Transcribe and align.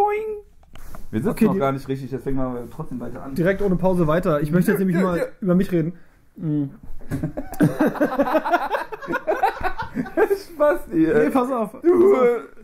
Boing. 0.00 0.44
Wir 1.10 1.20
sitzen 1.20 1.30
Okay, 1.30 1.44
noch 1.46 1.58
gar 1.58 1.72
nicht 1.72 1.88
richtig, 1.88 2.10
deswegen 2.10 2.36
machen 2.36 2.54
wir 2.54 2.70
trotzdem 2.70 3.00
weiter 3.00 3.22
an. 3.22 3.34
Direkt 3.34 3.60
ohne 3.62 3.76
Pause 3.76 4.06
weiter. 4.06 4.40
Ich 4.40 4.52
möchte 4.52 4.70
jetzt 4.70 4.78
nämlich 4.78 4.96
mal 4.96 5.28
über 5.40 5.54
mich 5.54 5.70
reden. 5.72 5.92
Mhm. 6.36 6.70
Spaß, 10.54 10.88
ihr. 10.92 11.18
Nee, 11.18 11.30
pass 11.30 11.50
auf. 11.50 11.72
Du, 11.82 12.14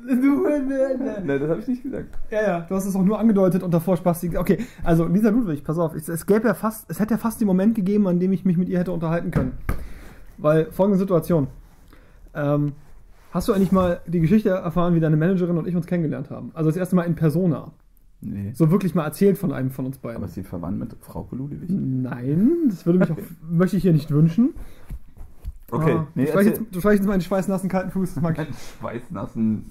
Du, 0.07 0.47
ne, 0.47 1.39
das 1.39 1.51
habe 1.51 1.61
ich 1.61 1.67
nicht 1.67 1.83
gesagt. 1.83 2.07
Ja, 2.31 2.43
ja, 2.43 2.61
du 2.61 2.75
hast 2.77 2.87
es 2.87 2.95
auch 2.95 3.03
nur 3.03 3.19
angedeutet 3.19 3.65
und 3.65 3.75
davor 3.75 3.97
Spastik. 3.97 4.39
Okay, 4.39 4.65
also 4.85 5.05
Lisa 5.07 5.31
Ludwig, 5.31 5.65
pass 5.65 5.79
auf, 5.79 5.95
es, 5.95 6.09
es 6.09 6.27
gäbe 6.27 6.47
ja 6.47 6.55
fast, 6.55 6.89
es 6.89 7.01
hätte 7.01 7.15
ja 7.15 7.19
fast 7.19 7.41
den 7.41 7.49
Moment 7.49 7.75
gegeben, 7.75 8.07
an 8.07 8.21
dem 8.21 8.33
ich 8.33 8.45
mich 8.45 8.57
mit 8.57 8.69
ihr 8.69 8.79
hätte 8.79 8.93
unterhalten 8.93 9.33
können. 9.33 9.59
Weil 10.39 10.71
folgende 10.71 10.99
Situation. 10.99 11.49
Ähm, 12.35 12.73
hast 13.37 13.49
du 13.49 13.53
eigentlich 13.53 13.73
mal 13.73 14.01
die 14.07 14.21
Geschichte 14.21 14.51
erfahren, 14.51 14.95
wie 14.95 15.01
deine 15.01 15.17
Managerin 15.17 15.57
und 15.57 15.69
ich 15.69 15.77
uns 15.77 15.87
kennengelernt 15.87 16.31
haben? 16.31 16.51
Also 16.55 16.71
das 16.71 16.77
erste 16.77 16.97
Mal 16.97 17.05
in 17.05 17.15
Persona. 17.15 17.73
Nee. 18.21 18.53
So 18.55 18.71
wirklich 18.71 18.95
mal 18.95 19.05
erzählt 19.05 19.37
von 19.39 19.53
einem 19.53 19.71
von 19.71 19.87
uns 19.87 19.99
beiden. 19.99 20.17
Aber 20.17 20.27
ist 20.27 20.35
sie 20.35 20.43
verwandt 20.43 20.79
mit 20.79 20.97
Frau 21.01 21.29
Ludwig? 21.31 21.69
Nein, 21.69 22.51
das 22.69 22.87
würde 22.87 22.99
mich 22.99 23.11
auch, 23.11 23.17
möchte 23.49 23.77
ich 23.77 23.83
hier 23.83 23.93
nicht 23.93 24.11
wünschen. 24.11 24.55
Okay, 25.71 25.97
Ah, 25.99 26.07
nee, 26.15 26.25
du 26.25 26.31
streichst 26.31 26.51
jetzt, 26.51 26.63
du 26.75 26.81
streichst 26.81 27.01
jetzt 27.01 27.09
meinen 27.09 27.21
schweißnassen 27.21 27.69
kalten 27.69 27.91
Fuß. 27.91 28.15
Das 28.15 28.23
mag 28.23 28.39
ich. 28.39 28.39
Ein 28.49 28.55
schweißnassen. 28.81 29.67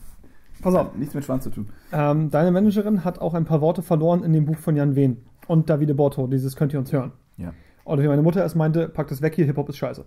Pass 0.62 0.76
auf. 0.76 0.96
Nichts 0.96 1.16
mit 1.16 1.26
Schwanz 1.26 1.44
zu 1.44 1.50
tun. 1.50 1.68
Ähm, 1.92 2.30
deine 2.30 2.52
Managerin 2.52 3.04
hat 3.04 3.20
auch 3.20 3.34
ein 3.34 3.46
paar 3.46 3.62
Worte 3.62 3.82
verloren 3.82 4.24
in 4.24 4.32
dem 4.32 4.46
Buch 4.46 4.58
von 4.58 4.76
Jan 4.76 4.96
Wehn 4.96 5.18
und 5.48 5.70
Davide 5.70 5.96
Borto, 5.96 6.28
dieses 6.28 6.56
könnt 6.56 6.72
ihr 6.74 6.80
uns 6.80 6.94
hören. 6.94 7.12
Ja. 7.38 7.54
Oder 7.84 8.04
wie 8.04 8.08
meine 8.08 8.22
Mutter 8.22 8.44
es 8.46 8.56
meinte, 8.56 8.90
packt 8.90 9.12
es 9.12 9.22
weg 9.22 9.36
hier, 9.36 9.46
Hip-Hop 9.46 9.70
ist 9.70 9.78
scheiße. 9.78 10.06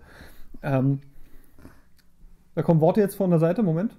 Ähm, 0.63 0.99
da 2.59 2.63
kommen 2.63 2.81
Worte 2.81 2.99
jetzt 2.99 3.15
von 3.15 3.29
der 3.29 3.39
Seite, 3.39 3.63
Moment. 3.63 3.95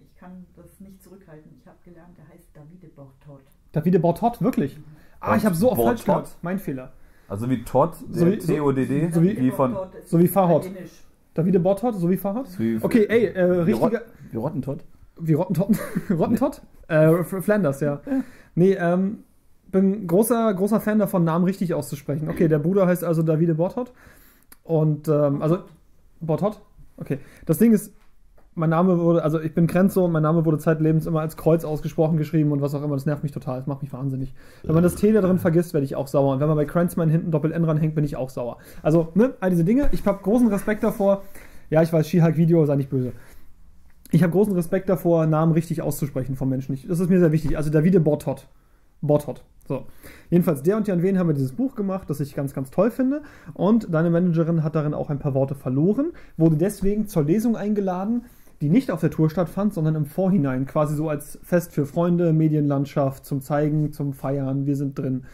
Ich 0.00 0.16
kann 0.16 0.44
das 0.56 0.80
nicht 0.80 1.00
zurückhalten. 1.00 1.52
Ich 1.56 1.68
habe 1.68 1.76
gelernt, 1.84 2.18
der 2.18 2.26
heißt 2.34 2.48
Davide 2.52 2.88
Bortot. 2.88 3.42
Davide 3.70 4.00
Bortot, 4.00 4.42
wirklich? 4.42 4.76
Ah, 5.20 5.36
ich 5.36 5.46
habe 5.46 5.54
so 5.54 5.70
oft 5.70 5.80
falsch 5.80 6.04
gehört. 6.04 6.36
Mein 6.42 6.58
Fehler. 6.58 6.92
Also 7.28 7.48
wie 7.48 7.62
Todd, 7.62 7.94
So 8.10 8.26
wie- 8.26 8.38
T-O-D-D, 8.38 9.10
so 9.12 9.22
wie- 9.22 9.38
wie 9.38 9.50
von. 9.52 9.76
So 10.04 10.18
wie 10.18 10.24
italienisch. 10.24 11.04
Davide 11.34 11.60
Bortot, 11.60 11.94
so 11.94 12.10
wie 12.10 12.16
Fahrrad? 12.16 12.58
Wie, 12.58 12.80
Okay, 12.82 13.06
ey, 13.08 13.26
äh, 13.26 13.42
richtiger. 13.44 14.02
wie 14.32 14.36
Rottentott? 14.36 14.84
Wie 15.20 15.34
Rottentott? 15.34 15.76
Rottentott? 16.10 16.62
Äh, 16.88 17.22
Flanders, 17.24 17.80
ja. 17.80 18.00
Nee, 18.56 18.72
ähm, 18.74 19.22
bin 19.70 20.08
großer, 20.08 20.54
großer 20.54 20.80
Fan 20.80 20.98
davon, 20.98 21.22
Namen 21.22 21.44
richtig 21.44 21.72
auszusprechen. 21.74 22.28
Okay, 22.30 22.48
der 22.48 22.58
Bruder 22.58 22.86
heißt 22.88 23.04
also 23.04 23.22
Davide 23.22 23.54
Bortot. 23.54 23.92
Und, 24.64 25.06
ähm, 25.08 25.40
also, 25.42 25.58
Bortot? 26.20 26.60
Okay. 26.96 27.18
Das 27.44 27.58
Ding 27.58 27.72
ist, 27.72 27.92
mein 28.56 28.70
Name 28.70 28.98
wurde, 28.98 29.22
also 29.22 29.38
ich 29.38 29.54
bin 29.54 29.66
Krenzo 29.66 30.06
und 30.06 30.12
mein 30.12 30.22
Name 30.22 30.46
wurde 30.46 30.58
zeitlebens 30.58 31.06
immer 31.06 31.20
als 31.20 31.36
Kreuz 31.36 31.64
ausgesprochen 31.64 32.16
geschrieben 32.16 32.52
und 32.52 32.62
was 32.62 32.74
auch 32.74 32.82
immer. 32.82 32.94
Das 32.94 33.04
nervt 33.04 33.22
mich 33.22 33.32
total. 33.32 33.58
Das 33.58 33.66
macht 33.66 33.82
mich 33.82 33.92
wahnsinnig. 33.92 34.32
Wenn 34.62 34.74
man 34.74 34.82
das 34.82 34.94
T 34.94 35.12
da 35.12 35.20
drin 35.20 35.38
vergisst, 35.38 35.74
werde 35.74 35.84
ich 35.84 35.94
auch 35.94 36.08
sauer. 36.08 36.32
Und 36.32 36.40
wenn 36.40 36.48
man 36.48 36.56
bei 36.56 36.64
Krenzman 36.64 37.10
hinten 37.10 37.30
Doppel-N 37.30 37.64
ranhängt, 37.64 37.94
bin 37.94 38.04
ich 38.04 38.16
auch 38.16 38.30
sauer. 38.30 38.56
Also, 38.82 39.08
ne, 39.14 39.34
all 39.40 39.50
diese 39.50 39.64
Dinge. 39.64 39.88
Ich 39.92 40.04
habe 40.06 40.22
großen 40.22 40.48
Respekt 40.48 40.82
davor. 40.82 41.22
Ja, 41.68 41.82
ich 41.82 41.92
weiß, 41.92 42.08
She-Hulk-Video, 42.08 42.64
sei 42.64 42.76
nicht 42.76 42.88
böse. 42.88 43.12
Ich 44.10 44.22
habe 44.22 44.32
großen 44.32 44.54
Respekt 44.54 44.88
davor, 44.88 45.26
Namen 45.26 45.52
richtig 45.52 45.82
auszusprechen 45.82 46.36
von 46.36 46.48
Menschen. 46.48 46.74
Ich, 46.74 46.86
das 46.86 47.00
ist 47.00 47.10
mir 47.10 47.18
sehr 47.18 47.32
wichtig. 47.32 47.58
Also 47.58 47.70
Davide 47.70 48.00
Bortot. 48.00 48.46
Bortot. 49.02 49.44
So. 49.68 49.86
Jedenfalls, 50.30 50.62
der 50.62 50.76
und 50.76 50.86
Jan 50.86 51.02
Wehn 51.02 51.18
haben 51.18 51.28
wir 51.28 51.34
dieses 51.34 51.52
Buch 51.52 51.74
gemacht, 51.74 52.08
das 52.08 52.20
ich 52.20 52.34
ganz, 52.34 52.54
ganz 52.54 52.70
toll 52.70 52.90
finde. 52.90 53.22
Und 53.54 53.92
deine 53.92 54.10
Managerin 54.10 54.62
hat 54.62 54.74
darin 54.74 54.94
auch 54.94 55.10
ein 55.10 55.18
paar 55.18 55.34
Worte 55.34 55.54
verloren, 55.54 56.12
wurde 56.36 56.56
deswegen 56.56 57.06
zur 57.06 57.24
Lesung 57.24 57.56
eingeladen, 57.56 58.24
die 58.60 58.68
nicht 58.68 58.90
auf 58.90 59.00
der 59.00 59.10
Tour 59.10 59.28
stattfand, 59.28 59.74
sondern 59.74 59.94
im 59.94 60.06
Vorhinein, 60.06 60.66
quasi 60.66 60.94
so 60.94 61.08
als 61.08 61.38
Fest 61.42 61.72
für 61.72 61.84
Freunde, 61.84 62.32
Medienlandschaft, 62.32 63.26
zum 63.26 63.40
Zeigen, 63.42 63.92
zum 63.92 64.12
Feiern, 64.12 64.66
wir 64.66 64.76
sind 64.76 64.98
drin. 64.98 65.24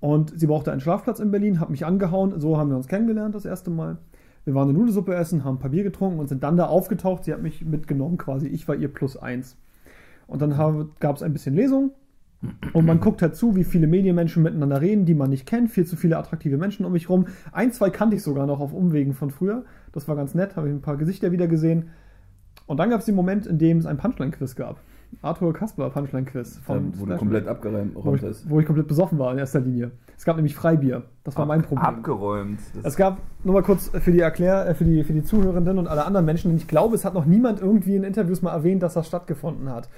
Und 0.00 0.38
sie 0.38 0.46
brauchte 0.46 0.72
einen 0.72 0.80
Schlafplatz 0.80 1.20
in 1.20 1.30
Berlin, 1.30 1.60
hat 1.60 1.70
mich 1.70 1.86
angehauen, 1.86 2.40
so 2.40 2.58
haben 2.58 2.70
wir 2.70 2.76
uns 2.76 2.88
kennengelernt 2.88 3.34
das 3.34 3.44
erste 3.44 3.70
Mal. 3.70 3.98
Wir 4.44 4.54
waren 4.54 4.68
eine 4.68 4.78
Nudelsuppe 4.78 5.14
essen, 5.14 5.44
haben 5.44 5.56
ein 5.56 5.60
paar 5.60 5.70
Bier 5.70 5.82
getrunken 5.82 6.20
und 6.20 6.28
sind 6.28 6.42
dann 6.44 6.56
da 6.56 6.66
aufgetaucht. 6.66 7.24
Sie 7.24 7.32
hat 7.32 7.42
mich 7.42 7.64
mitgenommen 7.64 8.16
quasi. 8.16 8.46
Ich 8.46 8.68
war 8.68 8.76
ihr 8.76 8.86
plus 8.86 9.16
eins. 9.16 9.56
Und 10.28 10.40
dann 10.40 10.88
gab 11.00 11.16
es 11.16 11.22
ein 11.22 11.32
bisschen 11.32 11.54
Lesung. 11.54 11.90
Und 12.72 12.84
man 12.86 13.00
guckt 13.00 13.22
halt 13.22 13.34
zu, 13.34 13.56
wie 13.56 13.64
viele 13.64 13.86
Medienmenschen 13.86 14.42
miteinander 14.42 14.80
reden, 14.80 15.04
die 15.04 15.14
man 15.14 15.30
nicht 15.30 15.46
kennt. 15.46 15.70
Viel 15.70 15.86
zu 15.86 15.96
viele 15.96 16.18
attraktive 16.18 16.58
Menschen 16.58 16.84
um 16.84 16.92
mich 16.92 17.08
rum. 17.08 17.26
Ein, 17.52 17.72
zwei 17.72 17.90
kannte 17.90 18.16
ich 18.16 18.22
sogar 18.22 18.46
noch 18.46 18.60
auf 18.60 18.72
Umwegen 18.72 19.14
von 19.14 19.30
früher. 19.30 19.64
Das 19.92 20.06
war 20.06 20.16
ganz 20.16 20.34
nett, 20.34 20.56
habe 20.56 20.68
ich 20.68 20.74
ein 20.74 20.82
paar 20.82 20.96
Gesichter 20.96 21.32
wieder 21.32 21.48
gesehen. 21.48 21.90
Und 22.66 22.78
dann 22.78 22.90
gab 22.90 23.00
es 23.00 23.06
den 23.06 23.14
Moment, 23.14 23.46
in 23.46 23.58
dem 23.58 23.78
es 23.78 23.86
ein 23.86 23.96
Punchline-Quiz 23.96 24.56
gab. 24.56 24.80
Arthur 25.22 25.54
Kasper 25.54 25.88
Punchline-Quiz. 25.90 26.58
Von 26.58 26.86
wo 26.86 26.90
du 26.90 27.02
Splash 27.04 27.18
komplett 27.18 27.44
Man. 27.44 27.54
abgeräumt 27.54 27.94
wo 27.94 28.14
ich, 28.14 28.22
ist. 28.22 28.50
wo 28.50 28.60
ich 28.60 28.66
komplett 28.66 28.88
besoffen 28.88 29.18
war 29.18 29.32
in 29.32 29.38
erster 29.38 29.60
Linie. 29.60 29.92
Es 30.16 30.24
gab 30.24 30.36
nämlich 30.36 30.54
Freibier. 30.54 31.04
Das 31.24 31.36
war 31.36 31.46
mein 31.46 31.62
Problem. 31.62 31.86
Abgeräumt. 31.86 32.58
Es 32.82 32.96
gab, 32.96 33.18
nur 33.44 33.54
mal 33.54 33.62
kurz 33.62 33.88
für 33.88 34.10
die 34.10 34.20
Erklär, 34.20 34.66
äh, 34.66 34.74
für 34.74 34.84
die, 34.84 35.04
für 35.04 35.12
die 35.12 35.22
Zuhörenden 35.22 35.78
und 35.78 35.86
alle 35.86 36.04
anderen 36.04 36.26
Menschen, 36.26 36.50
denn 36.50 36.56
ich 36.56 36.68
glaube, 36.68 36.96
es 36.96 37.04
hat 37.04 37.14
noch 37.14 37.24
niemand 37.24 37.60
irgendwie 37.60 37.96
in 37.96 38.04
Interviews 38.04 38.42
mal 38.42 38.52
erwähnt, 38.52 38.82
dass 38.82 38.94
das 38.94 39.06
stattgefunden 39.06 39.70
hat. 39.70 39.88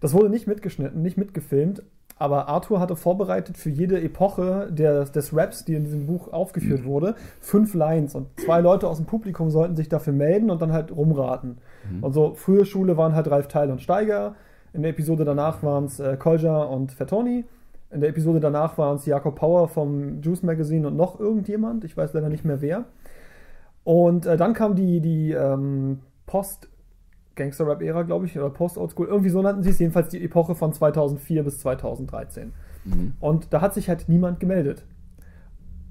Das 0.00 0.14
wurde 0.14 0.30
nicht 0.30 0.46
mitgeschnitten, 0.46 1.02
nicht 1.02 1.16
mitgefilmt, 1.16 1.82
aber 2.18 2.48
Arthur 2.48 2.80
hatte 2.80 2.96
vorbereitet 2.96 3.56
für 3.56 3.70
jede 3.70 4.00
Epoche 4.00 4.68
der, 4.72 5.04
des 5.04 5.34
Raps, 5.36 5.64
die 5.64 5.74
in 5.74 5.84
diesem 5.84 6.06
Buch 6.06 6.32
aufgeführt 6.32 6.84
wurde, 6.84 7.14
fünf 7.40 7.74
Lines 7.74 8.14
und 8.14 8.28
zwei 8.40 8.60
Leute 8.60 8.88
aus 8.88 8.96
dem 8.96 9.06
Publikum 9.06 9.50
sollten 9.50 9.76
sich 9.76 9.88
dafür 9.88 10.12
melden 10.12 10.50
und 10.50 10.60
dann 10.60 10.72
halt 10.72 10.94
rumraten. 10.94 11.58
Und 12.00 12.12
so 12.12 12.34
frühe 12.34 12.64
Schule 12.64 12.96
waren 12.96 13.14
halt 13.14 13.30
Ralf 13.30 13.48
Teil 13.48 13.70
und 13.70 13.80
Steiger, 13.80 14.34
in 14.72 14.82
der 14.82 14.90
Episode 14.90 15.24
danach 15.24 15.62
waren 15.62 15.84
es 15.84 15.98
äh, 15.98 16.16
Kolja 16.16 16.62
und 16.62 16.92
Fettoni, 16.92 17.44
in 17.90 18.00
der 18.00 18.10
Episode 18.10 18.40
danach 18.40 18.76
waren 18.76 18.96
es 18.96 19.06
Jakob 19.06 19.36
Power 19.36 19.68
vom 19.68 20.20
Juice 20.20 20.42
Magazine 20.42 20.86
und 20.86 20.96
noch 20.96 21.18
irgendjemand, 21.18 21.84
ich 21.84 21.96
weiß 21.96 22.12
leider 22.12 22.28
nicht 22.28 22.44
mehr 22.44 22.60
wer. 22.60 22.84
Und 23.84 24.26
äh, 24.26 24.36
dann 24.36 24.52
kam 24.52 24.74
die, 24.74 25.00
die 25.00 25.32
ähm, 25.32 26.00
Post-Gangster-Rap-Ära, 27.38 28.02
glaube 28.02 28.26
ich, 28.26 28.36
oder 28.36 28.50
Post-Oldschool, 28.50 29.06
irgendwie 29.06 29.30
so 29.30 29.40
nannten 29.40 29.62
sie 29.62 29.70
es, 29.70 29.78
jedenfalls 29.78 30.08
die 30.08 30.22
Epoche 30.22 30.54
von 30.54 30.72
2004 30.72 31.44
bis 31.44 31.60
2013. 31.60 32.52
Mhm. 32.84 33.12
Und 33.20 33.52
da 33.52 33.60
hat 33.60 33.74
sich 33.74 33.88
halt 33.88 34.08
niemand 34.08 34.40
gemeldet. 34.40 34.84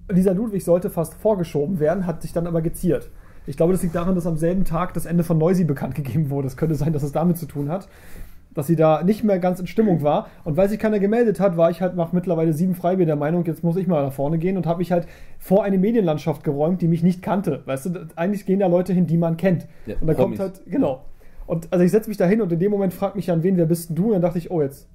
Lisa 0.10 0.32
Ludwig 0.32 0.64
sollte 0.64 0.90
fast 0.90 1.16
vorgeschoben 1.16 1.80
werden, 1.80 2.06
hat 2.06 2.22
sich 2.22 2.34
dann 2.34 2.48
aber 2.48 2.62
geziert. 2.62 3.10
Ich 3.46 3.58
glaube, 3.58 3.74
das 3.74 3.82
liegt 3.82 3.96
daran, 3.96 4.16
dass 4.16 4.28
am 4.28 4.38
selben 4.38 4.66
Tag 4.66 4.94
das 4.94 5.06
Ende 5.06 5.24
von 5.24 5.38
Noisy 5.38 5.64
bekannt 5.64 5.96
gegeben 5.96 6.30
wurde. 6.30 6.48
Es 6.48 6.58
könnte 6.58 6.76
sein, 6.76 6.94
dass 6.94 7.04
es 7.04 7.14
damit 7.14 7.38
zu 7.38 7.46
tun 7.46 7.70
hat, 7.70 7.88
dass 8.54 8.68
sie 8.68 8.76
da 8.76 9.04
nicht 9.04 9.24
mehr 9.24 9.40
ganz 9.40 9.60
in 9.60 9.68
Stimmung 9.68 10.02
war. 10.02 10.28
Und 10.44 10.58
weil 10.58 10.68
sich 10.68 10.80
keiner 10.80 11.00
gemeldet 11.00 11.40
hat, 11.40 11.56
war 11.56 11.70
ich 11.70 11.82
halt 11.82 11.96
nach 11.96 12.12
mittlerweile 12.12 12.52
sieben 12.54 12.76
Freibier 12.76 13.06
der 13.06 13.16
Meinung, 13.16 13.46
jetzt 13.46 13.64
muss 13.64 13.78
ich 13.78 13.88
mal 13.88 14.04
nach 14.04 14.14
vorne 14.14 14.38
gehen 14.38 14.58
und 14.58 14.66
habe 14.66 14.80
mich 14.80 14.92
halt 14.92 15.08
vor 15.40 15.64
eine 15.64 15.78
Medienlandschaft 15.78 16.44
geräumt, 16.44 16.82
die 16.82 16.88
mich 16.88 17.04
nicht 17.04 17.22
kannte. 17.22 17.62
Weißt 17.66 17.86
du, 17.86 18.08
eigentlich 18.16 18.46
gehen 18.46 18.60
da 18.60 18.68
Leute 18.68 18.94
hin, 18.94 19.08
die 19.08 19.18
man 19.18 19.38
kennt. 19.38 19.68
Ja, 19.86 19.96
und 20.02 20.08
da 20.08 20.14
kommt 20.14 20.40
halt, 20.40 20.62
genau. 20.66 21.04
Und 21.48 21.72
also 21.72 21.84
ich 21.84 21.92
setze 21.92 22.10
mich 22.10 22.18
da 22.18 22.26
hin 22.26 22.42
und 22.42 22.52
in 22.52 22.60
dem 22.60 22.72
Moment 22.72 22.94
fragt 22.94 23.16
mich 23.16 23.32
an 23.32 23.42
wen, 23.42 23.58
wer 23.58 23.66
bist 23.66 23.90
denn 23.90 23.96
du? 23.96 24.08
Und 24.08 24.14
dann 24.14 24.22
dachte 24.22 24.38
ich, 24.38 24.52
oh, 24.52 24.62
jetzt. 24.62 24.88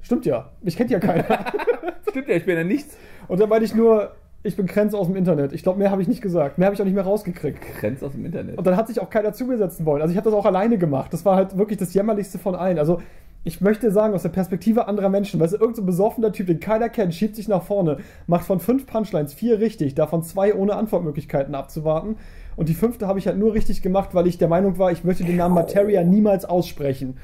Stimmt 0.00 0.26
ja, 0.26 0.50
mich 0.60 0.76
kennt 0.76 0.90
ja 0.90 0.98
keiner. 0.98 1.24
Stimmt 2.10 2.28
ja, 2.28 2.34
ich 2.34 2.44
bin 2.44 2.56
ja 2.56 2.64
nichts. 2.64 2.98
Und 3.28 3.40
dann 3.40 3.48
meinte 3.48 3.64
ich 3.64 3.74
nur, 3.74 4.12
ich 4.42 4.56
bin 4.56 4.66
Krenz 4.66 4.92
aus 4.92 5.06
dem 5.06 5.16
Internet. 5.16 5.52
Ich 5.52 5.62
glaube, 5.62 5.78
mehr 5.78 5.90
habe 5.90 6.02
ich 6.02 6.08
nicht 6.08 6.20
gesagt. 6.20 6.58
Mehr 6.58 6.66
habe 6.66 6.74
ich 6.74 6.80
auch 6.80 6.84
nicht 6.84 6.94
mehr 6.94 7.04
rausgekriegt. 7.04 7.58
Grenz 7.80 8.02
aus 8.02 8.12
dem 8.12 8.24
Internet. 8.26 8.58
Und 8.58 8.66
dann 8.66 8.76
hat 8.76 8.88
sich 8.88 9.00
auch 9.00 9.08
keiner 9.08 9.32
zu 9.32 9.46
mir 9.46 9.56
setzen 9.56 9.86
wollen. 9.86 10.02
Also 10.02 10.12
ich 10.12 10.18
habe 10.18 10.28
das 10.28 10.38
auch 10.38 10.44
alleine 10.44 10.76
gemacht. 10.76 11.12
Das 11.12 11.24
war 11.24 11.36
halt 11.36 11.56
wirklich 11.56 11.78
das 11.78 11.94
Jämmerlichste 11.94 12.38
von 12.38 12.54
allen. 12.54 12.78
Also 12.78 13.00
ich 13.44 13.60
möchte 13.60 13.90
sagen, 13.90 14.14
aus 14.14 14.22
der 14.22 14.30
Perspektive 14.30 14.88
anderer 14.88 15.10
Menschen, 15.10 15.38
weißt 15.38 15.52
du, 15.52 15.56
irgendein 15.58 15.76
so 15.76 15.86
besoffener 15.86 16.32
Typ, 16.32 16.46
den 16.46 16.60
keiner 16.60 16.88
kennt, 16.88 17.14
schiebt 17.14 17.36
sich 17.36 17.46
nach 17.46 17.62
vorne, 17.62 17.98
macht 18.26 18.46
von 18.46 18.58
fünf 18.58 18.86
Punchlines 18.86 19.34
vier 19.34 19.60
richtig, 19.60 19.94
davon 19.94 20.22
zwei 20.22 20.54
ohne 20.54 20.74
Antwortmöglichkeiten 20.76 21.54
abzuwarten. 21.54 22.16
Und 22.56 22.68
die 22.68 22.74
fünfte 22.74 23.06
habe 23.06 23.18
ich 23.18 23.26
halt 23.26 23.38
nur 23.38 23.54
richtig 23.54 23.82
gemacht, 23.82 24.14
weil 24.14 24.26
ich 24.26 24.38
der 24.38 24.48
Meinung 24.48 24.78
war, 24.78 24.92
ich 24.92 25.04
möchte 25.04 25.24
den 25.24 25.36
Namen 25.36 25.54
Materia 25.54 26.02
niemals 26.04 26.44
aussprechen. 26.44 27.16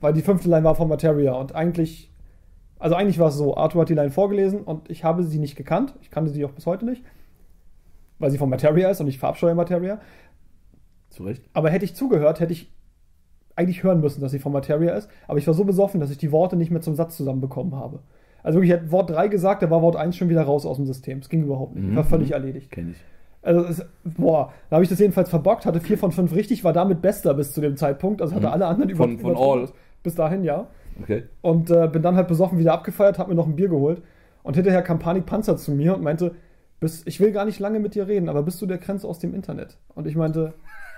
Weil 0.00 0.12
die 0.12 0.22
fünfte 0.22 0.48
Line 0.48 0.64
war 0.64 0.74
von 0.74 0.88
Materia. 0.88 1.32
Und 1.34 1.54
eigentlich, 1.54 2.10
also 2.78 2.94
eigentlich 2.94 3.18
war 3.18 3.28
es 3.28 3.34
so, 3.34 3.56
Arthur 3.56 3.82
hat 3.82 3.88
die 3.88 3.94
Line 3.94 4.10
vorgelesen 4.10 4.60
und 4.60 4.90
ich 4.90 5.04
habe 5.04 5.24
sie 5.24 5.38
nicht 5.38 5.56
gekannt. 5.56 5.94
Ich 6.02 6.10
kannte 6.10 6.30
sie 6.30 6.44
auch 6.44 6.52
bis 6.52 6.66
heute 6.66 6.84
nicht. 6.84 7.02
Weil 8.18 8.30
sie 8.30 8.38
von 8.38 8.48
Materia 8.48 8.88
ist 8.90 9.00
und 9.00 9.08
ich 9.08 9.18
verabscheue 9.18 9.54
Materia. 9.54 10.00
Zu 11.10 11.24
Recht. 11.24 11.42
Aber 11.52 11.70
hätte 11.70 11.84
ich 11.84 11.94
zugehört, 11.94 12.40
hätte 12.40 12.52
ich 12.52 12.72
eigentlich 13.56 13.82
hören 13.82 14.00
müssen, 14.00 14.20
dass 14.20 14.32
sie 14.32 14.38
von 14.38 14.52
Materia 14.52 14.94
ist. 14.94 15.08
Aber 15.28 15.38
ich 15.38 15.46
war 15.46 15.54
so 15.54 15.64
besoffen, 15.64 16.00
dass 16.00 16.10
ich 16.10 16.18
die 16.18 16.32
Worte 16.32 16.56
nicht 16.56 16.70
mehr 16.70 16.80
zum 16.82 16.94
Satz 16.94 17.16
zusammenbekommen 17.16 17.74
habe. 17.74 18.00
Also 18.42 18.58
wirklich, 18.58 18.70
ich 18.72 18.76
hätte 18.80 18.92
Wort 18.92 19.10
3 19.10 19.28
gesagt, 19.28 19.62
da 19.62 19.70
war 19.70 19.82
Wort 19.82 19.96
1 19.96 20.16
schon 20.16 20.28
wieder 20.28 20.42
raus 20.42 20.66
aus 20.66 20.76
dem 20.76 20.86
System. 20.86 21.18
Es 21.18 21.28
ging 21.28 21.42
überhaupt 21.42 21.74
nicht. 21.74 21.88
Ich 21.88 21.96
war 21.96 22.04
Mhm. 22.04 22.08
völlig 22.08 22.30
erledigt. 22.32 22.70
Kenn 22.70 22.90
ich. 22.90 22.96
Also, 23.46 23.64
es, 23.64 23.84
boah, 24.04 24.52
da 24.68 24.76
habe 24.76 24.84
ich 24.84 24.90
das 24.90 24.98
jedenfalls 24.98 25.30
verbockt, 25.30 25.64
hatte 25.66 25.80
4 25.80 25.96
von 25.98 26.12
5 26.12 26.34
richtig, 26.34 26.64
war 26.64 26.72
damit 26.72 27.00
bester 27.00 27.32
bis 27.34 27.52
zu 27.52 27.60
dem 27.60 27.76
Zeitpunkt. 27.76 28.20
Also 28.20 28.34
hatte 28.34 28.46
Mhm. 28.48 28.52
alle 28.52 28.66
anderen 28.66 28.94
Von- 28.96 29.18
von 29.18 29.30
übertroffen. 29.30 29.60
all. 29.62 29.68
Bis 30.02 30.14
dahin, 30.14 30.44
ja. 30.44 30.66
Okay. 31.00 31.24
Und 31.42 31.70
äh, 31.70 31.88
bin 31.88 32.02
dann 32.02 32.16
halt 32.16 32.28
besoffen 32.28 32.58
wieder 32.58 32.72
abgefeiert, 32.72 33.18
hab 33.18 33.28
mir 33.28 33.34
noch 33.34 33.46
ein 33.46 33.56
Bier 33.56 33.68
geholt. 33.68 34.02
Und 34.42 34.54
hinterher 34.56 34.82
kam 34.82 34.98
Panik 34.98 35.26
Panzer 35.26 35.56
zu 35.56 35.72
mir 35.72 35.94
und 35.94 36.02
meinte, 36.02 36.34
bist, 36.80 37.06
ich 37.06 37.20
will 37.20 37.32
gar 37.32 37.44
nicht 37.44 37.58
lange 37.58 37.80
mit 37.80 37.94
dir 37.94 38.06
reden, 38.06 38.28
aber 38.28 38.42
bist 38.42 38.60
du 38.62 38.66
der 38.66 38.78
Grenze 38.78 39.06
aus 39.08 39.18
dem 39.18 39.34
Internet? 39.34 39.76
Und 39.94 40.06
ich 40.06 40.14
meinte, 40.16 40.52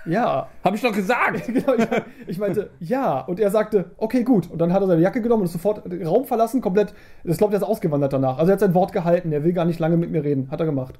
Ja. 0.05 0.47
Hab 0.63 0.73
ich 0.75 0.81
doch 0.81 0.93
gesagt! 0.93 1.45
genau, 1.53 1.73
ich, 1.75 1.87
ich 2.27 2.37
meinte, 2.39 2.69
ja. 2.79 3.19
Und 3.21 3.39
er 3.39 3.51
sagte, 3.51 3.91
okay, 3.97 4.23
gut. 4.23 4.49
Und 4.49 4.59
dann 4.59 4.71
hat 4.73 4.81
er 4.81 4.87
seine 4.87 5.01
Jacke 5.01 5.21
genommen 5.21 5.41
und 5.41 5.45
ist 5.47 5.53
sofort 5.53 5.91
den 5.91 6.05
Raum 6.07 6.25
verlassen, 6.25 6.61
komplett. 6.61 6.93
Das 7.23 7.37
glaubt, 7.37 7.53
er 7.53 7.57
ist 7.57 7.63
ausgewandert 7.63 8.13
danach. 8.13 8.37
Also 8.37 8.51
er 8.51 8.53
hat 8.53 8.59
sein 8.61 8.73
Wort 8.73 8.93
gehalten, 8.93 9.31
er 9.33 9.43
will 9.43 9.53
gar 9.53 9.65
nicht 9.65 9.79
lange 9.79 9.97
mit 9.97 10.09
mir 10.11 10.23
reden. 10.23 10.49
Hat 10.51 10.59
er 10.61 10.65
gemacht. 10.65 10.99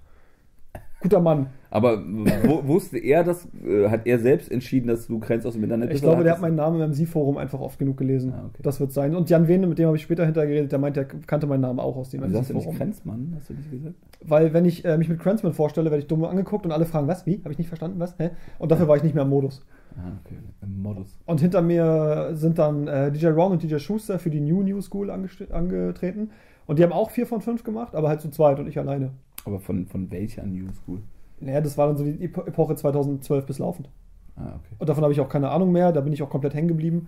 Guter 1.01 1.21
Mann. 1.21 1.47
Aber 1.71 2.01
wo, 2.43 2.67
wusste 2.67 2.97
er 2.97 3.23
das? 3.23 3.47
Äh, 3.63 3.87
hat 3.89 4.05
er 4.05 4.19
selbst 4.19 4.51
entschieden, 4.51 4.87
dass 4.87 5.07
du 5.07 5.19
Grenz 5.19 5.45
aus 5.45 5.53
dem 5.53 5.63
Internet 5.63 5.89
Ich 5.89 5.93
bist? 5.93 6.03
glaube, 6.03 6.15
oder 6.17 6.23
der 6.25 6.33
hat 6.33 6.41
meinen 6.41 6.55
Namen 6.55 6.81
im 6.81 6.89
MC-Forum 6.91 7.37
einfach 7.37 7.59
oft 7.61 7.79
genug 7.79 7.95
gelesen. 7.97 8.33
Ah, 8.33 8.45
okay. 8.47 8.61
Das 8.63 8.79
wird 8.79 8.91
sein. 8.91 9.15
Und 9.15 9.29
Jan 9.29 9.47
Wehne, 9.47 9.67
mit 9.67 9.77
dem 9.77 9.85
habe 9.87 9.95
ich 9.95 10.03
später 10.03 10.25
hinterher 10.25 10.49
geredet, 10.49 10.71
der 10.71 10.79
meint, 10.79 10.95
der 10.97 11.05
kannte 11.05 11.47
meinen 11.47 11.61
Namen 11.61 11.79
auch 11.79 11.95
aus 11.95 12.09
dem 12.09 12.21
Wieso 12.23 12.39
hast 12.39 12.49
du 12.49 12.53
nicht 12.55 12.63
MC-Forum. 12.63 12.77
Grenzmann? 12.77 13.33
Hast 13.37 13.49
du 13.49 13.53
nicht 13.53 13.71
gesagt? 13.71 13.95
Weil 14.25 14.53
wenn 14.53 14.65
ich 14.65 14.83
äh, 14.83 14.97
mich 14.97 15.07
mit 15.07 15.19
Cransman 15.19 15.53
vorstelle, 15.53 15.89
werde 15.91 16.01
ich 16.01 16.07
dumm 16.07 16.25
angeguckt 16.25 16.65
und 16.65 16.71
alle 16.71 16.85
fragen, 16.85 17.07
was, 17.07 17.25
wie? 17.25 17.39
Habe 17.43 17.51
ich 17.51 17.57
nicht 17.59 17.67
verstanden, 17.69 17.99
was? 17.99 18.15
Hä? 18.17 18.31
Und 18.57 18.71
dafür 18.71 18.87
war 18.87 18.97
ich 18.97 19.03
nicht 19.03 19.15
mehr 19.15 19.23
im 19.23 19.29
Modus. 19.29 19.65
Ah, 19.95 20.11
okay. 20.25 20.35
Im 20.61 20.81
Modus. 20.81 21.17
Und 21.25 21.39
hinter 21.39 21.61
mir 21.61 22.31
sind 22.33 22.57
dann 22.59 22.87
äh, 22.87 23.11
DJ 23.11 23.27
Ron 23.27 23.53
und 23.53 23.63
DJ 23.63 23.77
Schuster 23.77 24.19
für 24.19 24.29
die 24.29 24.41
New 24.41 24.63
New 24.63 24.81
School 24.81 25.09
angetreten. 25.09 26.31
Und 26.67 26.77
die 26.77 26.83
haben 26.83 26.91
auch 26.93 27.09
vier 27.09 27.25
von 27.25 27.41
fünf 27.41 27.63
gemacht, 27.63 27.95
aber 27.95 28.09
halt 28.09 28.21
zu 28.21 28.29
zweit 28.29 28.59
und 28.59 28.67
ich 28.67 28.77
alleine. 28.77 29.11
Aber 29.49 29.59
von, 29.59 29.87
von 29.87 30.11
welcher 30.11 30.45
New 30.45 30.67
School? 30.71 30.99
Naja, 31.39 31.59
das 31.59 31.75
war 31.75 31.87
dann 31.87 31.97
so 31.97 32.03
die 32.03 32.23
Epo 32.23 32.41
Epoche 32.41 32.75
2012 32.75 33.45
bis 33.47 33.57
laufend. 33.57 33.89
Ah, 34.35 34.49
okay. 34.55 34.75
Und 34.77 34.87
davon 34.87 35.03
habe 35.03 35.11
ich 35.11 35.19
auch 35.19 35.29
keine 35.29 35.49
Ahnung 35.49 35.71
mehr, 35.71 35.91
da 35.91 36.01
bin 36.01 36.13
ich 36.13 36.21
auch 36.21 36.29
komplett 36.29 36.53
hängen 36.53 36.67
geblieben. 36.67 37.07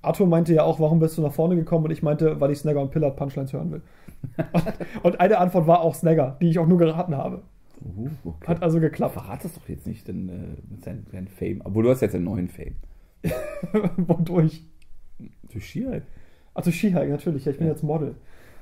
Arthur 0.00 0.26
meinte 0.26 0.54
ja 0.54 0.62
auch, 0.62 0.80
warum 0.80 0.98
bist 0.98 1.18
du 1.18 1.22
nach 1.22 1.32
vorne 1.32 1.56
gekommen? 1.56 1.84
Und 1.84 1.90
ich 1.90 2.02
meinte, 2.02 2.40
weil 2.40 2.52
ich 2.52 2.58
Snagger 2.58 2.80
und 2.80 2.90
Pillard 2.90 3.16
Punchlines 3.16 3.52
hören 3.52 3.70
will. 3.70 3.82
und 5.02 5.20
eine 5.20 5.38
Antwort 5.38 5.66
war 5.66 5.82
auch 5.82 5.94
Snagger, 5.94 6.36
die 6.40 6.48
ich 6.48 6.58
auch 6.58 6.66
nur 6.66 6.78
geraten 6.78 7.14
habe. 7.16 7.42
Uh, 7.84 8.08
okay. 8.24 8.46
Hat 8.46 8.62
also 8.62 8.80
geklappt. 8.80 9.12
Verrat 9.12 9.44
das 9.44 9.52
doch 9.52 9.68
jetzt 9.68 9.86
nicht 9.86 10.08
denn, 10.08 10.28
äh, 10.30 10.32
mit 10.70 10.84
seinem 10.84 11.04
seinem 11.12 11.26
Fame. 11.26 11.60
Obwohl 11.64 11.84
du 11.84 11.90
hast 11.90 12.00
jetzt 12.00 12.14
einen 12.14 12.24
neuen 12.24 12.48
Fame. 12.48 12.76
Wodurch? 13.98 14.64
Durch 15.52 15.68
Skihike. 15.68 16.02
Also 16.54 16.70
Skihike, 16.70 17.08
natürlich. 17.08 17.44
Ja, 17.44 17.52
ich 17.52 17.58
bin 17.58 17.66
Ja. 17.66 17.72
jetzt 17.72 17.82
Model. 17.82 18.14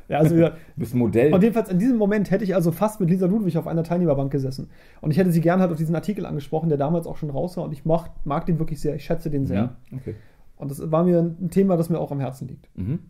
Ja, 0.08 0.18
also 0.18 0.36
ja. 0.36 0.50
Du 0.50 0.56
bist 0.76 0.94
ein 0.94 0.98
Modell. 0.98 1.34
Und 1.34 1.42
jedenfalls 1.42 1.68
in 1.68 1.78
diesem 1.78 1.96
Moment 1.98 2.30
hätte 2.30 2.44
ich 2.44 2.54
also 2.54 2.70
fast 2.72 3.00
mit 3.00 3.10
Lisa 3.10 3.26
Ludwig 3.26 3.58
auf 3.58 3.66
einer 3.66 3.82
Teilnehmerbank 3.82 4.30
gesessen. 4.30 4.68
Und 5.00 5.10
ich 5.10 5.18
hätte 5.18 5.32
sie 5.32 5.40
gern 5.40 5.60
halt 5.60 5.70
auf 5.72 5.76
diesen 5.78 5.94
Artikel 5.94 6.26
angesprochen, 6.26 6.68
der 6.68 6.78
damals 6.78 7.06
auch 7.06 7.16
schon 7.16 7.30
raus 7.30 7.56
war. 7.56 7.64
Und 7.64 7.72
ich 7.72 7.84
mag, 7.84 8.10
mag 8.24 8.46
den 8.46 8.58
wirklich 8.58 8.80
sehr. 8.80 8.94
Ich 8.94 9.04
schätze 9.04 9.30
den 9.30 9.46
sehr. 9.46 9.74
Mhm. 9.90 9.98
Okay. 9.98 10.14
Und 10.56 10.70
das 10.70 10.90
war 10.90 11.04
mir 11.04 11.18
ein 11.20 11.50
Thema, 11.50 11.76
das 11.76 11.90
mir 11.90 11.98
auch 11.98 12.12
am 12.12 12.20
Herzen 12.20 12.48
liegt. 12.48 12.68
Mhm. 12.76 13.00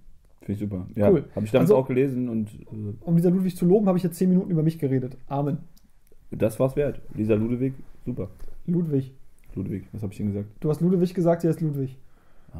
Finde 0.40 0.52
ich 0.52 0.58
super. 0.58 0.86
Ja, 0.94 1.10
Cool. 1.10 1.24
Habe 1.34 1.44
ich 1.44 1.52
damals 1.52 1.70
Also- 1.70 1.76
auch 1.76 1.86
gelesen 1.86 2.28
und 2.28 2.48
äh, 2.54 2.94
Um 3.04 3.16
Lisa 3.16 3.28
Ludwig 3.28 3.56
zu 3.56 3.66
loben, 3.66 3.86
habe 3.88 3.98
ich 3.98 4.04
jetzt 4.04 4.16
zehn 4.16 4.28
Minuten 4.28 4.50
über 4.50 4.62
mich 4.62 4.78
geredet. 4.78 5.16
Amen. 5.28 5.58
das 6.30 6.58
war's 6.60 6.76
wert. 6.76 7.00
Lisa 7.14 7.34
Ludwig, 7.34 7.74
super. 8.04 8.28
Ludwig. 8.66 9.12
Ludwig, 9.54 9.84
was 9.92 10.02
habe 10.02 10.12
ich 10.12 10.18
denn 10.18 10.26
gesagt? 10.28 10.46
Du 10.60 10.68
hast 10.70 10.80
Ludwig 10.80 11.14
gesagt, 11.14 11.42
sie 11.42 11.48
heißt 11.48 11.60
Ludwig. 11.60 11.96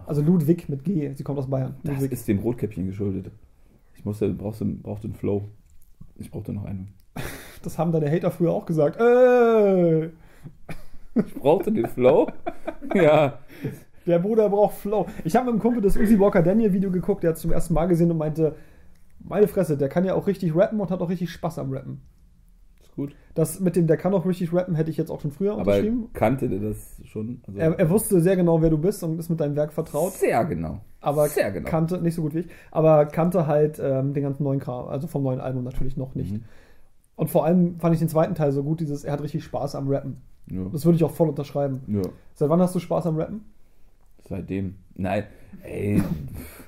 Also 0.07 0.21
Ludwig 0.23 0.69
mit 0.69 0.85
G. 0.85 1.13
Sie 1.15 1.25
kommt 1.25 1.39
aus 1.39 1.49
Bayern. 1.49 1.75
Das 1.83 1.95
Ludwig. 1.95 2.13
ist 2.13 2.29
dem 2.29 2.39
Rotkäppchen 2.39 2.87
geschuldet. 2.87 3.31
Ich 3.97 4.05
musste, 4.05 4.29
brauchst 4.31 4.61
du, 4.61 4.65
brauchte 4.67 5.07
einen 5.09 5.15
Flow. 5.15 5.49
Ich 6.17 6.31
brauchte 6.31 6.53
noch 6.53 6.65
einen. 6.65 6.89
Das 7.63 7.79
haben 7.79 7.91
deine 7.91 8.09
Hater 8.09 8.31
früher 8.31 8.53
auch 8.53 8.65
gesagt. 8.65 9.01
Äh, 9.01 10.11
Ich 11.17 11.35
brauchte 11.35 11.73
den 11.73 11.87
Flow? 11.87 12.29
ja. 12.95 13.39
der 14.07 14.19
Bruder 14.21 14.49
braucht 14.51 14.77
Flow. 14.77 15.07
Ich 15.25 15.35
habe 15.35 15.47
mit 15.47 15.55
einem 15.55 15.63
Kumpel 15.63 15.83
das 15.83 15.97
Uzi 15.97 16.21
Walker 16.21 16.43
Daniel 16.43 16.73
Video 16.73 16.91
geguckt, 16.93 17.23
der 17.25 17.31
hat 17.31 17.37
es 17.37 17.43
zum 17.43 17.51
ersten 17.51 17.75
Mal 17.75 17.87
gesehen 17.87 18.11
und 18.11 18.19
meinte, 18.19 18.55
meine 19.19 19.49
Fresse, 19.49 19.77
der 19.77 19.89
kann 19.89 20.05
ja 20.05 20.15
auch 20.15 20.27
richtig 20.27 20.55
rappen 20.55 20.79
und 20.79 20.91
hat 20.91 21.01
auch 21.01 21.09
richtig 21.09 21.31
Spaß 21.31 21.59
am 21.59 21.73
Rappen. 21.73 22.03
Gut. 22.97 23.15
Das 23.35 23.61
mit 23.61 23.77
dem, 23.77 23.87
der 23.87 23.99
kann 23.99 24.15
auch 24.15 24.25
richtig 24.25 24.53
rappen, 24.55 24.75
hätte 24.75 24.91
ich 24.91 24.97
jetzt 24.97 25.11
auch 25.11 25.21
schon 25.21 25.31
früher 25.31 25.53
Aber 25.53 25.61
unterschrieben. 25.61 26.09
kannte 26.15 26.49
der 26.49 26.61
das 26.61 27.01
schon? 27.05 27.43
Also, 27.47 27.59
Er, 27.61 27.79
er 27.79 27.91
wusste 27.91 28.21
sehr 28.23 28.37
genau, 28.37 28.63
wer 28.63 28.71
du 28.71 28.79
bist 28.79 29.05
und 29.05 29.19
ist 29.19 29.29
mit 29.29 29.39
deinem 29.39 29.55
Werk 29.55 29.73
vertraut. 29.75 30.13
Sehr 30.15 30.43
genau. 30.47 30.81
Aber 31.03 31.29
Sehr 31.29 31.53
genau. 31.53 31.69
kannte, 31.69 31.99
nicht 32.01 32.15
so 32.15 32.23
gut 32.23 32.35
wie 32.35 32.41
ich, 32.41 32.49
aber 32.71 33.05
kannte 33.07 33.47
halt 33.47 33.79
ähm, 33.83 34.15
den 34.15 34.23
ganzen 34.23 34.43
neuen 34.43 34.59
Kram, 34.61 34.89
also 34.89 35.07
vom 35.07 35.23
neuen 35.23 35.41
Album 35.41 35.63
natürlich 35.63 35.97
noch 35.99 36.15
nicht. 36.15 36.33
Mhm. 36.33 36.45
Und 37.17 37.29
vor 37.31 37.45
allem 37.45 37.79
fand 37.79 37.95
ich 37.95 37.99
den 38.01 38.09
zweiten 38.09 38.35
Teil 38.35 38.51
so 38.53 38.63
gut, 38.63 38.81
dieses, 38.81 39.05
er 39.05 39.13
hat 39.13 39.23
richtig 39.23 39.45
Spaß 39.45 39.75
am 39.75 39.89
Rappen. 39.89 40.23
Ja. 40.51 40.65
Das 40.73 40.85
würde 40.85 40.97
ich 40.97 41.05
auch 41.05 41.11
voll 41.13 41.29
unterschreiben. 41.29 41.83
ja. 41.87 42.03
Seit 42.35 42.49
wann 42.49 42.61
hast 42.61 42.75
du 42.75 42.79
Spaß 42.81 43.07
am 43.07 43.17
Rappen? 43.17 43.45
Seitdem. 44.29 44.77
Nein, 44.95 45.25
ey. 45.63 46.03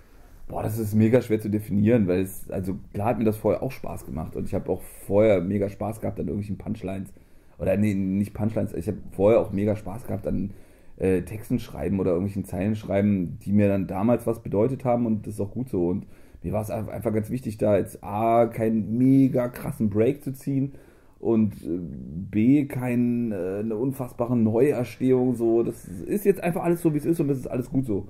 Boah, 0.49 0.62
das 0.62 0.79
ist 0.79 0.95
mega 0.95 1.21
schwer 1.21 1.41
zu 1.41 1.50
definieren, 1.50 2.09
weil 2.09 2.23
es, 2.23 2.50
also 2.50 2.79
klar 2.95 3.09
hat 3.09 3.19
mir 3.19 3.25
das 3.25 3.37
vorher 3.37 3.62
auch 3.62 3.71
Spaß 3.71 4.06
gemacht 4.06 4.35
und 4.35 4.47
ich 4.47 4.55
habe 4.55 4.71
auch 4.71 4.81
vorher 5.06 5.43
mega 5.43 5.69
Spaß 5.69 6.00
gehabt 6.00 6.19
an 6.19 6.27
irgendwelchen 6.27 6.56
Punchlines. 6.56 7.12
Oder 7.59 7.77
nee, 7.77 7.95
nicht 7.95 8.33
Punchlines, 8.33 8.73
ich 8.73 8.87
habe 8.89 8.99
vorher 9.12 9.41
auch 9.41 9.53
mega 9.53 9.77
Spaß 9.77 10.06
gehabt 10.06 10.27
an 10.27 10.53
äh, 10.97 11.23
Texten 11.23 11.59
schreiben 11.59 12.00
oder 12.00 12.12
irgendwelchen 12.12 12.45
Zeilen 12.45 12.77
schreiben, 12.77 13.39
die 13.45 13.53
mir 13.53 13.69
dann 13.69 13.87
damals 13.87 14.27
was 14.27 14.43
bedeutet 14.43 14.85
haben 14.85 15.06
und 15.06 15.27
das 15.27 15.35
ist 15.35 15.41
auch 15.41 15.50
gut 15.50 15.69
so. 15.69 15.89
Und 15.89 16.06
mir 16.43 16.53
war 16.53 16.62
es 16.62 16.71
einfach 16.71 17.12
ganz 17.12 17.31
wichtig, 17.31 17.59
da 17.59 17.77
jetzt 17.77 18.03
A, 18.03 18.47
keinen 18.47 18.97
mega 18.97 19.49
krassen 19.49 19.91
Break 19.91 20.25
zu 20.25 20.33
ziehen 20.33 20.73
und 21.21 21.55
äh, 21.62 21.79
B, 22.31 22.65
kein, 22.67 23.33
äh, 23.33 23.73
unfassbare 23.73 24.37
Neuerstehung. 24.37 25.35
So, 25.35 25.62
das 25.62 25.85
ist 25.87 26.25
jetzt 26.25 26.43
einfach 26.43 26.62
alles 26.62 26.81
so, 26.81 26.95
wie 26.95 26.99
es 26.99 27.05
ist 27.05 27.21
und 27.21 27.29
das 27.29 27.39
ist 27.39 27.49
alles 27.49 27.71
gut 27.71 27.87
so. 27.87 28.09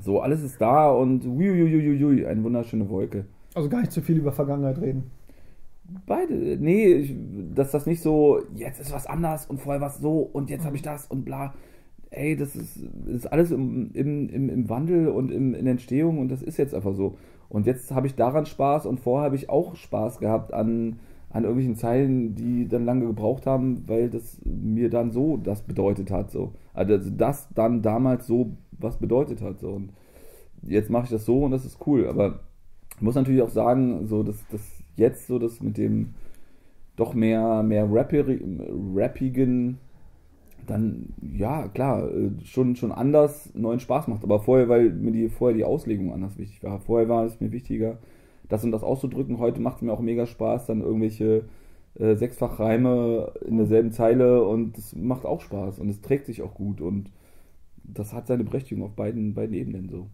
So, 0.00 0.20
alles 0.20 0.42
ist 0.42 0.60
da 0.60 0.90
und 0.90 1.26
uiuiuiui, 1.26 2.26
eine 2.26 2.42
wunderschöne 2.42 2.88
Wolke. 2.88 3.26
Also 3.54 3.68
gar 3.68 3.80
nicht 3.80 3.92
zu 3.92 4.00
viel 4.00 4.16
über 4.16 4.32
Vergangenheit 4.32 4.80
reden. 4.80 5.10
Beide, 6.06 6.34
nee, 6.34 6.86
ich, 6.86 7.14
dass 7.54 7.70
das 7.70 7.86
nicht 7.86 8.00
so, 8.00 8.40
jetzt 8.54 8.80
ist 8.80 8.92
was 8.92 9.06
anders 9.06 9.46
und 9.46 9.60
vorher 9.60 9.80
war 9.80 9.90
es 9.90 9.98
so 9.98 10.20
und 10.20 10.48
jetzt 10.48 10.64
habe 10.64 10.76
ich 10.76 10.82
das 10.82 11.06
und 11.06 11.24
bla. 11.24 11.52
Ey, 12.10 12.36
das 12.36 12.56
ist, 12.56 12.78
ist 13.06 13.26
alles 13.30 13.50
im, 13.50 13.90
im, 13.92 14.28
im, 14.28 14.48
im 14.48 14.68
Wandel 14.68 15.08
und 15.08 15.30
im, 15.30 15.54
in 15.54 15.66
Entstehung 15.66 16.18
und 16.18 16.28
das 16.28 16.42
ist 16.42 16.56
jetzt 16.56 16.74
einfach 16.74 16.94
so. 16.94 17.16
Und 17.48 17.66
jetzt 17.66 17.92
habe 17.92 18.06
ich 18.06 18.14
daran 18.14 18.46
Spaß 18.46 18.86
und 18.86 19.00
vorher 19.00 19.26
habe 19.26 19.36
ich 19.36 19.50
auch 19.50 19.76
Spaß 19.76 20.18
gehabt 20.20 20.54
an, 20.54 21.00
an 21.30 21.44
irgendwelchen 21.44 21.76
Zeilen, 21.76 22.34
die 22.34 22.68
dann 22.68 22.84
lange 22.84 23.06
gebraucht 23.06 23.46
haben, 23.46 23.84
weil 23.86 24.08
das 24.08 24.40
mir 24.44 24.88
dann 24.88 25.10
so 25.10 25.36
das 25.36 25.62
bedeutet 25.62 26.10
hat. 26.10 26.30
So. 26.30 26.52
Also 26.72 26.98
das 27.10 27.48
dann 27.54 27.82
damals 27.82 28.26
so 28.26 28.52
was 28.82 28.96
bedeutet 28.98 29.40
hat. 29.42 29.60
So. 29.60 29.70
Und 29.70 29.92
jetzt 30.62 30.90
mache 30.90 31.04
ich 31.04 31.10
das 31.10 31.24
so 31.24 31.44
und 31.44 31.50
das 31.50 31.64
ist 31.64 31.78
cool. 31.86 32.06
Aber 32.08 32.40
ich 32.96 33.02
muss 33.02 33.14
natürlich 33.14 33.42
auch 33.42 33.50
sagen, 33.50 34.06
so 34.06 34.22
dass 34.22 34.36
das 34.50 34.60
jetzt 34.96 35.26
so 35.26 35.38
das 35.38 35.60
mit 35.60 35.76
dem 35.76 36.14
doch 36.96 37.14
mehr, 37.14 37.62
mehr 37.62 37.88
rappigen, 37.90 39.78
dann 40.66 41.14
ja, 41.36 41.68
klar, 41.68 42.08
äh, 42.10 42.30
schon, 42.44 42.76
schon 42.76 42.92
anders 42.92 43.52
neuen 43.54 43.80
Spaß 43.80 44.08
macht. 44.08 44.22
Aber 44.22 44.40
vorher, 44.40 44.68
weil 44.68 44.90
mir 44.90 45.10
die, 45.10 45.28
vorher 45.28 45.56
die 45.56 45.64
Auslegung 45.64 46.12
anders 46.12 46.38
wichtig 46.38 46.62
war. 46.62 46.80
Vorher 46.80 47.08
war 47.08 47.24
es 47.24 47.40
mir 47.40 47.50
wichtiger, 47.50 47.98
das 48.48 48.62
und 48.62 48.70
das 48.72 48.82
auszudrücken. 48.82 49.38
Heute 49.38 49.60
macht 49.60 49.76
es 49.76 49.82
mir 49.82 49.92
auch 49.92 50.00
mega 50.00 50.26
Spaß, 50.26 50.66
dann 50.66 50.82
irgendwelche 50.82 51.44
äh, 51.98 52.14
Sechsfachreime 52.14 53.32
in 53.46 53.56
derselben 53.56 53.92
Zeile 53.92 54.44
und 54.44 54.76
das 54.76 54.94
macht 54.94 55.26
auch 55.26 55.40
Spaß 55.40 55.78
und 55.78 55.88
es 55.88 56.00
trägt 56.00 56.26
sich 56.26 56.42
auch 56.42 56.54
gut 56.54 56.80
und 56.80 57.10
das 57.94 58.12
hat 58.12 58.26
seine 58.26 58.44
Berechtigung 58.44 58.84
auf 58.84 58.94
beiden, 58.94 59.34
beiden 59.34 59.54
Ebenen 59.54 59.88
so. 59.88 60.08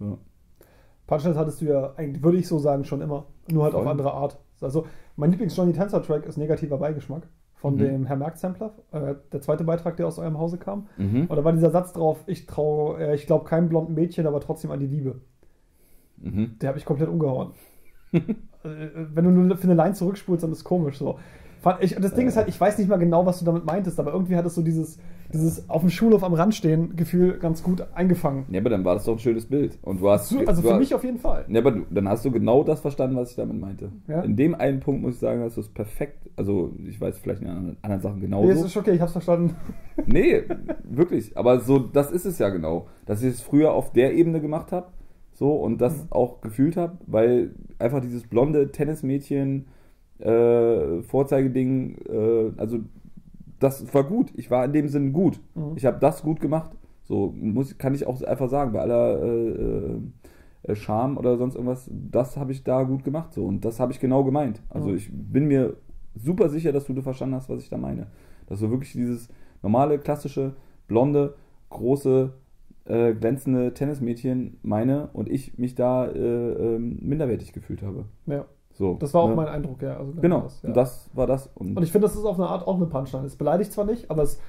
Ja. 0.00 0.18
Punchlines 1.06 1.36
hattest 1.36 1.60
du 1.60 1.66
ja, 1.66 1.92
eigentlich 1.96 2.22
würde 2.22 2.38
ich 2.38 2.48
so 2.48 2.58
sagen, 2.58 2.84
schon 2.84 3.00
immer. 3.02 3.26
Nur 3.50 3.64
halt 3.64 3.74
auf 3.74 3.82
Voll. 3.82 3.90
andere 3.90 4.12
Art. 4.12 4.38
Also, 4.60 4.86
mein 5.16 5.30
Lieblings-Johnny 5.30 5.72
Tänzer-Track 5.74 6.24
ist 6.26 6.38
negativer 6.38 6.78
Beigeschmack 6.78 7.28
von 7.54 7.74
Mhm. 7.74 7.78
dem 7.78 8.06
Herr 8.06 8.16
Merck-Sampler. 8.16 8.72
Äh, 8.92 9.14
der 9.32 9.40
zweite 9.42 9.64
Beitrag, 9.64 9.96
der 9.98 10.06
aus 10.06 10.18
eurem 10.18 10.38
Hause 10.38 10.56
kam. 10.58 10.88
Mhm. 10.96 11.26
Und 11.26 11.36
da 11.36 11.44
war 11.44 11.52
dieser 11.52 11.70
Satz 11.70 11.92
drauf: 11.92 12.24
Ich 12.26 12.46
traue, 12.46 12.98
äh, 12.98 13.14
ich 13.14 13.26
glaube 13.26 13.44
keinem 13.44 13.68
blonden 13.68 13.94
Mädchen, 13.94 14.26
aber 14.26 14.40
trotzdem 14.40 14.70
an 14.70 14.80
die 14.80 14.86
Liebe. 14.86 15.20
Mhm. 16.16 16.58
Der 16.60 16.68
habe 16.68 16.78
ich 16.78 16.84
komplett 16.86 17.08
umgehauen. 17.10 17.52
äh, 18.12 18.22
wenn 18.62 19.24
du 19.24 19.30
nur 19.30 19.56
für 19.58 19.64
eine 19.64 19.74
Line 19.74 19.94
zurückspulst, 19.94 20.42
dann 20.42 20.52
ist 20.52 20.58
es 20.58 20.64
komisch 20.64 20.96
so. 20.98 21.18
Ich, 21.80 21.94
das 21.96 22.14
Ding 22.14 22.26
ist 22.28 22.36
halt, 22.36 22.48
ich 22.48 22.60
weiß 22.60 22.78
nicht 22.78 22.88
mal 22.88 22.96
genau, 22.98 23.24
was 23.26 23.38
du 23.38 23.44
damit 23.44 23.64
meintest, 23.64 23.98
aber 23.98 24.12
irgendwie 24.12 24.36
hat 24.36 24.44
es 24.44 24.54
so 24.54 24.62
dieses, 24.62 24.98
dieses 25.32 25.68
auf 25.70 25.80
dem 25.80 25.90
Schulhof 25.90 26.22
am 26.22 26.34
Rand 26.34 26.54
stehen 26.54 26.94
Gefühl 26.96 27.38
ganz 27.38 27.62
gut 27.62 27.86
eingefangen. 27.94 28.44
Ja, 28.50 28.60
aber 28.60 28.70
dann 28.70 28.84
war 28.84 28.94
das 28.94 29.04
doch 29.04 29.14
ein 29.14 29.18
schönes 29.18 29.46
Bild. 29.46 29.78
Und 29.82 30.00
du 30.00 30.10
hast. 30.10 30.34
Also 30.46 30.62
für 30.62 30.72
hast- 30.72 30.78
mich 30.78 30.94
auf 30.94 31.02
jeden 31.04 31.18
Fall. 31.18 31.44
Ja, 31.48 31.60
aber 31.60 31.70
du, 31.72 31.82
dann 31.90 32.08
hast 32.08 32.24
du 32.24 32.30
genau 32.30 32.64
das 32.64 32.80
verstanden, 32.80 33.16
was 33.16 33.30
ich 33.30 33.36
damit 33.36 33.58
meinte. 33.60 33.90
Ja. 34.08 34.20
In 34.20 34.36
dem 34.36 34.54
einen 34.54 34.80
Punkt 34.80 35.02
muss 35.02 35.14
ich 35.14 35.20
sagen, 35.20 35.42
hast 35.42 35.56
du 35.56 35.60
es 35.62 35.68
perfekt. 35.68 36.28
Also, 36.36 36.72
ich 36.88 37.00
weiß 37.00 37.18
vielleicht 37.18 37.42
in 37.42 37.48
anderen, 37.48 37.76
anderen 37.82 38.02
Sachen 38.02 38.18
Nee, 38.18 38.24
es 38.24 38.30
genauso. 38.30 38.64
ist 38.66 38.76
okay, 38.76 38.92
ich 38.92 39.00
hab's 39.00 39.12
verstanden. 39.12 39.54
Nee, 40.06 40.42
wirklich. 40.82 41.36
Aber 41.36 41.60
so, 41.60 41.78
das 41.78 42.10
ist 42.10 42.24
es 42.26 42.38
ja 42.38 42.48
genau. 42.48 42.88
Dass 43.06 43.22
ich 43.22 43.34
es 43.34 43.40
früher 43.40 43.72
auf 43.72 43.92
der 43.92 44.14
Ebene 44.14 44.40
gemacht 44.40 44.72
habe. 44.72 44.88
So, 45.32 45.52
und 45.54 45.80
das 45.80 45.94
Mhm. 45.96 46.06
auch 46.10 46.40
gefühlt 46.40 46.76
habe, 46.76 46.98
weil 47.06 47.50
einfach 47.78 48.00
dieses 48.00 48.24
blonde 48.24 48.70
Tennismädchen, 48.72 49.66
äh, 50.24 51.02
Vorzeigeding, 51.02 51.96
äh, 52.08 52.52
also 52.56 52.78
das 53.60 53.92
war 53.94 54.04
gut. 54.04 54.32
Ich 54.36 54.50
war 54.50 54.64
in 54.64 54.72
dem 54.72 54.88
Sinn 54.88 55.12
gut. 55.12 55.40
Mhm. 55.54 55.72
Ich 55.76 55.84
habe 55.86 55.98
das 56.00 56.22
gut 56.22 56.40
gemacht. 56.40 56.70
So 57.04 57.32
muss, 57.36 57.76
kann 57.78 57.94
ich 57.94 58.06
auch 58.06 58.22
einfach 58.22 58.48
sagen, 58.48 58.72
bei 58.72 58.80
aller 58.80 59.22
äh, 59.22 59.48
äh, 59.50 59.98
äh, 60.64 60.74
Charme 60.74 61.18
oder 61.18 61.36
sonst 61.36 61.54
irgendwas, 61.54 61.90
das 61.92 62.36
habe 62.36 62.52
ich 62.52 62.64
da 62.64 62.82
gut 62.82 63.04
gemacht. 63.04 63.34
So. 63.34 63.44
Und 63.44 63.64
das 63.64 63.78
habe 63.80 63.92
ich 63.92 64.00
genau 64.00 64.24
gemeint. 64.24 64.62
Also 64.70 64.88
Mhm. 64.88 64.96
ich 64.96 65.10
bin 65.12 65.46
mir 65.46 65.76
super 66.14 66.48
sicher, 66.48 66.72
dass 66.72 66.86
du 66.86 67.02
verstanden 67.02 67.34
hast, 67.34 67.48
was 67.48 67.62
ich 67.62 67.68
da 67.68 67.76
meine. 67.76 68.06
Dass 68.46 68.60
du 68.60 68.70
wirklich 68.70 68.92
dieses 68.92 69.28
normale, 69.62 69.98
klassische, 69.98 70.54
blonde, 70.88 71.34
große, 71.70 72.32
äh, 72.86 73.14
glänzende 73.14 73.72
Tennismädchen 73.74 74.58
meine 74.62 75.08
und 75.12 75.28
ich 75.28 75.58
mich 75.58 75.74
da 75.74 76.06
äh, 76.06 76.74
ähm, 76.76 76.98
minderwertig 77.02 77.52
gefühlt 77.52 77.82
habe. 77.82 78.04
Ja. 78.26 78.44
So, 78.74 78.96
Das 78.98 79.14
war 79.14 79.22
auch 79.22 79.28
ne? 79.28 79.36
mein 79.36 79.48
Eindruck, 79.48 79.80
ja. 79.82 79.96
Also 79.96 80.12
Genau, 80.20 80.42
Das, 80.42 80.62
ja. 80.62 80.70
das 80.72 81.10
war 81.14 81.26
das. 81.26 81.48
Und, 81.54 81.76
Und 81.76 81.82
ich 81.82 81.92
finde, 81.92 82.06
das 82.08 82.16
ist 82.16 82.24
auf 82.24 82.38
eine 82.38 82.48
Art 82.48 82.66
auch 82.66 82.76
eine 82.76 82.86
Punchline. 82.86 83.24
Es 83.24 83.36
beleidigt 83.36 83.72
zwar 83.72 83.84
nicht, 83.84 84.10
aber 84.10 84.22
es, 84.22 84.40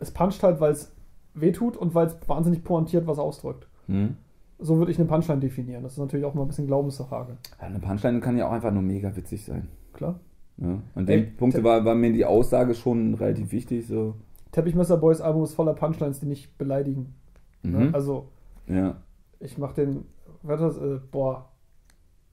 es 0.00 0.10
puncht 0.10 0.42
halt, 0.42 0.60
weil 0.60 0.72
es 0.72 0.92
wehtut 1.34 1.76
und 1.76 1.94
weil 1.94 2.08
es 2.08 2.16
wahnsinnig 2.26 2.64
pointiert 2.64 3.06
was 3.06 3.18
ausdrückt. 3.18 3.68
Hm. 3.86 4.16
So 4.58 4.78
würde 4.78 4.90
ich 4.90 4.98
eine 4.98 5.08
Punchline 5.08 5.40
definieren. 5.40 5.82
Das 5.82 5.92
ist 5.92 5.98
natürlich 5.98 6.26
auch 6.26 6.34
mal 6.34 6.42
ein 6.42 6.48
bisschen 6.48 6.66
Glaubensfrage. 6.66 7.36
Ja, 7.60 7.66
eine 7.66 7.78
Punchline 7.78 8.20
kann 8.20 8.36
ja 8.36 8.48
auch 8.48 8.52
einfach 8.52 8.72
nur 8.72 8.82
mega 8.82 9.14
witzig 9.16 9.44
sein. 9.44 9.68
Klar. 9.92 10.20
Ja. 10.58 10.78
An 10.94 11.08
Ey, 11.08 11.24
dem 11.24 11.36
Punkt 11.36 11.62
war, 11.64 11.84
war 11.84 11.94
mir 11.94 12.12
die 12.12 12.24
Aussage 12.24 12.74
schon 12.74 13.14
relativ 13.14 13.52
wichtig. 13.52 13.86
So. 13.86 14.14
Teppichmesser 14.52 14.96
Boys 14.98 15.20
Album 15.20 15.44
ist 15.44 15.54
voller 15.54 15.74
Punchlines, 15.74 16.20
die 16.20 16.26
nicht 16.26 16.58
beleidigen. 16.58 17.14
Ne? 17.62 17.86
Mhm. 17.86 17.94
Also, 17.94 18.28
ja. 18.66 18.96
ich 19.40 19.56
mach 19.58 19.72
den. 19.72 20.04
Was 20.42 20.60
das? 20.60 20.78
Äh, 20.78 20.98
boah. 21.10 21.48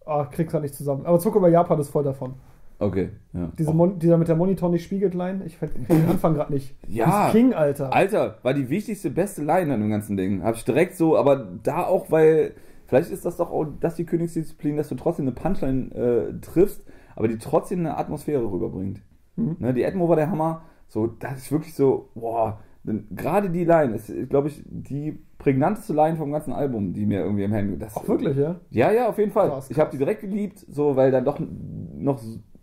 Ah, 0.09 0.25
krieg's 0.25 0.53
halt 0.53 0.63
nicht 0.63 0.75
zusammen. 0.75 1.05
Aber 1.05 1.19
Zucker 1.19 1.39
bei 1.39 1.49
Japan 1.49 1.79
ist 1.79 1.89
voll 1.89 2.03
davon. 2.03 2.33
Okay. 2.79 3.09
Ja. 3.33 3.51
Diese 3.57 3.71
Oh. 3.71 3.73
Mon 3.73 3.99
dieser 3.99 4.17
mit 4.17 4.29
der 4.29 4.35
Monitor 4.35 4.69
nicht 4.69 4.85
spiegelt 4.85 5.13
Line, 5.13 5.43
ich 5.45 5.59
krieg 5.59 5.71
den 5.89 6.09
Anfang 6.09 6.33
gerade 6.33 6.53
nicht. 6.53 6.75
Ja. 6.87 7.05
Das 7.05 7.27
ist 7.27 7.31
King, 7.33 7.53
Alter. 7.53 7.93
Alter, 7.93 8.37
war 8.41 8.53
die 8.53 8.69
wichtigste, 8.69 9.09
beste 9.09 9.43
Line 9.43 9.73
an 9.73 9.81
dem 9.81 9.89
ganzen 9.89 10.15
Ding. 10.15 10.43
Hab 10.43 10.55
ich 10.55 10.63
direkt 10.63 10.95
so, 10.95 11.17
aber 11.17 11.35
da 11.61 11.83
auch, 11.83 12.09
weil, 12.09 12.53
vielleicht 12.87 13.11
ist 13.11 13.25
das 13.25 13.37
doch 13.37 13.51
auch 13.51 13.65
das 13.79 13.95
die 13.95 14.05
Königsdisziplin, 14.05 14.77
dass 14.77 14.87
du 14.87 14.95
trotzdem 14.95 15.27
eine 15.27 15.35
Punchline 15.35 15.93
äh, 15.93 16.39
triffst, 16.39 16.85
aber 17.15 17.27
die 17.27 17.37
trotzdem 17.37 17.79
eine 17.79 17.97
Atmosphäre 17.97 18.49
rüberbringt. 18.49 19.01
Mhm. 19.35 19.57
Ne, 19.59 19.73
die 19.73 19.85
Atmo 19.85 20.07
war 20.07 20.15
der 20.15 20.31
Hammer. 20.31 20.61
So, 20.87 21.07
das 21.07 21.37
ist 21.37 21.51
wirklich 21.51 21.75
so, 21.75 22.09
boah. 22.15 22.59
Denn 22.89 23.07
Gerade 23.15 23.49
die 23.49 23.65
Line 23.65 23.95
ist, 23.95 24.11
glaube 24.29 24.47
ich, 24.47 24.63
die 24.65 25.19
prägnanteste 25.37 25.93
Line 25.93 26.17
vom 26.17 26.31
ganzen 26.31 26.51
Album, 26.53 26.91
die 26.93 27.05
mir 27.05 27.21
irgendwie 27.21 27.43
im 27.43 27.53
Handy. 27.53 27.77
Das, 27.77 27.95
Auch 27.95 28.07
wirklich, 28.07 28.35
ja? 28.35 28.59
Ja, 28.71 28.91
ja, 28.91 29.07
auf 29.07 29.17
jeden 29.17 29.31
Fall. 29.31 29.49
Krass, 29.49 29.69
Ich 29.69 29.79
habe 29.79 29.91
die 29.91 29.97
direkt 29.97 30.21
geliebt, 30.21 30.65
so, 30.67 30.95
weil 30.95 31.11
da 31.11 31.21
doch 31.21 31.39
noch 31.39 32.19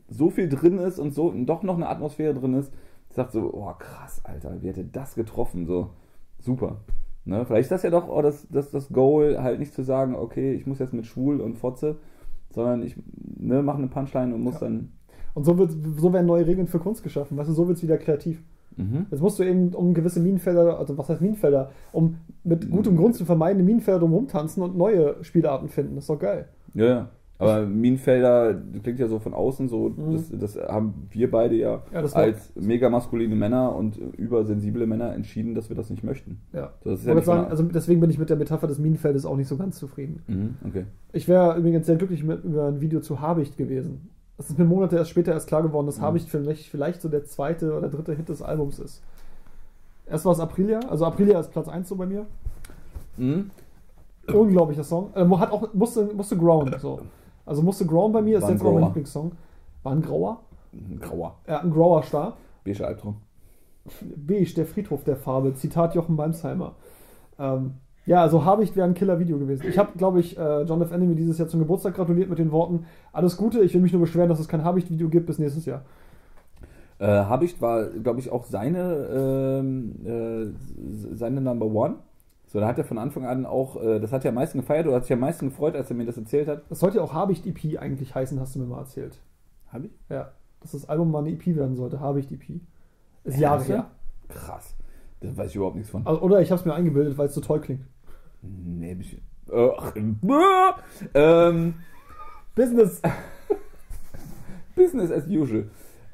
so 0.09 0.31
viel 0.31 0.49
drin 0.49 0.79
ist 0.79 0.99
und 0.99 1.13
so 1.13 1.29
und 1.29 1.47
doch 1.47 1.63
noch 1.63 1.77
eine 1.77 1.89
Atmosphäre 1.89 2.35
drin 2.35 2.55
ist. 2.55 2.73
Ich 3.09 3.17
dachte 3.17 3.33
so, 3.33 3.55
oh 3.55 3.73
krass, 3.79 4.21
Alter, 4.25 4.61
wie 4.61 4.69
hätte 4.69 4.85
das 4.85 5.15
getroffen? 5.15 5.65
So, 5.65 5.91
super. 6.41 6.79
Ne? 7.25 7.45
Vielleicht 7.47 7.63
ist 7.63 7.73
das 7.73 7.83
ja 7.83 7.91
doch 7.91 8.09
oh, 8.09 8.21
das, 8.21 8.47
das, 8.51 8.71
das 8.71 8.89
Goal, 8.89 9.43
halt 9.43 9.59
nicht 9.59 9.75
zu 9.75 9.83
sagen, 9.83 10.15
okay, 10.15 10.53
ich 10.53 10.67
muss 10.67 10.79
jetzt 10.79 10.93
mit 10.93 11.07
Schwul 11.07 11.41
und 11.41 11.57
Fotze, 11.57 11.97
sondern 12.51 12.83
ich 12.83 12.97
ne, 13.39 13.63
mache 13.63 13.79
eine 13.79 13.89
Punchline 13.89 14.35
und 14.35 14.43
muss 14.43 14.55
Ja. 14.55 14.61
dann. 14.61 14.93
Und 15.35 15.45
so, 15.45 15.59
wird, 15.59 15.71
so 15.71 16.13
werden 16.13 16.27
neue 16.27 16.47
Regeln 16.47 16.67
für 16.67 16.79
Kunst 16.79 17.03
geschaffen. 17.03 17.37
Weißt 17.37 17.49
du, 17.49 17.53
so 17.53 17.69
wird 17.69 17.77
es 17.77 17.83
wieder 17.83 17.99
kreativ. 17.99 18.43
Mhm. 18.77 19.07
Jetzt 19.11 19.21
musst 19.21 19.39
du 19.39 19.43
eben 19.43 19.75
um 19.75 19.95
gewisse 19.95 20.21
Minenfelder, 20.21 20.79
also 20.79 20.97
was 20.99 21.09
heißt 21.09 21.21
Minenfelder, 21.21 21.71
um 21.93 22.17
mit 22.45 22.71
gutem 22.71 22.97
Grund 22.97 23.15
zu 23.15 23.25
vermeiden, 23.25 23.65
Minenfelder 23.65 24.01
drum 24.01 24.13
rumtanzen 24.13 24.63
und 24.63 24.77
neue 24.77 25.23
Spielarten 25.23 25.69
finden. 25.69 25.95
Das 25.95 26.05
ist 26.05 26.11
doch 26.11 26.19
geil. 26.19 26.47
Ja, 26.75 26.85
ja. 26.85 27.09
Aber 27.39 27.67
Minenfelder 27.67 28.55
das 28.55 28.83
klingt 28.83 28.99
ja 28.99 29.09
so 29.09 29.19
von 29.19 29.35
außen 29.35 29.69
so, 29.69 29.91
das, 29.91 30.31
das 30.31 30.57
haben 30.57 31.07
wir 31.11 31.31
beide 31.31 31.55
ja, 31.55 31.83
Mhm. 31.91 31.93
Ja, 31.93 32.01
als 32.15 32.53
mega 32.55 32.89
maskuline 32.89 33.35
Männer 33.35 33.75
und 33.75 33.99
übersensible 33.99 34.87
Männer 34.87 35.15
entschieden, 35.15 35.55
dass 35.55 35.69
wir 35.69 35.77
das 35.77 35.91
nicht 35.91 36.03
möchten. 36.03 36.41
Ja. 36.53 36.73
Das 36.85 37.05
ja 37.05 37.15
nicht 37.15 37.25
sagen, 37.25 37.51
also 37.51 37.63
deswegen 37.65 38.01
bin 38.01 38.11
ich 38.11 38.19
mit 38.19 38.31
der 38.31 38.37
Metapher 38.37 38.67
des 38.67 38.79
Minenfeldes 38.79 39.27
auch 39.27 39.37
nicht 39.37 39.49
so 39.49 39.57
ganz 39.57 39.77
zufrieden. 39.77 40.23
Mhm, 40.27 40.55
okay. 40.67 40.85
Ich 41.13 41.29
wäre 41.29 41.57
übrigens 41.59 41.87
sehr 41.87 41.97
glücklich 41.97 42.25
mit, 42.25 42.45
über 42.45 42.69
ein 42.69 42.81
Video 42.81 43.01
zu 43.01 43.21
Habicht 43.21 43.57
gewesen. 43.57 44.09
Es 44.39 44.51
ist 44.51 44.59
mir 44.59 44.65
Monate 44.65 44.97
erst 44.97 45.11
später 45.11 45.33
erst 45.33 45.49
klar 45.49 45.63
geworden, 45.63 45.87
dass 45.87 45.99
Mhm. 45.99 46.03
Habicht 46.03 46.29
vielleicht, 46.29 46.69
vielleicht 46.69 47.01
so 47.01 47.09
der 47.09 47.25
zweite 47.25 47.77
oder 47.77 47.89
dritte 47.89 48.15
Hit 48.15 48.29
des 48.29 48.43
Albums 48.43 48.79
ist. 48.79 49.03
Erst 50.07 50.25
war 50.25 50.33
es 50.33 50.41
Aprilia, 50.41 50.81
also 50.89 51.05
Aprilia 51.05 51.41
ist 51.41 51.51
Platz 51.51 51.69
1 51.69 51.89
so 51.89 51.97
bei 51.97 52.07
mir. 52.07 52.27
Mhm. 53.17 53.51
Unglaublicher 54.33 54.85
Song. 54.85 55.11
Äh, 55.15 55.25
hat 55.37 55.51
auch, 55.51 55.73
musste, 55.73 56.05
musste 56.15 56.37
Ground. 56.37 56.77
So. 56.81 57.01
Also 57.45 57.63
musste 57.63 57.87
Ground 57.87 58.13
bei 58.13 58.23
mir, 58.23 58.39
ist 58.39 58.43
War 58.43 58.51
ein 58.51 58.57
jetzt 58.57 58.65
auch 58.65 58.73
mein. 58.73 58.85
Lieblingssong. 58.85 59.33
War 59.83 59.93
ein 59.93 60.03
Grauer. 60.03 60.41
Ein 60.73 60.99
Grauer. 61.01 61.37
Er 61.45 61.57
hat 61.57 61.63
einen 61.63 61.73
Grower 61.73 62.03
Star. 62.03 62.37
Beige 62.65 62.87
Albtraum. 62.87 63.17
Beige, 64.17 64.53
der 64.55 64.67
Friedhof 64.67 65.05
der 65.05 65.17
Farbe. 65.17 65.55
Zitat 65.55 65.95
Jochen 65.95 66.17
Malmsheimer. 66.17 66.75
Ähm, 67.39 67.75
ja, 68.07 68.23
also 68.23 68.45
Habicht 68.45 68.77
wäre 68.77 68.87
ein 68.87 68.95
Killer-Video 68.95 69.39
gewesen. 69.39 69.67
Ich 69.69 69.79
habe, 69.79 69.99
glaube 69.99 70.21
ich, 70.21 70.39
äh, 70.39 70.63
John 70.63 70.81
F. 70.81 70.93
Enemy 70.93 71.17
dieses 71.17 71.39
Jahr 71.39 71.49
zum 71.49 71.61
Geburtstag 71.61 71.95
gratuliert 71.95 72.31
mit 72.31 72.39
den 72.39 72.53
Worten: 72.53 72.87
Alles 73.13 73.37
Gute, 73.37 73.61
ich 73.61 73.75
will 73.75 73.81
mich 73.81 73.93
nur 73.93 74.01
beschweren, 74.01 74.29
dass 74.29 74.39
es 74.39 74.49
kein 74.49 74.65
Habicht-Video 74.65 75.09
gibt 75.09 75.27
bis 75.27 75.39
nächstes 75.39 75.67
Jahr. 75.67 75.83
Äh, 76.99 77.07
Habicht 77.07 77.61
war, 77.61 77.87
glaube 77.87 78.21
ich, 78.21 78.31
auch 78.31 78.45
seine, 78.45 79.61
ähm, 79.61 80.07
äh, 80.07 81.15
seine 81.15 81.41
Number 81.41 81.67
One. 81.67 81.97
So, 82.47 82.61
da 82.61 82.69
hat 82.69 82.79
er 82.79 82.85
von 82.85 82.97
Anfang 82.97 83.27
an 83.27 83.45
auch, 83.45 83.83
äh, 83.83 83.99
das 83.99 84.13
hat 84.13 84.25
er 84.25 84.29
am 84.29 84.37
meisten 84.37 84.59
gefeiert 84.59 84.87
oder 84.87 84.97
hat 84.97 85.05
sich 85.05 85.13
am 85.13 85.21
meisten 85.21 85.49
gefreut, 85.49 85.75
als 85.75 85.91
er 85.91 85.97
mir 85.97 86.07
das 86.07 86.17
erzählt 86.17 86.47
hat. 86.47 86.63
Das 86.71 86.79
sollte 86.79 86.99
ja 86.99 87.03
auch 87.03 87.13
Habicht-EP 87.13 87.79
eigentlich 87.79 88.15
heißen, 88.15 88.39
hast 88.41 88.55
du 88.55 88.61
mir 88.61 88.67
mal 88.67 88.79
erzählt. 88.79 89.19
Hab 89.73 89.85
ich? 89.85 89.91
Ja, 90.09 90.31
dass 90.61 90.73
das 90.73 90.89
Album 90.89 91.11
mal 91.11 91.19
eine 91.19 91.31
EP 91.31 91.45
werden 91.57 91.75
sollte, 91.75 92.01
Habicht-EP. 92.01 92.61
Ist 93.25 93.39
Jahre 93.39 93.65
her. 93.65 93.91
Krass. 94.29 94.77
Da 95.21 95.37
weiß 95.37 95.51
ich 95.51 95.57
überhaupt 95.57 95.77
nichts 95.77 95.91
von. 95.91 96.07
Also, 96.07 96.21
oder 96.21 96.41
ich 96.41 96.51
habe 96.51 96.61
es 96.61 96.65
mir 96.65 96.75
eingebildet, 96.75 97.19
weil 97.19 97.27
es 97.27 97.35
so 97.35 97.41
toll 97.41 97.61
klingt. 97.61 97.85
Nee, 98.43 98.95
bisschen. 98.95 99.21
Äh, 99.51 99.69
ach, 99.79 99.95
ähm, 101.15 101.75
Business. 102.55 103.01
Business 104.75 105.11
as 105.11 105.27
usual. 105.29 105.65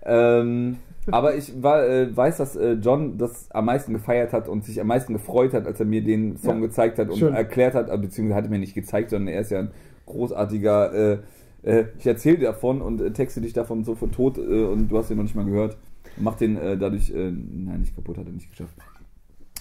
Ähm, 0.04 0.76
aber 1.10 1.34
ich 1.36 1.60
war, 1.62 1.84
äh, 1.86 2.16
weiß, 2.16 2.36
dass 2.36 2.54
äh, 2.56 2.72
John 2.74 3.18
das 3.18 3.50
am 3.50 3.64
meisten 3.66 3.92
gefeiert 3.92 4.32
hat 4.32 4.48
und 4.48 4.64
sich 4.64 4.80
am 4.80 4.86
meisten 4.86 5.12
gefreut 5.12 5.52
hat, 5.52 5.66
als 5.66 5.80
er 5.80 5.86
mir 5.86 6.02
den 6.02 6.36
Song 6.36 6.60
Ja. 6.60 6.66
gezeigt 6.66 6.98
hat 6.98 7.08
und 7.08 7.18
Schön. 7.18 7.34
erklärt 7.34 7.74
hat, 7.74 7.88
äh, 7.88 7.96
beziehungsweise 7.98 8.36
hat 8.36 8.44
er 8.44 8.50
mir 8.50 8.58
nicht 8.58 8.74
gezeigt, 8.74 9.10
sondern 9.10 9.34
er 9.34 9.40
ist 9.40 9.50
ja 9.50 9.60
ein 9.60 9.70
großartiger, 10.06 10.92
äh, 10.94 11.18
äh, 11.64 11.84
ich 11.98 12.06
erzähle 12.06 12.38
dir 12.38 12.46
davon 12.46 12.80
und 12.80 13.00
äh, 13.00 13.10
texte 13.12 13.40
dich 13.40 13.52
davon 13.52 13.84
sofort 13.84 14.12
tot 14.12 14.38
äh, 14.38 14.42
und 14.64 14.88
du 14.88 14.98
hast 14.98 15.10
den 15.10 15.16
noch 15.16 15.24
nicht 15.24 15.34
mal 15.34 15.44
gehört. 15.44 15.76
Mach 16.18 16.34
den 16.34 16.56
dadurch, 16.56 17.10
nein, 17.10 17.78
nicht 17.80 17.96
kaputt, 17.96 18.18
hat 18.18 18.26
er 18.26 18.32
nicht 18.32 18.50
geschafft. 18.50 18.74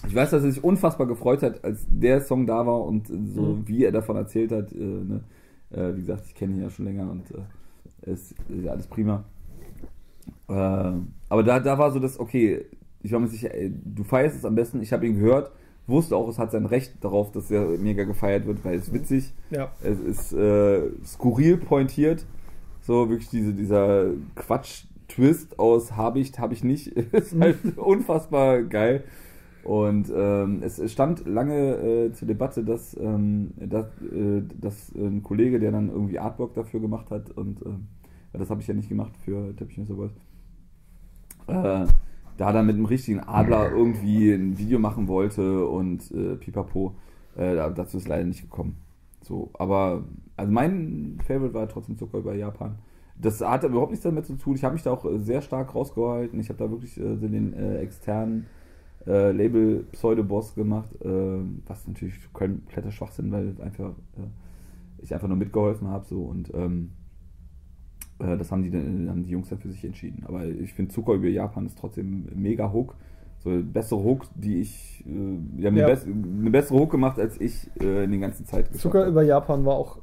Ich 0.06 0.14
weiß, 0.14 0.30
dass 0.30 0.42
er 0.44 0.50
sich 0.52 0.62
unfassbar 0.64 1.06
gefreut 1.06 1.42
hat, 1.42 1.64
als 1.64 1.86
der 1.90 2.20
Song 2.20 2.46
da 2.46 2.66
war 2.66 2.84
und 2.84 3.06
so 3.08 3.14
Mhm. 3.42 3.62
wie 3.68 3.84
er 3.84 3.92
davon 3.92 4.16
erzählt 4.16 4.52
hat. 4.52 4.72
Äh, 4.72 4.76
ne? 4.78 5.20
äh, 5.70 5.94
wie 5.94 6.00
gesagt, 6.00 6.24
ich 6.26 6.34
kenne 6.34 6.54
ihn 6.54 6.62
ja 6.62 6.70
schon 6.70 6.84
länger 6.86 7.10
und 7.10 7.22
äh, 7.30 8.10
ist, 8.12 8.32
ist 8.32 8.64
ja 8.64 8.72
alles 8.72 8.86
prima. 8.88 9.24
Äh, 10.48 10.52
aber 11.28 11.42
da, 11.44 11.60
da 11.60 11.78
war 11.78 11.90
so 11.92 11.98
das, 11.98 12.18
okay, 12.18 12.64
ich 13.02 13.12
war 13.12 13.20
mir 13.20 13.28
sicher, 13.28 13.54
ey, 13.54 13.72
du 13.84 14.04
feierst 14.04 14.36
es 14.36 14.44
am 14.44 14.54
besten. 14.54 14.80
Ich 14.82 14.92
habe 14.92 15.06
ihn 15.06 15.14
gehört, 15.16 15.50
wusste 15.86 16.16
auch, 16.16 16.28
es 16.28 16.38
hat 16.38 16.52
sein 16.52 16.66
Recht 16.66 16.92
darauf, 17.00 17.32
dass 17.32 17.50
er 17.50 17.66
mega 17.78 18.04
gefeiert 18.04 18.46
wird, 18.46 18.64
weil 18.64 18.76
es 18.76 18.88
ist 18.88 18.94
witzig, 18.94 19.32
Ja. 19.50 19.70
es 19.82 19.98
ist 20.00 20.32
äh, 20.32 20.82
skurril 21.04 21.56
pointiert. 21.56 22.24
So 22.82 23.08
wirklich 23.08 23.28
diese, 23.28 23.52
dieser 23.54 24.06
Quatsch-Twist 24.34 25.58
aus 25.58 25.92
habe 25.96 26.18
ich, 26.20 26.36
habe 26.38 26.54
ich 26.54 26.64
nicht, 26.64 26.88
ist 27.12 27.38
halt 27.38 27.78
unfassbar 27.78 28.62
geil. 28.62 29.04
Und 29.64 30.12
ähm, 30.14 30.60
es 30.62 30.90
stand 30.90 31.26
lange 31.26 31.76
äh, 31.76 32.12
zur 32.12 32.26
Debatte, 32.26 32.64
dass, 32.64 32.96
ähm, 33.00 33.52
dass, 33.56 33.86
äh, 34.02 34.42
dass 34.60 34.92
ein 34.94 35.22
Kollege, 35.22 35.60
der 35.60 35.70
dann 35.70 35.88
irgendwie 35.88 36.18
Artwork 36.18 36.54
dafür 36.54 36.80
gemacht 36.80 37.10
hat, 37.10 37.30
und 37.30 37.60
ja, 37.60 38.38
das 38.38 38.50
habe 38.50 38.60
ich 38.60 38.66
ja 38.66 38.74
nicht 38.74 38.88
gemacht 38.88 39.16
für 39.24 39.54
Teppich 39.54 39.78
und 39.78 39.86
sowas, 39.86 40.10
äh, 41.46 41.86
da 42.38 42.52
dann 42.52 42.66
mit 42.66 42.76
einem 42.76 42.86
richtigen 42.86 43.20
Adler 43.20 43.70
irgendwie 43.70 44.32
ein 44.32 44.58
Video 44.58 44.78
machen 44.78 45.06
wollte 45.06 45.66
und 45.66 46.10
äh, 46.12 46.36
pipapo, 46.36 46.94
äh, 47.36 47.54
da- 47.54 47.70
dazu 47.70 47.98
ist 47.98 48.08
leider 48.08 48.24
nicht 48.24 48.42
gekommen. 48.42 48.76
So, 49.20 49.50
aber 49.54 50.04
also 50.36 50.50
mein 50.52 51.18
Favorite 51.26 51.54
war 51.54 51.68
trotzdem 51.68 51.96
Zucker 51.96 52.18
über 52.18 52.34
Japan. 52.34 52.76
Das 53.20 53.40
hatte 53.40 53.68
überhaupt 53.68 53.90
nichts 53.92 54.02
damit 54.04 54.26
zu 54.26 54.34
tun. 54.34 54.56
Ich 54.56 54.64
habe 54.64 54.72
mich 54.72 54.82
da 54.82 54.90
auch 54.90 55.04
äh, 55.04 55.18
sehr 55.18 55.42
stark 55.42 55.74
rausgehalten. 55.74 56.40
Ich 56.40 56.48
habe 56.48 56.58
da 56.58 56.70
wirklich 56.70 56.98
äh, 56.98 57.16
den 57.16 57.52
äh, 57.52 57.76
externen 57.78 58.46
äh, 59.06 59.32
Label 59.32 59.84
Pseudo-Boss 59.92 60.54
gemacht, 60.54 60.90
äh, 61.04 61.08
was 61.66 61.86
natürlich 61.88 62.14
kompletter 62.32 62.90
Schwachsinn, 62.92 63.32
weil 63.32 63.54
einfach 63.60 63.90
äh, 64.16 65.02
ich 65.02 65.12
einfach 65.12 65.28
nur 65.28 65.36
mitgeholfen 65.36 65.88
habe 65.88 66.04
so 66.04 66.22
und 66.22 66.52
ähm, 66.54 66.90
äh, 68.20 68.36
das 68.36 68.52
haben 68.52 68.62
die, 68.62 68.70
dann- 68.70 69.08
haben 69.10 69.24
die 69.24 69.30
Jungs 69.30 69.48
dann 69.48 69.58
für 69.58 69.68
sich 69.70 69.84
entschieden. 69.84 70.24
Aber 70.26 70.44
ich 70.44 70.72
finde 70.74 70.92
Zucker 70.92 71.14
über 71.14 71.28
Japan 71.28 71.66
ist 71.66 71.78
trotzdem 71.78 72.26
ein 72.30 72.40
mega 72.42 72.72
Hook. 72.72 72.94
So 73.40 73.50
eine 73.50 73.62
bessere 73.62 74.02
Hook, 74.04 74.26
die 74.36 74.60
ich, 74.60 75.02
äh, 75.04 75.10
die 75.10 75.66
haben 75.66 75.76
Ja. 75.76 75.86
eine, 75.86 75.94
bess 75.94 76.04
eine 76.06 76.50
bessere 76.50 76.78
Hook 76.78 76.90
gemacht, 76.92 77.18
als 77.18 77.40
ich 77.40 77.68
äh, 77.80 78.04
in 78.04 78.12
den 78.12 78.20
ganzen 78.20 78.46
Zeit 78.46 78.72
Zucker 78.76 79.00
habe. 79.00 79.10
über 79.10 79.22
Japan 79.24 79.64
war 79.64 79.74
auch 79.74 79.98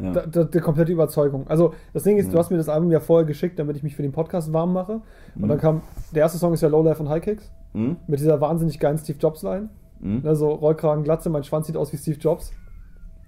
ja. 0.00 0.12
da, 0.12 0.26
da, 0.26 0.44
die 0.44 0.60
komplette 0.60 0.90
Überzeugung. 0.92 1.46
Also 1.46 1.74
das 1.92 2.04
Ding 2.04 2.16
ist, 2.16 2.28
du 2.28 2.32
Ja. 2.32 2.38
hast 2.38 2.50
mir 2.50 2.56
das 2.56 2.70
Album 2.70 2.90
ja 2.90 3.00
vorher 3.00 3.26
geschickt, 3.26 3.58
damit 3.58 3.76
ich 3.76 3.82
mich 3.82 3.94
für 3.94 4.02
den 4.02 4.12
Podcast 4.12 4.50
warm 4.54 4.72
mache. 4.72 5.02
Und 5.34 5.42
Mhm. 5.42 5.48
dann 5.48 5.58
kam, 5.58 5.82
der 6.14 6.22
erste 6.22 6.38
Song 6.38 6.54
ist 6.54 6.62
ja 6.62 6.68
Lowlife 6.68 7.02
und 7.02 7.10
High 7.10 7.22
Kicks. 7.22 7.52
Hm? 7.74 7.96
Mit 8.06 8.20
dieser 8.20 8.40
wahnsinnig 8.40 8.78
geilen 8.78 8.98
Steve 8.98 9.18
Jobs 9.18 9.42
Line. 9.42 9.68
Hm? 10.00 10.22
Also 10.24 10.50
Rollkragen, 10.50 11.04
Glatze, 11.04 11.28
mein 11.30 11.44
Schwanz 11.44 11.66
sieht 11.66 11.76
aus 11.76 11.92
wie 11.92 11.96
Steve 11.96 12.18
Jobs. 12.18 12.52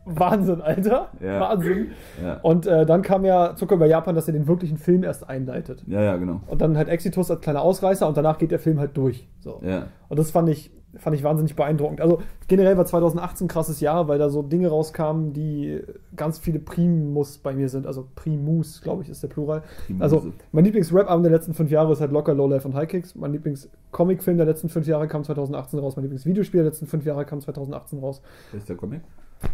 Wahnsinn, 0.07 0.61
Alter. 0.61 1.09
Ja. 1.21 1.41
Wahnsinn. 1.41 1.89
Ja, 2.23 2.39
Und 2.43 2.67
äh, 2.67 2.87
dann 2.87 3.03
kam 3.03 3.25
ja 3.25 3.57
Zucker 3.57 3.75
über 3.75 3.87
Japan, 3.87 4.15
dass 4.15 4.29
er 4.29 4.35
den 4.35 4.47
wirklichen 4.47 4.79
Film 4.79 5.03
erst 5.03 5.29
einleitet. 5.29 5.83
ja, 5.89 6.01
ja 6.01 6.17
genau. 6.17 6.41
Und 6.47 6.61
dann 6.61 6.77
halt 6.77 6.89
Exitus 6.89 7.29
als 7.31 7.41
kleiner 7.41 7.61
Ausreißer 7.63 8.07
und 8.07 8.17
danach 8.17 8.39
geht 8.39 8.53
der 8.53 8.61
Film 8.61 8.79
halt 8.79 8.97
durch. 8.97 9.29
So. 9.41 9.61
Ja. 9.65 9.89
Und 10.09 10.19
das 10.19 10.31
fand 10.31 10.49
ich, 10.49 10.71
fand 10.99 11.17
ich 11.17 11.23
wahnsinnig 11.23 11.57
beeindruckend. 11.57 12.01
Also 12.01 12.21
generell 12.49 12.77
war 12.77 12.85
2018 12.87 13.45
ein 13.45 13.49
krasses 13.49 13.81
Jahr, 13.81 14.09
weil 14.09 14.19
da 14.19 14.29
so 14.31 14.43
Dinge 14.43 14.69
rauskamen, 14.69 15.33
die 15.33 15.81
ganz 16.17 16.39
viele 16.39 16.59
Primus 16.59 17.39
bei 17.39 17.55
mir 17.55 17.69
sind. 17.69 17.87
Also 17.87 18.07
Primus, 18.15 18.81
glaube 18.83 19.03
ich, 19.03 19.09
ist 19.09 19.23
der 19.23 19.29
Plural. 19.29 19.63
Primuse. 19.87 20.03
Also 20.03 20.33
mein 20.53 20.65
Lieblings-Rap-Album 20.65 21.23
der 21.23 21.33
letzten 21.33 21.55
fünf 21.55 21.71
Jahre 21.71 21.93
ist 21.93 22.01
halt 22.01 22.13
locker 22.13 22.35
Low 22.35 22.47
Life 22.49 22.67
und 22.67 22.75
High 22.75 22.89
Kicks. 22.89 23.15
Mein 23.15 23.33
Lieblings-Comic-Film 23.33 24.37
der 24.37 24.47
letzten 24.47 24.69
fünf 24.69 24.87
Jahre 24.87 25.09
kam 25.09 25.25
2018 25.25 25.79
raus. 25.79 25.97
Mein 25.97 26.05
Lieblings-Videospiel 26.05 26.59
der 26.63 26.71
letzten 26.71 26.87
fünf 26.87 27.05
Jahre 27.05 27.25
kam 27.25 27.41
2018 27.41 27.99
raus. 27.99 28.21
Wer 28.53 28.61
ist 28.61 28.69
der 28.69 28.77
Comic? 28.77 29.01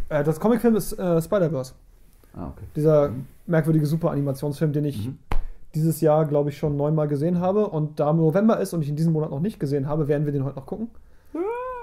Äh, 0.08 0.24
das 0.24 0.38
Comic-Film 0.40 0.76
ist 0.76 0.92
äh, 0.98 1.20
Spider-Verse. 1.20 1.74
Ah, 2.34 2.48
okay. 2.48 2.64
Dieser 2.76 3.10
Mhm. 3.10 3.26
merkwürdige 3.46 3.84
Super-Animationsfilm, 3.86 4.72
den 4.72 4.84
ich 4.86 5.08
Mhm. 5.08 5.18
dieses 5.74 6.00
Jahr, 6.00 6.24
glaube 6.26 6.50
ich, 6.50 6.56
schon 6.58 6.76
neunmal 6.76 7.08
gesehen 7.08 7.40
habe. 7.40 7.66
Und 7.68 7.98
da 8.00 8.12
November 8.12 8.58
ist 8.60 8.72
und 8.74 8.82
ich 8.82 8.88
ihn 8.88 8.96
diesen 8.96 9.12
Monat 9.12 9.30
noch 9.30 9.40
nicht 9.40 9.58
gesehen 9.60 9.88
habe, 9.88 10.06
werden 10.08 10.24
wir 10.26 10.32
den 10.32 10.44
heute 10.44 10.56
noch 10.56 10.66
gucken. 10.66 10.88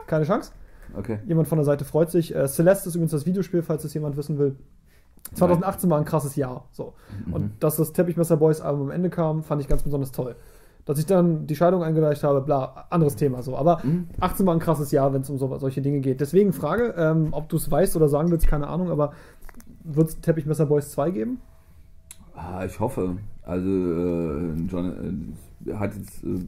Keine 0.07 0.25
Chance. 0.25 0.51
Okay. 0.97 1.19
Jemand 1.27 1.47
von 1.47 1.57
der 1.57 1.65
Seite 1.65 1.85
freut 1.85 2.09
sich. 2.09 2.35
Äh, 2.35 2.47
Celeste 2.47 2.89
ist 2.89 2.95
übrigens 2.95 3.11
das 3.11 3.25
Videospiel, 3.25 3.61
falls 3.61 3.83
es 3.83 3.93
jemand 3.93 4.17
wissen 4.17 4.39
will. 4.39 4.55
2018 5.35 5.89
war 5.89 5.99
ein 5.99 6.05
krasses 6.05 6.35
Jahr. 6.35 6.65
So. 6.71 6.93
Mhm. 7.27 7.33
Und 7.33 7.51
dass 7.63 7.75
das 7.75 7.93
Teppichmesser 7.93 8.37
Boys 8.37 8.61
Album 8.61 8.83
am 8.87 8.91
Ende 8.91 9.09
kam, 9.09 9.43
fand 9.43 9.61
ich 9.61 9.67
ganz 9.67 9.83
besonders 9.83 10.11
toll. 10.11 10.35
Dass 10.85 10.97
ich 10.97 11.05
dann 11.05 11.45
die 11.45 11.55
Scheidung 11.55 11.83
eingereicht 11.83 12.23
habe, 12.23 12.41
bla, 12.41 12.87
anderes 12.89 13.15
Thema 13.15 13.43
so. 13.43 13.55
Aber 13.55 13.81
Mhm. 13.83 14.07
18 14.19 14.45
war 14.47 14.55
ein 14.55 14.59
krasses 14.59 14.91
Jahr, 14.91 15.13
wenn 15.13 15.21
es 15.21 15.29
um 15.29 15.37
so, 15.37 15.55
solche 15.59 15.81
Dinge 15.81 15.99
geht. 15.99 16.21
Deswegen 16.21 16.53
Frage, 16.53 16.95
ähm, 16.97 17.27
ob 17.31 17.49
du 17.49 17.57
es 17.57 17.69
weißt 17.69 17.95
oder 17.95 18.09
sagen 18.09 18.31
willst, 18.31 18.47
keine 18.47 18.67
Ahnung, 18.67 18.89
aber 18.89 19.13
wird 19.83 20.09
es 20.09 20.19
Teppichmesser 20.21 20.65
Boys 20.65 20.89
2 20.91 21.11
geben? 21.11 21.41
Ah, 22.33 22.65
ich 22.65 22.79
hoffe. 22.79 23.17
Also, 23.43 23.67
äh, 23.67 24.53
John 24.67 25.35
äh, 25.67 25.73
hat 25.73 25.93
jetzt, 25.95 26.23
äh, 26.23 26.39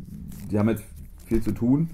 die 0.49 0.57
haben 0.57 0.69
jetzt 0.69 0.83
viel 1.25 1.41
zu 1.43 1.51
tun, 1.51 1.89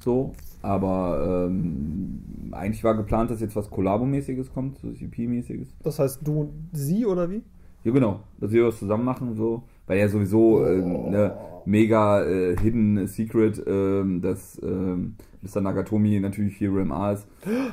so, 0.00 0.32
aber 0.62 1.46
ähm, 1.48 2.20
eigentlich 2.52 2.82
war 2.84 2.96
geplant, 2.96 3.30
dass 3.30 3.40
jetzt 3.40 3.56
was 3.56 3.70
Kollabo-mäßiges 3.70 4.52
kommt, 4.52 4.78
so 4.78 4.88
EP-mäßiges. 4.88 5.68
Das 5.82 5.98
heißt, 5.98 6.26
du 6.26 6.40
und 6.40 6.52
sie 6.72 7.06
oder 7.06 7.30
wie? 7.30 7.42
Ja, 7.84 7.92
genau, 7.92 8.20
dass 8.40 8.50
wir 8.50 8.66
was 8.66 8.78
zusammen 8.78 9.04
machen, 9.04 9.34
so, 9.34 9.62
weil 9.86 9.98
ja 9.98 10.08
sowieso 10.08 10.64
äh, 10.64 10.80
ne, 10.80 11.36
mega 11.64 12.24
äh, 12.24 12.56
Hidden 12.56 13.06
Secret, 13.06 13.62
ähm, 13.66 14.20
dass 14.20 14.60
ähm, 14.62 15.14
Mr. 15.42 15.60
Nagatomi 15.60 16.18
natürlich 16.18 16.56
hier 16.56 16.74
Ram 16.74 16.90
A 16.92 17.12
ist. 17.12 17.26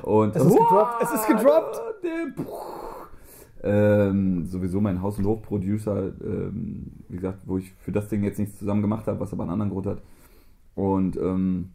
Und 0.03 0.35
Es 0.35 0.45
ist 0.45 0.57
gedroppt, 0.57 1.03
es 1.03 1.11
ist 1.13 1.27
gedroppt. 1.27 1.81
Ähm, 3.63 4.45
sowieso 4.45 4.79
mein 4.79 5.01
Haus- 5.01 5.17
und 5.17 5.25
Hof-Producer, 5.25 6.11
ähm, 6.23 6.91
wie 7.09 7.15
gesagt, 7.15 7.39
wo 7.45 7.57
ich 7.57 7.73
für 7.79 7.91
das 7.91 8.07
Ding 8.09 8.23
jetzt 8.23 8.37
nichts 8.37 8.59
zusammen 8.59 8.83
gemacht 8.83 9.07
habe, 9.07 9.19
was 9.19 9.33
aber 9.33 9.43
einen 9.43 9.53
anderen 9.53 9.71
Grund 9.71 9.87
hat. 9.87 10.01
Und 10.75 11.17
ähm, 11.17 11.69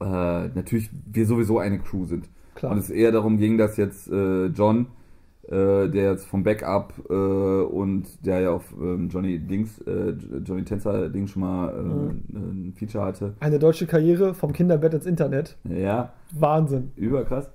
äh, 0.00 0.48
natürlich 0.54 0.90
wir 1.12 1.26
sowieso 1.26 1.58
eine 1.58 1.78
Crew 1.78 2.04
sind. 2.04 2.28
Klar. 2.54 2.72
Und 2.72 2.78
es 2.78 2.90
eher 2.90 3.12
darum 3.12 3.38
ging, 3.38 3.58
dass 3.58 3.76
jetzt 3.76 4.10
äh, 4.10 4.46
John, 4.46 4.86
äh, 5.48 5.88
der 5.88 6.12
jetzt 6.12 6.26
vom 6.26 6.42
Backup 6.44 6.92
äh, 7.10 7.12
und 7.14 8.04
der 8.24 8.40
ja 8.40 8.50
auf 8.52 8.72
ähm, 8.80 9.08
Johnny 9.08 9.38
Dings, 9.38 9.78
äh, 9.82 10.14
Johnny 10.44 10.64
Tänzer 10.64 11.08
Ding 11.10 11.26
schon 11.26 11.42
mal 11.42 11.68
äh, 11.70 11.82
Mhm. 11.82 12.22
ein 12.34 12.72
Feature 12.76 13.04
hatte. 13.04 13.34
Eine 13.40 13.58
deutsche 13.58 13.86
Karriere 13.86 14.34
vom 14.34 14.52
Kinderbett 14.52 14.94
ins 14.94 15.06
Internet. 15.06 15.56
Ja, 15.68 16.12
Wahnsinn. 16.32 16.92
überkrass. 16.96 17.50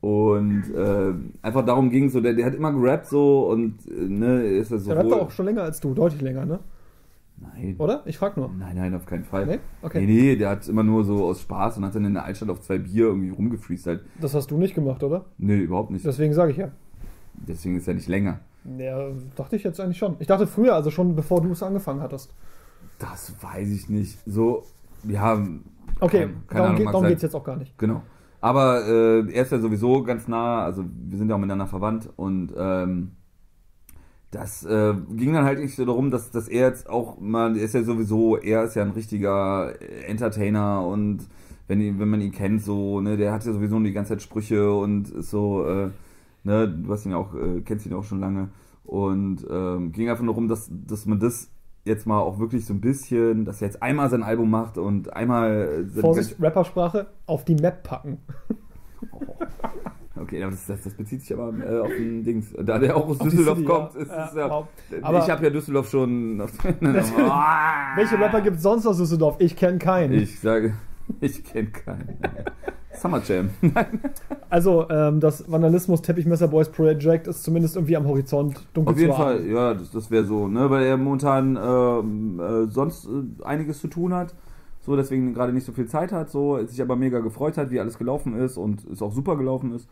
Und 0.00 0.64
äh, 0.74 1.12
einfach 1.42 1.64
darum 1.66 1.90
ging 1.90 2.08
so, 2.08 2.20
der, 2.22 2.32
der 2.32 2.46
hat 2.46 2.54
immer 2.54 2.72
gerappt 2.72 3.06
so 3.06 3.48
und 3.50 3.74
äh, 3.86 4.08
ne, 4.08 4.42
ist 4.44 4.72
das 4.72 4.84
so. 4.84 4.90
Der 4.94 5.00
rappt 5.00 5.12
auch 5.12 5.30
schon 5.30 5.44
länger 5.46 5.62
als 5.62 5.78
du, 5.80 5.92
deutlich 5.92 6.22
länger, 6.22 6.46
ne? 6.46 6.60
Nein. 7.40 7.76
Oder? 7.78 8.02
Ich 8.04 8.18
frag 8.18 8.36
nur. 8.36 8.50
Nein, 8.58 8.76
nein, 8.76 8.94
auf 8.94 9.06
keinen 9.06 9.24
Fall. 9.24 9.46
Nee? 9.46 9.52
Nee, 9.56 9.60
Okay. 9.82 10.06
nee, 10.06 10.36
der 10.36 10.50
hat 10.50 10.68
immer 10.68 10.82
nur 10.82 11.04
so 11.04 11.24
aus 11.24 11.40
Spaß 11.40 11.78
und 11.78 11.86
hat 11.86 11.94
dann 11.94 12.04
in 12.04 12.14
der 12.14 12.24
Altstadt 12.24 12.50
auf 12.50 12.60
zwei 12.60 12.78
Bier 12.78 13.06
irgendwie 13.06 13.30
rumgefreestylt. 13.30 14.04
Das 14.20 14.34
hast 14.34 14.50
du 14.50 14.58
nicht 14.58 14.74
gemacht, 14.74 15.02
oder? 15.02 15.24
Nee, 15.38 15.56
überhaupt 15.58 15.90
nicht. 15.90 16.04
Deswegen 16.04 16.34
sage 16.34 16.52
ich 16.52 16.58
ja. 16.58 16.70
Deswegen 17.34 17.76
ist 17.76 17.88
er 17.88 17.94
nicht 17.94 18.08
länger. 18.08 18.40
Ja, 18.78 19.08
dachte 19.36 19.56
ich 19.56 19.62
jetzt 19.62 19.80
eigentlich 19.80 19.96
schon. 19.96 20.16
Ich 20.18 20.26
dachte 20.26 20.46
früher, 20.46 20.74
also 20.74 20.90
schon 20.90 21.16
bevor 21.16 21.40
du 21.40 21.50
es 21.52 21.62
angefangen 21.62 22.00
hattest. 22.02 22.34
Das 22.98 23.34
weiß 23.42 23.68
ich 23.70 23.88
nicht. 23.88 24.18
So, 24.26 24.64
wir 25.02 25.20
haben. 25.20 25.64
Okay, 25.98 26.28
keine 26.28 26.34
darum, 26.48 26.62
Ahnung, 26.66 26.76
geht, 26.76 26.84
mag 26.84 26.92
darum 26.92 27.06
geht 27.08 27.16
es 27.16 27.22
jetzt 27.22 27.34
auch 27.34 27.44
gar 27.44 27.56
nicht. 27.56 27.76
Genau. 27.78 28.02
Aber 28.42 28.86
äh, 28.86 29.32
er 29.32 29.42
ist 29.42 29.52
ja 29.52 29.58
sowieso 29.58 30.02
ganz 30.02 30.28
nah, 30.28 30.64
also 30.64 30.84
wir 30.84 31.18
sind 31.18 31.28
ja 31.28 31.34
auch 31.34 31.38
miteinander 31.38 31.66
verwandt 31.66 32.08
und 32.16 32.52
ähm, 32.56 33.12
das 34.30 34.64
äh, 34.64 34.94
ging 35.12 35.32
dann 35.32 35.44
halt 35.44 35.58
nicht 35.58 35.74
so 35.74 35.84
darum, 35.84 36.10
dass, 36.10 36.30
dass 36.30 36.46
er 36.48 36.68
jetzt 36.68 36.88
auch 36.88 37.18
mal, 37.18 37.56
er 37.56 37.64
ist 37.64 37.74
ja 37.74 37.82
sowieso, 37.82 38.36
er 38.36 38.64
ist 38.64 38.76
ja 38.76 38.82
ein 38.82 38.90
richtiger 38.92 39.72
Entertainer 40.06 40.86
und 40.86 41.26
wenn, 41.66 41.80
ihn- 41.80 41.98
wenn 41.98 42.08
man 42.08 42.20
ihn 42.20 42.30
kennt, 42.32 42.62
so, 42.62 43.00
ne, 43.00 43.16
der 43.16 43.32
hat 43.32 43.44
ja 43.44 43.52
sowieso 43.52 43.78
die 43.80 43.92
ganze 43.92 44.10
Zeit 44.10 44.22
Sprüche 44.22 44.72
und 44.72 45.06
so, 45.24 45.66
äh, 45.66 45.90
ne, 46.44 46.68
du 46.68 46.92
hast 46.92 47.06
ihn 47.06 47.12
ja 47.12 47.16
auch, 47.18 47.34
äh, 47.34 47.60
kennst 47.62 47.86
ihn 47.86 47.92
auch 47.94 48.04
schon 48.04 48.20
lange 48.20 48.50
und 48.84 49.44
ähm, 49.50 49.92
ging 49.92 50.08
einfach 50.08 50.22
nur 50.24 50.34
darum, 50.34 50.48
dass, 50.48 50.70
dass 50.70 51.06
man 51.06 51.18
das 51.20 51.50
jetzt 51.84 52.06
mal 52.06 52.18
auch 52.20 52.38
wirklich 52.38 52.66
so 52.66 52.74
ein 52.74 52.80
bisschen, 52.80 53.44
dass 53.44 53.60
er 53.62 53.68
jetzt 53.68 53.82
einmal 53.82 54.10
sein 54.10 54.22
Album 54.22 54.50
macht 54.50 54.78
und 54.78 55.12
einmal 55.14 55.86
äh, 55.96 56.00
Vorsicht, 56.00 56.36
Rappersprache, 56.40 57.06
auf 57.26 57.44
die 57.44 57.54
Map 57.56 57.82
packen. 57.82 58.18
Okay, 60.20 60.40
das, 60.40 60.66
das, 60.66 60.82
das 60.82 60.94
bezieht 60.94 61.22
sich 61.22 61.32
aber 61.32 61.52
äh, 61.58 61.78
auf 61.80 61.88
den 61.88 62.22
Dings. 62.22 62.52
Da 62.62 62.78
der 62.78 62.96
auch 62.96 63.08
aus 63.08 63.18
Düsseldorf 63.18 63.58
City, 63.58 63.68
kommt, 63.68 63.94
ja. 63.94 64.00
ist 64.00 64.10
es 64.10 64.36
ja. 64.36 64.50
wow. 64.50 64.66
Aber- 65.02 65.18
ich 65.18 65.30
habe 65.30 65.44
ja 65.44 65.50
Düsseldorf 65.50 65.90
schon. 65.90 66.38
Welche 66.80 68.18
Rapper 68.20 68.40
gibt 68.42 68.56
es 68.56 68.62
sonst 68.62 68.86
aus 68.86 68.98
Düsseldorf? 68.98 69.36
Ich 69.38 69.56
kenne 69.56 69.78
keinen. 69.78 70.12
Ich 70.14 70.40
sage, 70.40 70.74
ich 71.20 71.42
kenne 71.44 71.68
keinen. 71.68 72.18
Summer 72.92 73.22
Jam. 73.26 73.50
Also, 74.50 74.88
ähm, 74.90 75.20
das 75.20 75.50
Vandalismus 75.50 76.02
Teppichmesser 76.02 76.48
Boys 76.48 76.68
Project 76.68 77.28
ist 77.28 77.42
zumindest 77.42 77.76
irgendwie 77.76 77.96
am 77.96 78.06
Horizont 78.06 78.68
dunkel 78.74 78.92
Auf 78.92 79.00
jeden. 79.00 79.14
Fall, 79.14 79.46
ja, 79.46 79.74
das, 79.74 79.90
das 79.90 80.10
wäre 80.10 80.24
so, 80.24 80.48
ne, 80.48 80.68
weil 80.68 80.84
er 80.84 80.96
momentan 80.98 81.56
ähm, 81.56 82.40
äh, 82.40 82.70
sonst 82.70 83.06
äh, 83.06 83.44
einiges 83.44 83.80
zu 83.80 83.88
tun 83.88 84.12
hat. 84.12 84.34
So, 84.82 84.96
deswegen 84.96 85.34
gerade 85.34 85.52
nicht 85.52 85.64
so 85.64 85.72
viel 85.72 85.86
Zeit 85.86 86.10
hat, 86.10 86.30
so, 86.30 86.58
sich 86.66 86.80
aber 86.82 86.96
mega 86.96 87.20
gefreut 87.20 87.56
hat, 87.56 87.70
wie 87.70 87.80
alles 87.80 87.96
gelaufen 87.96 88.36
ist 88.36 88.56
und 88.56 88.84
es 88.90 89.00
auch 89.02 89.12
super 89.12 89.36
gelaufen 89.36 89.74
ist. 89.74 89.88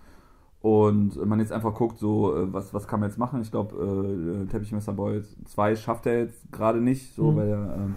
Und 0.60 1.24
man 1.24 1.38
jetzt 1.38 1.52
einfach 1.52 1.72
guckt, 1.74 1.98
so, 1.98 2.34
äh, 2.36 2.52
was, 2.52 2.74
was 2.74 2.88
kann 2.88 2.98
man 3.00 3.08
jetzt 3.08 3.18
machen? 3.18 3.40
Ich 3.42 3.50
glaube, 3.52 4.42
äh, 4.44 4.50
Teppichmesser 4.50 4.92
Boy 4.92 5.22
2 5.46 5.76
schafft 5.76 6.06
er 6.06 6.18
jetzt 6.20 6.50
gerade 6.50 6.80
nicht, 6.80 7.14
so, 7.14 7.30
Mhm. 7.30 7.36
weil 7.36 7.48
er 7.48 7.74
ähm, 7.76 7.94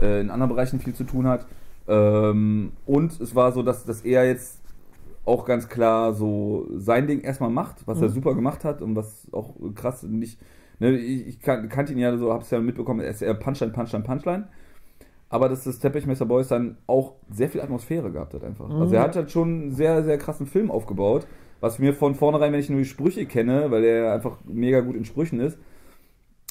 äh, 0.00 0.20
in 0.20 0.30
anderen 0.30 0.50
Bereichen 0.52 0.78
viel 0.78 0.94
zu 0.94 1.02
tun 1.04 1.26
hat. 1.26 1.46
Ähm, 1.88 2.72
und 2.86 3.20
es 3.20 3.34
war 3.34 3.50
so, 3.50 3.62
dass, 3.64 3.84
dass 3.84 4.02
er 4.02 4.24
jetzt 4.26 4.60
auch 5.24 5.44
ganz 5.44 5.68
klar 5.68 6.12
so 6.14 6.68
sein 6.76 7.06
Ding 7.08 7.20
erstmal 7.20 7.50
macht, 7.50 7.86
was 7.86 8.00
er 8.00 8.08
Mhm. 8.08 8.12
super 8.12 8.34
gemacht 8.34 8.64
hat 8.64 8.80
und 8.80 8.94
was 8.94 9.26
auch 9.32 9.54
krass 9.74 10.04
nicht. 10.04 10.38
Ne, 10.78 10.92
ich 10.96 11.26
ich 11.26 11.40
kan 11.40 11.68
kannte 11.68 11.92
ihn 11.92 11.98
ja 11.98 12.16
so, 12.18 12.32
hab's 12.32 12.50
ja 12.50 12.60
mitbekommen, 12.60 13.00
er 13.00 13.10
ist 13.10 13.22
eher 13.22 13.34
Punchline, 13.34 13.72
Punchline, 13.72 14.04
Punchline. 14.04 14.48
Aber 15.32 15.48
dass 15.48 15.64
das 15.64 15.78
Teppichmesser 15.78 16.26
Boys 16.26 16.48
dann 16.48 16.76
auch 16.86 17.14
sehr 17.30 17.48
viel 17.48 17.60
Atmosphäre 17.60 18.10
gehabt 18.12 18.34
hat 18.34 18.44
einfach. 18.44 18.68
Mhm. 18.68 18.82
Also 18.82 18.94
er 18.94 19.02
hat 19.02 19.16
halt 19.16 19.30
schon 19.30 19.48
einen 19.48 19.70
sehr, 19.72 20.02
sehr 20.04 20.18
krassen 20.18 20.46
Film 20.46 20.70
aufgebaut, 20.70 21.26
was 21.60 21.78
mir 21.78 21.94
von 21.94 22.14
vornherein, 22.14 22.52
wenn 22.52 22.60
ich 22.60 22.70
nur 22.70 22.78
die 22.80 22.84
Sprüche 22.84 23.24
kenne, 23.26 23.70
weil 23.70 23.82
er 23.84 24.12
einfach 24.12 24.36
mega 24.44 24.80
gut 24.80 24.94
in 24.96 25.04
Sprüchen 25.04 25.40
ist, 25.40 25.58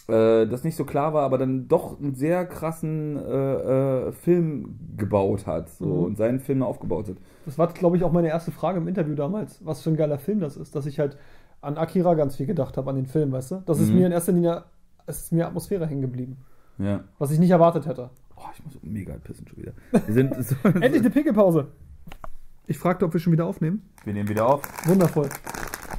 äh, 0.08 0.48
das 0.48 0.64
nicht 0.64 0.76
so 0.76 0.84
klar 0.86 1.14
war, 1.14 1.24
aber 1.24 1.38
dann 1.38 1.68
doch 1.68 2.00
einen 2.00 2.16
sehr 2.16 2.46
krassen 2.46 3.18
äh, 3.18 4.08
äh, 4.08 4.12
Film 4.12 4.80
gebaut 4.98 5.46
hat 5.46 5.70
so, 5.70 5.86
Mhm. 5.86 6.04
und 6.04 6.18
seinen 6.18 6.40
Film 6.40 6.64
aufgebaut 6.64 7.08
hat. 7.10 7.18
Das 7.46 7.58
war, 7.58 7.68
glaube 7.68 7.98
ich, 7.98 8.04
auch 8.04 8.12
meine 8.12 8.30
erste 8.30 8.52
Frage 8.52 8.80
im 8.80 8.88
Interview 8.88 9.16
damals, 9.16 9.64
was 9.66 9.82
für 9.82 9.90
ein 9.92 9.96
geiler 9.98 10.18
Film 10.18 10.40
das 10.40 10.58
ist, 10.58 10.76
dass 10.76 10.86
ich 10.86 11.00
halt 11.00 11.18
an 11.62 11.78
Akira 11.78 12.16
ganz 12.16 12.36
viel 12.38 12.48
gedacht 12.48 12.78
habe, 12.78 12.90
an 12.90 12.96
den 12.96 13.06
Film, 13.06 13.32
weißt 13.32 13.52
du? 13.52 13.64
Das 13.66 13.80
ist 13.80 13.90
Mhm. 13.92 14.00
mir 14.00 14.06
in 14.08 14.12
erster 14.12 14.32
Linie, 14.32 14.64
es 15.06 15.20
ist 15.26 15.32
mir 15.32 15.46
Atmosphäre 15.48 15.86
hängen 15.86 16.02
geblieben, 16.02 16.38
Ja. 16.80 17.02
was 17.20 17.32
ich 17.32 17.40
nicht 17.40 17.52
erwartet 17.52 17.86
hätte. 17.86 18.10
Ich 18.54 18.64
muss 18.64 18.78
mega 18.82 19.14
pissen 19.24 19.48
schon 19.48 19.58
wieder. 19.58 19.74
Wir 19.92 20.14
sind 20.14 20.34
so, 20.46 20.56
Endlich 20.64 21.00
eine 21.00 21.10
Pinkelpause. 21.10 21.68
Ich 22.68 22.78
fragte, 22.78 23.06
ob 23.06 23.14
wir 23.14 23.20
schon 23.20 23.34
wieder 23.34 23.46
aufnehmen. 23.46 23.82
Wir 24.04 24.14
nehmen 24.14 24.30
wieder 24.30 24.46
auf. 24.48 24.62
Wundervoll. 24.86 25.30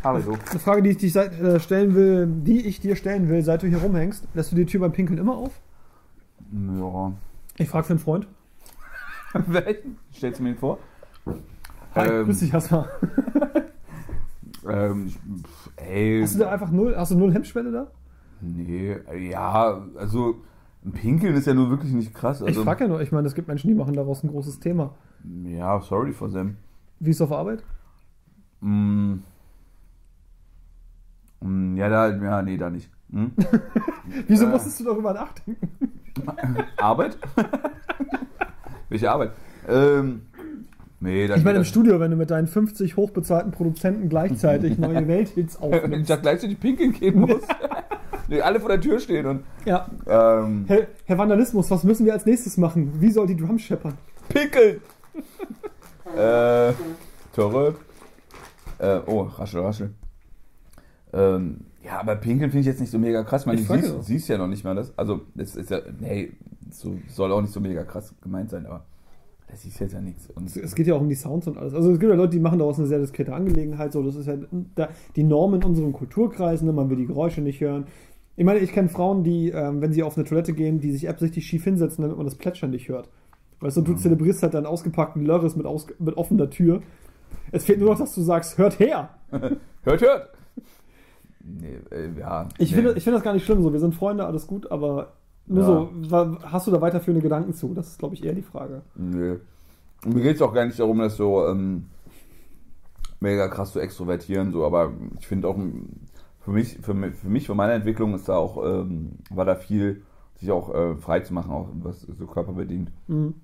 Hallo. 0.05 0.37
Eine 0.51 0.61
Frage, 0.61 0.83
die 0.83 0.91
ich 0.91 0.97
dich 0.99 1.15
äh, 1.15 1.61
stellen 1.61 1.95
will, 1.95 2.27
die 2.27 2.67
ich 2.67 2.81
dir 2.81 2.97
stellen 2.97 3.29
will, 3.29 3.43
seit 3.43 3.63
du 3.63 3.67
hier 3.69 3.79
rumhängst, 3.79 4.27
lässt 4.35 4.53
du 4.53 4.57
die 4.57 4.67
Tür 4.67 4.81
beim 4.81 4.93
Pinkeln 4.93 5.19
immer 5.19 5.37
auf? 5.37 5.61
Ja. 6.51 7.13
Ich 7.59 7.69
frage 7.69 7.85
für 7.87 7.93
einen 7.93 8.01
Freund. 8.01 8.27
Welchen? 9.47 9.99
Stellst 10.15 10.41
du 10.41 10.45
mir 10.45 10.53
den 10.53 10.59
vor? 10.59 10.79
Hi, 11.95 12.09
Ähm, 12.09 12.25
grüß 12.25 12.41
dich 12.41 12.53
erstmal. 12.53 12.89
Ähm, 14.69 15.13
ey. 15.75 16.21
Hast 16.23 16.37
du 16.37 16.39
da 16.39 16.53
einfach 16.53 16.71
null, 16.71 16.95
hast 16.97 17.11
du 17.11 17.19
null 17.19 17.33
Hemmschwelle 17.35 17.73
da? 17.73 17.91
Nee, 18.41 18.97
ja, 19.29 19.85
also 19.97 20.37
Pinkeln 20.91 21.35
ist 21.37 21.47
ja 21.47 21.55
nur 21.55 21.71
wirklich 21.71 21.93
nicht 21.93 22.13
krass. 22.15 22.43
Also, 22.43 22.61
ich 22.61 22.65
frage 22.65 22.85
ja 22.85 22.89
nur, 22.89 23.01
ich 23.01 23.13
meine, 23.13 23.27
es 23.29 23.35
gibt 23.35 23.47
Menschen, 23.49 23.69
die 23.69 23.75
machen 23.75 23.95
daraus 23.95 24.25
ein 24.25 24.29
großes 24.31 24.59
Thema. 24.59 24.95
Ja, 25.45 25.81
sorry 25.81 26.13
for 26.13 26.31
them. 26.31 26.57
Wie 26.99 27.11
ist 27.11 27.17
es 27.17 27.23
auf 27.23 27.33
Arbeit? 27.33 27.63
Mm. 28.61 29.15
Mm, 31.41 31.77
Ja, 31.77 31.89
da, 31.89 32.09
ja, 32.17 32.43
nee, 32.43 32.57
da 32.57 32.71
nicht. 32.71 32.91
Hm? 33.13 33.33
Wieso 34.29 34.47
Äh. 34.47 34.49
musstest 34.49 34.81
du 34.81 34.85
darüber 34.85 35.13
nachdenken? 35.13 35.69
Arbeit? 36.79 37.17
Welche 38.89 39.11
Arbeit? 39.11 39.33
Ähm, 39.69 40.23
nee, 41.01 41.25
Ich 41.27 41.45
meine, 41.45 41.59
im 41.59 41.65
Studio, 41.65 42.01
wenn 42.01 42.11
du 42.11 42.17
mit 42.17 42.31
deinen 42.31 42.47
50 42.49 42.97
hochbezahlten 42.97 43.53
Produzenten 43.53 44.09
gleichzeitig 44.09 44.79
neue 44.79 45.07
Welthits 45.09 45.61
Wenn 45.61 45.71
ich 45.73 45.83
aufnimmst. 45.83 46.11
da 46.11 46.17
gleichzeitig 46.17 46.59
pinkeln 46.61 46.93
gehen 46.93 47.21
muss. 47.21 47.43
Nee, 48.29 48.41
alle 48.41 48.61
vor 48.61 48.69
der 48.69 48.81
Tür 48.81 48.99
stehen 49.01 49.27
und. 49.27 49.45
Ja. 49.65 49.89
Ähm, 50.07 50.65
Herr, 50.67 50.87
Herr 51.05 51.19
Vandalismus, 51.19 51.71
was 51.71 51.85
müssen 51.85 52.07
wir 52.07 52.13
als 52.13 52.27
nächstes 52.27 52.57
machen? 52.57 52.93
Wie 53.01 53.11
soll 53.11 53.27
die 53.27 53.37
Drum 53.37 53.59
scheppern? 53.59 53.95
pinkeln! 54.29 54.81
äh, 56.17 56.73
Tore. 57.35 57.75
Äh, 58.79 59.01
oh, 59.07 59.23
raschel, 59.23 59.61
raschel. 59.61 59.91
Ähm, 61.13 61.61
ja, 61.85 62.01
aber 62.01 62.17
pinkeln 62.17 62.51
finde 62.51 62.61
ich 62.61 62.67
jetzt 62.67 62.81
nicht 62.81 62.91
so 62.91 62.99
mega 62.99 63.23
krass. 63.23 63.43
Ich 63.43 63.47
meine, 63.47 63.61
Ich 63.61 63.67
du 63.67 63.75
siehst, 63.75 64.05
siehst 64.05 64.29
ja 64.29 64.39
noch 64.39 64.47
nicht 64.47 64.65
mal 64.65 64.75
das. 64.75 64.97
Also, 64.97 65.23
das 65.35 65.57
ist 65.57 65.71
ja, 65.71 65.81
nee, 66.01 66.33
so, 66.71 66.97
soll 67.09 67.33
auch 67.33 67.41
nicht 67.41 67.53
so 67.53 67.61
mega 67.61 67.85
krass 67.85 68.15
gemeint 68.23 68.51
sein, 68.51 68.67
aber 68.67 68.85
das 69.53 69.63
siehst 69.63 69.81
jetzt 69.81 69.93
ja 69.93 70.01
nichts. 70.01 70.29
Und 70.31 70.57
Es, 70.57 70.75
geht 70.75 70.87
ja 70.87 70.95
auch 70.95 71.01
um 71.01 71.11
die 71.11 71.15
Sounds 71.15 71.47
und 71.47 71.59
alles. 71.59 71.75
Also 71.75 71.91
es 71.93 71.99
gibt 71.99 72.09
ja 72.09 72.17
Leute, 72.17 72.31
die 72.31 72.41
machen 72.41 72.59
daraus 72.59 72.79
eine 72.79 72.89
sehr 72.89 72.99
diskrete 72.99 73.35
Angelegenheit. 73.35 73.93
So, 73.93 74.03
das 74.03 74.17
ist 74.17 74.27
ja 74.27 74.37
die 75.15 75.23
Norm 75.25 75.53
in 75.55 75.63
unserem 75.63 75.93
Kulturkreis. 75.93 76.63
Ne? 76.63 76.73
Man 76.73 76.89
will 76.89 76.97
die 76.97 77.07
Geräusche 77.07 77.43
nicht 77.43 77.61
hören. 77.61 77.85
Ich 78.37 78.45
meine, 78.45 78.61
ich 78.61 78.73
kenne 78.73 78.89
Frauen, 78.89 79.25
die, 79.25 79.51
ähm, 79.51 79.81
wenn 79.81 79.93
sie 79.93 80.03
auf 80.03 80.17
eine 80.17 80.27
Toilette 80.27 80.53
gehen, 80.55 80.81
die 80.81 80.93
sich 80.93 81.09
absichtlich 81.09 81.47
schief 81.47 81.65
hinsetzen, 81.65 82.03
damit 82.03 82.17
man 82.17 82.27
das 82.27 82.35
Plätschern 82.35 82.71
nicht 82.71 82.89
hört. 82.89 83.09
Weißt 83.61 83.77
du, 83.77 83.83
du 83.83 83.95
zelebrierst 83.95 84.43
halt 84.43 84.55
deinen 84.55 84.67
ausgepackten 84.67 85.25
Lörres 85.25 85.55
mit, 85.55 85.67
aus, 85.67 85.87
mit 85.99 86.17
offener 86.17 86.51
Tür. 86.51 86.83
Es 87.53 87.65
fehlt 87.65 87.79
nur 87.79 87.91
noch, 87.91 87.99
dass 87.99 88.15
du 88.15 88.23
sagst, 88.23 88.59
hört 88.59 88.79
her! 88.79 89.11
hört, 89.83 90.01
hört! 90.01 90.31
Nee, 91.45 91.79
äh, 91.91 92.09
ja. 92.19 92.49
Ich 92.59 92.71
nee. 92.71 92.77
finde 92.77 92.95
ich 92.97 93.05
finde 93.05 93.19
das 93.19 93.25
gar 93.25 93.35
nicht 93.35 93.45
schlimm 93.45 93.63
so. 93.63 93.73
Wir 93.73 93.81
sind 93.81 93.95
Freunde, 93.95 94.25
alles 94.25 94.47
gut, 94.47 94.71
aber 94.71 95.13
nur 95.47 95.61
Ja. 95.61 95.67
so, 96.09 96.39
hast 96.43 96.67
du 96.67 96.71
da 96.71 96.81
weiterführende 96.81 97.23
Gedanken 97.23 97.53
zu? 97.53 97.75
Das 97.75 97.89
ist, 97.89 97.99
glaube 97.99 98.15
ich, 98.15 98.25
eher 98.25 98.35
die 98.35 98.43
Frage. 98.43 98.83
Nö. 98.95 99.39
Und 100.05 100.15
mir 100.15 100.23
geht 100.23 100.37
es 100.37 100.43
auch 100.43 100.55
gar 100.55 100.65
nicht 100.65 100.79
darum, 100.79 100.99
das 100.99 101.17
so 101.17 101.47
ähm, 101.47 101.87
mega 103.21 103.49
krass 103.49 103.73
zu 103.73 103.81
extrovertieren, 103.81 104.53
so, 104.53 104.65
aber 104.65 104.93
ich 105.19 105.27
finde 105.27 105.49
auch, 105.49 105.57
für 106.45 106.51
mich, 106.51 106.79
für, 106.83 106.95
mich- 106.95 107.15
für 107.15 107.29
mich, 107.29 107.47
für 107.47 107.55
meine 107.55 107.73
Entwicklung 107.75 108.15
ist 108.15 108.29
da 108.29 108.37
auch, 108.37 108.65
ähm, 108.65 109.13
war 109.31 109.45
da 109.45 109.55
viel, 109.55 110.03
sich 110.39 110.51
auch 110.51 110.75
äh, 110.75 110.97
frei 110.97 111.21
zu 111.21 111.33
machen, 111.35 111.53
auch 111.53 111.69
was 111.75 112.01
so 112.03 112.27
körperbedingt. 112.27 112.91
Mhm. 113.09 113.35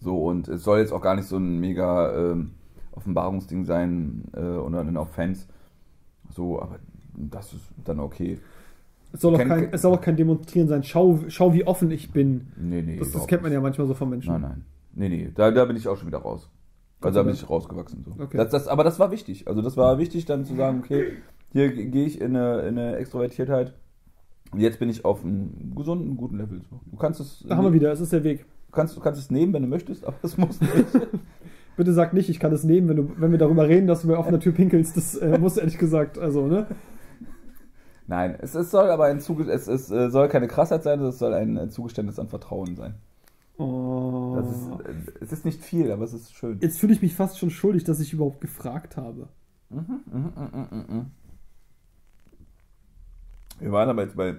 So, 0.00 0.24
und 0.24 0.48
es 0.48 0.64
soll 0.64 0.78
jetzt 0.80 0.92
auch 0.92 1.00
gar 1.02 1.14
nicht 1.16 1.28
so 1.28 1.36
ein 1.36 1.58
mega 1.60 2.32
ähm, 2.32 2.52
Offenbarungsding 2.92 3.64
sein 3.64 4.24
äh, 4.34 4.40
oder 4.40 4.84
dann 4.84 4.96
auch 4.96 5.08
Fans. 5.08 5.46
So, 6.34 6.60
aber 6.60 6.78
das 7.14 7.52
ist 7.52 7.62
dann 7.84 8.00
okay. 8.00 8.38
Es 9.12 9.20
soll, 9.20 9.34
auch 9.34 9.38
Kenn- 9.38 9.48
kein, 9.48 9.68
es 9.72 9.82
soll 9.82 9.92
auch 9.94 10.00
kein 10.00 10.16
Demonstrieren 10.16 10.68
sein. 10.68 10.82
Schau, 10.84 11.20
schau 11.28 11.52
wie 11.52 11.66
offen 11.66 11.90
ich 11.90 12.10
bin. 12.12 12.48
Nee, 12.56 12.82
nee. 12.82 12.96
Das, 12.98 13.12
das 13.12 13.26
kennt 13.26 13.42
man 13.42 13.52
ja 13.52 13.60
manchmal 13.60 13.86
so 13.86 13.94
von 13.94 14.08
Menschen. 14.08 14.32
Nein, 14.32 14.40
nein. 14.40 14.64
Nee, 14.94 15.08
nee, 15.08 15.30
da, 15.34 15.50
da 15.50 15.64
bin 15.66 15.76
ich 15.76 15.86
auch 15.88 15.96
schon 15.96 16.08
wieder 16.08 16.18
raus. 16.18 16.48
Also 17.00 17.18
da 17.18 17.22
bin 17.24 17.34
ich 17.34 17.48
rausgewachsen. 17.50 18.04
So. 18.06 18.22
Okay. 18.22 18.36
Das, 18.36 18.50
das, 18.50 18.68
aber 18.68 18.84
das 18.84 18.98
war 18.98 19.10
wichtig. 19.10 19.48
Also 19.48 19.60
das 19.60 19.76
war 19.76 19.98
wichtig, 19.98 20.24
dann 20.24 20.44
zu 20.44 20.54
sagen, 20.54 20.80
okay, 20.84 21.14
hier 21.52 21.72
ge- 21.72 21.86
gehe 21.86 22.06
ich 22.06 22.20
in 22.20 22.36
eine, 22.36 22.60
in 22.62 22.78
eine 22.78 22.96
Extrovertiertheit. 22.96 23.74
Und 24.52 24.60
jetzt 24.60 24.78
bin 24.78 24.88
ich 24.90 25.04
auf 25.04 25.24
einem 25.24 25.74
gesunden, 25.74 26.16
guten 26.16 26.36
Level. 26.36 26.60
Du 26.90 26.96
kannst 26.96 27.20
es, 27.20 27.44
Da 27.48 27.56
haben 27.56 27.64
wir 27.64 27.72
wieder, 27.72 27.90
es 27.92 28.00
ist 28.00 28.12
der 28.12 28.22
Weg. 28.24 28.40
Du 28.66 28.72
kannst, 28.72 28.96
du 28.96 29.00
kannst 29.00 29.20
es 29.20 29.30
nehmen, 29.30 29.52
wenn 29.52 29.62
du 29.62 29.68
möchtest, 29.68 30.04
aber 30.04 30.16
es 30.22 30.36
muss 30.36 30.60
nicht. 30.60 30.72
Bitte 31.76 31.92
sag 31.94 32.12
nicht, 32.12 32.28
ich 32.28 32.38
kann 32.38 32.52
es 32.52 32.64
nehmen, 32.64 32.88
wenn, 32.88 32.96
du, 32.96 33.12
wenn 33.18 33.30
wir 33.30 33.38
darüber 33.38 33.66
reden, 33.66 33.86
dass 33.86 34.02
du 34.02 34.08
mir 34.08 34.18
auf 34.18 34.26
einer 34.26 34.40
Tür 34.40 34.52
pinkelst. 34.52 34.96
Das 34.96 35.14
äh, 35.16 35.38
muss 35.38 35.56
ehrlich 35.56 35.78
gesagt, 35.78 36.18
also, 36.18 36.46
ne? 36.46 36.66
Nein, 38.06 38.36
es, 38.40 38.54
es 38.54 38.70
soll 38.70 38.90
aber 38.90 39.04
ein 39.06 39.20
Zuge 39.20 39.50
es, 39.50 39.68
es 39.68 39.90
äh, 39.90 40.10
soll 40.10 40.28
keine 40.28 40.48
Krassheit 40.48 40.82
sein, 40.82 41.00
es 41.00 41.18
soll 41.18 41.32
ein 41.32 41.56
äh, 41.56 41.68
Zugeständnis 41.70 42.18
an 42.18 42.28
Vertrauen 42.28 42.76
sein. 42.76 42.94
Oh. 43.58 44.34
Das 44.36 44.50
ist, 44.50 44.66
äh, 44.68 45.24
es 45.24 45.32
ist 45.32 45.44
nicht 45.46 45.62
viel, 45.62 45.90
aber 45.92 46.04
es 46.04 46.12
ist 46.12 46.34
schön. 46.34 46.58
Jetzt 46.60 46.78
fühle 46.78 46.92
ich 46.92 47.00
mich 47.00 47.14
fast 47.14 47.38
schon 47.38 47.50
schuldig, 47.50 47.84
dass 47.84 48.00
ich 48.00 48.12
überhaupt 48.12 48.40
gefragt 48.40 48.96
habe. 48.96 49.28
Mhm, 49.70 50.00
mhm, 50.12 50.32
mhm, 50.36 50.66
mhm, 50.70 50.96
mhm. 50.96 51.06
Wir 53.62 53.72
waren 53.72 53.88
aber 53.88 54.02
jetzt 54.02 54.16
bei 54.16 54.34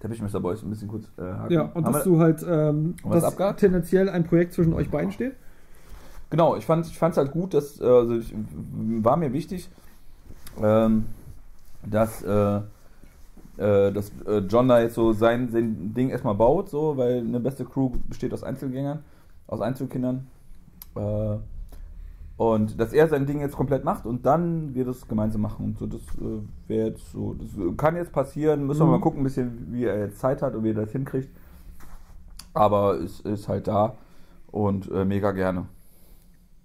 Teppichmesser 0.00 0.40
Boys 0.40 0.62
ein 0.62 0.70
bisschen 0.70 0.88
kurz 0.88 1.04
äh, 1.18 1.22
haken. 1.22 1.52
Ja, 1.52 1.62
und 1.62 1.84
Haben 1.84 1.92
dass 1.92 2.06
wir- 2.06 2.12
du 2.12 2.18
halt, 2.20 2.46
ähm, 2.48 2.94
dass 3.10 3.24
abgehakt? 3.24 3.60
tendenziell 3.60 4.08
ein 4.08 4.24
Projekt 4.24 4.52
zwischen 4.54 4.72
euch 4.72 4.90
beiden 4.90 5.12
steht. 5.12 5.34
Genau, 6.30 6.54
ich 6.56 6.64
fand 6.64 6.86
es 6.86 7.16
halt 7.16 7.32
gut, 7.32 7.54
dass, 7.54 7.80
äh, 7.80 7.84
also 7.84 8.14
ich, 8.16 8.32
war 9.02 9.16
mir 9.16 9.32
wichtig, 9.32 9.68
ähm, 10.62 11.06
dass, 11.84 12.22
äh, 12.22 12.56
äh, 13.56 13.92
dass 13.92 14.12
äh, 14.26 14.38
John 14.48 14.68
da 14.68 14.80
jetzt 14.80 14.94
so 14.94 15.12
sein, 15.12 15.50
sein 15.50 15.92
Ding 15.94 16.10
erstmal 16.10 16.34
baut, 16.34 16.68
so, 16.70 16.96
weil 16.96 17.18
eine 17.18 17.40
beste 17.40 17.64
Crew 17.64 17.90
besteht 18.08 18.32
aus 18.32 18.42
Einzelgängern, 18.44 19.00
aus 19.48 19.60
Einzelkindern. 19.60 20.26
Äh, 20.94 21.36
und 22.40 22.80
dass 22.80 22.94
er 22.94 23.06
sein 23.06 23.26
Ding 23.26 23.40
jetzt 23.40 23.54
komplett 23.54 23.84
macht 23.84 24.06
und 24.06 24.24
dann 24.24 24.74
wir 24.74 24.86
das 24.86 25.06
gemeinsam 25.06 25.42
machen. 25.42 25.62
Und 25.66 25.78
so, 25.78 25.86
das 25.86 26.00
äh, 26.00 26.40
wäre 26.68 26.88
jetzt 26.88 27.12
so, 27.12 27.34
das 27.34 27.50
kann 27.76 27.96
jetzt 27.96 28.12
passieren, 28.12 28.66
müssen 28.66 28.80
wir 28.80 28.86
Mhm. 28.86 28.92
mal 28.92 29.00
gucken, 29.02 29.20
ein 29.20 29.24
bisschen, 29.24 29.66
wie 29.72 29.84
er 29.84 29.98
jetzt 30.06 30.20
Zeit 30.20 30.40
hat 30.40 30.54
und 30.54 30.64
wie 30.64 30.70
er 30.70 30.74
das 30.74 30.90
hinkriegt. 30.90 31.28
Aber 32.54 32.94
es 32.98 33.20
ist 33.20 33.46
halt 33.46 33.68
da 33.68 33.92
und 34.50 34.90
äh, 34.90 35.04
mega 35.04 35.32
gerne. 35.32 35.66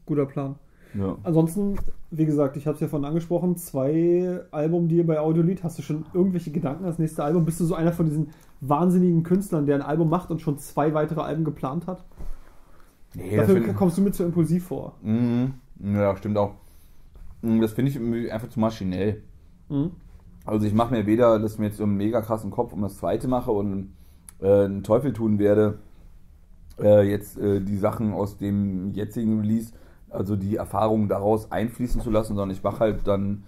Guter 0.06 0.26
Plan. 0.28 0.56
Ja. 0.94 1.18
Ansonsten, 1.24 1.76
wie 2.10 2.26
gesagt, 2.26 2.56
ich 2.56 2.68
habe 2.68 2.76
es 2.76 2.80
ja 2.80 2.88
vorhin 2.88 3.06
angesprochen, 3.06 3.58
zwei 3.58 4.40
Album, 4.52 4.88
die 4.88 5.04
bei 5.04 5.20
Audiolied. 5.20 5.62
Hast 5.66 5.78
du 5.78 5.82
schon 5.82 6.06
irgendwelche 6.14 6.52
Gedanken 6.52 6.86
als 6.86 7.00
nächste 7.00 7.22
Album? 7.26 7.44
Bist 7.44 7.60
du 7.60 7.66
so 7.66 7.76
einer 7.76 7.92
von 7.92 8.06
diesen 8.06 8.30
wahnsinnigen 8.62 9.24
Künstlern, 9.24 9.66
der 9.66 9.76
ein 9.76 9.82
Album 9.82 10.08
macht 10.10 10.32
und 10.32 10.40
schon 10.40 10.58
zwei 10.58 10.94
weitere 10.94 11.20
Alben 11.20 11.44
geplant 11.44 11.86
hat? 11.86 12.06
Nee, 13.14 13.36
Dafür 13.36 13.74
kommst 13.74 13.98
du 13.98 14.02
mir 14.04 14.12
zu 14.14 14.24
impulsiv 14.24 14.68
vor. 14.68 14.94
Mhm. 15.04 15.56
Ja, 15.80 16.16
stimmt 16.18 16.38
auch. 16.38 16.56
Mhm, 17.42 17.62
Das 17.62 17.74
finde 17.74 17.92
ich 17.92 18.32
einfach 18.32 18.50
zu 18.50 18.60
maschinell. 18.60 19.22
Mhm. 19.70 19.92
Also 20.46 20.66
ich 20.68 20.74
mache 20.74 20.94
mir 20.94 21.06
weder, 21.06 21.40
dass 21.40 21.54
ich 21.54 21.60
mir 21.60 21.68
jetzt 21.68 21.78
so 21.78 21.84
einen 21.84 21.98
mega 21.98 22.22
krassen 22.22 22.52
Kopf 22.52 22.72
um 22.74 22.82
das 22.82 22.98
zweite 22.98 23.28
mache 23.28 23.52
und 23.52 23.94
äh, 24.42 24.66
einen 24.66 24.84
Teufel 24.84 25.12
tun 25.12 25.40
werde, 25.40 25.80
äh, 26.80 27.10
jetzt 27.10 27.38
äh, 27.38 27.62
die 27.62 27.78
Sachen 27.78 28.14
aus 28.14 28.38
dem 28.38 28.92
jetzigen 28.92 29.40
Release, 29.40 29.74
also 30.10 30.36
die 30.36 30.58
Erfahrungen 30.58 31.10
daraus 31.10 31.52
einfließen 31.52 32.02
zu 32.02 32.12
lassen, 32.12 32.36
sondern 32.36 32.52
ich 32.56 32.62
mache 32.64 32.80
halt 32.80 33.08
dann 33.08 33.44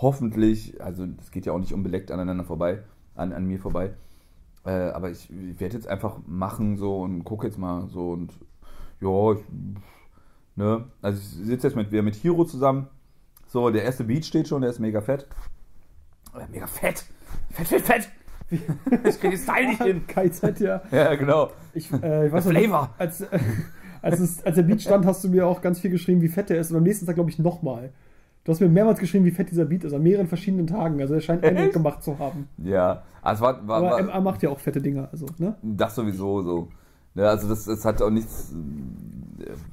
hoffentlich, 0.00 0.80
also 0.82 1.06
das 1.06 1.30
geht 1.30 1.44
ja 1.44 1.52
auch 1.52 1.58
nicht 1.58 1.74
unbeleckt 1.74 2.10
aneinander 2.10 2.44
vorbei, 2.44 2.82
an, 3.14 3.32
an 3.32 3.44
mir 3.44 3.58
vorbei, 3.58 3.92
äh, 4.64 4.70
aber 4.70 5.10
ich, 5.10 5.28
ich 5.30 5.60
werde 5.60 5.74
jetzt 5.76 5.88
einfach 5.88 6.18
machen 6.26 6.76
so 6.78 7.00
und 7.02 7.24
gucke 7.24 7.46
jetzt 7.46 7.58
mal 7.58 7.88
so 7.88 8.12
und 8.12 8.32
ja, 9.00 9.32
ich, 9.32 9.40
ne, 10.56 10.84
also 11.00 11.18
ich 11.18 11.46
sitze 11.46 11.68
jetzt 11.68 11.76
mit, 11.76 11.90
wieder 11.92 12.02
mit 12.02 12.14
Hiro 12.14 12.44
zusammen, 12.44 12.88
so, 13.46 13.68
der 13.68 13.84
erste 13.84 14.04
Beat 14.04 14.24
steht 14.24 14.48
schon, 14.48 14.62
der 14.62 14.70
ist 14.70 14.78
mega 14.78 15.02
fett. 15.02 15.26
Äh, 16.34 16.50
Mega 16.50 16.66
fett! 16.66 17.04
Fett, 17.50 17.68
fett, 17.68 17.82
fett! 17.82 18.08
Ich 19.04 19.20
kriege 19.20 19.36
den 19.36 19.38
Style 19.38 19.68
nicht 19.68 19.82
hin. 19.82 20.06
KZ, 20.06 20.60
ja. 20.60 20.82
Ja, 20.90 21.14
genau. 21.14 21.50
Ich, 21.74 21.90
äh, 21.92 22.26
ich 22.26 22.32
weiß 22.32 22.46
noch, 22.46 22.52
Flavor. 22.52 22.94
Als, 22.98 23.22
äh, 23.22 23.38
als, 24.02 24.20
es, 24.20 24.44
als 24.44 24.56
der 24.56 24.62
Beat 24.62 24.82
stand, 24.82 25.06
hast 25.06 25.24
du 25.24 25.28
mir 25.28 25.46
auch 25.46 25.60
ganz 25.62 25.80
viel 25.80 25.90
geschrieben, 25.90 26.20
wie 26.20 26.28
fett 26.28 26.50
der 26.50 26.58
ist. 26.58 26.70
Und 26.70 26.78
am 26.78 26.82
nächsten 26.82 27.06
Tag, 27.06 27.14
glaube 27.14 27.30
ich, 27.30 27.38
nochmal. 27.38 27.92
Du 28.44 28.52
hast 28.52 28.60
mir 28.60 28.68
mehrmals 28.68 28.98
geschrieben, 28.98 29.24
wie 29.24 29.30
fett 29.30 29.50
dieser 29.50 29.66
Beat 29.66 29.84
ist, 29.84 29.92
an 29.92 30.02
mehreren 30.02 30.26
verschiedenen 30.26 30.66
Tagen. 30.66 31.00
Also 31.00 31.14
er 31.14 31.20
scheint 31.20 31.44
Eindruck 31.44 31.72
gemacht 31.72 32.02
zu 32.02 32.18
haben. 32.18 32.48
Ja, 32.58 33.02
also 33.22 33.36
es 33.36 33.40
war, 33.42 33.68
war, 33.68 33.76
Aber 33.76 33.90
war 33.90 34.02
MA 34.02 34.20
macht 34.20 34.42
ja 34.42 34.50
auch 34.50 34.58
fette 34.58 34.80
Dinger, 34.80 35.08
also, 35.12 35.26
ne? 35.38 35.54
das 35.62 35.94
sowieso 35.94 36.42
so. 36.42 36.68
Ja, 37.14 37.26
also 37.26 37.48
das, 37.48 37.66
das 37.66 37.84
hat 37.84 38.02
auch 38.02 38.10
nichts, 38.10 38.52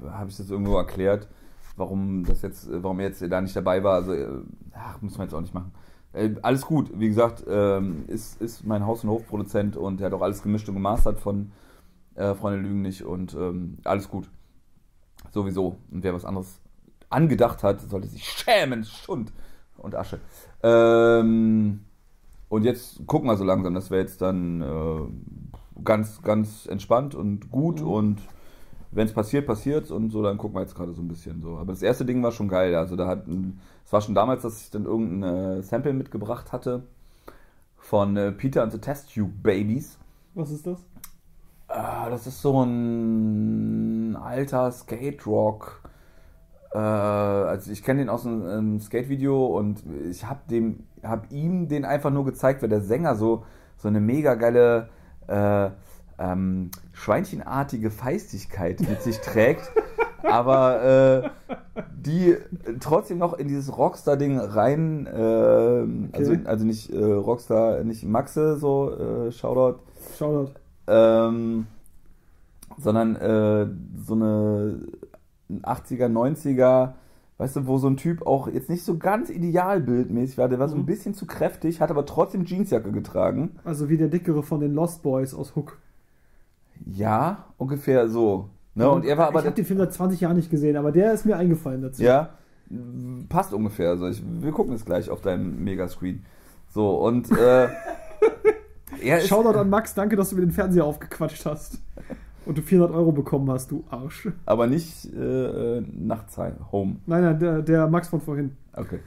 habe 0.10 0.30
ich 0.30 0.38
das 0.38 0.50
irgendwo 0.50 0.76
erklärt, 0.78 1.28
warum 1.76 2.26
das 2.26 2.42
jetzt, 2.42 2.68
äh, 2.70 2.84
warum 2.84 3.00
er 3.00 3.08
jetzt 3.08 3.22
da 3.22 3.42
nicht 3.42 3.56
dabei 3.56 3.84
war. 3.84 3.96
Also, 3.96 4.14
äh, 4.14 4.28
ach, 4.74 5.02
muss 5.02 5.18
man 5.18 5.28
jetzt 5.28 5.34
auch 5.34 5.42
nicht 5.42 5.54
machen. 5.54 5.72
Äh, 6.14 6.32
alles 6.42 6.66
gut, 6.66 6.92
wie 7.00 7.08
gesagt, 7.08 7.44
ähm, 7.48 8.06
ist, 8.08 8.42
ist 8.42 8.66
mein 8.66 8.86
Haus- 8.86 9.04
und 9.04 9.10
Hofproduzent 9.12 9.78
und 9.78 10.00
der 10.00 10.08
hat 10.08 10.14
auch 10.14 10.22
alles 10.22 10.42
gemischt 10.42 10.68
und 10.68 10.76
gemastert 10.76 11.20
von 11.20 11.52
äh, 12.16 12.34
Freunde 12.34 12.60
Lügen 12.60 12.82
nicht 12.82 13.04
und 13.04 13.34
ähm, 13.36 13.78
alles 13.84 14.10
gut. 14.10 14.30
Sowieso. 15.32 15.78
Und 15.92 16.04
wer 16.04 16.14
was 16.14 16.26
anderes 16.26 16.60
angedacht 17.10 17.62
hat, 17.64 17.82
sollte 17.82 18.08
sich 18.08 18.24
schämen, 18.24 18.84
Schund 18.84 19.32
und 19.78 19.96
Asche. 19.96 20.20
Ähm, 20.64 21.82
und 22.50 22.64
jetzt 22.64 23.06
gucken 23.06 23.30
wir 23.30 23.38
so 23.38 23.44
langsam, 23.44 23.74
dass 23.76 23.92
wir 23.92 24.00
jetzt 24.00 24.22
dann 24.22 24.62
äh, 24.62 25.82
ganz, 25.84 26.22
ganz 26.22 26.66
entspannt 26.66 27.14
und 27.16 27.52
gut 27.52 27.82
Mhm. 27.82 27.88
und 27.88 28.22
wenn 28.92 29.06
es 29.06 29.14
passiert, 29.14 29.46
passiert 29.46 29.92
und 29.92 30.10
so, 30.12 30.24
dann 30.24 30.38
gucken 30.38 30.56
wir 30.56 30.62
jetzt 30.62 30.76
gerade 30.76 30.94
so 30.94 31.02
ein 31.02 31.08
bisschen 31.08 31.42
so. 31.42 31.58
Aber 31.58 31.74
das 31.74 31.82
erste 31.82 32.06
Ding 32.06 32.24
war 32.24 32.32
schon 32.32 32.48
geil. 32.48 32.76
Also 32.76 32.96
da 32.96 33.08
hat, 33.08 33.26
es 33.86 33.94
war 33.94 34.02
schon 34.02 34.16
damals, 34.16 34.42
dass 34.42 34.62
ich 34.62 34.72
dann 34.72 34.86
irgendein 34.86 35.60
äh, 35.60 35.62
Sample 35.62 35.94
mitgebracht 35.94 36.52
hatte 36.52 36.84
von 37.78 38.18
äh, 38.18 38.32
Peter 38.32 38.64
and 38.64 38.72
the 38.72 38.80
Test 38.80 39.14
Tube 39.14 39.44
Babies. 39.44 39.98
Was 40.34 40.52
ist 40.52 40.66
das? 40.66 40.80
Ah, 41.68 42.10
das 42.10 42.26
ist 42.26 42.42
so 42.42 42.64
ein 42.64 44.16
alter 44.16 44.72
Skate 44.72 45.26
Rock. 45.28 45.82
Äh, 46.74 46.78
also 46.78 47.72
ich 47.72 47.84
kenne 47.84 48.00
den 48.00 48.10
aus 48.10 48.26
einem, 48.26 48.46
einem 48.46 48.80
Skate-Video 48.80 49.46
und 49.46 49.84
ich 50.10 50.26
habe 50.26 50.40
dem, 50.50 50.84
hab 51.04 51.32
ihm 51.32 51.68
den 51.68 51.86
einfach 51.86 52.12
nur 52.12 52.26
gezeigt, 52.26 52.62
weil 52.62 52.70
der 52.70 52.82
Sänger 52.82 53.16
so, 53.16 53.44
so 53.78 53.88
eine 53.88 54.00
mega 54.00 54.36
geile 54.36 54.90
äh, 55.28 55.70
ähm, 56.20 56.70
Schweinchenartige 56.94 57.90
Feistigkeit 57.92 58.82
mit 58.82 59.02
sich 59.02 59.20
trägt, 59.22 59.72
aber 60.24 61.32
äh, 61.76 61.82
die 61.96 62.36
trotzdem 62.80 63.18
noch 63.18 63.34
in 63.34 63.48
dieses 63.48 63.76
Rockstar-Ding 63.78 64.38
rein, 64.38 65.06
äh, 65.08 66.18
also, 66.18 66.36
also 66.46 66.66
nicht 66.66 66.92
äh, 66.92 67.04
Rockstar, 67.04 67.84
nicht 67.84 68.04
Maxe, 68.04 68.58
so 68.58 68.92
äh, 68.92 69.32
Shoutout, 69.32 69.80
Shoutout. 70.18 70.52
ähm, 70.88 71.68
sondern 72.78 73.16
äh, 73.16 73.68
so 74.06 74.14
eine 74.14 74.80
80er, 75.64 76.08
90er, 76.08 76.94
weißt 77.38 77.56
du, 77.58 77.68
wo 77.68 77.78
so 77.78 77.88
ein 77.88 77.98
Typ 77.98 78.26
auch 78.28 78.48
jetzt 78.48 78.70
nicht 78.70 78.84
so 78.84 78.98
ganz 78.98 79.30
idealbildmäßig 79.30 80.38
war, 80.38 80.50
der 80.50 80.60
war 80.60 80.68
so 80.68 80.76
ein 80.76 80.82
Mhm. 80.82 80.86
bisschen 80.88 81.14
zu 81.14 81.26
kräftig, 81.26 81.82
hat 81.82 81.90
aber 81.92 82.06
trotzdem 82.06 82.46
Jeansjacke 82.46 82.92
getragen. 82.92 83.58
Also 83.64 83.90
wie 83.90 83.98
der 83.98 84.10
dickere 84.10 84.44
von 84.44 84.60
den 84.60 84.74
Lost 84.74 85.02
Boys 85.04 85.34
aus 85.34 85.56
Hook. 85.56 85.78
Ja, 86.86 87.46
ungefähr 87.58 88.08
so. 88.10 88.50
Ne? 88.76 88.90
Und 88.90 89.06
er 89.06 89.18
war 89.18 89.28
aber 89.28 89.40
ich 89.40 89.46
habe 89.46 89.56
den 89.56 89.66
Film 89.66 89.80
seit 89.80 89.94
20 89.94 90.22
Jahren 90.22 90.36
nicht 90.38 90.50
gesehen, 90.50 90.78
aber 90.78 90.92
der 90.92 91.14
ist 91.14 91.26
mir 91.26 91.38
eingefallen 91.38 91.82
dazu. 91.82 92.02
Ja, 92.02 92.30
passt 93.28 93.54
ungefähr. 93.54 93.90
Also 93.90 94.08
ich, 94.08 94.24
wir 94.26 94.52
gucken 94.52 94.74
es 94.74 94.86
gleich 94.86 95.10
auf 95.10 95.22
deinem 95.22 95.64
Megascreen. 95.64 96.24
So, 96.70 96.98
und 96.98 97.32
äh, 97.32 97.68
er 99.04 99.18
ist, 99.18 99.28
Shoutout 99.28 99.58
an 99.58 99.70
Max, 99.70 99.94
danke, 99.94 100.16
dass 100.16 100.30
du 100.30 100.36
mir 100.36 100.42
den 100.42 100.52
Fernseher 100.52 100.86
aufgequatscht 100.86 101.46
hast. 101.46 101.80
Und 102.46 102.58
du 102.58 102.62
400 102.62 102.96
Euro 102.96 103.12
bekommen 103.12 103.50
hast, 103.52 103.70
du 103.70 103.84
Arsch. 103.90 104.30
aber 104.46 104.66
nicht 104.66 105.06
äh, 105.14 105.82
Nachtzeit, 105.82 106.56
Home. 106.72 106.98
Nein, 107.06 107.22
nein, 107.22 107.40
der, 107.40 107.62
der 107.62 107.88
Max 107.88 108.08
von 108.08 108.22
vorhin. 108.22 108.56
Okay. 108.74 109.00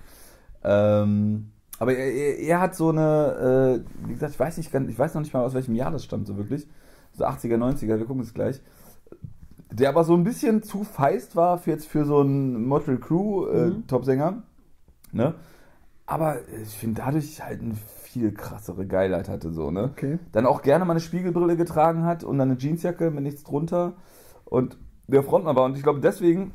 Ähm, 0.63 1.51
aber 1.79 1.95
er, 1.95 2.13
er, 2.13 2.39
er 2.39 2.61
hat 2.61 2.77
so 2.77 2.91
eine, 2.91 3.83
äh, 3.83 4.07
wie 4.07 4.13
gesagt, 4.13 4.35
ich 4.35 4.39
weiß 4.39 4.57
nicht 4.59 4.73
ich 4.73 4.99
weiß 4.99 5.15
noch 5.15 5.23
nicht 5.23 5.33
mal 5.33 5.43
aus 5.43 5.55
welchem 5.55 5.75
Jahr 5.75 5.91
das 5.91 6.05
stammt, 6.05 6.27
so 6.27 6.37
wirklich. 6.37 6.69
So 7.15 7.25
80er, 7.25 7.57
90er, 7.57 7.99
wir 7.99 8.05
gucken 8.05 8.23
es 8.23 8.35
gleich. 8.35 8.61
Der 9.71 9.89
aber 9.89 10.05
so 10.05 10.15
ein 10.15 10.25
bisschen 10.25 10.63
zu 10.63 10.85
feist 10.85 11.35
war 11.35 11.59
für 11.59 11.71
jetzt 11.71 11.87
für 11.87 12.05
so 12.05 12.21
einen 12.21 12.67
Motley 12.67 12.99
Crew 12.99 13.47
äh, 13.47 13.67
Mhm. 13.69 13.87
Topsänger. 13.87 14.43
Ne? 15.13 15.35
Aber 16.07 16.37
ich 16.63 16.75
finde 16.77 17.01
dadurch 17.03 17.43
halt 17.43 17.63
eine 17.63 17.75
viel 18.03 18.33
krassere 18.33 18.87
Geilheit 18.87 19.29
hatte 19.29 19.53
so, 19.53 19.71
ne? 19.71 19.85
Okay. 19.85 20.19
Dann 20.33 20.45
auch 20.45 20.61
gerne 20.63 20.85
mal 20.85 20.93
eine 20.93 21.01
Spiegelbrille 21.01 21.57
getragen 21.57 22.05
hat 22.05 22.25
und 22.25 22.39
dann 22.39 22.51
eine 22.51 22.59
Jeansjacke 22.59 23.11
mit 23.11 23.23
nichts 23.23 23.45
drunter 23.45 23.95
und 24.45 24.77
der 25.07 25.23
Frontmann 25.23 25.57
war. 25.57 25.65
Und 25.65 25.77
ich 25.77 25.83
glaube 25.83 26.01
deswegen, 26.01 26.53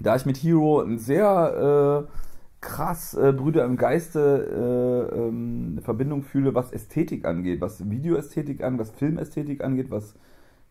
da 0.00 0.16
ich 0.16 0.26
mit 0.26 0.36
Hero 0.36 0.80
ein 0.80 0.98
sehr 0.98 2.08
äh, 2.08 2.12
krass 2.60 3.14
äh, 3.14 3.32
Brüder 3.32 3.64
im 3.64 3.76
Geiste 3.76 5.10
äh, 5.12 5.16
ähm, 5.16 5.71
eine 5.82 5.84
Verbindung 5.84 6.22
fühle, 6.22 6.54
was 6.54 6.72
Ästhetik 6.72 7.24
angeht, 7.26 7.60
was 7.60 7.90
Videoästhetik 7.90 8.62
angeht, 8.62 8.80
was 8.80 8.90
Filmästhetik 8.90 9.62
angeht, 9.64 9.90
was 9.90 10.14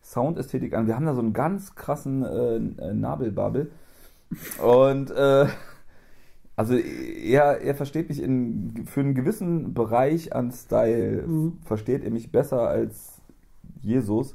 Soundästhetik 0.02 0.74
angeht. 0.74 0.88
Wir 0.88 0.96
haben 0.96 1.06
da 1.06 1.14
so 1.14 1.20
einen 1.20 1.32
ganz 1.32 1.74
krassen 1.74 2.24
äh, 2.24 2.56
äh, 2.56 2.94
Nabelbabel. 2.94 3.70
Und 4.64 5.10
äh, 5.10 5.46
also 6.56 6.74
er, 6.74 7.60
er 7.60 7.74
versteht 7.74 8.08
mich 8.08 8.22
in, 8.22 8.84
für 8.86 9.00
einen 9.00 9.14
gewissen 9.14 9.74
Bereich 9.74 10.34
an 10.34 10.50
Style, 10.52 11.22
Mhm. 11.26 11.58
versteht 11.64 12.04
er 12.04 12.10
mich 12.10 12.32
besser 12.32 12.68
als 12.68 13.20
Jesus. 13.82 14.34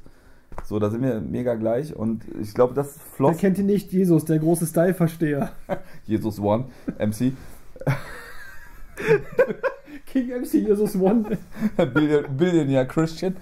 So, 0.64 0.78
da 0.78 0.90
sind 0.90 1.02
wir 1.02 1.20
mega 1.20 1.54
gleich 1.54 1.94
und 1.94 2.24
ich 2.40 2.54
glaube, 2.54 2.74
das 2.74 2.96
Wer 2.96 3.16
floss 3.16 3.38
kennt 3.38 3.58
ihn 3.58 3.66
nicht? 3.66 3.92
Jesus, 3.92 4.24
der 4.24 4.38
große 4.38 4.66
Style-Versteher. 4.66 5.50
Jesus 6.04 6.40
One, 6.40 6.64
MC, 6.98 7.32
King 10.12 10.30
MC 10.30 10.66
Jesus 10.66 10.96
One. 10.96 11.38
Billion, 11.94 12.36
Billionaire 12.36 12.86
Christian. 12.86 13.36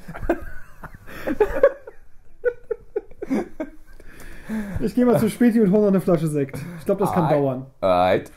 Ich 4.80 4.94
gehe 4.94 5.04
mal 5.04 5.18
zu 5.18 5.28
Späti 5.28 5.60
und 5.60 5.70
hole 5.72 5.82
noch 5.82 5.88
eine 5.88 6.00
Flasche 6.00 6.28
Sekt. 6.28 6.58
Ich 6.78 6.84
glaube, 6.84 7.00
das 7.00 7.12
kann 7.12 7.24
Ei. 7.26 7.34
dauern. 7.34 7.66
Alright. 7.80 8.30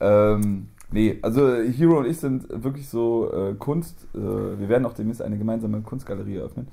Ähm, 0.00 0.68
nee, 0.92 1.18
also 1.22 1.56
Hero 1.56 1.98
und 1.98 2.06
ich 2.06 2.18
sind 2.18 2.46
wirklich 2.48 2.88
so 2.88 3.30
äh, 3.32 3.54
Kunst. 3.54 4.06
Äh, 4.14 4.18
wir 4.18 4.68
werden 4.68 4.86
auch 4.86 4.94
demnächst 4.94 5.22
eine 5.22 5.38
gemeinsame 5.38 5.80
Kunstgalerie 5.82 6.36
eröffnen. 6.36 6.68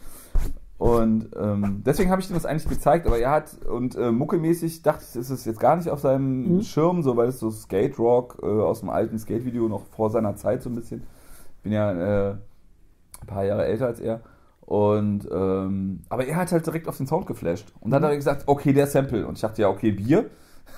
Und 0.78 1.30
ähm, 1.36 1.82
deswegen 1.86 2.12
habe 2.12 2.22
ich 2.22 2.30
ihm 2.30 2.36
das 2.36 2.46
eigentlich 2.46 2.70
gezeigt, 2.70 3.08
aber 3.08 3.18
er 3.18 3.32
hat, 3.32 3.64
und 3.66 3.96
äh, 3.96 4.12
muckemäßig 4.12 4.84
dachte 4.84 5.04
ich, 5.10 5.16
ist 5.16 5.32
es 5.32 5.44
jetzt 5.46 5.60
gar 5.60 5.76
nicht 5.76 5.90
auf 5.90 6.00
seinem 6.00 6.58
Mhm. 6.58 6.62
Schirm, 6.62 7.02
so 7.02 7.18
weil 7.18 7.30
es 7.30 7.40
so 7.40 7.50
Skate 7.50 7.98
Rock 7.98 8.38
äh, 8.44 8.46
aus 8.46 8.82
dem 8.82 8.90
alten 8.92 9.18
Skate-Video 9.18 9.68
noch 9.68 9.86
vor 9.88 10.12
seiner 10.12 10.36
Zeit 10.36 10.62
so 10.62 10.70
ein 10.70 10.76
bisschen. 10.76 11.02
Ich 11.58 11.64
bin 11.64 11.72
ja 11.72 11.92
äh, 11.92 12.32
ein 13.22 13.28
paar 13.28 13.44
Jahre 13.44 13.66
älter 13.66 13.88
als 13.88 14.00
er. 14.00 14.22
Und 14.62 15.28
ähm, 15.32 16.02
aber 16.10 16.26
er 16.28 16.36
hat 16.36 16.52
halt 16.52 16.66
direkt 16.68 16.88
auf 16.88 16.98
den 16.98 17.08
Sound 17.08 17.26
geflasht. 17.26 17.74
Und 17.80 17.90
dann 17.90 18.04
hat 18.04 18.12
er 18.12 18.18
gesagt, 18.18 18.44
okay, 18.48 18.74
der 18.74 18.86
Sample. 18.86 19.26
Und 19.26 19.36
ich 19.36 19.42
dachte, 19.42 19.62
ja, 19.62 19.70
okay, 19.70 19.92
Bier. 19.92 20.30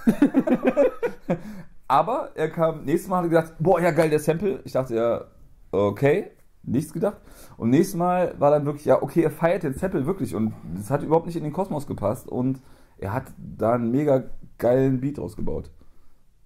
Aber 1.87 2.29
er 2.35 2.49
kam, 2.49 2.83
nächstes 2.85 3.09
Mal 3.09 3.17
hat 3.17 3.25
er 3.25 3.29
gesagt, 3.29 3.53
boah, 3.59 3.81
ja 3.81 3.91
geil, 3.91 4.09
der 4.11 4.19
Sample. 4.19 4.59
Ich 4.63 4.73
dachte 4.73 4.95
ja, 4.95 5.25
okay, 5.71 6.31
nichts 6.63 6.93
gedacht. 6.93 7.17
Und 7.57 7.69
nächstes 7.69 7.95
Mal 7.95 8.35
war 8.39 8.51
dann 8.51 8.65
wirklich, 8.65 8.85
ja, 8.85 9.01
okay, 9.01 9.23
er 9.23 9.31
feiert 9.31 9.63
den 9.63 9.73
Sample 9.73 10.05
wirklich 10.05 10.35
und 10.35 10.53
das 10.75 10.89
hat 10.91 11.03
überhaupt 11.03 11.25
nicht 11.25 11.35
in 11.35 11.43
den 11.43 11.53
Kosmos 11.53 11.87
gepasst 11.87 12.27
und 12.27 12.61
er 12.97 13.13
hat 13.13 13.33
da 13.37 13.73
einen 13.73 13.91
mega 13.91 14.23
geilen 14.57 14.99
Beat 14.99 15.19
ausgebaut. 15.19 15.71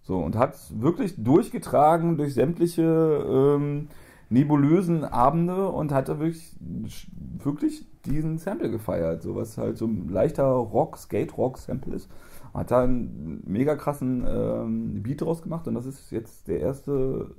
So, 0.02 0.18
und 0.18 0.36
hat 0.36 0.58
wirklich 0.80 1.16
durchgetragen 1.18 2.18
durch 2.18 2.34
sämtliche 2.34 2.84
ähm, 2.84 3.88
nebulösen 4.30 5.06
Abende 5.06 5.70
und 5.70 5.94
hatte 5.94 6.20
wirklich, 6.20 6.56
wirklich 7.42 7.88
diesen 8.06 8.38
Sample 8.38 8.70
gefeiert. 8.70 9.24
So 9.24 9.36
was 9.36 9.58
halt 9.58 9.78
so 9.78 9.86
ein 9.86 10.10
leichter 10.10 10.44
Rock, 10.44 10.98
Skate-Rock-Sample 10.98 11.96
ist. 11.96 12.10
Hat 12.54 12.72
da 12.72 12.84
einen 12.84 13.44
mega 13.46 13.76
krassen 13.76 14.26
ähm, 14.28 15.04
Beat 15.04 15.22
draus 15.22 15.42
gemacht 15.42 15.68
und 15.68 15.74
das 15.74 15.86
ist 15.86 16.12
jetzt 16.12 16.48
der 16.48 16.60
erste 16.60 17.34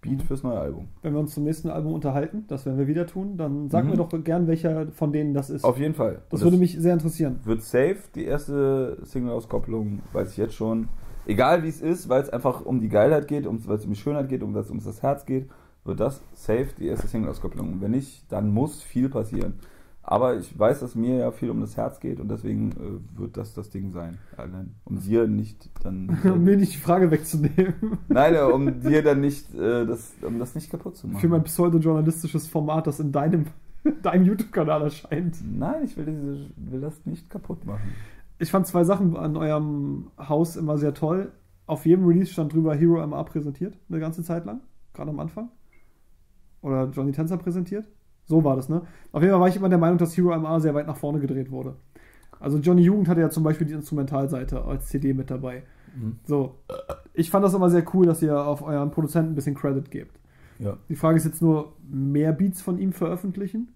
Beat 0.00 0.22
fürs 0.22 0.42
neue 0.42 0.58
Album. 0.58 0.88
Wenn 1.02 1.14
wir 1.14 1.20
uns 1.20 1.34
zum 1.34 1.44
nächsten 1.44 1.68
Album 1.68 1.92
unterhalten, 1.92 2.44
das 2.48 2.64
werden 2.66 2.78
wir 2.78 2.86
wieder 2.86 3.06
tun, 3.06 3.36
dann 3.36 3.68
sag 3.70 3.84
Mhm. 3.84 3.90
mir 3.90 3.96
doch 3.96 4.08
gern, 4.22 4.46
welcher 4.46 4.86
von 4.92 5.12
denen 5.12 5.34
das 5.34 5.50
ist. 5.50 5.64
Auf 5.64 5.78
jeden 5.78 5.94
Fall. 5.94 6.22
das 6.30 6.40
Und 6.40 6.46
würde 6.46 6.58
mich 6.58 6.78
sehr 6.78 6.92
interessieren. 6.92 7.40
wird 7.44 7.62
safe 7.62 7.96
die 8.14 8.24
erste 8.24 8.98
Single-Auskopplung, 9.04 10.00
weiß 10.12 10.30
ich 10.32 10.36
jetzt 10.36 10.54
schon. 10.54 10.88
Egal 11.26 11.64
wie 11.64 11.68
es 11.68 11.80
ist, 11.80 12.08
weil 12.08 12.22
es 12.22 12.30
einfach 12.30 12.64
um 12.64 12.80
die 12.80 12.88
Geilheit 12.88 13.26
geht, 13.26 13.46
um, 13.46 13.66
weil 13.66 13.76
es 13.76 13.84
um 13.84 13.92
die 13.92 13.98
Schönheit 13.98 14.28
geht, 14.28 14.42
um 14.42 14.52
das 14.54 14.70
um 14.70 14.78
das 14.82 15.02
Herz 15.02 15.26
geht, 15.26 15.48
wird 15.84 15.98
das 16.00 16.20
safe 16.34 16.68
die 16.78 16.86
erste 16.86 17.08
Single-Auskopplung. 17.08 17.72
Und 17.74 17.80
wenn 17.80 17.90
nicht, 17.92 18.30
dann 18.30 18.52
muss 18.52 18.82
viel 18.82 19.08
passieren. 19.08 19.54
Aber 20.08 20.36
ich 20.36 20.56
weiß, 20.56 20.80
dass 20.80 20.94
mir 20.94 21.16
ja 21.16 21.32
viel 21.32 21.50
um 21.50 21.60
das 21.60 21.76
Herz 21.76 21.98
geht 21.98 22.20
und 22.20 22.28
deswegen 22.28 22.70
äh, 22.70 23.18
wird 23.18 23.36
das 23.36 23.54
das 23.54 23.70
Ding 23.70 23.90
sein. 23.90 24.18
Allein, 24.36 24.76
um 24.84 25.00
dir 25.00 25.26
nicht 25.26 25.68
dann. 25.82 26.16
Um 26.24 26.44
mir 26.44 26.56
nicht 26.56 26.74
die 26.74 26.78
Frage 26.78 27.10
wegzunehmen. 27.10 27.98
Nein, 28.06 28.36
äh, 28.36 28.38
um 28.38 28.80
dir 28.80 29.02
dann 29.02 29.20
nicht, 29.20 29.52
äh, 29.52 29.84
das, 29.84 30.14
um 30.22 30.38
das 30.38 30.54
nicht 30.54 30.70
kaputt 30.70 30.96
zu 30.96 31.08
machen. 31.08 31.20
Für 31.20 31.28
mein 31.28 31.42
pseudojournalistisches 31.42 32.46
Format, 32.46 32.86
das 32.86 33.00
in 33.00 33.10
deinem, 33.10 33.46
deinem 34.02 34.24
YouTube-Kanal 34.24 34.82
erscheint. 34.82 35.38
Nein, 35.44 35.82
ich 35.84 35.96
will, 35.96 36.04
diese, 36.04 36.46
will 36.56 36.80
das 36.80 37.04
nicht 37.04 37.28
kaputt 37.28 37.66
machen. 37.66 37.92
Ich 38.38 38.52
fand 38.52 38.68
zwei 38.68 38.84
Sachen 38.84 39.16
an 39.16 39.36
eurem 39.36 40.12
Haus 40.16 40.54
immer 40.54 40.78
sehr 40.78 40.94
toll. 40.94 41.32
Auf 41.66 41.84
jedem 41.84 42.06
Release 42.06 42.32
stand 42.32 42.52
drüber 42.52 42.76
Hero 42.76 43.04
MA 43.04 43.24
präsentiert, 43.24 43.76
eine 43.88 43.98
ganze 43.98 44.22
Zeit 44.22 44.44
lang, 44.44 44.60
gerade 44.94 45.10
am 45.10 45.18
Anfang. 45.18 45.50
Oder 46.62 46.90
Johnny 46.90 47.10
Tänzer 47.10 47.38
präsentiert. 47.38 47.88
So 48.26 48.44
war 48.44 48.56
das, 48.56 48.68
ne? 48.68 48.82
Auf 49.12 49.22
jeden 49.22 49.32
Fall 49.32 49.40
war 49.40 49.48
ich 49.48 49.56
immer 49.56 49.68
der 49.68 49.78
Meinung, 49.78 49.98
dass 49.98 50.16
Hero 50.16 50.36
MA 50.38 50.60
sehr 50.60 50.74
weit 50.74 50.86
nach 50.86 50.96
vorne 50.96 51.20
gedreht 51.20 51.50
wurde. 51.50 51.76
Also 52.40 52.58
Johnny 52.58 52.82
Jugend 52.82 53.08
hatte 53.08 53.20
ja 53.20 53.30
zum 53.30 53.44
Beispiel 53.44 53.66
die 53.66 53.72
Instrumentalseite 53.72 54.64
als 54.64 54.86
CD 54.86 55.14
mit 55.14 55.30
dabei. 55.30 55.62
Mhm. 55.96 56.18
So. 56.24 56.56
Ich 57.14 57.30
fand 57.30 57.44
das 57.44 57.54
immer 57.54 57.70
sehr 57.70 57.84
cool, 57.94 58.04
dass 58.06 58.20
ihr 58.20 58.38
auf 58.38 58.62
euren 58.62 58.90
Produzenten 58.90 59.32
ein 59.32 59.34
bisschen 59.34 59.54
Credit 59.54 59.90
gebt. 59.90 60.18
Ja. 60.58 60.76
Die 60.88 60.96
Frage 60.96 61.16
ist 61.18 61.24
jetzt 61.24 61.40
nur, 61.40 61.72
mehr 61.88 62.32
Beats 62.32 62.60
von 62.60 62.78
ihm 62.78 62.92
veröffentlichen? 62.92 63.68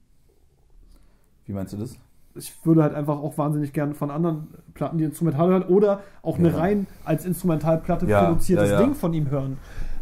Wie 1.47 1.53
meinst 1.53 1.73
du 1.73 1.77
das? 1.79 1.97
ich 2.37 2.55
würde 2.65 2.83
halt 2.83 2.95
einfach 2.95 3.19
auch 3.19 3.37
wahnsinnig 3.39 3.73
gerne 3.73 3.95
von 3.95 4.11
anderen 4.11 4.49
Platten 4.75 4.99
die 4.99 5.05
Instrumental 5.05 5.49
hören 5.49 5.63
oder 5.65 6.01
auch 6.23 6.39
eine 6.39 6.51
Ja. 6.51 6.59
rein 6.59 6.87
als 7.05 7.25
Instrumentalplatte 7.25 8.07
Ja, 8.07 8.25
produziertes. 8.25 8.79
Ding 8.79 8.95
von 8.95 9.13
ihm 9.13 9.31
hören. 9.31 9.59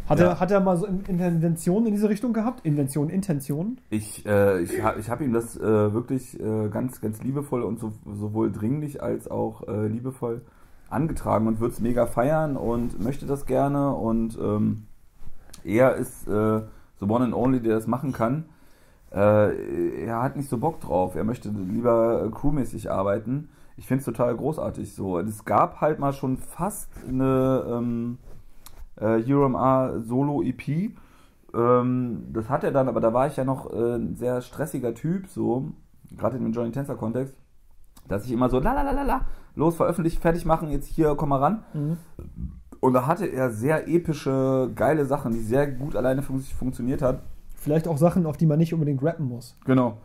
Hat, 0.09 0.19
Ja. 0.19 0.29
er, 0.29 0.39
hat 0.39 0.51
er 0.51 0.59
mal 0.59 0.75
so 0.75 0.85
In- 0.87 1.05
Interventionen 1.05 1.85
in 1.87 1.93
diese 1.93 2.09
Richtung 2.09 2.33
gehabt? 2.33 2.65
Inventionen, 2.65 3.11
Intentionen? 3.11 3.79
Ich, 3.91 4.25
äh, 4.25 4.59
ich 4.61 4.81
habe 4.81 4.99
ich 4.99 5.09
hab 5.09 5.21
ihm 5.21 5.33
das 5.33 5.55
äh, 5.55 5.93
wirklich 5.93 6.39
äh, 6.39 6.69
ganz, 6.69 6.99
ganz 6.99 7.21
liebevoll 7.21 7.61
und 7.61 7.79
so, 7.79 7.93
sowohl 8.15 8.51
dringlich 8.51 9.03
als 9.03 9.29
auch 9.29 9.67
äh, 9.67 9.87
liebevoll 9.87 10.41
angetragen 10.89 11.45
und 11.47 11.59
würde 11.59 11.73
es 11.73 11.79
mega 11.79 12.07
feiern 12.07 12.57
und 12.57 12.99
möchte 13.03 13.27
das 13.27 13.45
gerne 13.45 13.93
und 13.93 14.37
ähm, 14.41 14.87
er 15.63 15.95
ist 15.95 16.27
äh, 16.27 16.61
the 16.99 17.05
one 17.05 17.23
and 17.25 17.33
only, 17.35 17.59
der 17.61 17.75
das 17.75 17.85
machen 17.85 18.11
kann. 18.11 18.45
Äh, 19.11 20.05
er 20.05 20.21
hat 20.23 20.35
nicht 20.35 20.49
so 20.49 20.57
Bock 20.57 20.79
drauf. 20.81 21.15
Er 21.15 21.23
möchte 21.23 21.49
lieber 21.49 22.29
crewmäßig 22.31 22.89
arbeiten. 22.91 23.49
ich 23.77 23.85
finde 23.87 23.99
es 23.99 24.05
total 24.05 24.35
großartig. 24.35 24.93
So, 24.95 25.19
es 25.19 25.45
gab 25.45 25.81
halt 25.81 25.99
mal 25.99 26.13
schon 26.13 26.37
fast 26.37 26.89
eine 27.07 27.63
ähm, 27.69 28.17
äh, 28.99 29.21
Hero 29.21 29.47
MA 29.49 29.99
Solo 29.99 30.41
EP. 30.43 30.91
Ähm, 31.53 32.27
das 32.31 32.49
hat 32.49 32.63
er 32.63 32.71
dann, 32.71 32.87
aber 32.87 32.99
da 32.99 33.13
war 33.13 33.27
ich 33.27 33.37
ja 33.37 33.43
noch 33.43 33.71
äh, 33.73 33.95
ein 33.95 34.15
sehr 34.15 34.41
stressiger 34.41 34.93
Typ, 34.93 35.27
so, 35.27 35.71
gerade 36.15 36.37
in 36.37 36.43
dem 36.43 36.53
Johnny 36.53 36.71
Tensor 36.71 36.97
Kontext, 36.97 37.35
dass 38.07 38.25
ich 38.25 38.31
immer 38.31 38.49
so, 38.49 38.59
la 38.59 38.73
la 38.73 38.83
la 38.83 38.91
la 38.91 39.03
la, 39.03 39.21
los, 39.55 39.75
veröffentlichen, 39.75 40.21
fertig 40.21 40.45
machen, 40.45 40.69
jetzt 40.69 40.87
hier, 40.87 41.15
komm 41.15 41.29
mal 41.29 41.39
ran. 41.39 41.63
Mhm. 41.73 41.97
Und 42.79 42.93
da 42.93 43.07
hatte 43.07 43.25
er 43.25 43.49
sehr 43.49 43.87
epische, 43.87 44.71
geile 44.75 45.05
Sachen, 45.05 45.33
die 45.33 45.39
sehr 45.39 45.67
gut 45.67 45.95
alleine 45.95 46.21
fun 46.21 46.39
funktioniert 46.39 47.01
hat. 47.01 47.21
Vielleicht 47.55 47.87
auch 47.87 47.97
Sachen, 47.97 48.25
auf 48.25 48.37
die 48.37 48.45
man 48.45 48.57
nicht 48.57 48.73
unbedingt 48.73 49.03
rappen 49.03 49.27
muss. 49.27 49.57
Genau. 49.65 49.97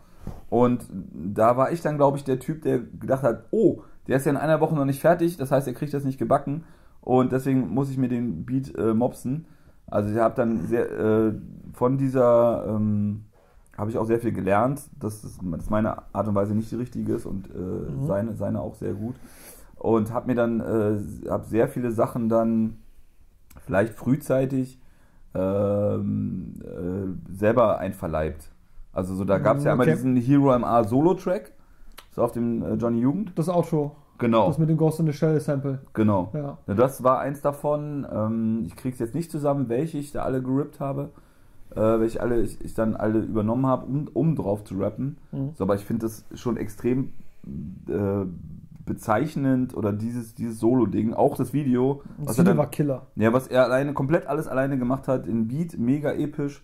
Und 0.49 0.89
da 0.91 1.57
war 1.57 1.71
ich 1.71 1.83
dann, 1.83 1.97
glaube 1.97 2.17
ich, 2.17 2.25
der 2.25 2.41
Typ, 2.41 2.63
der 2.63 2.81
gedacht 2.81 3.23
hat, 3.23 3.45
oh, 3.51 3.83
der 4.09 4.17
ist 4.17 4.27
ja 4.27 4.33
in 4.33 4.39
einer 4.39 4.61
Woche 4.61 4.75
noch 4.75 4.87
nicht 4.87 5.01
fertig, 5.01 5.37
das 5.37 5.51
heißt, 5.51 5.69
er 5.69 5.75
kriegt 5.75 5.95
das 5.95 6.05
nicht 6.05 6.19
gebacken 6.19 6.65
und 7.05 7.33
deswegen 7.33 7.69
muss 7.75 7.91
ich 7.91 7.99
mir 7.99 8.09
den 8.09 8.45
Beat 8.47 8.75
äh, 8.79 8.95
mopsen. 8.95 9.47
Also 9.87 10.11
ich 10.11 10.19
habe 10.19 10.35
dann 10.35 10.67
sehr, 10.67 10.91
äh, 10.91 11.35
von 11.75 11.99
dieser, 11.99 12.67
ähm, 12.69 13.25
habe 13.77 13.91
ich 13.91 13.99
auch 13.99 14.07
sehr 14.07 14.21
viel 14.21 14.33
gelernt, 14.33 14.83
dass, 15.01 15.23
das, 15.23 15.39
dass 15.43 15.71
meine 15.71 15.99
Art 16.15 16.29
und 16.29 16.35
Weise 16.35 16.55
nicht 16.55 16.71
die 16.71 16.77
richtige 16.77 17.15
ist 17.15 17.27
und 17.27 17.49
äh, 17.51 17.53
Mhm. 17.59 18.07
seine, 18.07 18.35
seine 18.35 18.61
auch 18.61 18.75
sehr 18.77 18.95
gut. 18.95 19.17
Und 19.77 20.13
habe 20.13 20.29
mir 20.29 20.35
dann, 20.35 20.61
äh, 20.61 21.29
habe 21.31 21.45
sehr 21.47 21.69
viele 21.69 21.93
Sachen 21.93 22.29
dann 22.29 22.79
vielleicht 23.67 23.95
frühzeitig 23.95 24.81
ähm, 25.35 26.55
äh, 26.63 27.37
selber 27.37 27.79
einverleibt. 27.79 28.51
Also 28.93 29.15
so, 29.15 29.25
da 29.25 29.39
gab 29.39 29.59
es 29.59 29.65
ja 29.65 29.73
einmal 29.73 29.87
Okay. 29.87 29.97
diesen 29.97 30.17
Hero 30.17 30.59
MA 30.59 30.85
Solo-Track, 30.85 31.53
so 32.13 32.23
auf 32.23 32.33
dem 32.33 32.63
äh, 32.63 32.75
Johnny 32.75 33.01
Jugend. 33.01 33.33
Das 33.37 33.49
Outro. 33.49 33.97
Genau, 34.19 34.47
Das 34.47 34.59
mit 34.59 34.69
dem 34.69 34.77
Ghost 34.77 35.01
in 35.01 35.07
the 35.07 35.13
Shell 35.13 35.41
Sample. 35.41 35.81
genau. 35.93 36.31
Ja. 36.35 36.59
Ja, 36.67 36.75
das 36.75 37.03
war 37.03 37.19
eins 37.21 37.41
davon. 37.41 38.07
Ähm, 38.13 38.63
ich 38.67 38.77
krieg's 38.77 38.99
jetzt 39.01 39.15
nicht 39.15 39.31
zusammen, 39.31 39.69
welche 39.69 39.99
ich 39.99 40.13
da 40.13 40.23
alle 40.23 40.41
gerippt 40.43 40.79
habe. 40.81 41.11
Äh, 41.75 41.81
welche 41.99 42.21
alle 42.21 42.41
ich, 42.41 42.61
ich 42.65 42.75
dann 42.75 42.95
alle 42.95 43.19
übernommen 43.21 43.67
habe, 43.67 43.87
um, 43.87 44.09
um 44.13 44.37
drauf 44.37 44.63
zu 44.63 44.77
rappen. 44.79 45.17
Mhm. 45.33 45.51
So, 45.57 45.65
aber 45.65 45.75
ich 45.75 45.85
finde 45.85 46.07
das 46.07 46.25
schon 46.35 46.57
extrem 46.57 47.11
äh, 47.89 48.25
bezeichnend 48.87 49.77
oder 49.77 49.93
dieses, 49.93 50.35
dieses 50.35 50.61
Solo-Ding, 50.61 51.15
auch 51.15 51.37
das 51.37 51.53
Video, 51.53 52.03
Das 52.19 52.29
was 52.29 52.39
er, 52.39 52.43
Video 52.45 52.51
dann, 52.53 52.59
war 52.59 52.67
Killer. 52.71 53.07
ja, 53.17 53.33
was 53.33 53.47
er 53.49 53.65
alleine, 53.65 53.95
komplett 53.95 54.27
alles 54.27 54.47
alleine 54.47 54.79
gemacht 54.79 55.09
hat, 55.09 55.27
in 55.27 55.49
Beat, 55.49 55.79
mega 55.79 56.13
episch. 56.13 56.63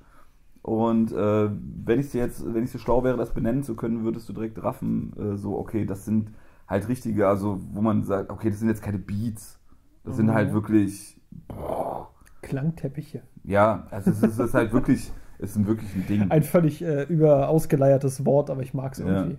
Und 0.63 1.11
äh, 1.13 1.51
wenn 1.85 1.99
ich 1.99 2.11
dir 2.11 2.19
jetzt, 2.23 2.45
wenn 2.55 2.63
ich 2.63 2.71
so 2.71 2.79
schlau 2.79 3.03
wäre, 3.03 3.17
das 3.17 3.33
benennen 3.33 3.63
zu 3.63 3.75
können, 3.75 4.05
würdest 4.05 4.29
du 4.29 4.35
direkt 4.35 4.63
raffen, 4.63 5.13
äh, 5.19 5.37
so, 5.37 5.59
okay, 5.59 5.87
das 5.87 6.05
sind 6.05 6.31
halt 6.71 6.89
richtige, 6.89 7.29
also 7.29 7.61
wo 7.73 7.83
man 7.83 8.05
sagt, 8.05 8.31
okay, 8.31 8.49
das 8.49 8.61
sind 8.61 8.69
jetzt 8.69 8.83
keine 8.83 8.99
Beats. 8.99 9.59
Das 10.05 10.17
sind 10.17 10.27
Mhm. 10.27 10.35
halt 10.35 10.53
wirklich, 10.55 11.21
boah, 11.49 12.09
Klangteppiche. 12.43 13.23
ja, 13.45 13.87
also 13.91 14.11
es 14.13 14.23
ist, 14.23 14.39
ist 14.39 14.55
halt 14.55 14.73
wirklich, 14.73 15.13
es 15.39 15.57
ist 15.57 15.67
wirklich 15.67 15.95
ein 15.95 16.07
Ding. 16.07 16.31
Ein 16.31 16.43
völlig 16.43 16.81
äh, 16.83 17.03
über 17.05 17.49
ausgeleiertes 17.49 18.25
Wort, 18.25 18.49
aber 18.51 18.63
ich 18.63 18.73
mag 18.73 18.93
es 18.93 18.99
Ja. 19.01 19.07
irgendwie. 19.07 19.37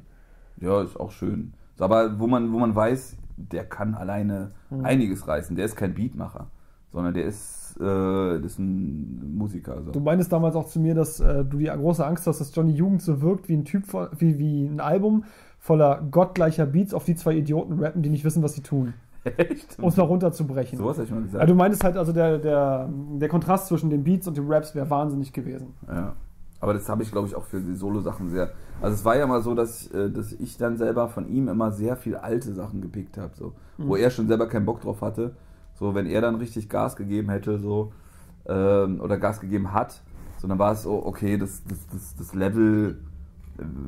Ja, 0.59 0.81
ist 0.83 0.99
auch 0.99 1.11
schön. 1.11 1.53
So, 1.77 1.85
aber 1.85 2.19
wo 2.19 2.27
man, 2.27 2.51
wo 2.53 2.59
man 2.59 2.75
weiß, 2.75 3.15
der 3.37 3.65
kann 3.65 3.95
alleine 3.95 4.51
Mhm. 4.69 4.85
einiges 4.85 5.27
reißen. 5.27 5.55
Der 5.55 5.65
ist 5.65 5.75
kein 5.75 5.93
Beatmacher, 5.95 6.47
sondern 6.91 7.13
der 7.15 7.25
ist, 7.25 7.75
äh, 7.79 7.83
das 8.39 8.51
ist 8.53 8.59
ein 8.59 9.35
Musiker. 9.35 9.81
So. 9.83 9.91
Du 9.91 9.99
meintest 9.99 10.31
damals 10.31 10.55
auch 10.55 10.67
zu 10.67 10.79
mir, 10.79 10.93
dass 10.93 11.19
äh, 11.19 11.43
du 11.43 11.57
die 11.57 11.65
große 11.65 12.05
Angst 12.05 12.27
hast, 12.27 12.39
dass 12.39 12.53
Johnny 12.55 12.73
Jugend 12.73 13.01
so 13.01 13.21
wirkt 13.21 13.49
wie 13.49 13.55
ein 13.55 13.65
Typ, 13.65 13.85
wie, 14.19 14.37
wie 14.37 14.65
ein 14.65 14.79
Album 14.79 15.23
voller 15.61 16.01
gottgleicher 16.09 16.65
Beats, 16.65 16.93
auf 16.93 17.05
die 17.05 17.15
zwei 17.15 17.35
Idioten 17.35 17.79
rappen, 17.79 18.01
die 18.01 18.09
nicht 18.09 18.25
wissen, 18.25 18.41
was 18.41 18.55
sie 18.55 18.63
tun. 18.63 18.95
Echt? 19.23 19.77
Um 19.77 19.89
es 19.89 19.95
mal 19.95 20.03
runterzubrechen. 20.03 20.79
Sowas 20.79 20.97
habe 20.97 21.05
ich 21.05 21.11
mal 21.11 21.21
gesagt. 21.21 21.39
Ja, 21.39 21.45
du 21.45 21.53
meintest 21.53 21.83
halt, 21.83 21.95
also 21.97 22.11
der, 22.11 22.39
der, 22.39 22.89
der 22.91 23.29
Kontrast 23.29 23.67
zwischen 23.67 23.91
den 23.91 24.03
Beats 24.03 24.27
und 24.27 24.35
den 24.35 24.51
Raps 24.51 24.73
wäre 24.73 24.89
wahnsinnig 24.89 25.31
gewesen. 25.31 25.75
Ja. 25.87 26.15
Aber 26.59 26.73
das 26.73 26.89
habe 26.89 27.03
ich, 27.03 27.11
glaube 27.11 27.27
ich, 27.27 27.35
auch 27.35 27.43
für 27.43 27.59
die 27.59 27.75
Solo-Sachen 27.75 28.29
sehr. 28.29 28.51
Also 28.81 28.95
es 28.95 29.05
war 29.05 29.15
ja 29.15 29.27
mal 29.27 29.41
so, 29.43 29.53
dass, 29.53 29.87
äh, 29.91 30.09
dass 30.09 30.31
ich 30.33 30.57
dann 30.57 30.77
selber 30.77 31.07
von 31.09 31.27
ihm 31.27 31.47
immer 31.47 31.71
sehr 31.71 31.95
viel 31.95 32.15
alte 32.15 32.53
Sachen 32.53 32.81
gepickt 32.81 33.17
habe, 33.17 33.31
so, 33.35 33.53
wo 33.77 33.95
er 33.95 34.09
schon 34.09 34.27
selber 34.27 34.47
keinen 34.47 34.65
Bock 34.65 34.81
drauf 34.81 35.01
hatte. 35.01 35.35
So, 35.75 35.93
wenn 35.93 36.07
er 36.07 36.21
dann 36.21 36.35
richtig 36.35 36.69
Gas 36.69 36.95
gegeben 36.95 37.29
hätte, 37.29 37.59
so, 37.59 37.93
ähm, 38.47 38.99
oder 38.99 39.17
Gas 39.17 39.39
gegeben 39.39 39.73
hat, 39.73 40.01
so, 40.37 40.47
dann 40.47 40.57
war 40.57 40.71
es 40.71 40.83
so, 40.83 41.05
okay, 41.05 41.37
das, 41.37 41.63
das, 41.63 41.87
das, 41.87 42.15
das 42.15 42.33
Level, 42.33 42.99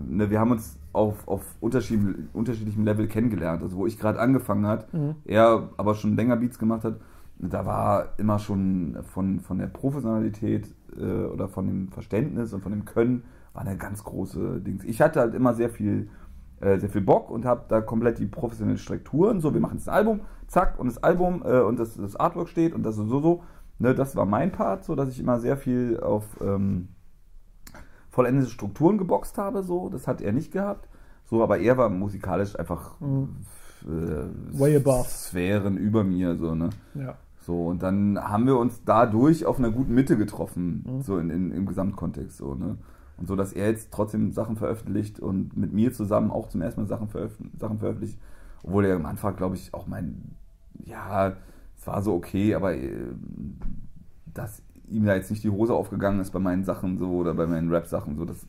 ne, 0.08 0.30
wir 0.30 0.39
haben 0.39 0.52
uns 0.52 0.78
auf, 0.91 1.28
auf 1.28 1.43
unterschiedlich, 1.60 2.15
unterschiedlichem 2.34 2.84
Level 2.84 3.08
kennengelernt. 3.08 3.63
Also 3.63 3.78
wo 3.78 3.86
ich 3.86 3.97
gerade 3.99 4.19
angefangen 4.19 4.65
hat, 4.67 4.93
Mhm. 4.93 5.15
er 5.26 5.69
aber 5.78 5.95
schon 5.95 6.15
länger 6.15 6.38
Beats 6.38 6.60
gemacht 6.60 6.84
hat, 6.84 6.99
da 7.39 7.65
war 7.65 8.13
immer 8.17 8.39
schon 8.39 8.97
von, 9.13 9.39
von 9.39 9.58
der 9.58 9.67
Professionalität 9.67 10.67
äh, 10.97 11.26
oder 11.26 11.47
von 11.47 11.67
dem 11.67 11.88
Verständnis 11.89 12.54
und 12.54 12.62
von 12.62 12.71
dem 12.71 12.86
Können 12.86 13.23
war 13.54 13.63
eine 13.63 13.78
ganz 13.78 14.04
große 14.04 14.62
Dings. 14.62 14.84
Ich 14.84 15.02
hatte 15.02 15.19
halt 15.19 15.34
immer 15.36 15.54
sehr 15.54 15.69
viel, 15.69 16.10
äh, 16.62 16.78
sehr 16.78 16.89
viel 16.89 17.02
Bock 17.02 17.30
und 17.30 17.45
habe 17.45 17.65
da 17.67 17.82
komplett 17.82 18.19
die 18.19 18.26
professionellen 18.28 18.78
Strukturen. 18.78 19.41
So, 19.41 19.54
wir 19.54 19.62
machen 19.62 19.78
jetzt 19.78 19.89
ein 19.89 19.95
Album, 19.95 20.21
zack, 20.47 20.80
und 20.80 20.88
das 20.88 21.04
Album 21.04 21.43
äh, 21.45 21.60
und 21.62 21.80
das, 21.80 21.95
das 21.95 22.15
Artwork 22.15 22.49
steht 22.49 22.73
und 22.73 22.84
das 22.84 22.95
so, 22.95 23.06
so, 23.06 23.19
so. 23.19 23.43
Ne, 23.80 23.95
das 23.95 24.15
war 24.15 24.26
mein 24.26 24.52
Part, 24.52 24.86
so 24.86 24.95
dass 24.95 25.10
ich 25.10 25.19
immer 25.19 25.39
sehr 25.39 25.58
viel 25.58 25.99
auf 25.99 26.26
ähm, 26.41 26.89
vollendete 28.13 28.49
Strukturen 28.49 28.97
geboxt 28.97 29.38
habe. 29.38 29.63
So, 29.63 29.89
das 29.89 30.08
hat 30.08 30.21
er 30.21 30.32
nicht 30.32 30.52
gehabt. 30.52 30.88
So, 31.26 31.41
aber 31.41 31.58
er 31.58 31.78
war 31.78 31.89
musikalisch 31.89 32.58
einfach 32.58 32.99
Mhm. 33.02 33.30
äh, 33.86 34.60
Way 34.60 34.78
above. 34.78 35.10
Sphären 35.10 35.78
über 35.78 36.04
mir, 36.04 36.36
so, 36.38 36.54
ne? 36.56 36.69
Ja. 36.93 37.15
So, 37.41 37.65
und 37.67 37.82
dann 37.84 38.17
haben 38.19 38.45
wir 38.45 38.58
uns 38.58 38.84
dadurch 38.86 39.45
auf 39.45 39.58
einer 39.60 39.71
guten 39.71 39.93
Mitte 39.93 40.15
getroffen, 40.15 40.86
Mhm. 40.88 41.02
so 41.02 41.17
in, 41.17 41.30
in, 41.30 41.52
im 41.52 41.65
Gesamtkontext, 41.65 42.38
so, 42.38 42.54
ne? 42.56 42.78
Und 43.17 43.28
so, 43.28 43.36
dass 43.36 43.52
er 43.54 43.67
jetzt 43.69 43.91
trotzdem 43.91 44.32
Sachen 44.32 44.56
veröffentlicht 44.58 45.19
und 45.19 45.58
mit 45.58 45.73
mir 45.73 45.91
zusammen 45.91 46.32
auch 46.32 46.49
zum 46.49 46.62
ersten 46.62 46.82
Mal 46.82 46.88
Sachen, 46.88 47.08
veröf 47.10 47.38
Sachen 47.60 47.80
veröffentlicht, 47.80 48.19
obwohl 48.63 48.86
er 48.86 48.95
am 48.95 49.06
Anfang, 49.06 49.36
glaube 49.36 49.56
ich, 49.56 49.73
auch 49.73 49.88
mein, 49.88 50.36
ja, 50.86 51.34
es 51.78 51.86
war 51.88 52.02
so 52.02 52.13
okay, 52.15 52.54
aber 52.56 52.76
äh, 52.76 52.91
dass 54.34 54.62
ihm 54.88 55.06
da 55.06 55.15
jetzt 55.15 55.32
nicht 55.32 55.43
die 55.43 55.50
Hose 55.50 55.74
aufgegangen 55.74 56.19
ist 56.19 56.32
bei 56.32 56.39
meinen 56.39 56.63
Sachen 56.63 56.98
so 56.98 57.10
oder 57.12 57.34
bei 57.34 57.48
meinen 57.48 57.69
Rap-Sachen, 57.72 58.15
so, 58.15 58.26
das 58.26 58.46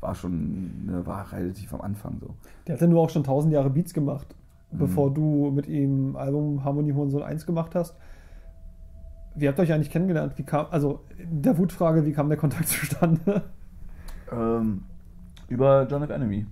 war 0.00 0.14
schon, 0.14 0.84
ne, 0.86 1.06
war 1.06 1.32
relativ 1.32 1.72
am 1.72 1.80
Anfang 1.80 2.18
so. 2.20 2.34
Der 2.66 2.74
hat 2.74 2.80
ja 2.80 2.86
nur 2.86 3.00
auch 3.00 3.10
schon 3.10 3.24
tausend 3.24 3.52
Jahre 3.52 3.70
Beats 3.70 3.94
gemacht, 3.94 4.34
Mhm. 4.72 4.78
bevor 4.78 5.12
du 5.14 5.50
mit 5.54 5.68
ihm 5.68 6.16
Album 6.16 6.64
Harmonie 6.64 6.92
Hurensohn 6.92 7.22
1 7.22 7.46
gemacht 7.46 7.74
hast. 7.74 7.94
Wie 9.34 9.46
habt 9.48 9.58
ihr 9.58 9.62
euch 9.62 9.72
eigentlich 9.72 9.90
kennengelernt? 9.90 10.32
Wie 10.36 10.42
kam, 10.42 10.66
also 10.70 11.00
der 11.22 11.56
Wutfrage, 11.58 12.04
wie 12.06 12.12
kam 12.12 12.28
der 12.28 12.38
Kontakt 12.38 12.68
zustande? 12.68 13.42
Ähm, 14.32 14.82
über 15.48 15.86
John 15.88 16.02
F. 16.02 16.10
Enemy, 16.10 16.46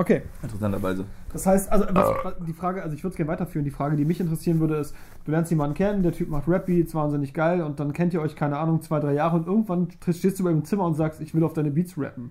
Okay, 0.00 0.22
interessanterweise. 0.42 1.04
das 1.30 1.44
heißt, 1.44 1.70
also 1.70 1.84
was, 1.92 2.08
was- 2.24 2.34
die 2.46 2.54
Frage, 2.54 2.82
also 2.82 2.94
ich 2.96 3.04
würde 3.04 3.10
es 3.12 3.16
gerne 3.18 3.30
weiterführen. 3.30 3.66
Die 3.66 3.70
Frage, 3.70 3.96
die 3.96 4.06
mich 4.06 4.18
interessieren 4.18 4.58
würde, 4.58 4.76
ist, 4.76 4.94
du 5.26 5.30
lernst 5.30 5.50
jemanden 5.50 5.74
kennen, 5.74 6.02
der 6.02 6.12
Typ 6.12 6.30
macht 6.30 6.48
Rap-Beats, 6.48 6.94
wahnsinnig 6.94 7.34
geil, 7.34 7.60
und 7.62 7.78
dann 7.80 7.92
kennt 7.92 8.14
ihr 8.14 8.22
euch, 8.22 8.34
keine 8.34 8.56
Ahnung, 8.56 8.80
zwei, 8.80 8.98
drei 8.98 9.12
Jahre 9.12 9.36
und 9.36 9.46
irgendwann 9.46 9.88
stehst 10.08 10.40
du 10.40 10.44
bei 10.44 10.52
ihm 10.52 10.58
im 10.58 10.64
Zimmer 10.64 10.84
und 10.86 10.94
sagst, 10.94 11.20
ich 11.20 11.34
will 11.34 11.44
auf 11.44 11.52
deine 11.52 11.70
Beats 11.70 11.98
rappen. 11.98 12.30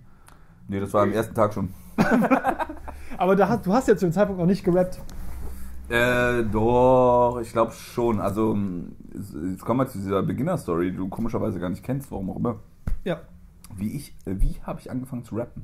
Nee, 0.68 0.80
das 0.80 0.92
war 0.94 1.04
am 1.04 1.12
ersten 1.12 1.36
Tag 1.36 1.54
schon. 1.54 1.70
Aber 3.20 3.36
da 3.36 3.50
hast, 3.50 3.68
du 3.68 3.72
hast 3.74 3.88
ja 3.88 3.96
zu 3.96 4.08
dem 4.08 4.14
Zeitpunkt 4.14 4.40
noch 4.40 4.48
nicht 4.48 4.64
gerappt. 4.64 5.00
Äh, 5.90 6.44
doch, 6.52 7.40
ich 7.42 7.52
glaube 7.52 7.72
schon. 7.74 8.20
Also, 8.20 8.54
ähm, 8.54 8.94
jetzt 9.52 9.64
kommen 9.64 9.80
wir 9.80 9.88
zu 9.88 10.00
dieser 10.00 10.24
Beginner-Story, 10.24 10.90
die 10.92 10.98
du 10.98 11.08
komischerweise 11.08 11.60
gar 11.60 11.70
nicht 11.70 11.84
kennst, 11.84 12.10
warum 12.12 12.32
auch 12.32 12.36
immer. 12.38 12.56
Ja, 13.04 13.22
Wie 13.76 13.96
ich, 13.96 14.16
äh, 14.26 14.36
wie 14.40 14.56
habe 14.64 14.80
ich 14.80 14.90
angefangen 14.90 15.24
zu 15.24 15.36
rappen? 15.36 15.64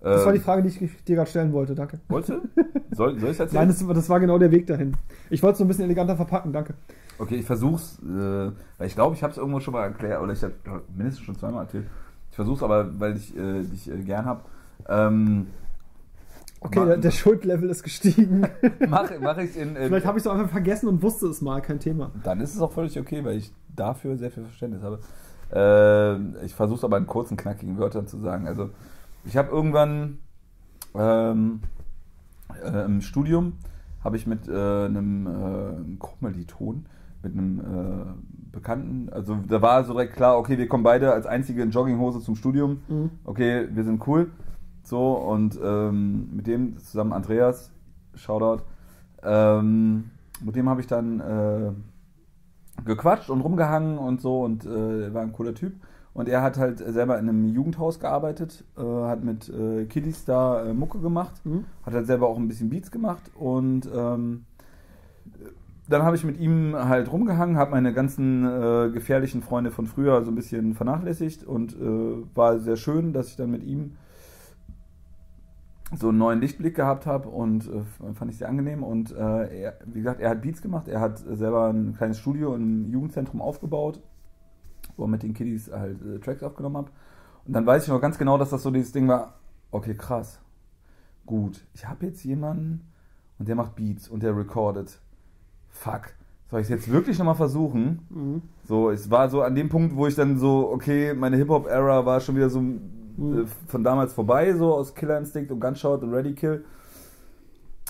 Das 0.00 0.22
war 0.24 0.28
Ähm, 0.28 0.34
die 0.38 0.40
Frage, 0.44 0.62
die 0.62 0.68
ich 0.68 1.04
dir 1.04 1.16
gerade 1.16 1.28
stellen 1.30 1.52
wollte, 1.52 1.74
danke. 1.74 2.00
Wolltest 2.08 2.30
du? 2.56 2.64
Soll, 2.92 3.18
soll 3.18 3.28
ich 3.30 3.34
es 3.36 3.40
erzählen? 3.40 3.68
Nein, 3.68 3.68
das, 3.68 3.86
das 3.96 4.08
war 4.08 4.20
genau 4.20 4.38
der 4.38 4.50
Weg 4.50 4.66
dahin. 4.66 4.96
Ich 5.28 5.42
wollte 5.42 5.54
es 5.54 5.58
nur 5.60 5.66
ein 5.66 5.68
bisschen 5.68 5.84
eleganter 5.84 6.16
verpacken, 6.16 6.52
danke. 6.52 6.74
Okay, 7.18 7.36
ich 7.36 7.46
versuch's, 7.46 7.98
äh, 8.02 8.06
weil 8.78 8.86
ich 8.86 8.94
glaube, 8.94 9.14
ich 9.14 9.22
habe 9.22 9.30
es 9.32 9.36
irgendwo 9.38 9.60
schon 9.60 9.72
mal 9.72 9.84
erklärt, 9.84 10.22
oder 10.22 10.32
ich 10.32 10.42
habe 10.42 10.54
mindestens 10.96 11.24
schon 11.26 11.36
zweimal 11.36 11.64
erzählt. 11.64 11.86
Ich 12.30 12.36
versuch's 12.36 12.62
aber, 12.62 12.98
weil 12.98 13.16
ich 13.16 13.36
äh, 13.36 13.62
dich 13.62 13.90
äh, 13.90 13.98
gern 14.02 14.24
habe. 14.24 14.40
Ähm, 14.88 15.46
Okay, 16.62 16.78
Ma- 16.78 16.84
der, 16.86 16.96
der 16.98 17.10
Schuldlevel 17.10 17.70
ist 17.70 17.82
gestiegen. 17.82 18.46
mach, 18.88 19.10
mach 19.20 19.38
ich 19.38 19.56
in. 19.56 19.76
Äh, 19.76 19.86
Vielleicht 19.86 20.04
habe 20.04 20.18
ich 20.18 20.24
es 20.26 20.30
einfach 20.30 20.50
vergessen 20.50 20.88
und 20.88 21.02
wusste 21.02 21.26
es 21.28 21.40
mal, 21.40 21.62
kein 21.62 21.78
Thema. 21.80 22.10
Dann 22.22 22.40
ist 22.42 22.54
es 22.54 22.60
auch 22.60 22.72
völlig 22.72 22.98
okay, 22.98 23.24
weil 23.24 23.38
ich 23.38 23.50
dafür 23.74 24.16
sehr 24.18 24.30
viel 24.30 24.42
Verständnis 24.44 24.82
habe. 24.82 24.98
Äh, 25.52 26.44
ich 26.44 26.54
versuche 26.54 26.76
es 26.78 26.84
aber 26.84 26.98
in 26.98 27.06
kurzen, 27.06 27.36
knackigen 27.38 27.78
Wörtern 27.78 28.06
zu 28.06 28.18
sagen. 28.18 28.46
Also, 28.46 28.68
ich 29.24 29.36
habe 29.36 29.50
irgendwann 29.50 30.18
ähm, 30.94 31.60
äh, 32.62 32.84
im 32.84 33.00
Studium 33.00 33.54
habe 34.02 34.16
ich 34.16 34.26
mit 34.26 34.48
äh, 34.48 34.52
einem 34.52 35.26
äh, 35.26 35.96
Kommiliton, 35.98 36.86
mit 37.22 37.32
einem 37.32 37.60
äh, 37.60 38.52
Bekannten, 38.52 39.10
also 39.10 39.38
da 39.46 39.62
war 39.62 39.84
so 39.84 39.92
direkt 39.92 40.14
klar, 40.14 40.38
okay, 40.38 40.58
wir 40.58 40.66
kommen 40.66 40.82
beide 40.82 41.12
als 41.12 41.26
einzige 41.26 41.62
in 41.62 41.70
Jogginghose 41.70 42.20
zum 42.20 42.34
Studium. 42.34 42.80
Mhm. 42.88 43.10
Okay, 43.24 43.68
wir 43.70 43.84
sind 43.84 44.06
cool. 44.06 44.30
So, 44.82 45.12
und 45.12 45.58
ähm, 45.62 46.34
mit 46.34 46.46
dem 46.46 46.78
zusammen 46.78 47.12
Andreas, 47.12 47.70
Shoutout, 48.14 48.64
Ähm, 49.22 50.10
mit 50.40 50.56
dem 50.56 50.68
habe 50.68 50.80
ich 50.80 50.86
dann 50.86 51.20
äh, 51.20 51.72
gequatscht 52.84 53.30
und 53.30 53.42
rumgehangen 53.42 53.98
und 53.98 54.20
so 54.20 54.42
und 54.42 54.64
äh, 54.64 55.04
er 55.04 55.14
war 55.14 55.22
ein 55.22 55.32
cooler 55.32 55.54
Typ. 55.54 55.74
Und 56.20 56.28
er 56.28 56.42
hat 56.42 56.58
halt 56.58 56.80
selber 56.80 57.18
in 57.18 57.30
einem 57.30 57.48
Jugendhaus 57.48 57.98
gearbeitet, 57.98 58.62
äh, 58.76 58.82
hat 58.82 59.24
mit 59.24 59.48
äh, 59.48 59.86
Kiddies 59.86 60.26
da 60.26 60.66
äh, 60.66 60.74
Mucke 60.74 60.98
gemacht, 60.98 61.40
Mhm. 61.46 61.64
hat 61.82 61.94
halt 61.94 62.06
selber 62.06 62.28
auch 62.28 62.36
ein 62.36 62.46
bisschen 62.46 62.68
Beats 62.68 62.90
gemacht 62.90 63.30
und 63.34 63.88
ähm, 63.94 64.44
dann 65.88 66.02
habe 66.02 66.16
ich 66.16 66.24
mit 66.24 66.38
ihm 66.38 66.76
halt 66.76 67.10
rumgehangen, 67.10 67.56
habe 67.56 67.70
meine 67.70 67.94
ganzen 67.94 68.44
äh, 68.44 68.90
gefährlichen 68.90 69.40
Freunde 69.40 69.70
von 69.70 69.86
früher 69.86 70.22
so 70.22 70.30
ein 70.30 70.34
bisschen 70.34 70.74
vernachlässigt 70.74 71.42
und 71.42 71.72
äh, 71.72 72.36
war 72.36 72.58
sehr 72.58 72.76
schön, 72.76 73.14
dass 73.14 73.28
ich 73.28 73.36
dann 73.36 73.50
mit 73.50 73.64
ihm 73.64 73.92
so 75.96 76.10
einen 76.10 76.18
neuen 76.18 76.42
Lichtblick 76.42 76.76
gehabt 76.76 77.06
habe 77.06 77.30
und 77.30 77.66
äh, 77.66 78.12
fand 78.12 78.30
ich 78.30 78.36
sehr 78.36 78.50
angenehm. 78.50 78.82
Und 78.82 79.10
er, 79.10 79.78
wie 79.86 79.98
gesagt, 79.98 80.20
er 80.20 80.30
hat 80.30 80.42
Beats 80.42 80.60
gemacht, 80.60 80.86
er 80.86 81.00
hat 81.00 81.18
selber 81.18 81.68
ein 81.68 81.94
kleines 81.96 82.18
Studio 82.18 82.54
im 82.54 82.90
Jugendzentrum 82.92 83.40
aufgebaut, 83.40 84.00
wo 84.96 85.04
er 85.04 85.08
mit 85.08 85.22
den 85.22 85.34
Kiddies 85.34 85.70
halt 85.72 86.00
äh, 86.02 86.18
Tracks 86.18 86.42
aufgenommen 86.42 86.78
hat. 86.78 86.92
Und 87.46 87.52
dann 87.54 87.66
weiß 87.66 87.84
ich 87.84 87.88
noch 87.88 88.00
ganz 88.00 88.18
genau, 88.18 88.38
dass 88.38 88.50
das 88.50 88.62
so 88.62 88.70
dieses 88.70 88.92
Ding 88.92 89.08
war, 89.08 89.34
okay, 89.70 89.94
krass, 89.94 90.40
gut, 91.26 91.64
ich 91.74 91.88
habe 91.88 92.06
jetzt 92.06 92.24
jemanden 92.24 92.88
und 93.38 93.48
der 93.48 93.56
macht 93.56 93.76
Beats 93.76 94.08
und 94.08 94.22
der 94.22 94.36
recordet. 94.36 95.00
Fuck, 95.68 96.12
soll 96.50 96.60
ich 96.60 96.64
es 96.64 96.70
jetzt 96.70 96.90
wirklich 96.90 97.18
nochmal 97.18 97.36
versuchen? 97.36 98.06
Mhm. 98.10 98.42
So, 98.64 98.90
es 98.90 99.10
war 99.10 99.28
so 99.28 99.42
an 99.42 99.54
dem 99.54 99.68
Punkt, 99.68 99.96
wo 99.96 100.06
ich 100.06 100.14
dann 100.14 100.38
so, 100.38 100.70
okay, 100.70 101.14
meine 101.14 101.36
Hip-Hop-Era 101.36 102.04
war 102.04 102.20
schon 102.20 102.36
wieder 102.36 102.50
so 102.50 102.60
äh, 102.60 103.46
von 103.66 103.84
damals 103.84 104.12
vorbei, 104.12 104.52
so 104.54 104.74
aus 104.74 104.94
Killer 104.94 105.18
Instinct 105.18 105.50
und 105.52 105.60
Gunshot 105.60 106.02
und 106.02 106.12
Ready 106.12 106.34
Kill. 106.34 106.64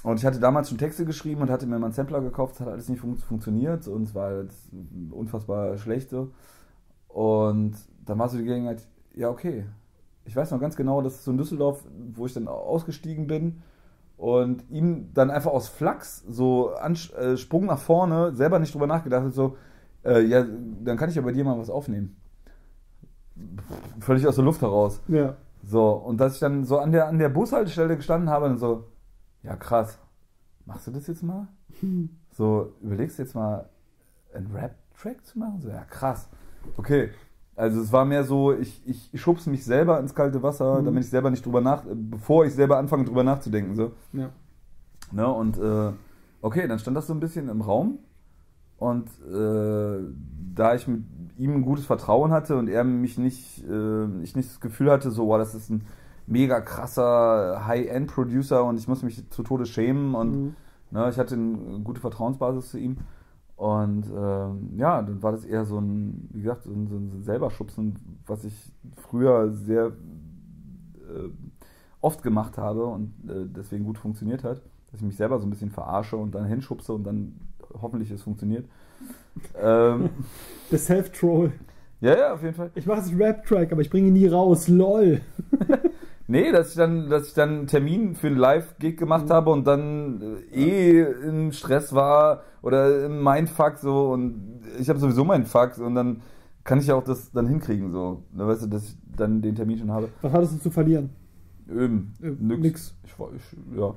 Und 0.02 0.18
ich 0.18 0.24
hatte 0.24 0.40
damals 0.40 0.68
schon 0.68 0.78
Texte 0.78 1.04
geschrieben 1.04 1.42
und 1.42 1.50
hatte 1.50 1.66
mir 1.66 1.78
mal 1.78 1.86
einen 1.86 1.94
Sampler 1.94 2.20
gekauft, 2.20 2.54
es 2.54 2.60
hat 2.60 2.68
alles 2.68 2.88
nicht 2.88 3.00
fun 3.00 3.16
funktioniert 3.16 3.86
und 3.86 4.04
es 4.04 4.14
war 4.14 4.42
jetzt 4.42 4.70
unfassbar 5.10 5.76
schlecht 5.76 6.10
so. 6.10 6.30
Und 7.12 7.76
dann 8.04 8.18
war 8.18 8.28
so 8.28 8.38
die 8.38 8.44
Gelegenheit, 8.44 8.86
ja, 9.14 9.28
okay. 9.28 9.66
Ich 10.24 10.36
weiß 10.36 10.50
noch 10.50 10.60
ganz 10.60 10.76
genau, 10.76 11.02
das 11.02 11.14
ist 11.14 11.24
so 11.24 11.30
in 11.30 11.38
Düsseldorf, 11.38 11.84
wo 12.12 12.26
ich 12.26 12.34
dann 12.34 12.46
ausgestiegen 12.46 13.26
bin 13.26 13.62
und 14.16 14.64
ihm 14.70 15.12
dann 15.14 15.30
einfach 15.30 15.50
aus 15.50 15.68
Flachs 15.68 16.22
so 16.28 16.72
äh, 16.74 17.36
Sprung 17.36 17.66
nach 17.66 17.78
vorne, 17.78 18.34
selber 18.34 18.58
nicht 18.58 18.74
drüber 18.74 18.86
nachgedacht 18.86 19.24
hat, 19.24 19.32
so, 19.32 19.56
äh, 20.04 20.20
ja, 20.20 20.44
dann 20.84 20.96
kann 20.98 21.08
ich 21.08 21.16
ja 21.16 21.22
bei 21.22 21.32
dir 21.32 21.44
mal 21.44 21.58
was 21.58 21.70
aufnehmen. 21.70 22.16
Völlig 23.98 24.26
aus 24.26 24.34
der 24.34 24.44
Luft 24.44 24.60
heraus. 24.60 25.00
Ja. 25.08 25.36
So, 25.62 25.92
und 25.92 26.18
dass 26.18 26.34
ich 26.34 26.40
dann 26.40 26.64
so 26.64 26.78
an 26.78 26.92
der, 26.92 27.06
an 27.08 27.18
der 27.18 27.30
Bushaltestelle 27.30 27.96
gestanden 27.96 28.28
habe 28.28 28.46
und 28.46 28.58
so, 28.58 28.84
ja 29.42 29.56
krass, 29.56 29.98
machst 30.66 30.86
du 30.86 30.90
das 30.90 31.06
jetzt 31.06 31.22
mal? 31.22 31.48
So, 32.32 32.74
überlegst 32.82 33.18
du 33.18 33.22
jetzt 33.22 33.34
mal 33.34 33.68
einen 34.34 34.50
Rap-Track 34.52 35.24
zu 35.24 35.38
machen? 35.38 35.60
So, 35.60 35.68
ja 35.68 35.84
krass. 35.84 36.28
Okay. 36.76 37.10
Also 37.56 37.80
es 37.80 37.92
war 37.92 38.04
mehr 38.06 38.24
so, 38.24 38.52
ich, 38.54 38.80
ich 38.86 39.20
schubs 39.20 39.46
mich 39.46 39.64
selber 39.64 40.00
ins 40.00 40.14
kalte 40.14 40.42
Wasser, 40.42 40.80
Mhm. 40.80 40.84
damit 40.86 41.04
ich 41.04 41.10
selber 41.10 41.30
nicht 41.30 41.44
drüber 41.44 41.60
nach, 41.60 41.82
bevor 41.92 42.44
ich 42.46 42.54
selber 42.54 42.78
anfange 42.78 43.04
drüber 43.04 43.22
nachzudenken. 43.24 43.74
So. 43.76 43.92
Ja. 44.12 44.30
Ne? 45.12 45.28
Und 45.30 45.58
äh, 45.58 45.92
okay, 46.40 46.66
dann 46.68 46.78
stand 46.78 46.96
das 46.96 47.06
so 47.06 47.12
ein 47.12 47.20
bisschen 47.20 47.48
im 47.48 47.60
Raum. 47.60 47.98
Und 48.78 49.08
äh, 49.30 49.98
da 50.54 50.74
ich 50.74 50.88
mit 50.88 51.04
ihm 51.36 51.56
ein 51.56 51.62
gutes 51.62 51.84
Vertrauen 51.84 52.30
hatte 52.30 52.56
und 52.56 52.68
er 52.68 52.82
mich 52.82 53.18
nicht, 53.18 53.62
äh, 53.68 54.04
ich 54.22 54.34
nicht 54.36 54.48
das 54.48 54.60
Gefühl 54.60 54.90
hatte, 54.90 55.10
so, 55.10 55.26
wow, 55.26 55.36
das 55.36 55.54
ist 55.54 55.68
ein 55.68 55.84
mega 56.26 56.62
krasser 56.62 57.66
High-End-Producer 57.66 58.64
und 58.64 58.78
ich 58.78 58.88
muss 58.88 59.02
mich 59.02 59.28
zu 59.30 59.42
Tode 59.42 59.66
schämen 59.66 60.14
und 60.14 60.30
Mhm. 60.30 60.54
ne, 60.92 61.10
ich 61.10 61.18
hatte 61.18 61.34
eine 61.34 61.80
gute 61.84 62.00
Vertrauensbasis 62.00 62.70
zu 62.70 62.78
ihm. 62.78 62.96
Und 63.60 64.06
ähm, 64.06 64.70
ja, 64.78 65.02
dann 65.02 65.22
war 65.22 65.32
das 65.32 65.44
eher 65.44 65.66
so 65.66 65.78
ein, 65.78 66.30
wie 66.32 66.40
gesagt, 66.40 66.62
so 66.62 66.70
ein, 66.70 66.86
so 66.86 66.96
ein 66.96 67.22
selber 67.22 67.50
Schubsen, 67.50 67.94
was 68.26 68.42
ich 68.44 68.54
früher 68.96 69.50
sehr 69.50 69.88
äh, 69.88 71.28
oft 72.00 72.22
gemacht 72.22 72.56
habe 72.56 72.86
und 72.86 73.12
äh, 73.28 73.44
deswegen 73.54 73.84
gut 73.84 73.98
funktioniert 73.98 74.44
hat, 74.44 74.62
dass 74.90 75.00
ich 75.02 75.06
mich 75.06 75.18
selber 75.18 75.38
so 75.38 75.46
ein 75.46 75.50
bisschen 75.50 75.68
verarsche 75.68 76.16
und 76.16 76.34
dann 76.34 76.46
hinschubse 76.46 76.94
und 76.94 77.04
dann 77.04 77.34
hoffentlich 77.82 78.10
es 78.10 78.22
funktioniert. 78.22 78.64
ähm, 79.60 80.08
Der 80.70 80.78
Self-Troll. 80.78 81.52
ja, 82.00 82.16
ja, 82.16 82.32
auf 82.32 82.42
jeden 82.42 82.54
Fall. 82.54 82.70
Ich 82.74 82.86
mache 82.86 83.00
jetzt 83.00 83.10
einen 83.10 83.20
Rap-Track, 83.20 83.72
aber 83.72 83.82
ich 83.82 83.90
bringe 83.90 84.08
ihn 84.08 84.14
nie 84.14 84.26
raus. 84.26 84.68
LOL. 84.68 85.20
Nee, 86.30 86.52
dass 86.52 86.70
ich 86.70 86.76
dann, 86.76 87.10
dass 87.10 87.26
ich 87.28 87.34
dann 87.34 87.48
einen 87.50 87.66
Termin 87.66 88.14
für 88.14 88.28
einen 88.28 88.36
Live-Gig 88.36 88.96
gemacht 88.96 89.24
Mhm. 89.26 89.30
habe 89.32 89.50
und 89.50 89.66
dann 89.66 90.22
äh, 90.52 91.00
eh 91.00 91.00
im 91.28 91.50
Stress 91.52 91.92
war 91.92 92.42
oder 92.62 93.04
im 93.06 93.22
Mindfuck 93.24 93.78
so 93.78 94.12
und 94.12 94.60
ich 94.78 94.88
habe 94.88 94.98
sowieso 95.00 95.24
meinen 95.24 95.44
Fuck 95.46 95.78
und 95.78 95.94
dann 95.96 96.22
kann 96.62 96.78
ich 96.78 96.86
ja 96.86 96.94
auch 96.94 97.02
das 97.02 97.32
dann 97.32 97.48
hinkriegen 97.48 97.90
so. 97.90 98.22
Ne, 98.32 98.46
weißt 98.46 98.62
du, 98.62 98.66
dass 98.68 98.84
ich 98.90 98.96
dann 99.16 99.42
den 99.42 99.56
Termin 99.56 99.78
schon 99.78 99.90
habe. 99.90 100.08
Was 100.22 100.32
hattest 100.32 100.54
du 100.54 100.58
zu 100.58 100.70
verlieren? 100.70 101.10
Ähm, 101.68 102.12
Äh, 102.22 102.30
nix. 102.38 102.60
nix. 102.62 102.94
Ich, 103.04 103.18
war- 103.18 103.30
ich, 103.34 103.42
ja, 103.76 103.94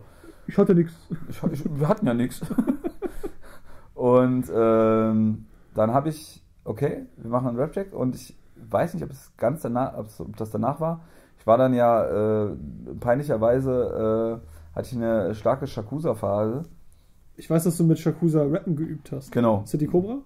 Ich 0.48 0.58
hatte 0.58 0.74
nichts. 0.74 0.94
ich, 1.30 1.44
ich, 1.52 1.80
wir 1.80 1.88
hatten 1.88 2.08
ja 2.08 2.14
nichts. 2.16 2.42
Und 3.94 4.46
ähm, 4.54 5.46
dann 5.76 5.94
habe 5.94 6.10
ich, 6.10 6.44
okay, 6.66 7.06
wir 7.18 7.30
machen 7.30 7.48
einen 7.50 7.58
Rap-Check 7.58 7.94
und 7.94 8.16
ich 8.16 8.36
weiß 8.70 8.96
nicht, 8.96 9.04
ob 9.04 9.12
es 9.12 9.32
ganz 9.38 9.62
danach, 9.62 9.94
ob 9.98 10.36
das 10.38 10.50
danach 10.50 10.80
war. 10.80 11.02
Ich 11.44 11.48
war 11.48 11.58
dann 11.58 11.74
ja 11.74 12.46
äh, 12.46 12.56
peinlicherweise 13.02 14.40
äh, 14.42 14.78
hatte 14.78 14.88
ich 14.88 14.96
eine 14.96 15.36
starke 15.36 15.68
Shakusa-Phase. 15.68 16.64
Ich 17.36 17.50
weiß, 17.50 17.66
dass 17.66 17.76
du 17.76 17.84
mit 17.84 18.00
Shakusa 18.00 18.44
Rappen 18.44 18.78
geübt 18.78 19.12
hast. 19.12 19.30
Genau, 19.34 19.66
City 19.66 19.88
Cobra? 19.88 20.20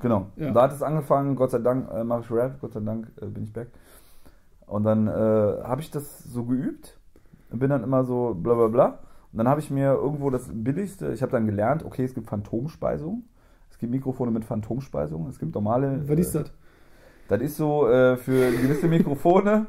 genau. 0.00 0.26
Ja. 0.34 0.48
Und 0.48 0.54
da 0.54 0.62
hat 0.62 0.72
es 0.72 0.82
angefangen, 0.82 1.36
Gott 1.36 1.52
sei 1.52 1.60
Dank 1.60 1.88
äh, 1.92 2.02
mache 2.02 2.22
ich 2.22 2.30
Rap, 2.32 2.60
Gott 2.60 2.72
sei 2.72 2.80
Dank 2.80 3.12
äh, 3.22 3.26
bin 3.26 3.44
ich 3.44 3.52
back. 3.52 3.68
Und 4.66 4.82
dann 4.82 5.06
äh, 5.06 5.10
habe 5.12 5.80
ich 5.82 5.92
das 5.92 6.24
so 6.24 6.42
geübt 6.42 6.98
und 7.52 7.60
bin 7.60 7.70
dann 7.70 7.84
immer 7.84 8.02
so 8.02 8.34
bla 8.34 8.54
bla 8.54 8.66
bla. 8.66 8.86
Und 9.30 9.38
dann 9.38 9.46
habe 9.46 9.60
ich 9.60 9.70
mir 9.70 9.92
irgendwo 9.92 10.30
das 10.30 10.50
billigste, 10.52 11.12
ich 11.12 11.22
habe 11.22 11.30
dann 11.30 11.46
gelernt, 11.46 11.84
okay, 11.84 12.02
es 12.02 12.12
gibt 12.12 12.26
Phantomspeisung. 12.26 13.22
Es 13.70 13.78
gibt 13.78 13.92
Mikrofone 13.92 14.32
mit 14.32 14.44
Phantomspeisung. 14.44 15.28
Es 15.28 15.38
gibt 15.38 15.54
normale. 15.54 16.02
Was 16.08 16.18
ist 16.18 16.34
äh, 16.34 16.40
das? 16.40 16.52
Das 17.28 17.40
ist 17.40 17.56
so, 17.56 17.88
äh, 17.88 18.16
für 18.16 18.50
gewisse 18.50 18.88
Mikrofone 18.88 19.68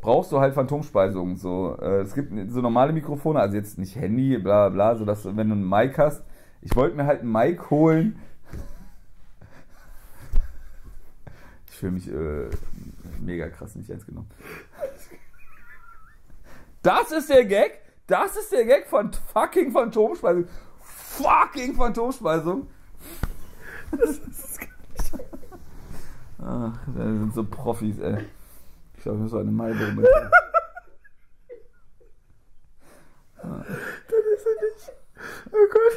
brauchst 0.00 0.32
du 0.32 0.40
halt 0.40 0.54
Phantomspeisung. 0.54 1.36
So, 1.36 1.76
äh, 1.80 2.00
es 2.00 2.14
gibt 2.14 2.32
so 2.50 2.60
normale 2.60 2.92
Mikrofone, 2.92 3.40
also 3.40 3.56
jetzt 3.56 3.78
nicht 3.78 3.96
Handy, 3.96 4.38
bla 4.38 4.68
bla, 4.68 4.96
so 4.96 5.04
dass 5.04 5.22
du, 5.22 5.36
wenn 5.36 5.48
du 5.48 5.54
ein 5.54 5.68
Mic 5.68 5.98
hast, 5.98 6.24
ich 6.62 6.74
wollte 6.76 6.96
mir 6.96 7.06
halt 7.06 7.22
ein 7.22 7.30
Mic 7.30 7.70
holen. 7.70 8.20
Ich 11.68 11.76
fühle 11.76 11.92
mich 11.92 12.08
äh, 12.08 12.50
mega 13.20 13.48
krass 13.48 13.74
nicht 13.74 13.88
ernst 13.88 14.06
genommen. 14.06 14.30
Das 16.82 17.12
ist 17.12 17.30
der 17.30 17.44
Gag? 17.44 17.80
Das 18.06 18.36
ist 18.36 18.52
der 18.52 18.64
Gag 18.64 18.86
von 18.86 19.10
fucking 19.12 19.70
Phantomspeisung. 19.70 20.46
Fucking 20.80 21.74
Phantomspeisung. 21.74 22.66
Ach, 26.42 26.78
das 26.86 27.04
sind 27.04 27.34
so 27.34 27.44
Profis, 27.44 27.98
ey. 27.98 28.24
Ich 29.00 29.04
glaube, 29.04 29.16
ich 29.16 29.22
muss 29.22 29.30
so 29.30 29.38
eine 29.38 29.50
Marlboro 29.50 29.92
mit. 29.92 30.06
Oh 35.52 35.66
Gott. 35.70 35.94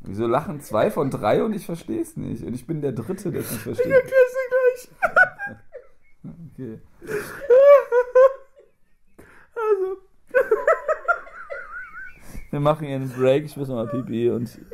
Wieso 0.00 0.26
lachen 0.26 0.60
zwei 0.60 0.90
von 0.90 1.10
drei 1.10 1.42
und 1.42 1.54
ich 1.54 1.64
verstehe 1.64 2.02
es 2.02 2.18
nicht? 2.18 2.44
Und 2.44 2.52
ich 2.52 2.66
bin 2.66 2.82
der 2.82 2.92
Dritte, 2.92 3.30
der 3.30 3.40
es 3.40 3.50
nicht 3.50 3.62
versteht. 3.62 3.86
Erklär's 3.86 4.34
dir 4.34 4.48
gleich. 4.50 4.88
Okay. 6.52 6.80
Also, 9.54 9.96
Wir 12.50 12.60
machen 12.60 12.86
hier 12.86 12.96
einen 12.96 13.08
Break, 13.10 13.46
ich 13.46 13.56
muss 13.56 13.68
noch 13.68 13.76
mal 13.76 13.88
pipi 13.88 14.28
und. 14.30 14.58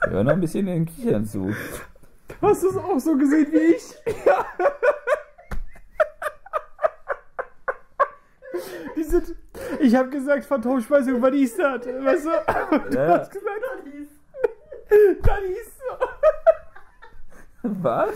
Wir 0.00 0.10
hören 0.10 0.26
noch 0.26 0.32
ein 0.32 0.40
bisschen 0.40 0.64
den 0.64 0.86
Kichern 0.86 1.26
zu. 1.26 1.54
Hast 2.42 2.62
du 2.62 2.68
es 2.70 2.76
auch 2.76 2.98
so 2.98 3.16
gesehen 3.16 3.46
wie 3.52 3.58
ich? 3.74 3.94
Ja. 4.24 4.46
Die 8.96 9.02
sind, 9.04 9.34
ich 9.80 9.94
habe 9.94 10.08
gesagt, 10.10 10.44
Phantomspeisung, 10.44 11.22
was 11.22 11.32
ist 11.32 11.58
das? 11.58 11.86
Weißt 11.86 12.26
du? 12.26 12.30
Und 12.76 12.94
du 12.94 12.98
Ja. 12.98 13.18
hast 13.18 13.30
gesagt, 13.30 13.60
das 13.62 13.94
ist 13.94 14.10
Was? 17.62 18.10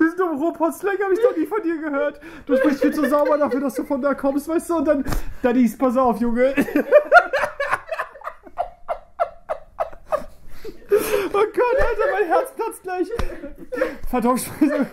Diesen 0.00 0.16
dummen 0.16 0.38
Robot-Slang 0.38 0.96
habe 1.02 1.12
ich 1.14 1.20
doch 1.20 1.36
nie 1.36 1.46
von 1.46 1.62
dir 1.62 1.78
gehört. 1.80 2.20
Du 2.46 2.56
sprichst 2.56 2.80
viel 2.80 2.94
zu 2.94 3.08
sauber 3.08 3.36
dafür, 3.38 3.60
dass 3.60 3.74
du 3.74 3.84
von 3.84 4.00
da 4.00 4.14
kommst, 4.14 4.48
weißt 4.48 4.70
du? 4.70 4.76
Und 4.76 4.84
dann, 4.88 5.04
Daddies, 5.42 5.76
pass 5.76 5.96
auf, 5.96 6.18
Junge. 6.18 6.54
Oh 11.32 11.44
Gott, 11.54 11.85
Alter, 11.96 12.12
mein 12.12 12.26
Herz 12.26 12.52
platzt 12.54 12.82
gleich. 12.82 13.08
Phantomspeisung. 14.10 14.86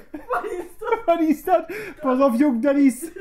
Was 1.06 1.22
ist 1.22 1.48
das? 1.48 1.66
Pass 2.02 2.22
auf, 2.22 2.36
Junge, 2.36 2.62
Daddies. 2.62 3.12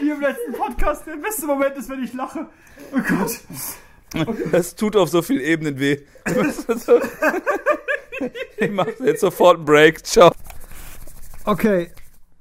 Wie 0.00 0.10
im 0.10 0.20
letzten 0.20 0.52
Podcast, 0.52 1.06
der 1.06 1.16
beste 1.16 1.46
Moment 1.46 1.76
ist, 1.76 1.88
wenn 1.88 2.02
ich 2.02 2.12
lache. 2.14 2.48
Es 4.52 4.74
tut 4.74 4.96
auf 4.96 5.08
so 5.08 5.22
vielen 5.22 5.40
Ebenen 5.40 5.78
weh. 5.78 5.98
ich 8.58 8.70
mache 8.70 8.94
jetzt 9.04 9.20
sofort 9.20 9.56
einen 9.56 9.64
Break. 9.64 10.04
Ciao. 10.06 10.32
Okay, 11.44 11.90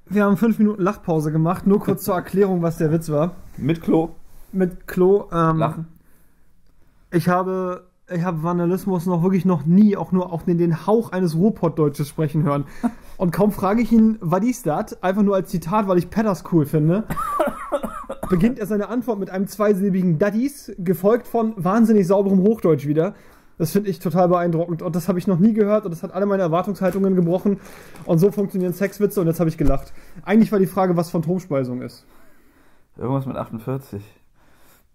wir 0.09 0.23
haben 0.23 0.37
fünf 0.37 0.57
Minuten 0.59 0.81
Lachpause 0.81 1.31
gemacht. 1.31 1.67
Nur 1.67 1.79
kurz 1.79 2.03
zur 2.03 2.15
Erklärung, 2.15 2.61
was 2.61 2.77
der 2.77 2.91
Witz 2.91 3.09
war. 3.09 3.35
Mit 3.57 3.81
Klo. 3.81 4.09
Mit 4.51 4.87
Klo. 4.87 5.27
Ähm, 5.31 5.57
Lachen. 5.57 5.87
Ich 7.11 7.29
habe, 7.29 7.87
ich 8.09 8.23
habe 8.23 8.43
Vandalismus 8.43 9.05
noch 9.05 9.23
wirklich 9.23 9.45
noch 9.45 9.65
nie, 9.65 9.95
auch 9.95 10.11
nur 10.11 10.31
auch 10.33 10.45
in 10.47 10.57
den 10.57 10.85
Hauch 10.85 11.11
eines 11.11 11.35
Ruhrpottdeutsches 11.35 12.09
sprechen 12.09 12.43
hören. 12.43 12.65
Und 13.17 13.31
kaum 13.31 13.51
frage 13.51 13.81
ich 13.81 13.91
ihn, 13.91 14.17
was 14.19 14.43
ist 14.43 14.65
das? 14.65 15.01
Einfach 15.01 15.23
nur 15.23 15.35
als 15.35 15.49
Zitat, 15.49 15.87
weil 15.87 15.97
ich 15.97 16.09
Petters 16.09 16.43
cool 16.51 16.65
finde. 16.65 17.05
Beginnt 18.29 18.59
er 18.59 18.65
seine 18.65 18.89
Antwort 18.89 19.19
mit 19.19 19.29
einem 19.29 19.47
zweisilbigen 19.47 20.19
Daddies, 20.19 20.73
gefolgt 20.77 21.27
von 21.27 21.53
wahnsinnig 21.55 22.07
sauberem 22.07 22.41
Hochdeutsch 22.41 22.85
wieder. 22.85 23.15
Das 23.57 23.71
finde 23.71 23.89
ich 23.89 23.99
total 23.99 24.27
beeindruckend 24.27 24.81
und 24.81 24.95
das 24.95 25.07
habe 25.07 25.17
ich 25.17 25.25
noch 25.25 25.39
nie 25.39 25.53
gehört 25.53 25.85
und 25.85 25.91
das 25.91 26.03
hat 26.03 26.13
alle 26.13 26.27
meine 26.27 26.43
Erwartungshaltungen 26.43 27.15
gebrochen 27.15 27.59
und 28.05 28.19
so 28.19 28.31
funktionieren 28.31 28.73
Sexwitze 28.73 29.19
und 29.19 29.27
jetzt 29.27 29.39
habe 29.39 29.49
ich 29.49 29.57
gelacht. 29.57 29.93
Eigentlich 30.23 30.51
war 30.51 30.59
die 30.59 30.67
Frage, 30.67 30.95
was 30.95 31.09
Phantomspeisung 31.09 31.81
ist. 31.81 32.05
Irgendwas 32.97 33.25
mit 33.25 33.35
48. 33.35 34.03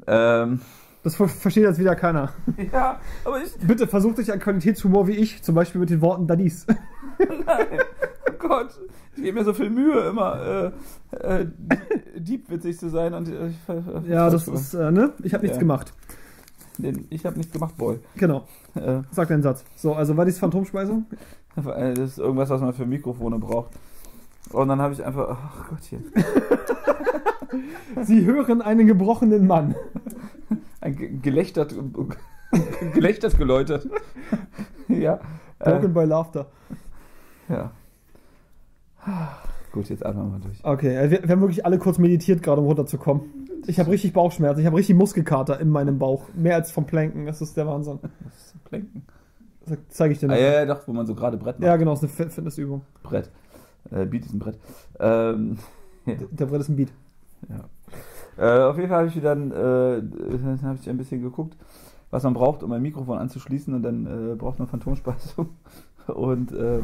Ähm, 0.07 0.61
Das 1.03 1.17
ver 1.17 1.27
versteht 1.29 1.65
jetzt 1.65 1.79
wieder 1.81 1.97
keiner. 1.97 2.33
ja, 2.73 3.01
aber 3.25 3.43
ich. 3.43 3.55
Bitte 3.67 3.87
versucht 3.89 4.19
euch 4.21 4.31
an 4.33 4.39
Qualitätshumor 4.39 5.09
wie 5.09 5.13
ich, 5.17 5.43
zum 5.43 5.55
Beispiel 5.55 5.81
mit 5.81 5.91
den 5.91 6.01
Worten 6.01 6.27
Daddies. 6.29 6.67
Nein. 7.19 7.67
Oh 8.29 8.33
Gott. 8.39 8.69
Ich 9.17 9.23
gebe 9.25 9.39
mir 9.39 9.45
so 9.45 9.53
viel 9.53 9.69
Mühe, 9.69 10.01
immer 10.09 10.73
äh, 11.13 11.43
äh, 11.43 11.47
diebwitzig 12.17 12.79
zu 12.79 12.89
sein. 12.89 13.15
Und, 13.15 13.29
äh, 13.29 13.49
ich, 13.49 13.59
ver- 13.67 14.03
Ja, 14.07 14.31
das 14.31 14.47
ist, 14.49 14.75
äh, 14.75 14.91
ne? 14.91 15.13
Ich 15.23 15.35
habe 15.35 15.43
nichts 15.43 15.57
Ja. 15.57 15.61
gemacht. 15.61 15.93
Den- 16.79 17.07
Ich 17.11 17.27
habe 17.27 17.37
nichts 17.37 17.53
gemacht, 17.53 17.77
Boy. 17.77 17.99
Genau. 18.17 18.47
Äh, 18.75 19.01
Sag 19.11 19.29
deinen 19.29 19.43
Satz. 19.43 19.65
So, 19.77 19.95
also 19.95 20.17
war 20.17 20.25
dies 20.25 20.39
Phantomspeisung? 20.39 21.07
das 21.57 21.99
ist 21.99 22.19
irgendwas, 22.19 22.49
was 22.49 22.61
man 22.63 22.73
für 22.73 22.87
Mikrofone 22.87 23.39
braucht. 23.39 23.73
Und 24.53 24.69
dann 24.69 24.81
habe 24.81 24.95
ich 24.95 25.05
einfach. 25.05 25.29
Ach 25.31 25.69
Gottchen. 25.69 26.05
Sie 28.03 28.25
hören 28.25 28.63
einen 28.63 28.87
gebrochenen 28.87 29.47
Mann. 29.47 29.75
Ein 30.83 30.97
ge- 30.97 31.17
gelächtert. 31.23 31.75
gelächtert 32.95 33.39
geläutert. 33.39 33.89
ja. 34.89 35.19
Broken 35.59 35.85
Äh, 35.87 35.89
by 35.89 36.05
Laughter. 36.05 36.47
ja. 37.49 37.71
Gut, 39.73 39.89
jetzt 39.89 40.05
atmen 40.05 40.25
wir 40.27 40.31
mal 40.33 40.41
durch. 40.41 40.63
Okay, 40.65 40.95
äh, 40.95 41.11
wir, 41.11 41.23
wir 41.23 41.31
haben 41.31 41.41
wirklich 41.41 41.65
alle 41.65 41.79
kurz 41.79 41.99
meditiert, 41.99 42.43
gerade 42.43 42.61
um 42.61 42.67
runterzukommen. 42.67 43.23
Ich 43.67 43.79
habe 43.81 43.91
richtig 43.91 44.13
Bauchschmerzen, 44.13 44.61
ich 44.61 44.67
habe 44.67 44.77
richtig 44.77 44.97
Muskelkater 44.97 45.59
in 45.61 45.71
meinem 45.71 45.99
Bauch. 45.99 46.25
Mehr 46.35 46.57
als 46.57 46.71
vom 46.71 46.85
Planken, 46.85 47.27
das 47.27 47.41
ist 47.41 47.57
der 47.57 47.67
Wahnsinn. 47.67 47.99
Das 48.03 48.35
ist 48.47 48.65
Planken. 48.65 49.07
Das 49.67 49.79
zeige 49.89 50.13
ich 50.13 50.19
dir 50.21 50.27
Ah, 50.27 50.33
noch. 50.35 50.37
ja, 50.41 50.53
ja, 50.53 50.67
doch, 50.67 50.87
wo 50.89 50.93
man 50.93 51.07
so 51.07 51.15
gerade 51.15 51.37
Brett 51.37 51.59
macht. 51.61 51.67
Ja, 51.67 51.77
genau, 51.77 51.93
ist 51.95 52.01
eine 52.01 52.09
Fit- 52.09 52.33
Fitnessübung. 52.33 52.83
Brett. 53.05 53.31
Äh, 53.91 54.05
Beat 54.07 54.27
ist 54.27 54.35
ein 54.35 54.39
Brett. 54.41 54.59
Ähm, 55.01 55.59
Der 56.07 56.47
Brett 56.47 56.61
ist 56.61 56.69
ein 56.69 56.77
Beat. 56.77 56.93
Ja. 57.49 57.61
Äh, 58.39 58.61
auf 58.63 58.77
jeden 58.77 58.89
Fall 58.89 58.99
habe 58.99 59.09
ich 59.09 59.21
dann, 59.23 59.51
äh, 59.53 60.03
habe 60.63 60.79
ich 60.81 60.89
ein 60.89 60.97
bisschen 60.97 61.23
geguckt, 61.23 61.57
was 62.11 62.23
man 62.23 62.35
braucht, 62.35 62.63
um 62.63 62.73
ein 62.73 62.83
Mikrofon 62.83 63.19
anzuschließen 63.19 63.73
und 63.75 63.83
dann 63.83 64.07
äh, 64.33 64.35
braucht 64.35 64.59
man 64.59 64.69
Phantomspeisung. 64.69 65.49
Und 66.09 66.51
äh, 66.51 66.81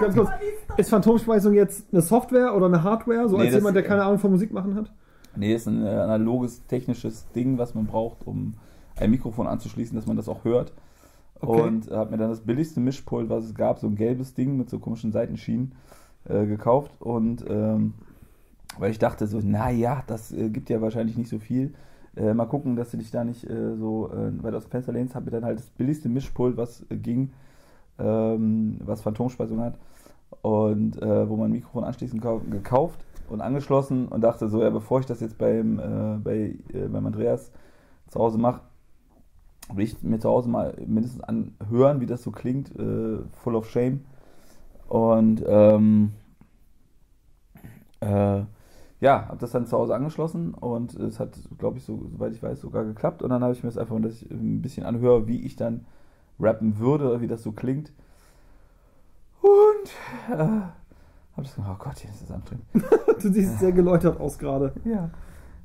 Ganz 0.00 0.14
kurz, 0.16 0.30
ist 0.78 0.88
Phantomspeisung 0.88 1.52
jetzt 1.52 1.84
eine 1.92 2.00
Software 2.00 2.56
oder 2.56 2.64
eine 2.64 2.82
Hardware? 2.82 3.28
So 3.28 3.36
Nee, 3.36 3.42
als 3.42 3.50
das- 3.52 3.56
jemand, 3.60 3.76
der 3.76 3.82
keine 3.82 4.02
Ahnung 4.04 4.18
von 4.18 4.30
Musik 4.30 4.54
machen 4.54 4.74
hat? 4.74 4.90
nee, 5.36 5.52
ist 5.54 5.66
ein 5.68 5.84
äh, 5.84 5.90
analoges, 5.90 6.64
technisches 6.66 7.30
Ding, 7.32 7.58
was 7.58 7.74
man 7.74 7.84
braucht, 7.86 8.26
um 8.26 8.54
ein 8.96 9.10
Mikrofon 9.10 9.46
anzuschließen, 9.48 9.94
dass 9.94 10.06
man 10.06 10.16
das 10.16 10.30
auch 10.30 10.44
hört. 10.44 10.72
Okay. 11.40 11.60
Und 11.60 11.90
habe 11.90 12.12
mir 12.12 12.16
dann 12.16 12.30
das 12.30 12.40
billigste 12.40 12.80
Mischpult, 12.80 13.28
was 13.28 13.44
es 13.44 13.54
gab, 13.54 13.80
so 13.80 13.86
ein 13.86 13.96
gelbes 13.96 14.32
Ding 14.32 14.56
mit 14.56 14.70
so 14.70 14.78
komischen 14.78 15.12
Seitenschienen, 15.12 15.72
äh, 16.26 16.46
gekauft. 16.46 16.92
Und 17.00 17.44
ähm, 17.46 17.92
weil 18.78 18.90
ich 18.90 18.98
dachte 18.98 19.26
so, 19.26 19.40
naja, 19.40 20.02
das 20.06 20.32
äh, 20.32 20.48
gibt 20.48 20.70
ja 20.70 20.80
wahrscheinlich 20.80 21.16
nicht 21.16 21.28
so 21.28 21.38
viel. 21.38 21.74
Äh, 22.16 22.34
mal 22.34 22.46
gucken, 22.46 22.76
dass 22.76 22.90
du 22.90 22.96
dich 22.96 23.10
da 23.10 23.24
nicht 23.24 23.44
äh, 23.48 23.76
so 23.76 24.10
äh, 24.10 24.42
weit 24.42 24.54
aus 24.54 24.64
dem 24.64 24.70
Fenster 24.70 24.92
lehnst. 24.92 25.14
Habe 25.14 25.26
mir 25.26 25.32
dann 25.32 25.44
halt 25.44 25.58
das 25.58 25.70
billigste 25.70 26.08
Mischpult, 26.08 26.56
was 26.56 26.84
äh, 26.90 26.96
ging, 26.96 27.32
ähm, 27.98 28.78
was 28.84 29.02
Phantomspeisung 29.02 29.60
hat 29.60 29.78
und 30.42 31.00
äh, 31.00 31.28
wo 31.28 31.36
man 31.36 31.50
ein 31.50 31.52
Mikrofon 31.52 31.84
anschließen 31.84 32.20
kau 32.20 32.40
gekauft 32.50 33.04
und 33.28 33.40
angeschlossen 33.40 34.08
und 34.08 34.20
dachte 34.20 34.48
so, 34.48 34.62
ja, 34.62 34.70
bevor 34.70 35.00
ich 35.00 35.06
das 35.06 35.20
jetzt 35.20 35.38
beim, 35.38 36.20
bei, 36.22 36.56
beim 36.92 37.06
Andreas 37.06 37.50
zu 38.08 38.20
Hause 38.20 38.36
mache, 38.36 38.60
will 39.72 39.84
ich 39.84 40.02
mir 40.02 40.18
zu 40.18 40.28
Hause 40.28 40.50
mal 40.50 40.74
mindestens 40.86 41.22
anhören, 41.22 42.02
wie 42.02 42.06
das 42.06 42.22
so 42.22 42.30
klingt, 42.30 42.70
full 42.76 43.54
of 43.54 43.70
shame. 43.70 44.04
Und 44.88 45.42
ähm, 45.46 46.12
äh, 48.00 48.42
ja, 49.00 49.26
habe 49.28 49.38
das 49.38 49.50
dann 49.50 49.66
zu 49.66 49.76
Hause 49.76 49.94
angeschlossen 49.94 50.54
und 50.54 50.94
es 50.94 51.20
hat, 51.20 51.36
glaube 51.58 51.78
ich, 51.78 51.84
so, 51.84 52.06
soweit 52.10 52.32
ich 52.32 52.42
weiß, 52.42 52.60
sogar 52.60 52.84
geklappt. 52.84 53.22
Und 53.22 53.30
dann 53.30 53.42
habe 53.42 53.52
ich 53.52 53.62
mir 53.62 53.68
das 53.68 53.78
einfach, 53.78 54.00
dass 54.00 54.22
ich 54.22 54.30
ein 54.30 54.62
bisschen 54.62 54.86
anhöre, 54.86 55.26
wie 55.26 55.44
ich 55.44 55.56
dann 55.56 55.84
rappen 56.40 56.78
würde, 56.78 57.20
wie 57.20 57.26
das 57.26 57.42
so 57.42 57.52
klingt. 57.52 57.92
Und 59.40 60.32
äh, 60.32 60.38
habe 60.38 60.72
das 61.36 61.54
gemacht, 61.54 61.76
oh 61.78 61.84
Gott, 61.84 62.04
das 62.04 62.22
ist 62.22 62.30
anstrengend. 62.30 62.66
Du 63.20 63.32
siehst 63.32 63.58
sehr 63.58 63.72
geläutert 63.72 64.20
aus 64.20 64.38
gerade. 64.38 64.72
Ja, 64.84 65.10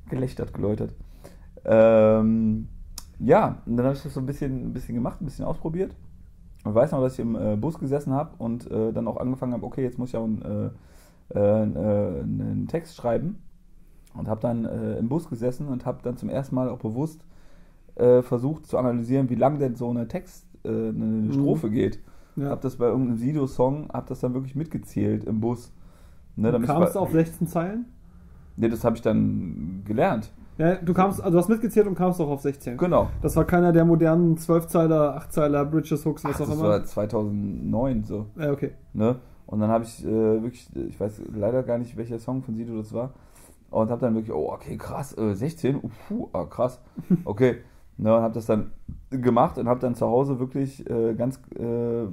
gelächtert, 0.10 0.54
geläutert. 0.54 0.94
Ähm, 1.66 2.68
ja, 3.20 3.62
und 3.66 3.78
dann 3.78 3.86
habe 3.86 3.96
ich 3.96 4.04
das 4.04 4.14
so 4.14 4.20
ein 4.20 4.26
bisschen, 4.26 4.68
ein 4.70 4.74
bisschen 4.74 4.96
gemacht, 4.96 5.22
ein 5.22 5.26
bisschen 5.26 5.46
ausprobiert. 5.46 5.96
Und 6.64 6.76
weiß 6.76 6.92
noch, 6.92 7.02
dass 7.02 7.14
ich 7.14 7.20
im 7.20 7.36
äh, 7.36 7.56
Bus 7.56 7.80
gesessen 7.80 8.14
habe 8.14 8.32
und 8.38 8.70
äh, 8.70 8.94
dann 8.94 9.08
auch 9.08 9.18
angefangen 9.18 9.54
habe, 9.54 9.66
okay, 9.66 9.84
jetzt 9.84 9.98
muss 9.98 10.10
ich 10.10 10.18
auch 10.18 10.26
einen, 10.26 10.72
äh, 11.34 11.40
äh, 11.40 12.22
einen 12.22 12.68
Text 12.68 12.96
schreiben. 12.96 13.40
Und 14.16 14.28
habe 14.28 14.42
dann 14.42 14.66
äh, 14.66 14.98
im 14.98 15.08
Bus 15.08 15.30
gesessen 15.30 15.68
und 15.68 15.86
habe 15.86 16.00
dann 16.02 16.18
zum 16.18 16.30
ersten 16.30 16.56
Mal 16.56 16.68
auch 16.68 16.80
bewusst 16.80 17.24
äh, 17.96 18.22
versucht 18.22 18.66
zu 18.66 18.78
analysieren, 18.78 19.30
wie 19.30 19.36
lang 19.36 19.60
denn 19.60 19.76
so 19.76 19.90
eine 19.90 20.08
Text, 20.08 20.46
äh, 20.64 20.70
eine 20.70 21.32
Strophe 21.32 21.70
geht. 21.70 22.00
Ja. 22.36 22.50
Hab 22.50 22.62
das 22.62 22.78
bei 22.78 22.88
irgendeinem 22.88 23.18
Sido-Song, 23.18 23.90
hab 23.94 24.08
das 24.08 24.20
dann 24.22 24.34
wirklich 24.34 24.56
mitgezählt 24.56 25.26
im 25.26 25.40
Bus. 25.40 25.72
Ne, 26.36 26.58
ich 26.58 26.66
kamst 26.66 26.96
du 26.96 27.00
auf 27.00 27.12
16 27.12 27.48
Zeilen? 27.48 27.86
Ne, 28.56 28.70
das 28.70 28.84
habe 28.84 28.96
ich 28.96 29.02
dann 29.02 29.84
gelernt. 29.86 30.32
Ja, 30.58 30.76
du 30.76 30.94
kamst, 30.94 31.22
also 31.22 31.32
du 31.32 31.38
hast 31.38 31.50
mitgezählt 31.50 31.88
und 31.88 31.96
kamst 31.96 32.20
auch 32.20 32.30
auf 32.30 32.42
16. 32.42 32.78
Genau. 32.78 33.10
Das 33.22 33.36
war 33.36 33.46
keiner 33.46 33.72
der 33.72 33.86
modernen 33.86 34.38
12-Zeiler, 34.38 35.18
8-Zeiler, 35.18 35.66
Bridges, 35.66 36.06
Hooks, 36.06 36.24
was 36.26 36.36
Ach, 36.36 36.42
auch 36.42 36.48
das 36.48 36.56
immer. 36.56 36.70
war 36.70 36.84
2009 36.84 38.04
so. 38.04 38.26
Ja, 38.38 38.52
okay. 38.52 38.72
Ne? 38.94 39.16
Und 39.50 39.62
dann 39.62 39.72
habe 39.72 39.84
ich 39.84 40.06
äh, 40.06 40.44
wirklich, 40.44 40.70
ich 40.76 41.00
weiß 41.00 41.24
leider 41.34 41.64
gar 41.64 41.80
nicht, 41.80 41.98
welcher 41.98 42.20
Song 42.20 42.44
von 42.44 42.54
Sido 42.56 42.78
das 42.78 42.94
war. 42.94 43.14
Und 43.72 43.90
habe 43.90 44.00
dann 44.00 44.14
wirklich, 44.14 44.32
oh, 44.32 44.52
okay, 44.52 44.78
krass, 44.78 45.18
äh, 45.18 45.34
16, 45.34 45.78
uh, 45.78 45.90
puh, 46.08 46.30
ah, 46.34 46.46
krass, 46.46 46.80
okay. 47.26 47.58
Ne, 47.98 48.16
und 48.16 48.22
habe 48.22 48.36
das 48.36 48.46
dann 48.46 48.72
gemacht 49.10 49.58
und 49.58 49.68
habe 49.68 49.80
dann 49.80 49.96
zu 49.96 50.06
Hause 50.06 50.40
wirklich 50.40 50.88
äh, 50.88 51.16
ganz 51.16 51.42
äh, 51.58 52.06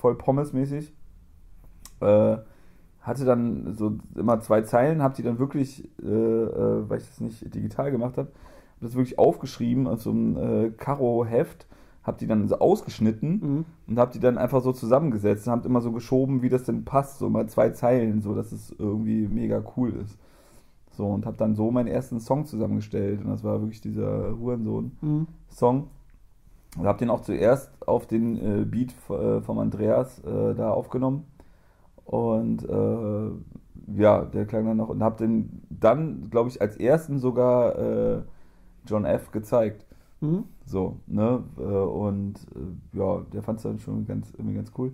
voll 0.00 0.16
Pommes-mäßig, 0.16 0.92
äh, 2.00 2.36
hatte 3.02 3.24
dann 3.26 3.74
so 3.74 3.98
immer 4.14 4.40
zwei 4.40 4.62
Zeilen, 4.62 5.02
habe 5.02 5.14
die 5.14 5.22
dann 5.22 5.38
wirklich, 5.38 5.84
äh, 6.02 6.06
weil 6.06 6.98
ich 6.98 7.06
das 7.06 7.20
nicht 7.20 7.54
digital 7.54 7.90
gemacht 7.90 8.16
habe, 8.16 8.28
habe 8.28 8.80
das 8.80 8.94
wirklich 8.94 9.18
aufgeschrieben 9.18 9.86
aus 9.86 10.02
so 10.02 10.10
einem 10.10 10.74
Karo-Heft, 10.78 11.66
habe 12.04 12.18
die 12.18 12.26
dann 12.26 12.46
so 12.48 12.58
ausgeschnitten 12.58 13.40
Mhm. 13.40 13.64
und 13.88 13.98
habe 13.98 14.12
die 14.12 14.20
dann 14.20 14.38
einfach 14.38 14.60
so 14.62 14.72
zusammengesetzt 14.72 15.46
und 15.46 15.52
habe 15.52 15.68
immer 15.68 15.80
so 15.80 15.90
geschoben, 15.90 16.42
wie 16.42 16.50
das 16.50 16.64
denn 16.64 16.84
passt, 16.84 17.18
so 17.18 17.28
mal 17.30 17.48
zwei 17.48 17.70
Zeilen, 17.70 18.20
so 18.20 18.34
dass 18.34 18.52
es 18.52 18.74
irgendwie 18.78 19.26
mega 19.26 19.62
cool 19.76 19.94
ist. 19.94 20.18
So 20.92 21.06
und 21.06 21.26
habe 21.26 21.36
dann 21.36 21.54
so 21.54 21.70
meinen 21.70 21.88
ersten 21.88 22.20
Song 22.20 22.44
zusammengestellt 22.46 23.24
und 23.24 23.30
das 23.30 23.42
war 23.42 23.60
wirklich 23.60 23.80
dieser 23.80 24.38
Hurensohn-Song. 24.38 25.76
Mhm. 25.76 25.84
Und 26.76 26.86
habe 26.86 26.98
den 26.98 27.10
auch 27.10 27.20
zuerst 27.20 27.70
auf 27.86 28.06
den 28.06 28.36
äh, 28.36 28.64
Beat 28.64 28.94
äh, 29.08 29.40
vom 29.40 29.58
Andreas 29.58 30.18
äh, 30.24 30.54
da 30.54 30.70
aufgenommen. 30.72 31.24
Und 32.04 32.68
äh, 32.68 33.30
ja, 33.96 34.24
der 34.24 34.44
klang 34.46 34.66
dann 34.66 34.76
noch 34.76 34.88
und 34.88 35.02
habe 35.02 35.16
den 35.16 35.62
dann, 35.70 36.30
glaube 36.30 36.48
ich, 36.48 36.60
als 36.60 36.76
ersten 36.76 37.18
sogar 37.18 37.78
äh, 37.78 38.22
John 38.86 39.04
F. 39.04 39.30
gezeigt. 39.30 39.86
Mhm. 40.20 40.44
So, 40.66 41.00
ne? 41.06 41.42
Äh, 41.58 41.62
Und 41.62 42.34
äh, 42.54 42.98
ja, 42.98 43.20
der 43.32 43.42
fand 43.42 43.58
es 43.58 43.62
dann 43.64 43.78
schon 43.78 44.06
ganz, 44.06 44.32
irgendwie 44.32 44.54
ganz 44.54 44.72
cool. 44.78 44.92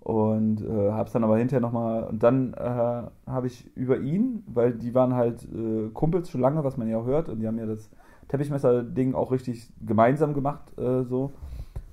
Und 0.00 0.62
äh, 0.62 0.92
hab's 0.92 1.12
dann 1.12 1.24
aber 1.24 1.38
hinterher 1.38 1.60
nochmal. 1.60 2.04
Und 2.04 2.22
dann 2.22 2.54
äh, 2.54 3.02
habe 3.26 3.46
ich 3.46 3.74
über 3.76 3.98
ihn, 3.98 4.42
weil 4.46 4.72
die 4.72 4.94
waren 4.94 5.14
halt 5.14 5.46
äh, 5.52 5.88
Kumpels 5.92 6.30
schon 6.30 6.40
lange, 6.40 6.64
was 6.64 6.76
man 6.76 6.88
ja 6.88 6.98
auch 6.98 7.06
hört, 7.06 7.28
und 7.28 7.40
die 7.40 7.46
haben 7.46 7.58
ja 7.58 7.66
das 7.66 7.90
Teppichmesser-Ding 8.28 9.14
auch 9.14 9.32
richtig 9.32 9.70
gemeinsam 9.84 10.34
gemacht, 10.34 10.78
äh, 10.78 11.02
so 11.04 11.32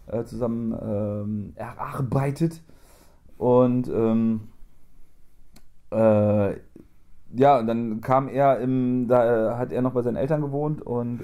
äh, 0.08 0.24
zusammen 0.24 0.74
ähm, 0.82 1.54
erarbeitet. 1.56 2.62
Und 3.38 3.90
ähm, 3.90 4.42
äh, 5.92 6.54
ja, 7.38 7.60
und 7.60 7.68
dann 7.68 8.02
kam 8.02 8.28
er 8.30 8.60
im, 8.60 9.08
da 9.08 9.58
hat 9.58 9.72
er 9.72 9.82
noch 9.82 9.94
bei 9.94 10.04
seinen 10.04 10.16
Eltern 10.16 10.42
gewohnt 10.42 10.82
und 10.82 11.22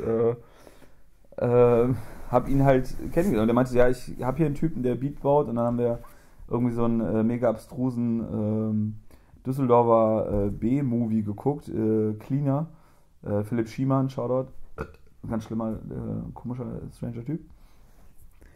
äh, 1.42 1.46
äh, 1.46 1.94
hab 2.32 2.48
ihn 2.48 2.64
halt 2.64 2.88
kennengelernt. 3.12 3.44
Und 3.44 3.50
er 3.50 3.54
meinte, 3.54 3.76
ja, 3.76 3.90
ich 3.90 4.14
habe 4.22 4.38
hier 4.38 4.46
einen 4.46 4.56
Typen, 4.56 4.84
der 4.84 4.96
Beat 4.96 5.22
baut 5.22 5.48
und 5.50 5.56
dann 5.56 5.66
haben 5.66 5.78
wir 5.78 6.00
irgendwie 6.50 6.74
so 6.74 6.84
einen 6.86 7.02
äh, 7.02 7.24
mega 7.24 7.50
abstrusen 7.50 8.20
ähm, 8.22 8.96
Düsseldorfer 9.46 10.46
äh, 10.46 10.50
B-Movie 10.50 11.24
geguckt, 11.24 11.68
äh, 11.70 12.14
Cleaner, 12.20 12.68
äh, 13.26 13.44
Philipp 13.44 13.68
Schiemann, 13.70 14.10
Shoutout, 14.10 14.50
ganz 15.28 15.44
schlimmer, 15.46 15.72
äh, 15.74 16.32
komischer, 16.34 16.66
stranger 16.96 17.26
Typ, 17.26 17.42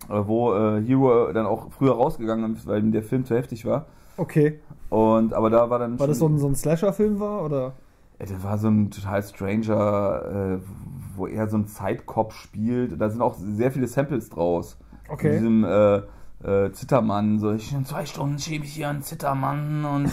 wo 0.08 0.54
Hero 0.54 1.32
dann 1.34 1.46
auch 1.48 1.72
früher 1.72 1.94
rausgegangen 1.94 2.56
ist, 2.56 2.68
weil 2.68 2.82
der 2.92 3.02
Film 3.04 3.26
zu 3.26 3.36
heftig 3.36 3.66
war. 3.66 3.86
Okay. 4.18 4.60
Und 4.90 5.34
aber 5.34 5.50
da 5.50 5.70
war 5.70 5.80
dann 5.80 6.00
Weil 6.00 6.08
das 6.08 6.20
so 6.20 6.26
schon- 6.26 6.36
ein, 6.36 6.40
so 6.40 6.48
ein 6.48 6.56
Slasher-Film 6.56 7.20
war, 7.20 7.44
oder? 7.44 7.74
Das 8.20 8.44
war 8.44 8.58
so 8.58 8.70
ein 8.70 8.92
total 8.92 9.22
stranger, 9.24 10.60
äh, 10.60 10.68
wo 11.16 11.28
er 11.28 11.50
so 11.50 11.58
einen 11.58 11.68
Zeitkopf 11.68 12.34
spielt. 12.36 13.00
Da 13.00 13.10
sind 13.10 13.22
auch 13.22 13.36
sehr 13.38 13.72
viele 13.72 13.88
Samples 13.88 14.30
draus. 14.30 14.78
Okay. 15.10 15.28
Mit 15.28 15.40
diesem 15.40 15.64
äh, 15.64 16.02
äh, 16.44 16.72
Zittermann, 16.72 17.40
so 17.40 17.52
ich 17.52 17.74
in 17.74 17.86
zwei 17.86 18.06
Stunden 18.06 18.40
schiebe 18.40 18.66
ich 18.66 18.74
hier 18.74 18.90
einen 18.90 19.02
Zittermann 19.02 19.86
und 19.86 20.12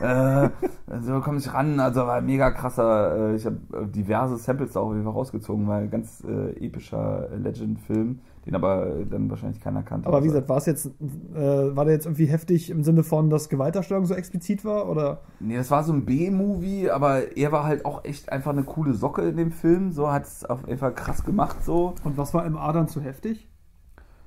äh, 0.00 0.50
so 1.00 1.20
komme 1.20 1.38
ich 1.38 1.52
ran. 1.52 1.80
Also 1.80 2.06
war 2.06 2.20
mega 2.20 2.50
krasser. 2.50 3.30
Äh, 3.32 3.36
ich 3.36 3.46
habe 3.46 3.58
diverse 3.88 4.36
Samples 4.36 4.72
da 4.72 4.80
auch 4.80 4.86
auf 4.86 4.92
jeden 4.92 5.04
Fall 5.04 5.12
rausgezogen, 5.12 5.66
weil 5.68 5.88
ganz 5.88 6.22
äh, 6.24 6.64
epischer 6.64 7.30
äh, 7.30 7.36
Legend-Film, 7.36 8.20
den 8.46 8.54
aber 8.54 8.86
äh, 8.86 9.06
dann 9.06 9.30
wahrscheinlich 9.30 9.60
keiner 9.60 9.82
kannte. 9.82 10.06
Aber 10.06 10.22
wie 10.22 10.28
gesagt, 10.28 10.48
war 10.48 10.58
es 10.58 10.66
jetzt, 10.66 10.86
äh, 10.86 11.76
war 11.76 11.84
der 11.84 11.94
jetzt 11.94 12.06
irgendwie 12.06 12.26
heftig 12.26 12.70
im 12.70 12.82
Sinne 12.84 13.02
von, 13.02 13.30
dass 13.30 13.48
Gewaltdarstellung 13.48 14.06
so 14.06 14.14
explizit 14.14 14.64
war, 14.64 14.88
oder? 14.88 15.22
Nee, 15.40 15.56
das 15.56 15.70
war 15.70 15.82
so 15.84 15.92
ein 15.92 16.04
B-Movie, 16.04 16.90
aber 16.90 17.36
er 17.36 17.52
war 17.52 17.64
halt 17.64 17.84
auch 17.84 18.04
echt 18.04 18.30
einfach 18.30 18.52
eine 18.52 18.64
coole 18.64 18.94
Socke 18.94 19.22
in 19.22 19.36
dem 19.36 19.50
Film. 19.50 19.92
So 19.92 20.10
hat 20.10 20.24
es 20.24 20.44
auf 20.44 20.66
jeden 20.66 20.78
Fall 20.78 20.94
krass 20.94 21.24
gemacht. 21.24 21.64
So. 21.64 21.94
Und 22.04 22.18
was 22.18 22.34
war 22.34 22.44
im 22.44 22.56
Adern 22.56 22.88
zu 22.88 23.00
heftig? 23.00 23.48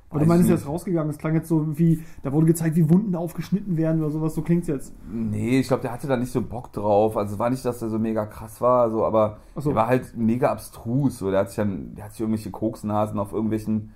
Weiß 0.10 0.22
du 0.22 0.28
meinst, 0.28 0.50
er 0.50 0.56
ist 0.56 0.66
rausgegangen, 0.66 1.10
es 1.10 1.18
klang 1.18 1.36
jetzt 1.36 1.50
so 1.50 1.78
wie, 1.78 2.02
da 2.24 2.32
wurde 2.32 2.46
gezeigt, 2.46 2.78
wie 2.78 2.90
Wunden 2.90 3.14
aufgeschnitten 3.14 3.76
werden 3.76 4.02
oder 4.02 4.10
sowas, 4.10 4.34
so 4.36 4.42
klingt's 4.42 4.68
jetzt. 4.68 4.94
Nee, 5.12 5.60
ich 5.60 5.68
glaube, 5.68 5.82
der 5.82 5.92
hatte 5.92 6.08
da 6.08 6.16
nicht 6.16 6.32
so 6.32 6.42
Bock 6.42 6.72
drauf. 6.72 7.18
Also 7.18 7.34
es 7.34 7.40
war 7.40 7.50
nicht, 7.50 7.66
dass 7.66 7.80
der 7.80 7.90
so 7.90 8.00
mega 8.00 8.26
krass 8.26 8.62
war, 8.62 8.90
so, 8.90 9.04
aber 9.04 9.40
so. 9.58 9.70
der 9.70 9.76
war 9.76 9.88
halt 9.88 10.16
mega 10.16 10.50
abstrus. 10.50 11.18
So. 11.18 11.30
Der 11.30 11.42
hat 11.42 11.50
sich 11.50 11.58
dann, 11.58 11.94
der 11.96 12.06
hat 12.06 12.12
sich 12.12 12.22
irgendwelche 12.22 12.52
Koksnasen 12.52 13.20
auf 13.20 13.34
irgendwelchen 13.34 13.92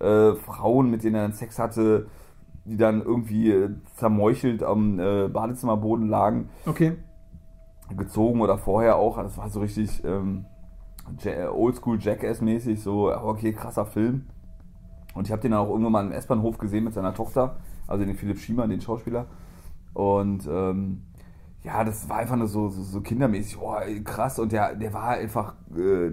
äh, 0.00 0.34
Frauen, 0.34 0.90
mit 0.90 1.04
denen 1.04 1.14
er 1.16 1.22
dann 1.22 1.32
Sex 1.32 1.58
hatte, 1.58 2.06
die 2.64 2.76
dann 2.76 3.02
irgendwie 3.02 3.50
äh, 3.50 3.70
zermeuchelt 3.96 4.62
am 4.62 4.98
äh, 4.98 5.28
Badezimmerboden 5.28 6.08
lagen, 6.08 6.48
Okay. 6.66 6.96
gezogen 7.96 8.40
oder 8.40 8.58
vorher 8.58 8.96
auch. 8.96 9.16
Das 9.18 9.36
war 9.38 9.48
so 9.50 9.60
richtig 9.60 10.02
ähm, 10.04 10.44
Oldschool 11.52 11.98
Jackass-mäßig, 12.00 12.82
so, 12.82 13.12
okay, 13.12 13.52
krasser 13.52 13.86
Film. 13.86 14.26
Und 15.14 15.26
ich 15.26 15.32
habe 15.32 15.42
den 15.42 15.50
dann 15.52 15.60
auch 15.60 15.70
irgendwann 15.70 15.92
mal 15.92 16.06
im 16.06 16.12
S-Bahnhof 16.12 16.58
gesehen 16.58 16.84
mit 16.84 16.94
seiner 16.94 17.14
Tochter, 17.14 17.56
also 17.88 18.04
den 18.04 18.14
Philipp 18.14 18.38
Schiemann, 18.38 18.70
den 18.70 18.80
Schauspieler. 18.80 19.26
Und 19.92 20.46
ähm, 20.46 21.02
ja, 21.64 21.82
das 21.82 22.08
war 22.08 22.18
einfach 22.18 22.36
nur 22.36 22.46
so, 22.46 22.68
so, 22.68 22.82
so 22.82 23.00
kindermäßig, 23.00 23.58
oh, 23.60 23.74
krass. 24.04 24.38
Und 24.38 24.52
der, 24.52 24.76
der 24.76 24.92
war 24.94 25.08
einfach 25.08 25.54
äh, 25.76 26.10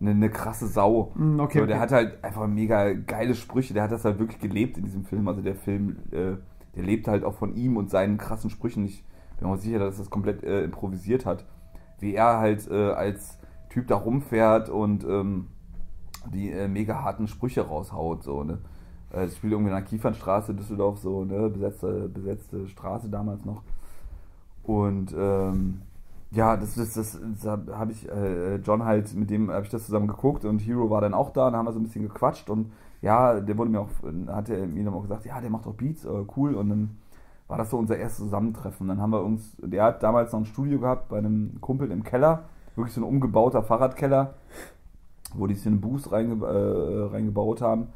eine, 0.00 0.10
eine 0.10 0.30
krasse 0.30 0.66
Sau. 0.66 1.12
Mm, 1.14 1.40
okay, 1.40 1.60
so, 1.60 1.66
der 1.66 1.76
okay. 1.76 1.82
hat 1.82 1.92
halt 1.92 2.24
einfach 2.24 2.46
mega 2.46 2.92
geile 2.92 3.34
Sprüche, 3.34 3.74
der 3.74 3.84
hat 3.84 3.92
das 3.92 4.04
halt 4.04 4.18
wirklich 4.18 4.40
gelebt 4.40 4.78
in 4.78 4.84
diesem 4.84 5.04
Film. 5.04 5.28
Also 5.28 5.42
der 5.42 5.54
Film, 5.54 5.96
äh, 6.10 6.36
der 6.74 6.82
lebt 6.82 7.08
halt 7.08 7.24
auch 7.24 7.34
von 7.34 7.54
ihm 7.56 7.76
und 7.76 7.90
seinen 7.90 8.18
krassen 8.18 8.50
Sprüchen. 8.50 8.84
Ich 8.84 9.04
bin 9.38 9.48
mir 9.48 9.54
auch 9.54 9.58
sicher, 9.58 9.78
dass 9.78 9.96
er 9.96 10.00
das 10.00 10.10
komplett 10.10 10.42
äh, 10.44 10.64
improvisiert 10.64 11.26
hat. 11.26 11.46
Wie 11.98 12.14
er 12.14 12.38
halt 12.38 12.70
äh, 12.70 12.92
als 12.92 13.38
Typ 13.70 13.88
da 13.88 13.96
rumfährt 13.96 14.68
und 14.68 15.04
ähm, 15.04 15.48
die 16.32 16.50
äh, 16.50 16.68
mega 16.68 17.02
harten 17.02 17.26
Sprüche 17.28 17.62
raushaut. 17.62 18.22
So, 18.22 18.44
ne? 18.44 18.58
Äh, 19.10 19.24
Das 19.24 19.36
spielt 19.36 19.52
irgendwie 19.52 19.70
in 19.70 19.76
der 19.76 19.84
Kiefernstraße, 19.84 20.54
Düsseldorf, 20.54 20.98
so, 20.98 21.24
ne? 21.24 21.48
Besetzte, 21.48 22.08
besetzte 22.08 22.68
Straße 22.68 23.08
damals 23.08 23.44
noch. 23.44 23.62
Und 24.62 25.14
ähm, 25.16 25.82
ja, 26.36 26.56
das, 26.56 26.74
das, 26.74 26.92
das, 26.92 27.18
das 27.42 27.58
habe 27.76 27.92
ich, 27.92 28.08
äh, 28.08 28.56
John 28.56 28.84
halt, 28.84 29.14
mit 29.14 29.30
dem 29.30 29.50
habe 29.50 29.64
ich 29.64 29.70
das 29.70 29.86
zusammen 29.86 30.06
geguckt 30.06 30.44
und 30.44 30.58
Hero 30.58 30.90
war 30.90 31.00
dann 31.00 31.14
auch 31.14 31.30
da, 31.30 31.50
da 31.50 31.56
haben 31.56 31.66
wir 31.66 31.72
so 31.72 31.80
ein 31.80 31.84
bisschen 31.84 32.06
gequatscht 32.06 32.50
und 32.50 32.72
ja, 33.00 33.40
der 33.40 33.56
wurde 33.56 33.70
mir 33.70 33.80
auch, 33.80 33.88
hat 34.28 34.50
er 34.50 34.66
mir 34.66 34.84
dann 34.84 34.92
auch 34.92 35.02
gesagt, 35.02 35.24
ja, 35.24 35.40
der 35.40 35.48
macht 35.48 35.66
auch 35.66 35.74
Beats, 35.74 36.04
äh, 36.04 36.24
cool 36.36 36.54
und 36.54 36.68
dann 36.68 36.98
war 37.48 37.56
das 37.56 37.70
so 37.70 37.78
unser 37.78 37.96
erstes 37.96 38.24
Zusammentreffen. 38.24 38.88
Dann 38.88 39.00
haben 39.00 39.12
wir 39.12 39.22
uns, 39.22 39.56
der 39.58 39.84
hat 39.84 40.02
damals 40.02 40.32
noch 40.32 40.40
ein 40.40 40.46
Studio 40.46 40.78
gehabt 40.78 41.08
bei 41.08 41.18
einem 41.18 41.58
Kumpel 41.60 41.90
im 41.90 42.02
Keller, 42.02 42.44
wirklich 42.74 42.94
so 42.94 43.00
ein 43.00 43.04
umgebauter 43.04 43.62
Fahrradkeller, 43.62 44.34
wo 45.34 45.46
die 45.46 45.54
sich 45.54 45.66
einen 45.66 45.80
Boost 45.80 46.12
reinge 46.12 46.44
äh, 46.44 47.14
reingebaut 47.14 47.62
haben 47.62 47.88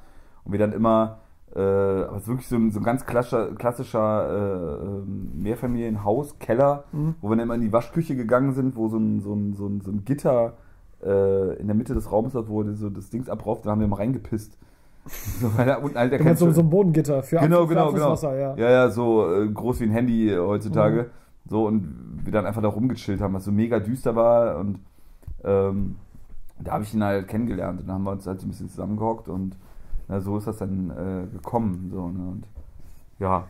und 0.44 0.52
wir 0.52 0.58
dann 0.58 0.72
immer, 0.72 1.18
äh, 1.54 1.58
aber 1.60 2.16
es 2.16 2.22
ist 2.22 2.28
wirklich 2.28 2.48
so 2.48 2.56
ein, 2.56 2.70
so 2.70 2.80
ein 2.80 2.84
ganz 2.84 3.04
klassischer, 3.06 3.54
klassischer 3.56 4.28
äh, 4.28 4.86
ähm, 4.86 5.32
Mehrfamilienhaus, 5.34 6.38
Keller, 6.38 6.84
Mhm. 6.92 7.14
wo 7.20 7.28
wir 7.28 7.36
dann 7.36 7.44
immer 7.44 7.54
in 7.56 7.60
die 7.62 7.72
Waschküche 7.72 8.14
gegangen 8.16 8.52
sind, 8.54 8.76
wo 8.76 8.88
so 8.88 8.98
ein, 8.98 9.20
so 9.20 9.34
ein, 9.34 9.54
so 9.54 9.66
ein, 9.66 9.80
so 9.80 9.90
ein 9.90 10.04
Gitter 10.04 10.52
äh, 11.04 11.56
in 11.58 11.66
der 11.66 11.74
Mitte 11.76 11.94
des 11.94 12.10
Raums 12.12 12.34
hat, 12.34 12.48
wo 12.48 12.62
so 12.74 12.88
das 12.90 13.10
Dings 13.10 13.28
abrauft, 13.28 13.64
dann 13.64 13.72
haben 13.72 13.80
wir 13.80 13.88
mal 13.88 13.96
reingepisst. 13.96 14.56
So, 15.40 15.50
weil 15.56 15.64
da 15.66 15.76
unten 15.78 15.96
halt 15.98 16.12
der 16.12 16.18
Du 16.18 16.24
meinst 16.26 16.40
so, 16.40 16.50
so 16.52 16.60
ein 16.60 16.68
Bodengitter 16.68 17.22
für, 17.22 17.38
Genau, 17.38 17.62
Ab- 17.62 17.68
genau, 17.70 17.90
genau. 17.90 18.04
Abflusswasser, 18.12 18.38
ja. 18.38 18.54
Ja, 18.56 18.70
ja, 18.70 18.90
so 18.90 19.32
äh, 19.34 19.48
groß 19.48 19.80
wie 19.80 19.84
ein 19.84 19.90
Handy 19.92 20.28
heutzutage. 20.38 21.04
Mhm. 21.04 21.06
So, 21.48 21.66
und 21.66 22.20
wir 22.22 22.32
dann 22.32 22.44
einfach 22.44 22.60
da 22.60 22.68
rumgechillt 22.68 23.20
haben, 23.22 23.32
was 23.32 23.44
so 23.46 23.50
mega 23.50 23.80
düster 23.80 24.14
war. 24.14 24.58
Und 24.58 24.78
ähm, 25.42 25.96
da 26.62 26.72
habe 26.72 26.84
ich 26.84 26.92
ihn 26.92 27.02
halt 27.02 27.28
kennengelernt. 27.28 27.80
Und 27.80 27.88
dann 27.88 27.94
haben 27.96 28.04
wir 28.04 28.12
uns 28.12 28.26
halt 28.26 28.40
so 28.40 28.46
ein 28.46 28.50
bisschen 28.50 28.68
zusammengehockt 28.68 29.28
und 29.30 29.56
na, 30.10 30.20
so 30.20 30.36
ist 30.36 30.48
das 30.48 30.56
dann 30.56 30.90
äh, 30.90 31.26
gekommen. 31.32 31.88
So, 31.92 32.08
ne? 32.08 32.28
Und 32.30 32.48
ja, 33.20 33.46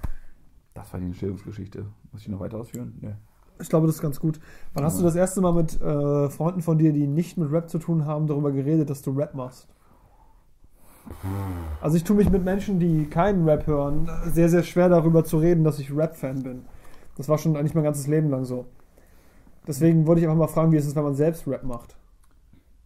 das 0.74 0.92
war 0.92 1.00
die 1.00 1.06
Entstehungsgeschichte. 1.06 1.86
Muss 2.12 2.20
ich 2.20 2.28
noch 2.28 2.40
weiter 2.40 2.58
ausführen? 2.58 2.98
Nee. 3.00 3.14
Ich 3.60 3.70
glaube, 3.70 3.86
das 3.86 3.96
ist 3.96 4.02
ganz 4.02 4.20
gut. 4.20 4.40
Wann 4.74 4.84
hast 4.84 4.98
du 4.98 5.04
das 5.04 5.14
erste 5.14 5.40
Mal 5.40 5.54
mit 5.54 5.80
äh, 5.80 6.28
Freunden 6.28 6.60
von 6.60 6.76
dir, 6.78 6.92
die 6.92 7.06
nicht 7.06 7.38
mit 7.38 7.50
Rap 7.50 7.70
zu 7.70 7.78
tun 7.78 8.04
haben, 8.04 8.26
darüber 8.26 8.52
geredet, 8.52 8.90
dass 8.90 9.00
du 9.00 9.10
Rap 9.12 9.34
machst? 9.34 9.68
Also 11.80 11.96
ich 11.96 12.04
tue 12.04 12.16
mich 12.16 12.30
mit 12.30 12.44
Menschen, 12.44 12.78
die 12.78 13.06
keinen 13.06 13.48
Rap 13.48 13.66
hören, 13.66 14.08
sehr, 14.26 14.48
sehr 14.48 14.62
schwer 14.62 14.88
darüber 14.88 15.24
zu 15.24 15.38
reden, 15.38 15.64
dass 15.64 15.78
ich 15.78 15.94
Rap-Fan 15.94 16.42
bin. 16.42 16.64
Das 17.16 17.28
war 17.28 17.38
schon 17.38 17.56
eigentlich 17.56 17.74
mein 17.74 17.84
ganzes 17.84 18.06
Leben 18.06 18.28
lang 18.30 18.44
so. 18.44 18.66
Deswegen 19.66 20.06
wollte 20.06 20.20
ich 20.20 20.26
einfach 20.26 20.38
mal 20.38 20.46
fragen, 20.46 20.72
wie 20.72 20.76
es 20.76 20.86
ist, 20.86 20.94
wenn 20.94 21.04
man 21.04 21.14
selbst 21.14 21.48
Rap 21.48 21.64
macht. 21.64 21.96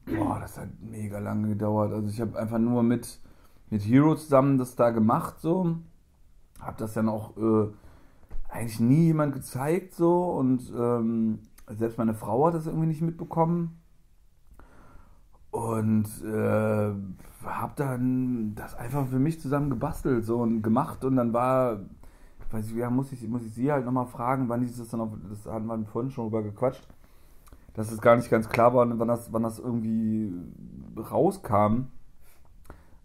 Boah, 0.07 0.39
das 0.41 0.59
hat 0.59 0.69
mega 0.81 1.19
lange 1.19 1.49
gedauert. 1.49 1.93
Also 1.93 2.09
ich 2.09 2.21
habe 2.21 2.39
einfach 2.39 2.59
nur 2.59 2.83
mit, 2.83 3.21
mit 3.75 3.83
Hero 3.83 4.15
zusammen 4.15 4.57
das 4.57 4.77
da 4.77 4.91
gemacht 4.91 5.41
so. 5.41 5.77
Hab 6.61 6.79
das 6.79 6.95
dann 6.95 7.09
auch 7.09 7.37
äh, 7.37 7.67
eigentlich 8.49 8.79
nie 8.79 9.07
jemand 9.07 9.35
gezeigt 9.35 9.95
so 9.95 10.31
und 10.31 10.73
ähm, 10.79 11.41
selbst 11.69 11.99
meine 11.99 12.15
Frau 12.15 12.47
hat 12.47 12.55
das 12.55 12.67
irgendwie 12.67 12.87
nicht 12.87 13.03
mitbekommen. 13.03 13.81
Und 15.51 16.07
äh, 16.25 16.93
hab 17.45 17.75
dann 17.75 18.55
das 18.55 18.77
einfach 18.77 19.09
für 19.09 19.19
mich 19.19 19.41
zusammen 19.41 19.71
gebastelt 19.71 20.25
so 20.25 20.39
und 20.39 20.63
gemacht 20.63 21.05
und 21.05 21.17
dann 21.17 21.33
war, 21.33 21.81
weiß 22.53 22.71
ich, 22.71 22.77
ja, 22.77 22.91
muss 22.91 23.11
ich, 23.11 23.27
muss 23.27 23.43
ich 23.43 23.55
sie 23.55 23.73
halt 23.73 23.85
nochmal 23.85 24.07
fragen, 24.07 24.49
wann 24.49 24.61
dieses 24.61 24.89
dann 24.89 25.01
auf, 25.01 25.11
das 25.29 25.53
hatten 25.53 25.67
wir 25.67 25.85
vorhin 25.87 26.13
schon 26.13 26.27
drüber 26.27 26.45
gequatscht 26.45 26.87
dass 27.75 27.91
es 27.91 28.01
gar 28.01 28.15
nicht 28.15 28.31
ganz 28.31 28.49
klar 28.49 28.73
war, 28.73 28.87
wann 28.99 29.09
das, 29.09 29.33
wann 29.33 29.43
das 29.43 29.59
irgendwie 29.59 30.33
rauskam. 30.97 31.89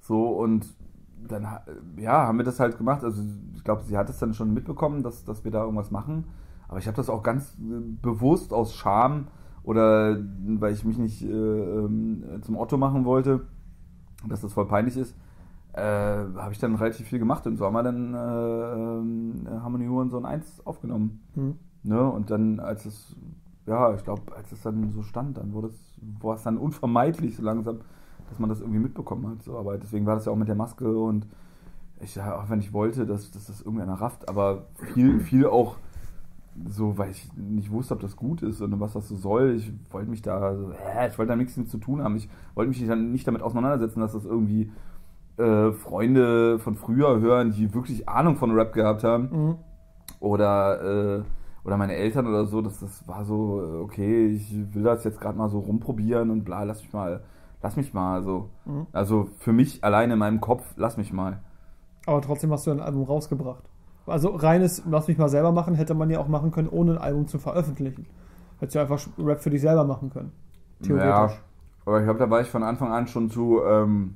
So, 0.10 0.30
und 0.30 0.66
dann 1.28 1.48
ja, 1.98 2.26
haben 2.26 2.40
wir 2.40 2.44
das 2.44 2.60
halt 2.60 2.80
gemacht. 2.80 3.04
Also 3.04 3.22
ich 3.54 3.64
glaube, 3.64 3.84
sie 3.84 3.96
hat 3.96 4.10
es 4.10 4.18
dann 4.18 4.34
schon 4.34 4.56
mitbekommen, 4.56 5.04
dass, 5.04 5.24
dass 5.24 5.44
wir 5.44 5.52
da 5.52 5.62
irgendwas 5.62 5.92
machen. 5.92 6.24
Aber 6.68 6.80
ich 6.80 6.88
habe 6.88 6.98
das 6.98 7.12
auch 7.12 7.22
ganz 7.22 7.56
äh, 7.60 7.80
bewusst 8.02 8.52
aus 8.52 8.74
Scham 8.74 9.28
oder 9.62 10.18
weil 10.58 10.74
ich 10.74 10.84
mich 10.84 10.98
nicht 10.98 11.22
äh, 11.22 11.28
ähm, 11.30 12.24
zum 12.42 12.58
Otto 12.58 12.76
machen 12.78 13.06
wollte, 13.06 13.42
dass 14.28 14.42
das 14.42 14.52
voll 14.52 14.66
peinlich 14.66 14.98
ist, 14.98 15.16
äh, 15.74 15.82
habe 15.82 16.54
ich 16.54 16.60
dann 16.60 16.74
relativ 16.74 17.06
viel 17.06 17.20
gemacht. 17.20 17.46
Im 17.46 17.58
Sommer 17.58 17.84
dann 17.84 18.16
äh, 18.16 19.48
äh, 19.48 19.60
Harmony 19.60 19.86
Hurensohn 19.86 20.26
1 20.26 20.66
aufgenommen. 20.66 21.22
Hm. 21.36 21.54
Ne? 21.84 22.04
Und 22.04 22.32
dann, 22.32 22.60
als 22.60 22.88
es, 22.88 23.16
ja, 23.68 23.94
ich 23.94 24.04
glaube, 24.04 24.24
als 24.36 24.52
es 24.52 24.64
dann 24.64 24.90
so 24.90 25.04
stand, 25.04 25.38
dann 25.38 25.54
wurde 25.54 25.68
es, 25.68 26.00
war 26.20 26.34
es 26.34 26.42
dann 26.42 26.58
unvermeidlich 26.58 27.36
so 27.36 27.44
langsam, 27.44 27.82
dass 28.30 28.40
man 28.40 28.50
das 28.50 28.62
irgendwie 28.62 28.80
mitbekommen 28.80 29.28
hat. 29.28 29.44
So. 29.44 29.58
Aber 29.58 29.78
deswegen 29.78 30.06
war 30.06 30.16
das 30.16 30.26
ja 30.26 30.32
auch 30.32 30.38
mit 30.38 30.48
der 30.48 30.56
Maske 30.56 30.98
und 30.98 31.26
ich 32.02 32.20
auch 32.22 32.50
wenn 32.50 32.60
ich 32.60 32.72
wollte, 32.72 33.06
dass, 33.06 33.32
dass 33.32 33.48
das 33.48 33.62
irgendeiner 33.62 33.96
rafft, 33.96 34.30
aber 34.30 34.68
viel, 34.94 35.20
viel 35.20 35.46
auch 35.48 35.76
so, 36.68 36.98
weil 36.98 37.12
ich 37.12 37.30
nicht 37.36 37.72
wusste, 37.72 37.94
ob 37.94 38.02
das 38.02 38.16
gut 38.16 38.42
ist 38.42 38.62
und 38.62 38.80
was 38.80 38.94
das 38.94 39.08
so 39.08 39.16
soll. 39.16 39.56
Ich 39.56 39.72
wollte 39.92 40.10
mich 40.10 40.22
da, 40.22 40.56
so, 40.56 40.72
äh, 40.72 41.08
ich 41.08 41.18
wollte 41.18 41.32
da 41.32 41.36
nichts 41.36 41.56
mit 41.58 41.70
zu 41.70 41.78
tun 41.78 42.04
haben. 42.04 42.16
Ich 42.16 42.30
wollte 42.56 42.70
mich 42.70 42.86
dann 42.86 43.12
nicht 43.12 43.28
damit 43.28 43.42
auseinandersetzen, 43.42 44.02
dass 44.02 44.14
das 44.14 44.26
irgendwie 44.26 44.72
äh, 45.38 45.72
Freunde 45.72 46.60
von 46.60 46.76
früher 46.76 47.20
hören, 47.20 47.52
die 47.52 47.74
wirklich 47.74 48.10
Ahnung 48.10 48.36
von 48.36 48.52
Rap 48.52 48.74
gehabt 48.74 49.04
haben. 49.04 49.30
Mhm. 49.32 49.56
Oder, 50.20 51.20
äh, 51.20 51.24
oder 51.64 51.78
meine 51.78 51.96
Eltern 51.96 52.28
oder 52.28 52.46
so, 52.46 52.62
dass 52.62 52.80
das 52.80 53.08
war 53.08 53.24
so, 53.24 53.62
äh, 53.62 53.82
okay, 53.82 54.28
ich 54.28 54.54
will 54.74 54.84
das 54.84 55.04
jetzt 55.04 55.22
gerade 55.22 55.38
mal 55.38 55.50
so 55.50 55.60
rumprobieren 55.60 56.30
und 56.30 56.44
bla, 56.44 56.64
lass 56.64 56.82
mich 56.82 56.92
mal, 56.92 57.22
lass 57.62 57.76
mich 57.76 57.94
mal 57.94 58.24
so. 58.24 58.50
Mhm. 58.66 58.88
Also 58.92 59.30
für 59.40 59.54
mich 59.54 59.84
alleine 59.84 60.14
in 60.14 60.20
meinem 60.20 60.42
Kopf, 60.42 60.64
lass 60.78 60.98
mich 60.98 61.14
mal. 61.14 61.40
Aber 62.06 62.22
trotzdem 62.22 62.52
hast 62.52 62.66
du 62.68 62.72
ein 62.72 62.80
Album 62.80 63.04
rausgebracht. 63.04 63.64
Also 64.08 64.30
reines, 64.30 64.84
lass 64.90 65.08
mich 65.08 65.18
mal 65.18 65.30
selber 65.30 65.52
machen, 65.52 65.76
hätte 65.76 65.94
man 65.94 66.10
ja 66.10 66.20
auch 66.20 66.28
machen 66.28 66.52
können, 66.52 66.70
ohne 66.70 66.94
ein 66.94 66.98
Album 66.98 67.28
zu 67.28 67.38
veröffentlichen. 67.38 68.08
Hättest 68.60 68.76
du 68.76 68.80
einfach 68.80 69.00
Rap 69.18 69.42
für 69.42 69.50
dich 69.50 69.62
selber 69.62 69.84
machen 69.84 70.10
können. 70.10 70.32
Theoretisch. 70.82 71.36
Ja, 71.36 71.40
aber 71.86 72.00
ich 72.00 72.04
glaube, 72.06 72.20
da 72.20 72.30
war 72.30 72.42
ich 72.42 72.48
von 72.48 72.64
Anfang 72.64 72.92
an 72.92 73.08
schon 73.08 73.30
zu, 73.30 73.62
ähm, 73.64 74.16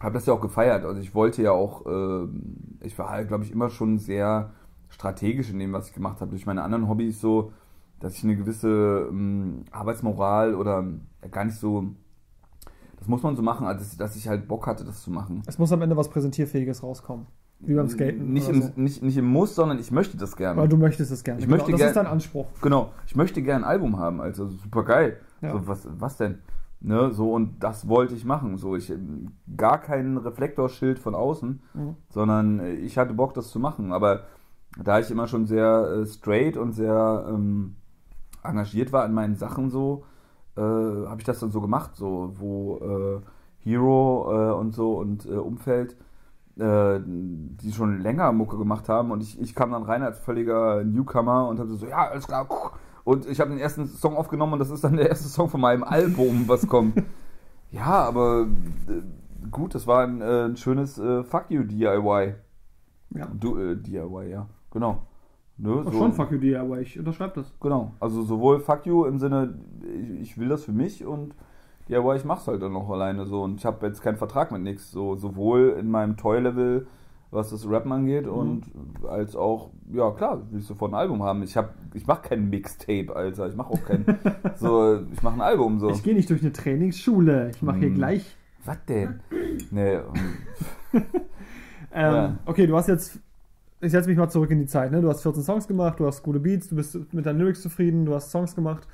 habe 0.00 0.14
das 0.14 0.26
ja 0.26 0.34
auch 0.34 0.40
gefeiert. 0.40 0.84
Also 0.84 1.00
ich 1.00 1.14
wollte 1.14 1.42
ja 1.42 1.52
auch, 1.52 1.84
ähm, 1.86 2.78
ich 2.80 2.98
war 2.98 3.10
halt, 3.10 3.28
glaube 3.28 3.44
ich, 3.44 3.52
immer 3.52 3.70
schon 3.70 3.98
sehr 3.98 4.50
strategisch 4.88 5.50
in 5.50 5.58
dem, 5.58 5.72
was 5.72 5.88
ich 5.88 5.94
gemacht 5.94 6.20
habe. 6.20 6.30
Durch 6.30 6.46
meine 6.46 6.62
anderen 6.62 6.88
Hobbys 6.88 7.20
so, 7.20 7.52
dass 8.00 8.14
ich 8.16 8.24
eine 8.24 8.36
gewisse 8.36 9.08
ähm, 9.10 9.64
Arbeitsmoral 9.70 10.54
oder 10.54 10.84
äh, 11.22 11.28
gar 11.28 11.44
nicht 11.44 11.56
so, 11.58 11.84
das 12.98 13.08
muss 13.08 13.22
man 13.22 13.36
so 13.36 13.42
machen, 13.42 13.66
also 13.66 13.80
dass, 13.80 13.96
dass 13.96 14.16
ich 14.16 14.28
halt 14.28 14.48
Bock 14.48 14.66
hatte, 14.66 14.84
das 14.84 15.02
zu 15.02 15.10
machen. 15.10 15.42
Es 15.46 15.58
muss 15.58 15.72
am 15.72 15.82
Ende 15.82 15.96
was 15.96 16.08
Präsentierfähiges 16.08 16.82
rauskommen. 16.82 17.26
Wie 17.60 17.74
beim 17.74 17.88
Skaten. 17.88 18.32
Nicht 18.32 18.48
im, 18.48 18.62
so. 18.62 18.70
nicht, 18.76 19.02
nicht 19.02 19.16
im 19.16 19.26
Muss, 19.26 19.54
sondern 19.54 19.78
ich 19.78 19.90
möchte 19.90 20.16
das 20.18 20.36
gerne. 20.36 20.58
Aber 20.58 20.68
du 20.68 20.76
möchtest 20.76 21.10
es 21.12 21.24
gerne. 21.24 21.38
Ich 21.40 21.46
genau, 21.46 21.56
möchte 21.56 21.70
das 21.70 21.78
gern- 21.78 21.88
ist 21.88 21.96
dein 21.96 22.06
Anspruch. 22.06 22.46
Genau, 22.60 22.90
ich 23.06 23.16
möchte 23.16 23.40
gerne 23.42 23.64
ein 23.64 23.70
Album 23.70 23.98
haben, 23.98 24.20
also 24.20 24.48
super 24.48 24.82
geil. 24.84 25.18
Ja. 25.40 25.52
So, 25.52 25.66
was, 25.66 25.88
was 25.98 26.16
denn? 26.18 26.40
Ne, 26.80 27.12
so, 27.12 27.32
und 27.32 27.62
das 27.62 27.88
wollte 27.88 28.14
ich 28.14 28.26
machen. 28.26 28.58
So, 28.58 28.76
ich 28.76 28.92
gar 29.56 29.80
kein 29.80 30.18
Reflektorschild 30.18 30.98
von 30.98 31.14
außen, 31.14 31.62
Mhm. 31.72 31.96
sondern 32.10 32.60
ich 32.82 32.98
hatte 32.98 33.14
Bock, 33.14 33.32
das 33.32 33.48
zu 33.50 33.58
machen. 33.58 33.92
Aber 33.92 34.24
da 34.82 34.98
ich 34.98 35.10
immer 35.10 35.26
schon 35.26 35.46
sehr 35.46 36.00
äh, 36.02 36.06
straight 36.06 36.58
und 36.58 36.72
sehr 36.72 37.24
ähm, 37.30 37.76
engagiert 38.44 38.92
war 38.92 39.04
in 39.06 39.12
meinen 39.12 39.36
Sachen 39.36 39.70
so, 39.70 40.04
äh, 40.56 40.60
habe 40.60 41.16
ich 41.18 41.24
das 41.24 41.40
dann 41.40 41.50
so 41.50 41.60
gemacht, 41.60 41.96
so, 41.96 42.32
wo 42.36 42.78
äh, 42.78 43.20
Hero 43.58 44.28
äh, 44.30 44.52
und 44.54 44.74
so 44.74 44.98
und 44.98 45.26
äh, 45.26 45.34
Umfeld, 45.34 45.96
äh, 46.56 47.00
die 47.04 47.72
schon 47.72 48.00
länger 48.00 48.32
Mucke 48.32 48.56
gemacht 48.56 48.88
haben 48.88 49.10
und 49.10 49.22
ich, 49.22 49.40
ich 49.40 49.54
kam 49.54 49.72
dann 49.72 49.82
rein 49.82 50.02
als 50.02 50.18
völliger 50.18 50.84
Newcomer 50.84 51.48
und 51.48 51.58
habe 51.58 51.74
so, 51.74 51.86
ja, 51.86 52.08
alles 52.08 52.26
klar, 52.26 52.46
und 53.04 53.26
ich 53.26 53.40
habe 53.40 53.50
den 53.50 53.58
ersten 53.58 53.86
Song 53.86 54.16
aufgenommen 54.16 54.54
und 54.54 54.58
das 54.60 54.70
ist 54.70 54.84
dann 54.84 54.96
der 54.96 55.08
erste 55.08 55.28
Song 55.28 55.48
von 55.48 55.60
meinem 55.60 55.84
Album, 55.84 56.44
was 56.46 56.66
kommt. 56.66 57.02
ja, 57.70 58.04
aber 58.04 58.46
gut, 59.50 59.74
das 59.74 59.86
war 59.86 60.04
ein, 60.04 60.22
ein 60.22 60.56
schönes 60.56 60.94
Fuck 60.94 61.46
You 61.50 61.64
DIY. 61.64 62.34
Ja. 63.10 63.28
Du, 63.32 63.58
äh, 63.58 63.76
DIY, 63.76 64.30
ja, 64.30 64.46
genau. 64.70 65.02
Ne, 65.56 65.84
Oh, 65.86 65.90
schon 65.92 66.12
fuck 66.12 66.32
you 66.32 66.38
dir, 66.38 66.60
aber 66.60 66.80
ich 66.80 66.98
unterschreibe 66.98 67.34
das. 67.36 67.52
Genau, 67.60 67.92
also 68.00 68.22
sowohl 68.22 68.58
Fuck 68.60 68.86
You 68.86 69.04
im 69.04 69.18
Sinne, 69.20 69.54
ich, 69.82 70.20
ich 70.20 70.38
will 70.38 70.48
das 70.48 70.64
für 70.64 70.72
mich 70.72 71.04
und 71.06 71.34
DIY, 71.88 72.16
ich 72.16 72.24
mach's 72.24 72.48
halt 72.48 72.60
dann 72.62 72.72
noch 72.72 72.90
alleine 72.90 73.24
so 73.26 73.42
und 73.42 73.56
ich 73.56 73.64
habe 73.66 73.86
jetzt 73.86 74.02
keinen 74.02 74.16
Vertrag 74.16 74.50
mit 74.50 74.62
nix, 74.62 74.90
so 74.90 75.14
sowohl 75.14 75.76
in 75.78 75.90
meinem 75.90 76.16
Toy-Level, 76.16 76.86
was 77.30 77.50
das 77.50 77.68
Rappen 77.68 77.92
angeht 77.92 78.26
und 78.26 78.62
als 79.08 79.36
auch, 79.36 79.70
ja 79.92 80.10
klar, 80.10 80.42
will 80.50 80.58
ich 80.60 80.66
sofort 80.66 80.90
ein 80.92 80.96
Album 80.96 81.22
haben. 81.22 81.42
Ich 81.44 81.56
hab, 81.56 81.74
ich 81.94 82.06
mach 82.06 82.22
kein 82.22 82.48
Mixtape, 82.50 83.14
Alter, 83.14 83.48
ich 83.48 83.54
mach 83.54 83.70
auch 83.70 83.84
kein, 83.84 84.04
so, 84.56 85.00
ich 85.12 85.22
mach 85.22 85.34
ein 85.34 85.40
Album 85.40 85.78
so. 85.78 85.90
Ich 85.90 86.02
gehe 86.02 86.14
nicht 86.14 86.30
durch 86.30 86.42
eine 86.42 86.52
Trainingsschule. 86.52 87.50
Ich 87.50 87.62
mache 87.62 87.78
hier 87.78 87.88
Hm. 87.88 87.94
gleich. 87.94 88.36
Was 88.64 88.84
denn? 88.86 89.20
Nee, 89.70 89.98
Ähm, 91.92 92.12
Ja. 92.14 92.38
Okay, 92.46 92.66
du 92.66 92.76
hast 92.76 92.88
jetzt. 92.88 93.20
Ich 93.84 93.92
setze 93.92 94.08
mich 94.08 94.16
mal 94.16 94.30
zurück 94.30 94.50
in 94.50 94.58
die 94.60 94.66
Zeit. 94.66 94.90
Ne? 94.92 95.02
Du 95.02 95.10
hast 95.10 95.20
14 95.22 95.42
Songs 95.42 95.68
gemacht, 95.68 96.00
du 96.00 96.06
hast 96.06 96.22
gute 96.22 96.40
Beats, 96.40 96.68
du 96.68 96.76
bist 96.76 97.12
mit 97.12 97.26
deinen 97.26 97.38
Lyrics 97.38 97.60
zufrieden, 97.60 98.06
du 98.06 98.14
hast 98.14 98.30
Songs 98.30 98.54
gemacht. 98.54 98.88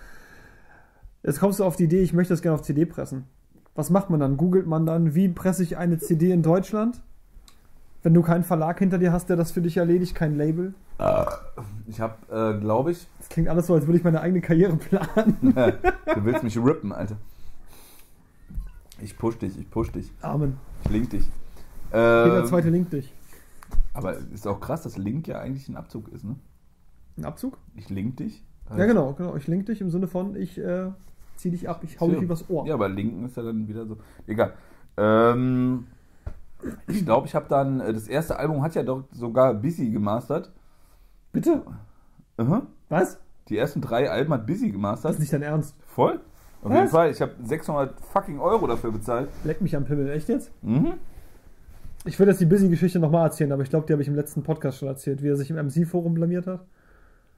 Jetzt 1.23 1.39
kommst 1.39 1.61
du 1.61 1.65
auf 1.65 1.77
die 1.77 1.85
Idee, 1.85 2.03
ich 2.03 2.13
möchte 2.13 2.33
das 2.33 2.43
gerne 2.43 2.57
auf 2.57 2.63
CD 2.63 2.87
pressen. 2.87 3.25
Was 3.77 3.91
macht 3.91 4.11
man 4.11 4.19
dann? 4.19 4.37
Googelt 4.37 4.67
man 4.67 4.87
dann, 4.87 5.15
wie 5.15 5.29
presse 5.29 5.63
ich 5.63 5.77
eine 5.77 5.99
CD 5.99 6.33
in 6.33 6.43
Deutschland? 6.43 7.01
Wenn 8.03 8.15
du 8.15 8.23
keinen 8.23 8.43
Verlag 8.43 8.81
hinter 8.81 8.99
dir 8.99 9.13
hast, 9.13 9.29
der 9.29 9.37
das 9.37 9.53
für 9.53 9.61
dich 9.61 9.77
erledigt, 9.77 10.17
kein 10.17 10.37
Label. 10.37 10.75
ich 11.87 12.01
hab, 12.01 12.19
äh, 12.33 12.59
glaube 12.59 12.91
ich, 12.91 13.07
Das 13.19 13.29
klingt 13.29 13.49
alles 13.49 13.69
so, 13.69 13.75
als 13.75 13.87
würde 13.87 13.99
ich 13.99 14.05
meine 14.05 14.21
eigene 14.21 14.41
Karriere 14.41 14.75
planen. 14.77 15.37
du 15.55 16.25
willst 16.25 16.43
mich 16.43 16.59
rippen, 16.59 16.91
Alter. 16.93 17.17
Ich 19.01 19.17
push 19.17 19.39
dich, 19.39 19.57
ich 19.57 19.71
push 19.71 19.93
dich, 19.93 20.11
Amen. 20.21 20.57
ich 20.85 20.91
link 20.91 21.11
dich. 21.11 21.31
Jeder 21.93 22.41
Ähm, 22.41 22.47
zweite 22.47 22.71
Link 22.71 22.91
dich. 22.91 23.13
Aber 23.93 24.17
ist 24.17 24.47
auch 24.47 24.61
krass, 24.61 24.83
dass 24.83 24.97
Link 24.97 25.27
ja 25.29 25.39
eigentlich 25.41 25.69
ein 25.69 25.77
Abzug 25.77 26.09
ist, 26.09 26.25
ne? 26.25 26.37
Ein 27.17 27.25
Abzug? 27.25 27.59
Ich 27.75 27.89
link 27.91 28.17
dich. 28.19 28.45
Ja, 28.71 28.87
genau, 28.87 29.13
genau. 29.15 29.35
Ich 29.37 29.47
link 29.49 29.67
dich 29.67 29.81
im 29.81 29.91
Sinne 29.91 30.07
von, 30.07 30.37
ich 30.37 30.57
äh, 30.59 30.91
zieh 31.37 31.51
dich 31.51 31.69
ab, 31.69 31.83
ich 31.83 31.99
hau 32.01 32.07
Ja. 32.07 32.15
dich 32.15 32.23
übers 32.23 32.49
Ohr. 32.49 32.67
Ja, 32.67 32.75
aber 32.75 32.89
linken 32.89 33.25
ist 33.25 33.37
ja 33.37 33.43
dann 33.43 33.67
wieder 33.67 33.85
so. 33.87 33.97
Egal. 34.29 34.53
Ähm, 34.97 35.87
ich 36.87 37.05
glaube, 37.05 37.27
ich 37.27 37.35
habe 37.35 37.47
dann. 37.49 37.81
äh, 37.81 37.93
Das 37.93 38.07
erste 38.07 38.39
Album 38.39 38.63
hat 38.63 38.75
ja 38.75 38.83
doch 38.85 39.05
sogar 39.13 39.55
Busy 39.55 39.91
gemastert. 39.91 40.53
Bitte? 41.33 41.63
Aha. 42.37 42.63
Was? 42.89 43.19
Die 43.49 43.57
ersten 43.57 43.81
drei 43.81 44.09
Alben 44.11 44.33
hat 44.33 44.47
Busy 44.47 44.67
Das 44.67 44.73
gemastert. 44.73 45.13
ist 45.15 45.19
nicht 45.21 45.33
dein 45.33 45.43
Ernst. 45.43 45.75
Voll? 45.87 46.21
Auf 46.63 46.71
Was? 46.71 46.77
jeden 46.77 46.89
Fall. 46.89 47.11
Ich 47.11 47.21
habe 47.23 47.33
600 47.43 48.01
fucking 48.01 48.39
Euro 48.39 48.67
dafür 48.67 48.93
bezahlt. 48.93 49.31
Leck 49.45 49.61
mich 49.61 49.75
am 49.75 49.85
Pimmel, 49.85 50.11
echt 50.11 50.29
jetzt? 50.29 50.53
Mhm. 50.63 50.93
Ich 52.07 52.19
würde 52.19 52.33
jetzt 52.33 52.41
die 52.41 52.47
Busy-Geschichte 52.47 52.99
nochmal 52.99 53.27
erzählen, 53.27 53.53
aber 53.53 53.63
ich 53.63 53.71
glaube, 53.71 53.87
die 53.87 53.93
habe 53.93 54.03
ich 54.03 54.09
im 54.09 54.15
letzten 54.15 54.43
Podcast 54.43 54.79
schon 54.79 54.89
erzählt, 54.89 55.23
wie 55.23 55.29
er 55.29 55.37
sich 55.37 55.51
im 55.51 55.57
MC-Forum 55.57 56.15
blamiert 56.15 56.47
hat. 56.47 56.65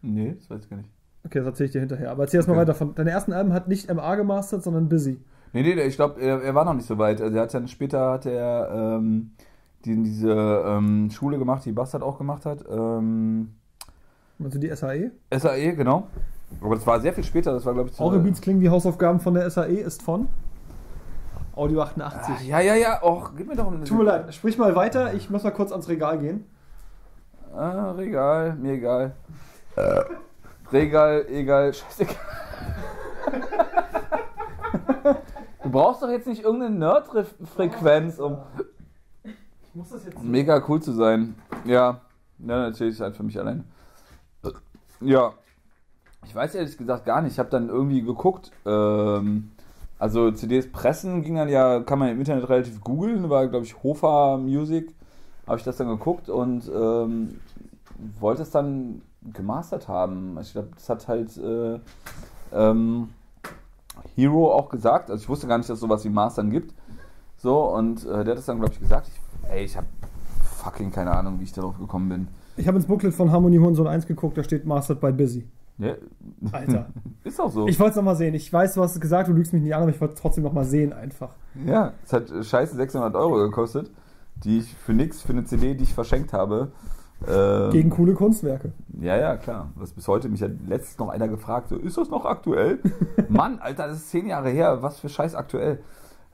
Nee, 0.03 0.35
das 0.39 0.49
weiß 0.51 0.61
ich 0.65 0.71
gar 0.71 0.77
nicht. 0.77 0.89
Okay, 1.25 1.39
das 1.39 1.47
erzähle 1.49 1.67
ich 1.67 1.73
dir 1.73 1.81
hinterher. 1.81 2.11
Aber 2.11 2.23
erzähl 2.25 2.39
erstmal 2.39 2.57
Okay. 2.59 2.63
weiter 2.69 2.75
von. 2.75 2.95
Deine 2.95 3.11
ersten 3.11 3.33
Alben 3.33 3.53
hat 3.53 3.69
nicht 3.69 3.93
MA 3.93 4.15
gemastert, 4.17 4.63
sondern 4.63 4.89
Busy. 4.89 5.19
Nee, 5.53 5.63
nee, 5.63 5.81
ich 5.83 5.97
glaube, 5.97 6.21
er, 6.21 6.43
er 6.43 6.55
war 6.55 6.65
noch 6.65 6.75
nicht 6.75 6.87
so 6.87 6.97
weit. 6.99 7.21
Also 7.21 7.37
er 7.37 7.43
hat 7.43 7.55
dann 7.55 7.69
später 7.69 8.11
hat 8.13 8.27
er 8.27 8.99
ähm, 8.99 9.33
die, 9.85 10.01
diese 10.03 10.33
ähm, 10.33 11.11
Schule 11.11 11.39
gemacht, 11.39 11.65
die 11.65 11.73
Bastard 11.73 12.03
auch 12.03 12.19
gemacht 12.19 12.47
hat. 12.47 12.65
Ähm, 12.71 13.49
Also 14.43 14.59
die 14.59 14.75
SAE. 14.75 15.11
SAE, 15.37 15.75
genau. 15.77 16.07
Aber 16.61 16.75
das 16.75 16.87
war 16.87 17.01
sehr 17.01 17.13
viel 17.13 17.25
später, 17.25 17.53
das 17.53 17.65
war 17.65 17.75
glaube 17.75 17.89
ich 17.91 17.95
zu- 17.97 18.03
Eure 18.03 18.19
Beats 18.21 18.41
klingen 18.41 18.61
wie 18.61 18.69
Hausaufgaben 18.69 19.21
von 19.21 19.35
der 19.35 19.49
SAE, 19.51 19.79
ist 19.81 20.03
von 20.03 20.29
Audio 21.55 21.81
Ah, 21.83 21.85
88. 21.87 22.47
Ja, 22.49 22.61
ja, 22.61 22.75
ja, 22.75 23.03
och, 23.03 23.33
gib 23.37 23.49
mir 23.49 23.57
doch 23.57 23.67
eine 23.71 23.85
Tut 23.85 23.99
mir 23.99 24.05
leid, 24.05 24.35
sprich 24.35 24.57
mal 24.59 24.75
weiter, 24.75 25.13
ich 25.15 25.29
muss 25.31 25.43
mal 25.45 25.51
kurz 25.51 25.71
ans 25.71 25.89
Regal 25.89 26.19
gehen. 26.19 26.47
Ah, 27.55 27.91
Regal, 27.93 28.55
mir 28.57 28.73
egal. 28.75 29.15
Regal, 30.73 31.27
egal, 31.29 31.75
scheißegal. 31.75 32.17
Du 35.63 35.71
brauchst 35.71 36.03
doch 36.03 36.09
jetzt 36.09 36.27
nicht 36.27 36.43
irgendeine 36.43 36.75
Nerd-Frequenz, 36.75 38.19
um 38.19 38.39
Ich 39.25 39.75
muss 39.75 39.91
das 39.91 40.05
jetzt. 40.05 40.23
mega 40.23 40.63
cool 40.69 40.81
zu 40.83 40.93
sein. 40.93 41.35
Ja, 41.65 42.01
ja 42.39 42.59
natürlich 42.59 43.01
halt 43.01 43.17
für 43.17 43.23
mich 43.23 43.39
allein. 43.39 43.65
Ja, 45.01 45.33
ich 46.25 46.35
weiß 46.35 46.55
ehrlich 46.55 46.77
gesagt 46.79 47.05
gar 47.05 47.21
nicht. 47.23 47.33
Ich 47.33 47.39
habe 47.39 47.51
dann 47.51 47.69
irgendwie 47.69 48.03
geguckt. 48.03 48.51
Ähm, 48.65 49.53
also 50.03 50.33
CDs 50.33 50.67
pressen 50.67 51.23
ging 51.23 51.37
dann 51.37 51.49
ja, 51.49 51.79
kann 51.79 52.01
man 52.01 52.09
im 52.09 52.19
Internet 52.19 52.49
relativ 52.49 52.81
googeln. 52.81 53.31
War 53.31 53.47
glaube 53.47 53.65
ich 53.65 53.85
Hofa 53.85 54.37
Music. 54.37 54.93
Habe 55.47 55.59
ich 55.59 55.63
das 55.63 55.77
dann 55.77 55.87
geguckt 55.87 56.29
und 56.29 56.69
ähm, 56.75 57.39
wollte 58.19 58.43
es 58.43 58.51
dann 58.51 59.03
gemastert 59.33 59.87
haben. 59.87 60.37
Ich 60.41 60.55
glaube, 60.55 60.71
das 60.75 60.89
hat 60.89 61.07
halt 61.07 61.37
äh, 61.37 61.79
ähm, 62.53 63.11
Hero 64.17 64.53
auch 64.53 64.71
gesagt. 64.71 65.09
Also 65.09 65.23
ich 65.23 65.29
wusste 65.29 65.47
gar 65.47 65.59
nicht, 65.59 65.71
dass 65.71 65.77
es 65.77 65.81
sowas 65.81 66.05
wie 66.05 66.09
Mastern 66.11 66.51
gibt. 66.51 66.75
So, 67.37 67.61
und 67.73 68.05
äh, 68.05 68.25
der 68.25 68.33
hat 68.33 68.39
das 68.39 68.47
dann, 68.47 68.59
glaube 68.59 68.73
ich, 68.75 68.81
gesagt. 68.81 69.07
Ich, 69.07 69.51
ey, 69.51 69.65
ich 69.65 69.77
habe 69.77 69.87
fucking 70.43 70.91
keine 70.91 71.13
Ahnung, 71.13 71.39
wie 71.39 71.45
ich 71.45 71.53
darauf 71.53 71.79
gekommen 71.79 72.09
bin. 72.09 72.29
Ich 72.57 72.67
habe 72.67 72.77
ins 72.77 72.87
Booklet 72.87 73.15
von 73.15 73.31
Harmony 73.31 73.59
Hurensohn 73.59 73.87
1 73.87 74.09
geguckt, 74.09 74.37
da 74.37 74.43
steht 74.43 74.67
Mastered 74.67 75.01
by 75.01 75.13
Busy. 75.13 75.47
Ja, 75.79 75.95
Alter. 76.53 76.87
ist 77.25 77.41
auch 77.41 77.51
so. 77.51 77.67
Ich 77.67 77.79
wollte 77.81 77.91
es 77.91 77.97
nochmal 77.97 78.17
sehen. 78.17 78.35
Ich 78.35 78.53
weiß, 78.53 78.75
du 78.75 78.83
hast 78.83 78.95
es 78.95 79.01
gesagt, 79.01 79.29
du 79.29 79.33
lügst 79.33 79.53
mich 79.53 79.63
nicht 79.63 79.75
an, 79.75 79.83
aber 79.83 79.91
ich 79.91 80.01
wollte 80.01 80.15
es 80.15 80.21
trotzdem 80.21 80.45
nochmal 80.45 80.65
sehen 80.65 80.93
einfach. 80.93 81.35
ja, 81.67 81.93
es 82.05 82.13
hat 82.13 82.31
äh, 82.31 82.43
scheiße 82.43 82.77
600 82.77 83.15
Euro 83.15 83.37
gekostet, 83.37 83.91
die 84.37 84.59
ich 84.59 84.75
für 84.75 84.93
nix, 84.93 85.23
für 85.23 85.33
eine 85.33 85.45
CD, 85.45 85.75
die 85.75 85.85
ich 85.85 85.95
verschenkt 85.95 86.33
habe. 86.33 86.73
Ähm, 87.29 87.71
Gegen 87.71 87.91
coole 87.91 88.15
Kunstwerke. 88.15 88.73
Ja, 89.01 89.17
ja, 89.17 89.37
klar. 89.37 89.71
Was 89.77 89.93
bis 89.93 90.09
heute 90.09 90.29
mich 90.29 90.43
hat 90.43 90.53
letztens 90.67 90.99
noch 90.99 91.09
einer 91.09 91.29
gefragt, 91.29 91.69
so, 91.69 91.77
ist 91.77 91.97
das 91.97 92.11
noch 92.11 92.25
aktuell? 92.25 92.81
Mann, 93.29 93.59
Alter, 93.61 93.89
das 93.89 93.99
ist 93.99 94.11
zehn 94.11 94.27
Jahre 94.27 94.51
her, 94.51 94.83
was 94.83 94.99
für 94.99 95.09
Scheiß 95.09 95.35
aktuell. 95.35 95.81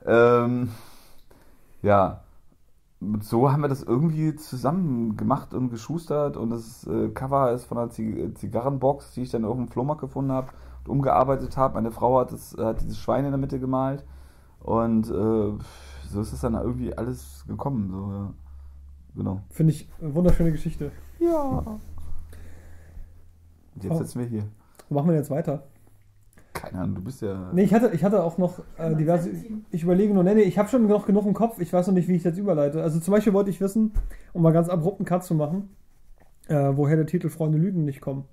Ähm, 0.05 0.69
ja. 1.81 2.21
So 3.21 3.49
haben 3.49 3.61
wir 3.61 3.69
das 3.69 3.81
irgendwie 3.81 4.35
zusammen 4.35 5.15
gemacht 5.15 5.53
und 5.53 5.69
geschustert 5.69 6.35
und 6.35 6.49
das 6.49 6.85
äh, 6.85 7.07
Cover 7.09 7.51
ist 7.53 7.63
von 7.63 7.77
einer 7.77 7.89
Zig 7.89 8.35
Zigarrenbox, 8.35 9.13
die 9.13 9.21
ich 9.21 9.29
dann 9.31 9.45
auf 9.45 9.55
dem 9.55 9.69
Flohmarkt 9.69 10.01
gefunden 10.01 10.33
habe 10.33 10.49
und 10.83 10.91
umgearbeitet 10.91 11.55
habe. 11.55 11.75
Meine 11.75 11.91
Frau 11.91 12.19
hat, 12.19 12.33
das, 12.33 12.57
hat 12.57 12.81
dieses 12.81 12.97
Schwein 12.97 13.23
in 13.23 13.31
der 13.31 13.37
Mitte 13.39 13.57
gemalt 13.59 14.03
und 14.59 15.09
äh, 15.09 15.53
so 16.09 16.21
ist 16.21 16.33
es 16.33 16.41
dann 16.41 16.55
irgendwie 16.55 16.93
alles 16.97 17.45
gekommen. 17.47 17.89
So, 17.89 18.11
ja. 18.11 18.33
Genau. 19.15 19.41
Finde 19.49 19.71
ich 19.73 19.87
eine 20.01 20.13
wunderschöne 20.13 20.51
Geschichte. 20.51 20.91
Ja. 21.19 21.41
Und 23.75 23.83
jetzt 23.83 23.93
Oh. 23.93 23.97
sitzen 23.97 24.19
wir 24.19 24.27
hier. 24.27 24.43
Wo 24.89 24.95
machen 24.95 25.07
wir 25.09 25.15
jetzt 25.15 25.29
weiter? 25.29 25.63
Keine 26.61 26.79
Ahnung, 26.79 26.95
du 26.95 27.01
bist 27.01 27.21
ja. 27.21 27.49
Nee, 27.53 27.63
ich 27.63 27.73
hatte, 27.73 27.89
ich 27.93 28.03
hatte 28.03 28.21
auch 28.21 28.37
noch 28.37 28.59
äh, 28.77 28.93
diverse. 28.95 29.29
Ich 29.71 29.83
überlege 29.83 30.13
nur, 30.13 30.23
nee, 30.23 30.33
nee, 30.35 30.41
ich 30.41 30.57
habe 30.57 30.67
schon 30.67 30.85
noch 30.87 31.05
genug 31.05 31.25
im 31.25 31.33
Kopf. 31.33 31.59
Ich 31.59 31.71
weiß 31.71 31.87
noch 31.87 31.93
nicht, 31.93 32.07
wie 32.09 32.15
ich 32.15 32.23
das 32.23 32.37
überleite. 32.37 32.81
Also 32.83 32.99
zum 32.99 33.13
Beispiel 33.13 33.31
wollte 33.33 33.49
ich 33.49 33.61
wissen, 33.61 33.91
um 34.33 34.41
mal 34.41 34.51
ganz 34.51 34.67
abrupten 34.67 35.05
Cut 35.05 35.23
zu 35.23 35.35
machen, 35.35 35.69
äh, 36.49 36.71
woher 36.73 36.97
der 36.97 37.05
Titel 37.05 37.29
Freunde 37.29 37.57
Lügen 37.57 37.85
nicht 37.85 38.01
kommt. 38.01 38.25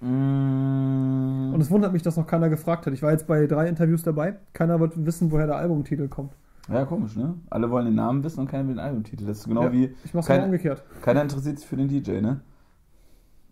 Mm, 0.00 1.52
Und 1.54 1.60
es 1.60 1.70
wundert 1.70 1.92
mich, 1.92 2.02
dass 2.02 2.16
noch 2.16 2.26
keiner 2.26 2.48
gefragt 2.48 2.86
hat. 2.86 2.92
Ich 2.94 3.02
war 3.02 3.10
jetzt 3.12 3.26
bei 3.26 3.46
drei 3.46 3.68
Interviews 3.68 4.02
dabei. 4.02 4.36
Keiner 4.52 4.80
wollte 4.80 5.04
wissen, 5.04 5.30
woher 5.30 5.46
der 5.46 5.56
Albumtitel 5.56 6.08
kommt. 6.08 6.32
ja, 6.68 6.84
komisch, 6.84 7.16
ne? 7.16 7.34
Alle 7.50 7.70
wollen 7.70 7.86
den 7.86 7.96
Namen 7.96 8.22
wissen 8.24 8.40
und 8.40 8.48
keiner 8.50 8.66
will 8.68 8.74
den 8.74 8.80
Albumtitel. 8.80 9.26
Das 9.26 9.38
ist 9.38 9.48
genau 9.48 9.64
Ja, 9.64 9.72
wie. 9.72 9.94
Ich 10.04 10.14
mach's 10.14 10.26
kein- 10.26 10.36
genau 10.36 10.46
umgekehrt. 10.46 10.82
Keiner 11.02 11.22
interessiert 11.22 11.58
sich 11.58 11.66
für 11.68 11.76
den 11.76 11.88
DJ, 11.88 12.20
ne? 12.20 12.40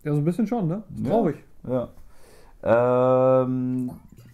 Ja, 0.03 0.13
so 0.13 0.19
ein 0.19 0.23
bisschen 0.25 0.47
schon, 0.47 0.67
ne? 0.67 0.83
Ist 0.95 1.03
Ja. 1.05 1.09
traurig. 1.11 1.35
Ja. 1.67 1.89
Ähm, 2.63 3.91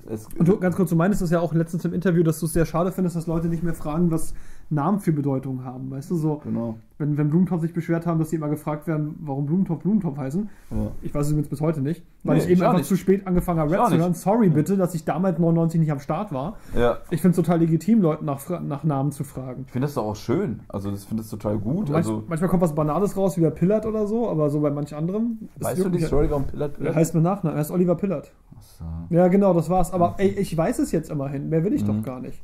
es, 0.09 0.27
Und 0.37 0.47
du, 0.47 0.59
ganz 0.59 0.75
kurz, 0.75 0.89
du 0.89 0.95
meintest 0.95 1.21
das 1.21 1.31
ja 1.31 1.39
auch 1.39 1.53
letztens 1.53 1.85
im 1.85 1.93
Interview, 1.93 2.23
dass 2.23 2.39
du 2.39 2.45
es 2.45 2.53
sehr 2.53 2.65
schade 2.65 2.91
findest, 2.91 3.15
dass 3.15 3.27
Leute 3.27 3.47
nicht 3.47 3.63
mehr 3.63 3.73
fragen, 3.73 4.11
was 4.11 4.33
Namen 4.69 4.99
für 4.99 5.11
Bedeutung 5.11 5.63
haben. 5.63 5.91
Weißt 5.91 6.09
du, 6.09 6.15
so, 6.15 6.37
Genau. 6.43 6.77
wenn, 6.97 7.17
wenn 7.17 7.29
Blumentopf 7.29 7.61
sich 7.61 7.73
beschwert 7.73 8.05
haben, 8.07 8.17
dass 8.19 8.31
sie 8.31 8.37
immer 8.37 8.49
gefragt 8.49 8.87
werden, 8.87 9.15
warum 9.21 9.45
Blumentopf 9.45 9.83
Blumentopf 9.83 10.17
heißen. 10.17 10.49
Ja. 10.71 10.77
Ich 11.03 11.13
weiß 11.13 11.25
es 11.27 11.31
übrigens 11.31 11.49
bis 11.49 11.61
heute 11.61 11.81
nicht, 11.81 12.03
weil 12.23 12.37
Nee, 12.37 12.43
ich 12.43 12.49
eben 12.49 12.61
einfach 12.63 12.77
nicht. 12.77 12.87
zu 12.87 12.95
spät 12.97 13.27
angefangen 13.27 13.59
habe, 13.59 13.71
Rap 13.71 13.87
zu 13.89 13.97
hören. 13.97 14.13
Sorry 14.15 14.49
bitte, 14.49 14.75
dass 14.77 14.95
ich 14.95 15.05
damals 15.05 15.37
99 15.39 15.79
nicht 15.79 15.91
am 15.91 15.99
Start 15.99 16.31
war. 16.33 16.57
ja. 16.75 16.97
Ich 17.11 17.21
finde 17.21 17.31
es 17.39 17.45
total 17.45 17.59
legitim, 17.59 18.01
Leuten 18.01 18.25
nach, 18.25 18.41
nach 18.61 18.83
Namen 18.83 19.11
zu 19.11 19.23
fragen. 19.23 19.63
Ich 19.67 19.71
finde 19.71 19.85
das 19.87 19.93
doch 19.95 20.05
auch 20.05 20.15
schön. 20.15 20.61
Also, 20.67 20.89
das 20.89 21.03
finde 21.05 21.21
ich 21.23 21.29
total 21.29 21.57
gut. 21.59 21.89
Manch, 21.89 21.95
Also, 22.07 22.23
manchmal 22.27 22.49
kommt 22.49 22.63
was 22.63 22.73
Banales 22.73 23.15
raus, 23.15 23.37
wie 23.37 23.41
bei 23.41 23.51
Pillard 23.51 23.85
oder 23.85 24.07
so, 24.07 24.29
aber 24.29 24.49
so 24.49 24.59
bei 24.61 24.71
manch 24.71 24.95
anderem. 24.95 25.37
ist 25.55 25.63
weißt 25.63 25.85
du 25.85 25.89
die 25.89 25.99
Story, 25.99 26.27
warum 26.29 26.45
Pillard 26.47 26.71
Er 26.73 26.77
Pillard? 26.77 26.95
heißt 26.95 27.13
mit 27.13 27.23
Nachnamen, 27.23 27.55
er 27.57 27.59
heißt 27.59 27.71
Oliver 27.71 27.95
Pillard. 27.95 28.31
Achso. 28.57 28.83
Ja, 29.09 29.27
genau, 29.27 29.53
das 29.53 29.69
war's. 29.69 29.93
Aber 29.93 30.15
ey, 30.17 30.29
ich 30.29 30.55
weiß 30.57 30.79
es 30.79 30.91
jetzt 30.91 31.11
immerhin. 31.11 31.49
Mehr 31.49 31.63
will 31.63 31.73
ich 31.73 31.83
Mhm. 31.83 31.87
doch 31.87 32.03
gar 32.03 32.19
nicht. 32.19 32.41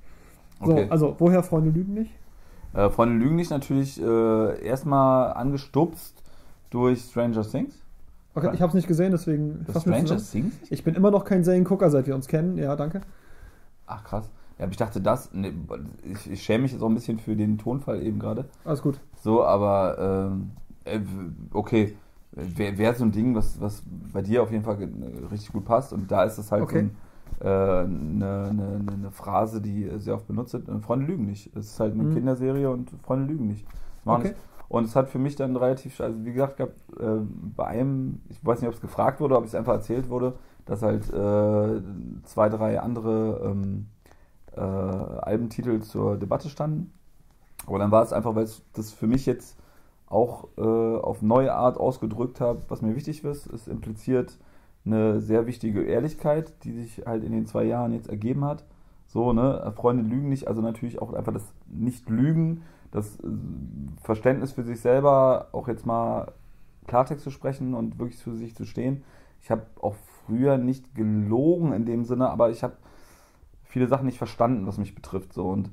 So, 0.63 0.71
Okay. 0.71 0.87
also, 0.89 1.15
woher 1.19 1.43
Freunde 1.43 1.71
lügen 1.71 1.93
nicht? 1.93 2.11
Äh, 2.73 2.89
Freunde 2.89 3.15
Lügen 3.15 3.35
nicht 3.35 3.51
natürlich 3.51 4.01
äh, 4.01 4.65
erstmal 4.65 5.33
angestupst 5.33 6.21
durch 6.69 7.01
Stranger 7.01 7.41
Things. 7.41 7.75
Okay, 8.33 8.51
ich 8.53 8.61
habe 8.61 8.69
es 8.69 8.73
nicht 8.75 8.87
gesehen, 8.87 9.11
deswegen 9.11 9.65
Das 9.67 9.81
Stranger. 9.81 10.17
Things? 10.17 10.53
Ich 10.69 10.83
bin 10.83 10.95
immer 10.95 11.11
noch 11.11 11.25
kein 11.25 11.43
Seriengucker, 11.43 11.89
seit 11.89 12.07
wir 12.07 12.15
uns 12.15 12.27
kennen. 12.27 12.57
Ja, 12.57 12.75
danke. 12.77 13.01
Ach 13.87 14.03
krass. 14.05 14.29
Ja, 14.57 14.63
aber 14.63 14.71
ich 14.71 14.77
dachte 14.77 15.01
das. 15.01 15.33
Ne, 15.33 15.53
ich, 16.03 16.31
ich 16.31 16.43
schäme 16.43 16.61
mich 16.63 16.71
jetzt 16.71 16.81
auch 16.81 16.87
ein 16.87 16.93
bisschen 16.95 17.19
für 17.19 17.35
den 17.35 17.57
Tonfall 17.57 18.01
eben 18.03 18.19
gerade. 18.19 18.45
Alles 18.63 18.81
gut. 18.81 19.01
So, 19.21 19.43
aber 19.43 20.29
ähm, 20.31 20.51
äh, 20.85 20.99
okay. 21.51 21.97
Wäre 22.33 22.77
wär 22.77 22.93
so 22.93 23.03
ein 23.03 23.11
Ding, 23.11 23.35
was, 23.35 23.59
was 23.59 23.83
bei 24.13 24.21
dir 24.21 24.41
auf 24.43 24.51
jeden 24.51 24.63
Fall 24.63 24.77
ge- 24.77 24.87
richtig 25.29 25.51
gut 25.51 25.65
passt. 25.65 25.91
Und 25.91 26.09
da 26.09 26.23
ist 26.23 26.37
es 26.37 26.49
halt 26.53 26.63
Okay. 26.63 26.73
so 26.73 26.79
ein, 26.79 26.85
äh, 26.87 26.91
eine, 27.47 28.47
eine, 28.49 28.83
eine 28.91 29.11
Phrase, 29.11 29.61
die 29.61 29.89
sehr 29.97 30.15
oft 30.15 30.27
benutzt 30.27 30.53
wird. 30.53 30.69
Äh, 30.69 30.79
Freunde 30.79 31.05
lügen 31.05 31.25
nicht. 31.25 31.55
Es 31.55 31.67
ist 31.67 31.79
halt 31.79 31.93
eine 31.93 32.03
Mhm. 32.03 32.13
Kinderserie 32.13 32.69
und 32.69 32.91
Freunde 33.03 33.25
lügen 33.31 33.47
nicht. 33.47 33.65
Okay. 34.05 34.29
es. 34.29 34.35
Und 34.69 34.85
es 34.85 34.95
hat 34.95 35.09
für 35.09 35.19
mich 35.19 35.35
dann 35.35 35.57
relativ, 35.57 35.99
also 35.99 36.23
wie 36.23 36.31
gesagt, 36.31 36.57
gab, 36.57 36.69
äh, 36.99 37.19
bei 37.55 37.65
einem, 37.67 38.21
ich 38.29 38.43
weiß 38.45 38.61
nicht, 38.61 38.69
ob 38.69 38.75
es 38.75 38.81
gefragt 38.81 39.19
wurde, 39.19 39.35
ob 39.37 39.43
es 39.43 39.53
einfach 39.53 39.73
erzählt 39.73 40.09
wurde, 40.09 40.33
dass 40.65 40.81
halt 40.81 41.11
äh, 41.11 41.81
zwei, 42.23 42.47
drei 42.49 42.79
andere 42.79 43.41
ähm, 43.43 43.87
äh, 44.55 44.61
Albentitel 44.61 45.81
zur 45.81 46.17
Debatte 46.17 46.49
standen. 46.49 46.93
Aber 47.67 47.79
dann 47.79 47.91
war 47.91 48.01
es 48.03 48.13
einfach, 48.13 48.33
weil 48.35 48.43
es 48.45 48.63
das 48.73 48.91
für 48.91 49.07
mich 49.07 49.25
jetzt 49.25 49.57
auch 50.07 50.47
äh, 50.57 50.61
auf 50.61 51.21
neue 51.21 51.53
Art 51.53 51.77
ausgedrückt 51.77 52.39
habe, 52.41 52.61
was 52.69 52.81
mir 52.81 52.95
wichtig 52.95 53.23
ist. 53.23 53.47
Es 53.47 53.67
impliziert 53.67 54.37
eine 54.85 55.19
sehr 55.19 55.47
wichtige 55.47 55.83
Ehrlichkeit, 55.83 56.63
die 56.63 56.71
sich 56.73 57.05
halt 57.05 57.23
in 57.23 57.31
den 57.31 57.45
zwei 57.45 57.63
Jahren 57.63 57.93
jetzt 57.93 58.09
ergeben 58.09 58.45
hat. 58.45 58.63
So, 59.07 59.33
ne, 59.33 59.71
Freunde 59.75 60.03
lügen 60.03 60.29
nicht, 60.29 60.47
also 60.47 60.61
natürlich 60.61 61.01
auch 61.01 61.13
einfach 61.13 61.33
das 61.33 61.43
Nicht-Lügen, 61.67 62.63
das 62.91 63.19
äh, 63.19 63.27
Verständnis 64.01 64.53
für 64.53 64.63
sich 64.63 64.79
selber, 64.79 65.49
auch 65.51 65.67
jetzt 65.67 65.85
mal 65.85 66.31
Klartext 66.87 67.23
zu 67.23 67.31
sprechen 67.31 67.73
und 67.73 67.99
wirklich 67.99 68.21
für 68.21 68.35
sich 68.35 68.55
zu 68.55 68.65
stehen. 68.65 69.03
Ich 69.41 69.51
habe 69.51 69.65
auch 69.81 69.95
früher 70.25 70.57
nicht 70.57 70.95
gelogen 70.95 71.73
in 71.73 71.85
dem 71.85 72.05
Sinne, 72.05 72.29
aber 72.29 72.49
ich 72.49 72.63
habe 72.63 72.77
viele 73.63 73.87
Sachen 73.87 74.05
nicht 74.05 74.17
verstanden, 74.17 74.67
was 74.67 74.77
mich 74.77 74.95
betrifft. 74.95 75.33
So 75.33 75.47
und 75.47 75.71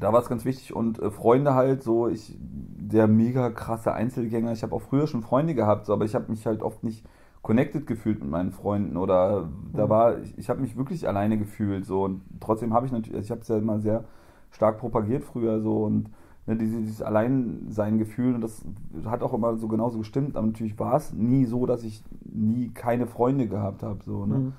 da 0.00 0.12
war 0.12 0.20
es 0.20 0.28
ganz 0.28 0.44
wichtig 0.44 0.74
und 0.74 0.98
äh, 0.98 1.10
Freunde 1.10 1.54
halt 1.54 1.82
so, 1.82 2.08
ich 2.08 2.36
der 2.38 3.06
mega 3.06 3.50
krasse 3.50 3.92
Einzelgänger. 3.92 4.52
Ich 4.52 4.62
habe 4.62 4.74
auch 4.74 4.82
früher 4.82 5.06
schon 5.06 5.22
Freunde 5.22 5.54
gehabt, 5.54 5.86
so, 5.86 5.92
aber 5.92 6.04
ich 6.04 6.14
habe 6.14 6.30
mich 6.30 6.46
halt 6.46 6.62
oft 6.62 6.84
nicht 6.84 7.04
connected 7.48 7.86
gefühlt 7.86 8.20
mit 8.20 8.30
meinen 8.30 8.52
Freunden 8.52 8.98
oder 8.98 9.48
da 9.72 9.86
Mhm. 9.86 9.88
war 9.88 10.18
ich, 10.18 10.36
ich 10.36 10.50
habe 10.50 10.60
mich 10.60 10.76
wirklich 10.76 11.08
alleine 11.08 11.38
gefühlt 11.38 11.86
so 11.86 12.04
und 12.04 12.20
trotzdem 12.40 12.74
habe 12.74 12.84
ich 12.84 12.92
natürlich, 12.92 13.24
ich 13.24 13.30
habe 13.30 13.40
es 13.40 13.48
ja 13.48 13.56
immer 13.56 13.78
sehr 13.80 14.04
stark 14.50 14.76
propagiert 14.78 15.24
früher 15.24 15.58
so 15.62 15.84
und 15.84 16.10
ne, 16.46 16.56
diese, 16.56 16.78
dieses 16.78 17.00
Alleinsein-Gefühl 17.00 18.34
und 18.34 18.42
das 18.42 18.62
hat 19.06 19.22
auch 19.22 19.32
immer 19.32 19.56
so 19.56 19.66
genauso 19.66 19.96
gestimmt, 19.98 20.36
aber 20.36 20.46
natürlich 20.46 20.78
war 20.78 20.96
es 20.96 21.14
nie 21.14 21.46
so, 21.46 21.64
dass 21.64 21.84
ich 21.84 22.04
nie 22.30 22.68
keine 22.68 23.06
Freunde 23.06 23.48
gehabt 23.48 23.82
habe 23.82 24.00
so 24.04 24.26
ne. 24.26 24.38
Mhm. 24.38 24.52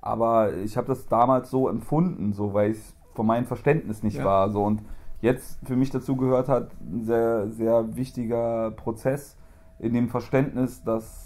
Aber 0.00 0.54
ich 0.58 0.76
habe 0.76 0.86
das 0.86 1.08
damals 1.08 1.50
so 1.50 1.68
empfunden, 1.68 2.32
so 2.32 2.54
weil 2.54 2.70
es 2.70 2.94
von 3.14 3.26
meinem 3.26 3.46
Verständnis 3.46 4.04
nicht 4.04 4.18
Ja. 4.18 4.24
war. 4.24 4.50
So 4.50 4.62
und 4.62 4.82
jetzt 5.20 5.58
für 5.66 5.74
mich 5.74 5.90
dazu 5.90 6.14
gehört 6.14 6.48
hat, 6.48 6.70
ein 6.80 7.02
sehr, 7.02 7.50
sehr 7.50 7.96
wichtiger 7.96 8.70
Prozess 8.70 9.36
in 9.80 9.92
dem 9.94 10.08
Verständnis, 10.08 10.84
dass 10.84 11.25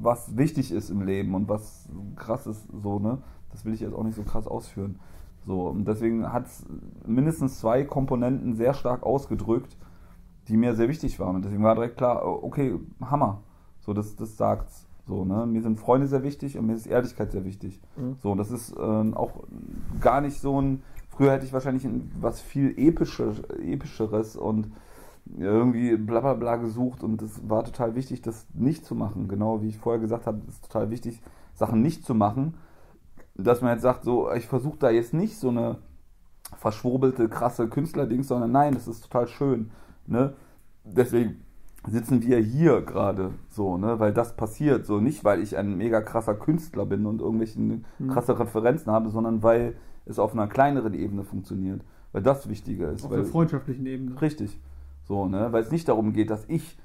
was 0.00 0.36
wichtig 0.36 0.72
ist 0.72 0.90
im 0.90 1.02
Leben 1.02 1.34
und 1.34 1.48
was 1.48 1.88
krass 2.16 2.46
ist, 2.46 2.66
so, 2.82 2.98
ne? 2.98 3.18
Das 3.50 3.64
will 3.64 3.74
ich 3.74 3.80
jetzt 3.80 3.94
auch 3.94 4.04
nicht 4.04 4.16
so 4.16 4.22
krass 4.22 4.46
ausführen. 4.46 4.98
So, 5.46 5.68
und 5.68 5.88
deswegen 5.88 6.30
hat 6.32 6.46
es 6.46 6.66
mindestens 7.06 7.60
zwei 7.60 7.84
Komponenten 7.84 8.54
sehr 8.54 8.74
stark 8.74 9.02
ausgedrückt, 9.02 9.76
die 10.48 10.56
mir 10.56 10.74
sehr 10.74 10.88
wichtig 10.88 11.18
waren. 11.18 11.36
Und 11.36 11.44
deswegen 11.44 11.62
war 11.62 11.74
direkt 11.74 11.96
klar, 11.96 12.24
okay, 12.24 12.74
Hammer. 13.00 13.42
So, 13.80 13.94
das, 13.94 14.16
das 14.16 14.36
sagt's. 14.36 14.86
So, 15.06 15.24
ne? 15.24 15.46
Mir 15.46 15.62
sind 15.62 15.80
Freunde 15.80 16.06
sehr 16.06 16.22
wichtig 16.22 16.58
und 16.58 16.66
mir 16.66 16.74
ist 16.74 16.86
Ehrlichkeit 16.86 17.32
sehr 17.32 17.46
wichtig. 17.46 17.80
Mhm. 17.96 18.16
So, 18.18 18.32
und 18.32 18.38
das 18.38 18.50
ist 18.50 18.76
äh, 18.76 18.80
auch 18.80 19.44
gar 20.00 20.20
nicht 20.20 20.40
so 20.40 20.60
ein. 20.60 20.82
Früher 21.08 21.32
hätte 21.32 21.46
ich 21.46 21.52
wahrscheinlich 21.54 21.84
ein, 21.86 22.12
was 22.20 22.40
viel 22.40 22.74
epischer, 22.76 23.32
epischeres 23.58 24.36
und 24.36 24.70
irgendwie 25.36 25.96
bla 25.96 26.20
bla 26.20 26.34
bla 26.34 26.56
gesucht 26.56 27.02
und 27.02 27.20
es 27.22 27.48
war 27.48 27.64
total 27.64 27.94
wichtig, 27.94 28.22
das 28.22 28.46
nicht 28.54 28.84
zu 28.84 28.94
machen. 28.94 29.28
Genau 29.28 29.62
wie 29.62 29.68
ich 29.68 29.78
vorher 29.78 30.00
gesagt 30.00 30.26
habe, 30.26 30.40
es 30.48 30.54
ist 30.54 30.70
total 30.70 30.90
wichtig, 30.90 31.20
Sachen 31.54 31.82
nicht 31.82 32.04
zu 32.04 32.14
machen. 32.14 32.54
Dass 33.34 33.60
man 33.62 33.72
jetzt 33.72 33.82
sagt, 33.82 34.04
so, 34.04 34.32
ich 34.32 34.46
versuche 34.46 34.78
da 34.78 34.90
jetzt 34.90 35.14
nicht 35.14 35.38
so 35.38 35.50
eine 35.50 35.76
verschwurbelte, 36.56 37.28
krasse 37.28 37.68
Künstlerdings, 37.68 38.28
sondern 38.28 38.52
nein, 38.52 38.74
das 38.74 38.88
ist 38.88 39.02
total 39.02 39.28
schön. 39.28 39.70
Ne? 40.06 40.32
Deswegen 40.84 41.36
sitzen 41.86 42.22
wir 42.22 42.38
hier 42.38 42.82
gerade 42.82 43.30
so, 43.48 43.78
ne, 43.78 44.00
weil 44.00 44.12
das 44.12 44.36
passiert 44.36 44.86
so 44.86 45.00
nicht, 45.00 45.24
weil 45.24 45.40
ich 45.42 45.56
ein 45.56 45.76
mega 45.76 46.00
krasser 46.00 46.34
Künstler 46.34 46.86
bin 46.86 47.06
und 47.06 47.20
irgendwelche 47.20 47.60
Mhm. 47.60 47.84
krasse 48.08 48.38
Referenzen 48.38 48.90
habe, 48.92 49.10
sondern 49.10 49.42
weil 49.42 49.76
es 50.04 50.18
auf 50.18 50.32
einer 50.32 50.48
kleineren 50.48 50.94
Ebene 50.94 51.22
funktioniert, 51.22 51.82
weil 52.12 52.22
das 52.22 52.48
wichtiger 52.48 52.90
ist. 52.90 53.04
Auf 53.04 53.10
weil, 53.10 53.18
der 53.18 53.26
freundschaftlichen 53.26 53.86
Ebene. 53.86 54.20
Richtig. 54.20 54.58
So, 55.08 55.26
ne, 55.26 55.52
weil 55.52 55.62
es 55.62 55.70
nicht 55.70 55.88
darum 55.88 56.12
geht, 56.12 56.30
dass 56.30 56.44
ich 56.48 56.76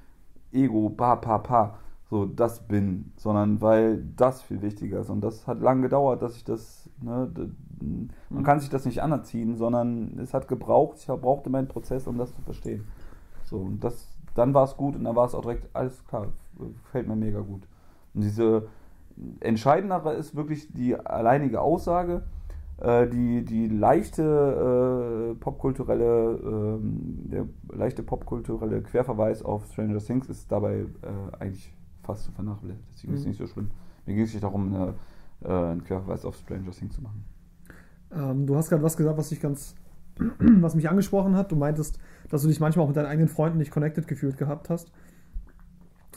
Ego, 0.52 0.90
pa, 0.90 1.18
pa, 1.18 1.40
pa, 1.40 1.78
so 2.10 2.26
das 2.26 2.68
bin, 2.68 3.12
sondern 3.18 3.62
weil 3.62 4.04
das 4.16 4.42
viel 4.42 4.62
wichtiger 4.62 5.00
ist. 5.00 5.10
Und 5.10 5.22
das 5.22 5.46
hat 5.46 5.60
lange 5.62 5.82
gedauert, 5.82 6.22
dass 6.22 6.38
ich 6.38 6.44
das, 6.44 6.90
ne, 7.02 7.30
man 7.80 8.10
Mhm. 8.30 8.44
kann 8.44 8.60
sich 8.60 8.70
das 8.70 8.86
nicht 8.86 9.02
anerziehen, 9.02 9.58
sondern 9.58 10.18
es 10.20 10.34
hat 10.34 10.48
gebraucht, 10.48 10.98
ich 11.00 11.08
brauchte 11.08 11.50
meinen 11.50 11.68
Prozess, 11.68 12.08
um 12.08 12.18
das 12.18 12.34
zu 12.34 12.42
verstehen. 12.42 12.88
So, 13.44 13.58
und 13.58 13.84
das, 13.84 14.08
dann 14.36 14.54
war 14.54 14.64
es 14.64 14.78
gut 14.78 14.96
und 14.96 15.04
dann 15.04 15.16
war 15.16 15.26
es 15.26 15.36
auch 15.36 15.42
direkt, 15.42 15.68
alles 15.76 16.06
klar, 16.08 16.28
gefällt 16.58 17.08
mir 17.08 17.16
mega 17.16 17.40
gut. 17.40 17.68
Und 18.14 18.22
diese 18.22 18.68
entscheidendere 19.42 20.14
ist 20.14 20.36
wirklich 20.36 20.72
die 20.72 20.96
alleinige 20.96 21.62
Aussage, 21.62 22.24
äh, 22.78 23.08
die, 23.08 23.44
die 23.46 23.68
leichte 23.68 25.32
äh, 25.34 25.36
popkulturelle, 25.40 26.40
ähm, 26.44 27.30
der 27.30 27.46
leichte 27.72 28.04
popkulturelle 28.04 28.82
Querverweis 28.82 29.44
auf 29.44 29.66
Stranger 29.72 30.00
Things 30.00 30.28
ist 30.30 30.52
dabei 30.52 30.80
äh, 31.02 31.38
eigentlich 31.40 31.74
fast 32.04 32.24
zu 32.26 32.32
vernachlässigen. 32.32 32.84
Deswegen 32.94 33.14
ist 33.14 33.20
es 33.20 33.26
Mhm. 33.26 33.30
nicht 33.30 33.38
so 33.40 33.48
schlimm. 33.48 33.72
Mir 34.06 34.16
ging 34.16 34.24
es 34.26 34.34
nicht 34.34 34.44
darum, 34.44 34.74
eine, 34.74 34.94
äh, 35.44 35.72
einen 35.72 35.84
Querverweis 35.84 36.26
auf 36.26 36.36
Stranger 36.36 36.72
Things 36.72 36.96
zu 36.96 37.02
machen. 37.02 37.24
Ähm, 38.14 38.46
du 38.46 38.56
hast 38.56 38.70
gerade 38.70 38.84
was 38.84 38.98
gesagt, 38.98 39.18
was 39.18 39.32
ich 39.32 39.40
ganz 39.42 39.76
was 40.40 40.76
mich 40.76 40.90
angesprochen 40.90 41.36
hat. 41.36 41.52
Du 41.52 41.56
meintest, 41.56 41.98
dass 42.30 42.42
du 42.44 42.48
dich 42.48 42.60
manchmal 42.60 42.84
auch 42.84 42.90
mit 42.90 42.98
deinen 42.98 43.08
eigenen 43.08 43.30
Freunden 43.30 43.58
nicht 43.58 43.72
connected 43.72 44.08
gefühlt 44.08 44.38
gehabt 44.38 44.70
hast. 44.70 44.92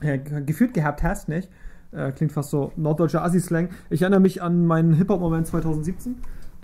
Äh, 0.03 0.19
gefühlt 0.19 0.75
gehabt 0.75 1.03
hast, 1.03 1.29
nicht? 1.29 1.51
Äh, 1.93 2.13
klingt 2.13 2.33
fast 2.33 2.51
so 2.51 2.73
norddeutscher 2.77 3.25
Assi-Slang. 3.25 3.71
Ich 3.89 4.03
erinnere 4.03 4.21
mich 4.21 4.43
an 4.43 4.67
meinen 4.67 4.93
Hip-Hop-Moment 4.95 5.47
2017. 5.47 6.17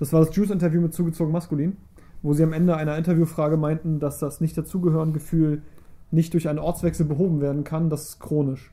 Das 0.02 0.12
war 0.12 0.18
das 0.18 0.34
Juice-Interview 0.34 0.80
mit 0.80 0.92
zugezogen 0.92 1.30
maskulin, 1.30 1.76
wo 2.22 2.32
sie 2.32 2.42
am 2.42 2.52
Ende 2.52 2.76
einer 2.76 2.98
Interviewfrage 2.98 3.56
meinten, 3.56 4.00
dass 4.00 4.18
das 4.18 4.40
nicht 4.40 4.58
dazugehören 4.58 5.12
Gefühl 5.12 5.62
nicht 6.10 6.34
durch 6.34 6.48
einen 6.48 6.58
Ortswechsel 6.58 7.06
behoben 7.06 7.40
werden 7.40 7.62
kann, 7.62 7.88
das 7.88 8.08
ist 8.08 8.18
chronisch. 8.18 8.72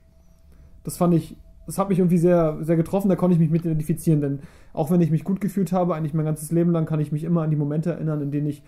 Das 0.84 0.98
fand 0.98 1.14
ich, 1.14 1.38
das 1.68 1.78
hat 1.78 1.90
mich 1.90 2.00
irgendwie 2.00 2.18
sehr, 2.18 2.58
sehr 2.62 2.78
getroffen, 2.78 3.10
da 3.10 3.16
konnte 3.16 3.36
ich 3.36 3.40
mich 3.40 3.52
mit 3.52 3.64
identifizieren, 3.64 4.22
denn 4.22 4.40
auch 4.74 4.90
wenn 4.90 5.02
ich 5.02 5.12
mich 5.12 5.24
gut 5.24 5.40
gefühlt 5.40 5.72
habe, 5.72 5.94
eigentlich 5.94 6.16
mein 6.16 6.26
ganzes 6.26 6.52
Leben 6.52 6.72
lang, 6.72 6.88
kann 6.88 7.00
ich 7.00 7.12
mich 7.12 7.24
immer 7.24 7.44
an 7.44 7.52
die 7.52 7.58
Momente 7.58 7.92
erinnern, 7.92 8.24
in 8.24 8.32
denen 8.32 8.48
ich 8.48 8.64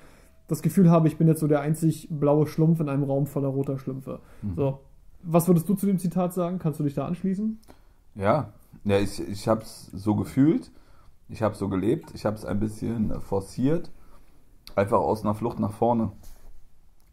das 0.48 0.62
Gefühl 0.62 0.92
habe, 0.92 1.08
ich 1.08 1.18
bin 1.18 1.28
jetzt 1.28 1.40
so 1.40 1.48
der 1.48 1.62
einzig 1.62 2.10
blaue 2.12 2.46
Schlumpf 2.46 2.80
in 2.80 2.90
einem 2.90 3.06
Raum 3.06 3.26
voller 3.26 3.48
roter 3.48 3.80
Schlümpfe. 3.80 4.20
Mhm. 4.44 4.54
So. 4.56 4.82
Was 5.24 5.48
würdest 5.48 5.68
du 5.68 5.74
zu 5.74 5.88
dem 5.88 5.98
Zitat 5.98 6.36
sagen? 6.36 6.60
Kannst 6.60 6.80
du 6.80 6.84
dich 6.84 6.94
da 6.94 7.08
anschließen? 7.08 7.58
Ja, 8.14 8.54
ja 8.84 9.00
ich, 9.00 9.20
ich 9.28 9.48
habe 9.48 9.64
es 9.64 9.90
so 9.94 10.16
gefühlt, 10.16 10.70
ich 11.32 11.42
habe 11.42 11.56
so 11.56 11.70
gelebt, 11.70 12.12
ich 12.14 12.26
habe 12.26 12.36
es 12.36 12.46
ein 12.46 12.60
bisschen 12.60 13.20
forciert, 13.22 13.92
einfach 14.76 15.00
aus 15.00 15.24
einer 15.24 15.34
Flucht 15.34 15.60
nach 15.60 15.72
vorne. 15.72 16.12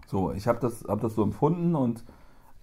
So, 0.07 0.33
ich 0.33 0.49
habe 0.49 0.59
das, 0.61 0.85
hab 0.89 1.01
das 1.01 1.15
so 1.15 1.23
empfunden 1.23 1.75
und 1.75 2.05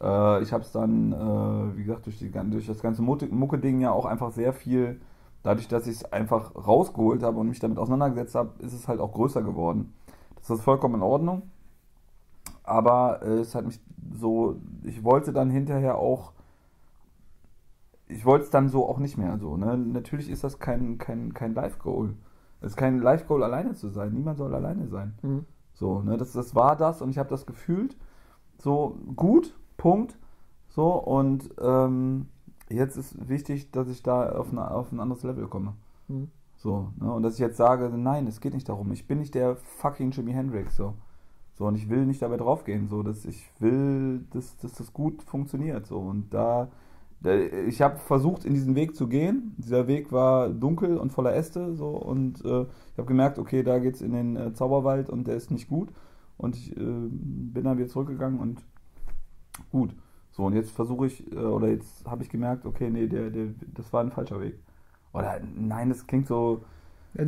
äh, 0.02 0.42
ich 0.42 0.52
habe 0.52 0.64
es 0.64 0.72
dann, 0.72 1.14
äh, 1.14 1.78
wie 1.78 1.84
gesagt, 1.84 2.06
durch, 2.06 2.20
die, 2.20 2.32
durch 2.32 2.68
das 2.68 2.82
ganze 2.82 3.02
Mucke-Ding 3.02 3.80
ja 3.80 3.92
auch 3.92 4.06
einfach 4.06 4.32
sehr 4.32 4.52
viel, 4.52 5.00
dadurch, 5.44 5.68
dass 5.68 5.88
ich 5.88 5.98
es 5.98 6.12
einfach 6.12 6.56
rausgeholt 6.56 7.24
habe 7.24 7.40
und 7.40 7.50
mich 7.50 7.60
damit 7.60 7.78
auseinandergesetzt 7.78 8.36
habe, 8.36 8.52
ist 8.60 8.74
es 8.74 8.88
halt 8.88 9.00
auch 9.00 9.14
größer 9.14 9.42
geworden. 9.42 9.94
Das 10.36 10.50
ist 10.50 10.64
vollkommen 10.64 10.96
in 10.96 11.02
Ordnung. 11.02 11.44
Aber 12.64 13.22
äh, 13.22 13.40
es 13.40 13.56
hat 13.56 13.66
mich 13.66 13.80
so, 14.14 14.58
ich 14.84 15.04
wollte 15.04 15.32
dann 15.34 15.50
hinterher 15.50 15.98
auch, 15.98 16.34
ich 18.08 18.26
wollte 18.26 18.46
es 18.46 18.52
dann 18.52 18.70
so 18.70 18.88
auch 18.88 19.00
nicht 19.00 19.18
mehr 19.18 19.38
so. 19.38 19.58
Ne? 19.58 19.78
Natürlich 19.78 20.30
ist 20.30 20.44
das 20.44 20.60
kein, 20.60 20.98
kein, 20.98 21.34
kein 21.34 21.54
Life-Goal. 21.54 22.16
Es 22.62 22.72
ist 22.72 22.78
kein 22.78 23.00
Life-Goal, 23.00 23.44
alleine 23.44 23.74
zu 23.74 23.90
sein. 23.90 24.14
Niemand 24.14 24.38
soll 24.38 24.54
alleine 24.54 24.88
sein. 24.88 25.14
Mhm. 25.22 25.46
So, 25.74 26.02
ne, 26.02 26.18
das, 26.18 26.32
das 26.32 26.56
war 26.56 26.76
das 26.76 27.02
und 27.02 27.10
ich 27.10 27.18
habe 27.18 27.30
das 27.30 27.46
gefühlt. 27.46 27.98
So, 28.58 28.98
gut, 29.16 29.58
Punkt. 29.78 30.18
So, 30.70 30.94
und 30.94 31.50
ähm, 31.60 32.28
jetzt 32.70 32.98
ist 32.98 33.28
wichtig, 33.28 33.72
dass 33.72 33.90
ich 33.90 34.04
da 34.04 34.30
auf, 34.30 34.52
eine, 34.52 34.72
auf 34.72 34.92
ein 34.92 35.00
anderes 35.00 35.24
Level 35.24 35.48
komme. 35.48 35.74
Mhm. 36.08 36.30
So, 36.56 36.92
ne, 36.98 37.12
und 37.12 37.24
dass 37.24 37.34
ich 37.34 37.40
jetzt 37.40 37.58
sage, 37.58 37.90
nein, 37.90 38.28
es 38.28 38.40
geht 38.40 38.54
nicht 38.54 38.70
darum. 38.70 38.92
Ich 38.92 39.08
bin 39.08 39.20
nicht 39.20 39.36
der 39.36 39.56
fucking 39.56 40.12
Jimi 40.12 40.32
Hendrix, 40.32 40.76
so. 40.76 40.94
So, 41.54 41.66
und 41.68 41.76
ich 41.76 41.90
will 41.90 42.06
nicht 42.06 42.22
dabei 42.22 42.38
draufgehen, 42.38 42.88
so, 42.88 43.02
dass 43.02 43.26
ich 43.26 43.50
will, 43.60 44.26
dass, 44.32 44.58
dass 44.58 44.74
das 44.74 44.94
gut 44.94 45.24
funktioniert, 45.24 45.86
so. 45.88 46.00
Und 46.00 46.34
da 46.34 46.70
ich 47.68 47.82
habe 47.82 47.98
versucht, 47.98 48.46
in 48.46 48.54
diesen 48.54 48.76
Weg 48.76 48.96
zu 48.96 49.08
gehen. 49.08 49.56
Dieser 49.58 49.88
Weg 49.88 50.12
war 50.12 50.50
dunkel 50.50 50.98
und 50.98 51.12
voller 51.12 51.36
Äste, 51.36 51.76
so, 51.76 51.90
und 51.90 52.44
äh, 52.46 52.62
ich 52.64 52.98
habe 52.98 53.08
gemerkt, 53.08 53.40
okay, 53.40 53.64
da 53.64 53.80
geht's 53.80 54.02
in 54.02 54.12
den 54.12 54.36
äh, 54.36 54.54
Zauberwald 54.54 55.10
und 55.10 55.26
der 55.28 55.36
ist 55.36 55.52
nicht 55.52 55.68
gut. 55.68 55.90
Und 56.38 56.56
ich 56.56 56.72
äh, 56.76 56.80
bin 56.80 57.64
dann 57.64 57.78
wieder 57.78 57.88
zurückgegangen 57.88 58.40
und 58.40 58.64
gut. 59.72 59.96
So, 60.32 60.44
und 60.44 60.54
jetzt 60.54 60.72
versuche 60.72 61.08
ich, 61.08 61.32
äh, 61.32 61.38
oder 61.38 61.70
jetzt 61.70 62.06
habe 62.06 62.24
ich 62.24 62.30
gemerkt, 62.30 62.66
okay, 62.66 62.90
nee, 62.90 63.08
der, 63.08 63.30
der, 63.30 63.48
das 63.74 63.92
war 63.94 64.04
ein 64.04 64.12
falscher 64.12 64.42
Weg. 64.42 64.60
Oder 65.14 65.40
nein, 65.56 65.90
das 65.90 66.06
klingt 66.08 66.28
so. 66.28 66.64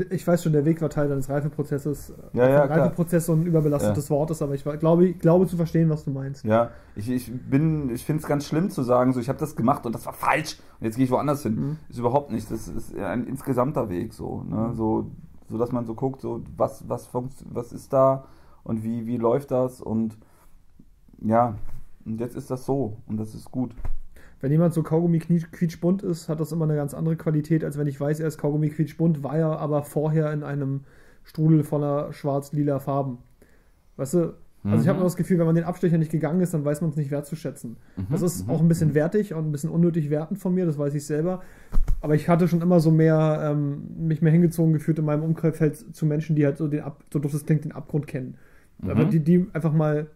Ich 0.09 0.27
weiß 0.27 0.43
schon, 0.43 0.51
der 0.51 0.65
Weg 0.65 0.81
war 0.81 0.89
Teil 0.89 1.07
deines 1.07 1.29
Reifeprozesses. 1.29 2.13
Ja, 2.33 2.49
ja. 2.49 2.65
Reifeprozess 2.65 3.27
so 3.27 3.33
ein 3.33 3.43
überbelastetes 3.43 4.09
Wort 4.09 4.31
ist, 4.31 4.41
aber 4.41 4.53
ich 4.53 4.63
glaube, 4.63 5.05
ich 5.07 5.19
glaube 5.19 5.47
zu 5.47 5.55
verstehen, 5.55 5.89
was 5.89 6.03
du 6.03 6.11
meinst. 6.11 6.43
Ja, 6.43 6.71
ich, 6.95 7.09
ich 7.09 7.31
bin, 7.31 7.89
ich 7.89 8.03
finde 8.03 8.21
es 8.21 8.27
ganz 8.27 8.45
schlimm 8.45 8.69
zu 8.69 8.83
sagen, 8.83 9.13
so 9.13 9.19
ich 9.19 9.29
habe 9.29 9.39
das 9.39 9.55
gemacht 9.55 9.85
und 9.85 9.95
das 9.95 10.05
war 10.05 10.13
falsch 10.13 10.57
und 10.79 10.85
jetzt 10.85 10.97
gehe 10.97 11.05
ich 11.05 11.11
woanders 11.11 11.43
hin. 11.43 11.55
Mhm. 11.55 11.77
Ist 11.89 11.99
überhaupt 11.99 12.31
nicht. 12.31 12.51
Das 12.51 12.67
ist 12.67 12.97
ein 12.97 13.25
insgesamter 13.25 13.89
Weg 13.89 14.13
so, 14.13 14.43
ne? 14.43 14.73
So, 14.75 15.11
so 15.49 15.57
dass 15.57 15.71
man 15.71 15.85
so 15.85 15.93
guckt, 15.93 16.21
so 16.21 16.43
was, 16.57 16.89
was 16.89 17.09
was 17.45 17.71
ist 17.71 17.93
da 17.93 18.25
und 18.63 18.83
wie, 18.83 19.07
wie 19.07 19.17
läuft 19.17 19.51
das 19.51 19.79
und 19.79 20.17
ja, 21.21 21.55
und 22.05 22.19
jetzt 22.19 22.35
ist 22.35 22.51
das 22.51 22.65
so 22.65 22.97
und 23.07 23.17
das 23.17 23.33
ist 23.33 23.51
gut. 23.51 23.71
Wenn 24.39 24.51
jemand 24.51 24.73
so 24.73 24.83
Kaugummi 24.83 25.19
quietschbunt 25.19 26.03
ist, 26.03 26.29
hat 26.29 26.39
das 26.39 26.51
immer 26.51 26.65
eine 26.65 26.75
ganz 26.75 26.93
andere 26.93 27.15
Qualität, 27.15 27.63
als 27.63 27.77
wenn 27.77 27.87
ich 27.87 27.99
weiß, 27.99 28.19
er 28.19 28.27
ist 28.27 28.37
Kaugummi 28.37 28.69
quietschbunt, 28.69 29.23
war 29.23 29.35
er 29.37 29.59
aber 29.59 29.83
vorher 29.83 30.31
in 30.31 30.43
einem 30.43 30.81
Strudel 31.23 31.63
voller 31.63 32.13
schwarz-lila 32.13 32.79
Farben. 32.79 33.17
Weißt 33.97 34.13
du, 34.13 34.33
also 34.63 34.81
ich 34.81 34.87
habe 34.87 34.97
Mhm. 34.97 35.01
immer 35.01 35.03
das 35.05 35.15
Gefühl, 35.15 35.39
wenn 35.39 35.45
man 35.45 35.55
den 35.55 35.63
Abstecher 35.63 35.97
nicht 35.97 36.11
gegangen 36.11 36.41
ist, 36.41 36.53
dann 36.53 36.65
weiß 36.65 36.81
man 36.81 36.89
es 36.89 36.97
nicht 36.97 37.09
wertzuschätzen. 37.09 37.77
Mhm, 37.95 38.05
Das 38.11 38.21
ist 38.21 38.45
mhm, 38.47 38.53
auch 38.53 38.59
ein 38.61 38.67
bisschen 38.67 38.93
wertig 38.93 39.33
und 39.33 39.45
ein 39.47 39.51
bisschen 39.51 39.69
unnötig 39.69 40.09
wertend 40.09 40.39
von 40.39 40.53
mir, 40.53 40.65
das 40.65 40.77
weiß 40.77 40.93
ich 40.93 41.05
selber. 41.05 41.41
Aber 42.01 42.15
ich 42.15 42.27
hatte 42.29 42.47
schon 42.47 42.61
immer 42.61 42.79
so 42.79 42.91
mehr, 42.91 43.39
ähm, 43.43 43.83
mich 43.97 44.21
mehr 44.21 44.31
hingezogen 44.31 44.73
gefühlt 44.73 44.99
in 44.99 45.05
meinem 45.05 45.23
Umfeld 45.23 45.95
zu 45.95 46.05
Menschen, 46.05 46.35
die 46.35 46.45
halt 46.45 46.57
so 46.57 46.67
den, 46.67 46.81
Ab 46.81 47.03
so 47.11 47.19
doof 47.19 47.31
das 47.31 47.45
klingt, 47.45 47.65
den 47.65 47.71
Abgrund 47.71 48.07
kennen. 48.07 48.35
Mhm. 48.79 48.89
Aber 48.89 49.05
die, 49.05 49.19
die 49.19 49.47
einfach 49.53 49.73
mal, 49.73 50.07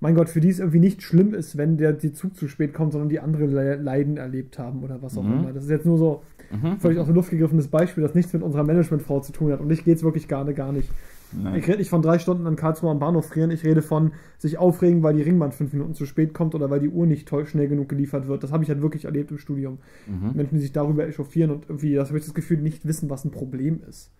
mein 0.00 0.14
Gott, 0.14 0.28
für 0.28 0.40
die 0.40 0.48
es 0.50 0.58
irgendwie 0.58 0.78
nicht 0.80 1.02
schlimm 1.02 1.32
ist, 1.34 1.56
wenn 1.56 1.76
der 1.78 1.92
die 1.92 2.12
Zug 2.12 2.36
zu 2.36 2.48
spät 2.48 2.74
kommt, 2.74 2.92
sondern 2.92 3.08
die 3.08 3.20
andere 3.20 3.46
Le 3.46 3.76
Leiden 3.76 4.16
erlebt 4.18 4.58
haben 4.58 4.82
oder 4.82 5.00
was 5.02 5.16
auch 5.16 5.22
Mhm. 5.22 5.32
immer. 5.32 5.52
Das 5.52 5.64
ist 5.64 5.70
jetzt 5.70 5.86
nur 5.86 5.98
so 5.98 6.22
Mhm. 6.50 6.78
völlig 6.78 6.98
aus 6.98 7.06
der 7.06 7.14
Luft 7.14 7.30
gegriffenes 7.30 7.68
Beispiel, 7.68 8.02
das 8.02 8.14
nichts 8.14 8.32
mit 8.32 8.42
unserer 8.42 8.62
Managementfrau 8.64 9.20
zu 9.20 9.32
tun 9.32 9.52
hat. 9.52 9.60
Und 9.60 9.70
ich 9.70 9.84
geht's 9.84 10.02
wirklich 10.04 10.28
gar, 10.28 10.44
gar 10.52 10.72
nicht. 10.72 10.90
Nein. 11.32 11.56
Ich 11.56 11.66
rede 11.66 11.78
nicht 11.78 11.90
von 11.90 12.02
drei 12.02 12.20
Stunden 12.20 12.46
an 12.46 12.54
Karlsruhe 12.54 12.88
am 12.90 13.00
Bahnhof 13.00 13.26
frieren, 13.26 13.50
ich 13.50 13.64
rede 13.64 13.82
von 13.82 14.12
sich 14.38 14.58
aufregen, 14.58 15.02
weil 15.02 15.14
die 15.16 15.22
Ringbahn 15.22 15.50
fünf 15.50 15.72
Minuten 15.72 15.94
zu 15.94 16.06
spät 16.06 16.34
kommt 16.34 16.54
oder 16.54 16.70
weil 16.70 16.78
die 16.78 16.88
Uhr 16.88 17.04
nicht 17.04 17.26
toll, 17.26 17.46
schnell 17.46 17.66
genug 17.66 17.88
geliefert 17.88 18.28
wird. 18.28 18.44
Das 18.44 18.52
habe 18.52 18.62
ich 18.62 18.70
halt 18.70 18.80
wirklich 18.80 19.06
erlebt 19.06 19.32
im 19.32 19.38
Studium. 19.38 19.78
Mhm. 20.06 20.36
Menschen, 20.36 20.54
die 20.54 20.60
sich 20.60 20.72
darüber 20.72 21.04
echauffieren 21.06 21.50
und 21.50 21.64
irgendwie, 21.68 21.94
das 21.94 22.10
habe 22.10 22.18
ich 22.18 22.24
das 22.24 22.32
Gefühl, 22.34 22.58
nicht 22.58 22.86
wissen, 22.86 23.10
was 23.10 23.24
ein 23.24 23.32
Problem 23.32 23.80
ist. 23.88 24.12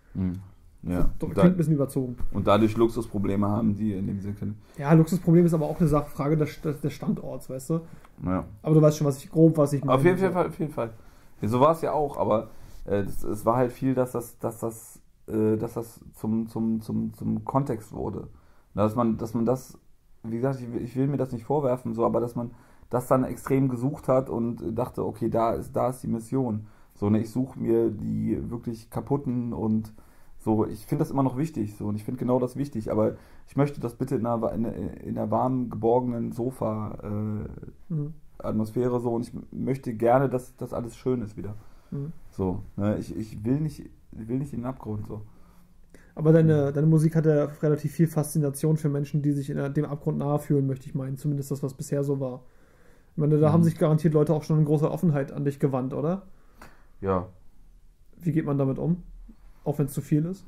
Ja. 0.87 1.09
Das 1.19 1.27
Und, 1.27 1.33
klingt 1.33 1.37
ein 1.53 1.57
bisschen 1.57 1.73
überzogen. 1.73 2.15
und 2.31 2.47
dadurch 2.47 2.77
Luxusprobleme 2.77 3.47
haben, 3.47 3.75
die 3.75 3.93
in 3.93 4.07
dem 4.07 4.19
Sinne 4.19 4.33
können. 4.35 4.57
Ja, 4.77 4.93
Luxusproblem 4.93 5.45
ist 5.45 5.53
aber 5.53 5.65
auch 5.65 5.79
eine 5.79 5.87
Sache, 5.89 6.09
Frage 6.09 6.37
des, 6.37 6.61
des, 6.61 6.93
Standorts, 6.93 7.49
weißt 7.49 7.69
du? 7.71 7.81
Ja. 8.25 8.45
Aber 8.61 8.75
du 8.75 8.81
weißt 8.81 8.97
schon, 8.97 9.07
was 9.07 9.23
ich 9.23 9.29
grob, 9.29 9.57
was 9.57 9.73
ich 9.73 9.87
Auf 9.87 10.03
jeden 10.03 10.17
Fall, 10.17 10.47
auf 10.47 10.59
jeden 10.59 10.71
Fall. 10.71 10.91
Ja, 11.41 11.47
so 11.47 11.59
war 11.59 11.71
es 11.71 11.81
ja 11.81 11.91
auch, 11.91 12.17
aber 12.17 12.49
äh, 12.85 13.03
das, 13.03 13.23
es 13.23 13.45
war 13.45 13.57
halt 13.57 13.71
viel, 13.71 13.93
dass 13.93 14.13
das, 14.13 14.37
dass 14.39 14.59
das, 14.59 14.99
äh, 15.27 15.57
dass 15.57 15.73
das 15.73 15.99
zum, 16.13 16.47
zum, 16.47 16.81
zum, 16.81 17.13
zum 17.13 17.43
Kontext 17.45 17.91
wurde. 17.91 18.27
Dass 18.73 18.95
man, 18.95 19.17
dass 19.17 19.33
man 19.33 19.45
das, 19.45 19.77
wie 20.23 20.37
gesagt, 20.37 20.59
ich, 20.61 20.71
will- 20.73 20.81
ich 20.83 20.95
will 20.95 21.07
mir 21.07 21.17
das 21.17 21.31
nicht 21.31 21.45
vorwerfen, 21.45 21.93
so, 21.93 22.05
aber 22.05 22.19
dass 22.19 22.35
man 22.35 22.51
das 22.89 23.07
dann 23.07 23.23
extrem 23.25 23.67
gesucht 23.67 24.07
hat 24.07 24.29
und 24.29 24.77
dachte, 24.77 25.05
okay, 25.05 25.29
da 25.29 25.51
ist, 25.53 25.75
da 25.75 25.89
ist 25.89 26.03
die 26.03 26.07
Mission. 26.07 26.67
So, 26.95 27.09
ne, 27.09 27.19
ich 27.19 27.29
suche 27.29 27.59
mir 27.59 27.89
die 27.91 28.49
wirklich 28.49 28.89
kaputten 28.89 29.53
und 29.53 29.93
so, 30.39 30.65
ich 30.65 30.85
finde 30.85 31.03
das 31.03 31.11
immer 31.11 31.23
noch 31.23 31.37
wichtig, 31.37 31.75
so, 31.75 31.87
und 31.87 31.95
ich 31.95 32.03
finde 32.03 32.19
genau 32.19 32.39
das 32.39 32.55
wichtig, 32.55 32.91
aber 32.91 33.15
ich 33.47 33.55
möchte 33.55 33.81
das 33.81 33.95
bitte 33.95 34.15
in 34.15 34.25
einer, 34.25 34.51
in, 34.53 34.65
in 34.65 35.17
einer 35.17 35.31
warmen, 35.31 35.69
geborgenen 35.69 36.31
Sofa 36.31 36.97
äh, 37.03 37.93
Mhm. 37.93 38.13
So 38.39 39.15
und 39.15 39.21
ich 39.23 39.31
möchte 39.51 39.93
gerne, 39.95 40.29
dass 40.29 40.55
das 40.57 40.71
alles 40.73 40.95
schön 40.95 41.21
ist 41.21 41.37
wieder. 41.37 41.55
Mhm. 41.89 42.11
So, 42.29 42.61
ne? 42.75 42.97
ich, 42.99 43.15
ich 43.17 43.43
will 43.43 43.59
nicht, 43.59 43.79
ich 43.79 44.27
will 44.27 44.37
nicht 44.37 44.53
in 44.53 44.59
den 44.59 44.65
Abgrund 44.67 45.07
so. 45.07 45.21
Aber 46.13 46.33
deine, 46.33 46.71
deine 46.71 46.87
Musik 46.87 47.15
hat 47.15 47.25
ja 47.25 47.45
relativ 47.45 47.91
viel 47.91 48.07
Faszination 48.07 48.77
für 48.77 48.89
Menschen, 48.89 49.21
die 49.21 49.31
sich 49.33 49.49
in 49.49 49.73
dem 49.73 49.85
Abgrund 49.85 50.17
nahe 50.17 50.39
fühlen, 50.39 50.67
möchte 50.67 50.87
ich 50.87 50.95
meinen. 50.95 51.17
Zumindest 51.17 51.51
das, 51.51 51.63
was 51.63 51.73
bisher 51.73 52.03
so 52.03 52.19
war. 52.19 52.43
Ich 53.11 53.17
meine, 53.17 53.39
da 53.39 53.49
Mhm. 53.49 53.53
haben 53.53 53.63
sich 53.63 53.77
garantiert 53.77 54.13
Leute 54.13 54.33
auch 54.33 54.43
schon 54.43 54.59
in 54.59 54.65
großer 54.65 54.91
Offenheit 54.91 55.31
an 55.31 55.45
dich 55.45 55.59
gewandt, 55.59 55.93
oder? 55.93 56.27
Ja. 57.01 57.27
Wie 58.17 58.31
geht 58.31 58.45
man 58.45 58.57
damit 58.57 58.79
um? 58.79 59.03
Auch 59.67 59.77
wenn 59.79 59.85
es 59.87 59.93
zu 59.93 60.01
viel 60.01 60.25
ist? 60.25 60.45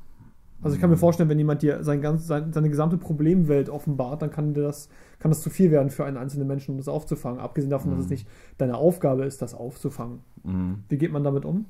Also 0.62 0.74
ich 0.74 0.80
kann 0.80 0.90
mir 0.90 0.96
vorstellen, 0.96 1.28
wenn 1.30 1.38
jemand 1.38 1.62
dir 1.62 1.82
sein 1.84 2.02
ganz, 2.02 2.26
sein, 2.26 2.52
seine 2.52 2.68
gesamte 2.68 2.98
Problemwelt 2.98 3.70
offenbart, 3.70 4.20
dann 4.20 4.30
kann, 4.30 4.52
das, 4.52 4.88
kann 5.18 5.30
das 5.30 5.40
zu 5.40 5.48
viel 5.50 5.70
werden 5.70 5.90
für 5.90 6.04
einen 6.04 6.18
einzelnen 6.18 6.46
Menschen, 6.46 6.72
um 6.72 6.76
das 6.78 6.88
aufzufangen. 6.88 7.40
Abgesehen 7.40 7.70
davon, 7.70 7.90
dass 7.90 7.98
Mhm. 7.98 8.04
es 8.04 8.10
nicht 8.10 8.28
deine 8.58 8.76
Aufgabe 8.76 9.24
ist, 9.24 9.40
das 9.40 9.54
aufzufangen. 9.54 10.20
Mhm. 10.42 10.84
Wie 10.88 10.98
geht 10.98 11.12
man 11.12 11.24
damit 11.24 11.44
um? 11.44 11.66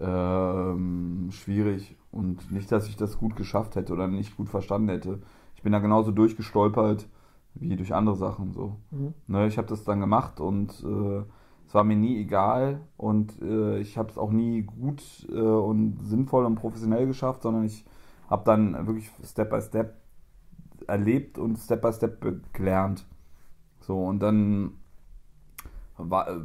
Ähm, 0.00 1.28
schwierig 1.30 1.96
und 2.12 2.52
nicht, 2.52 2.70
dass 2.70 2.88
ich 2.88 2.96
das 2.96 3.18
gut 3.18 3.36
geschafft 3.36 3.74
hätte 3.76 3.92
oder 3.92 4.06
nicht 4.06 4.36
gut 4.36 4.48
verstanden 4.48 4.88
hätte. 4.90 5.18
Ich 5.56 5.62
bin 5.62 5.72
da 5.72 5.78
genauso 5.80 6.12
durchgestolpert 6.12 7.08
wie 7.54 7.74
durch 7.74 7.94
andere 7.94 8.16
Sachen 8.16 8.52
so. 8.52 8.76
Mhm. 8.90 9.14
Ne, 9.26 9.46
ich 9.48 9.58
habe 9.58 9.66
das 9.68 9.82
dann 9.84 10.00
gemacht 10.00 10.40
und 10.40 10.84
äh, 10.84 11.22
es 11.68 11.74
war 11.74 11.84
mir 11.84 11.96
nie 11.96 12.18
egal 12.18 12.80
und 12.96 13.40
äh, 13.42 13.78
ich 13.78 13.98
habe 13.98 14.10
es 14.10 14.16
auch 14.16 14.32
nie 14.32 14.62
gut 14.62 15.02
äh, 15.30 15.34
und 15.34 15.98
sinnvoll 16.02 16.46
und 16.46 16.54
professionell 16.54 17.06
geschafft, 17.06 17.42
sondern 17.42 17.64
ich 17.64 17.84
habe 18.30 18.42
dann 18.44 18.86
wirklich 18.86 19.10
Step 19.22 19.50
by 19.50 19.60
Step 19.60 19.94
erlebt 20.86 21.38
und 21.38 21.58
Step 21.58 21.82
by 21.82 21.92
Step 21.92 22.24
gelernt. 22.54 23.06
So 23.80 24.02
und 24.02 24.20
dann 24.20 24.72
war 25.98 26.28
äh, 26.28 26.40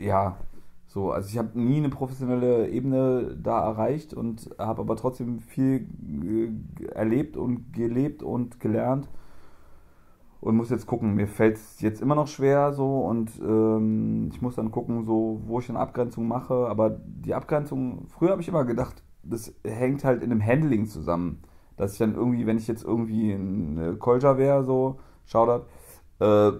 ja 0.00 0.36
So, 0.94 1.10
also 1.10 1.28
ich 1.28 1.38
habe 1.38 1.58
nie 1.58 1.78
eine 1.78 1.88
professionelle 1.88 2.68
Ebene 2.70 3.36
da 3.42 3.66
erreicht 3.66 4.14
und 4.14 4.48
habe 4.58 4.80
aber 4.80 4.94
trotzdem 4.94 5.40
viel 5.40 5.88
äh, 6.78 6.84
erlebt 6.94 7.36
und 7.36 7.72
gelebt 7.72 8.22
und 8.22 8.60
gelernt 8.60 9.08
und 10.44 10.56
muss 10.56 10.68
jetzt 10.68 10.86
gucken. 10.86 11.14
Mir 11.14 11.26
fällt 11.26 11.56
es 11.56 11.80
jetzt 11.80 12.02
immer 12.02 12.14
noch 12.14 12.28
schwer 12.28 12.74
so 12.74 13.00
und 13.00 13.30
ähm, 13.40 14.28
ich 14.30 14.42
muss 14.42 14.56
dann 14.56 14.70
gucken, 14.70 15.04
so 15.04 15.40
wo 15.46 15.58
ich 15.58 15.70
eine 15.70 15.78
Abgrenzung 15.78 16.28
mache. 16.28 16.66
Aber 16.68 16.90
die 16.90 17.34
Abgrenzung, 17.34 18.06
früher 18.08 18.32
habe 18.32 18.42
ich 18.42 18.48
immer 18.48 18.66
gedacht, 18.66 19.02
das 19.22 19.54
hängt 19.64 20.04
halt 20.04 20.22
in 20.22 20.28
dem 20.28 20.44
Handling 20.44 20.84
zusammen, 20.84 21.40
dass 21.78 21.94
ich 21.94 21.98
dann 21.98 22.14
irgendwie, 22.14 22.46
wenn 22.46 22.58
ich 22.58 22.68
jetzt 22.68 22.84
irgendwie 22.84 23.32
ein 23.32 23.98
Kolja 23.98 24.36
wäre, 24.36 24.64
so 24.64 24.98
Shoutout, 25.24 25.64
äh, 26.20 26.52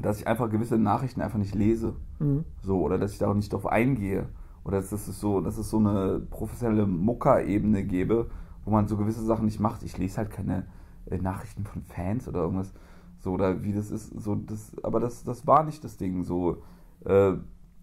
dass 0.00 0.20
ich 0.20 0.26
einfach 0.26 0.48
gewisse 0.48 0.78
Nachrichten 0.78 1.20
einfach 1.20 1.38
nicht 1.38 1.54
lese. 1.54 1.94
Mhm. 2.20 2.44
So, 2.62 2.80
oder 2.80 2.98
dass 2.98 3.12
ich 3.12 3.18
da 3.18 3.28
auch 3.28 3.34
nicht 3.34 3.52
drauf 3.52 3.66
eingehe. 3.66 4.30
Oder 4.64 4.78
dass 4.78 4.92
es 4.92 5.20
so, 5.20 5.42
dass 5.42 5.58
es 5.58 5.68
so 5.68 5.76
eine 5.76 6.20
professionelle 6.20 6.86
Mucker-Ebene 6.86 7.84
gäbe, 7.84 8.30
wo 8.64 8.70
man 8.70 8.88
so 8.88 8.96
gewisse 8.96 9.22
Sachen 9.22 9.44
nicht 9.44 9.60
macht. 9.60 9.82
Ich 9.82 9.98
lese 9.98 10.16
halt 10.16 10.30
keine 10.30 10.60
äh, 10.60 10.81
Nachrichten 11.10 11.64
von 11.64 11.82
Fans 11.82 12.28
oder 12.28 12.40
irgendwas. 12.40 12.72
So, 13.18 13.32
oder 13.32 13.62
wie 13.62 13.72
das 13.72 13.90
ist, 13.90 14.08
so, 14.20 14.34
das, 14.34 14.72
aber 14.82 14.98
das, 15.00 15.24
das 15.24 15.46
war 15.46 15.62
nicht 15.64 15.84
das 15.84 15.96
Ding. 15.96 16.24
So, 16.24 16.62
äh, 17.04 17.34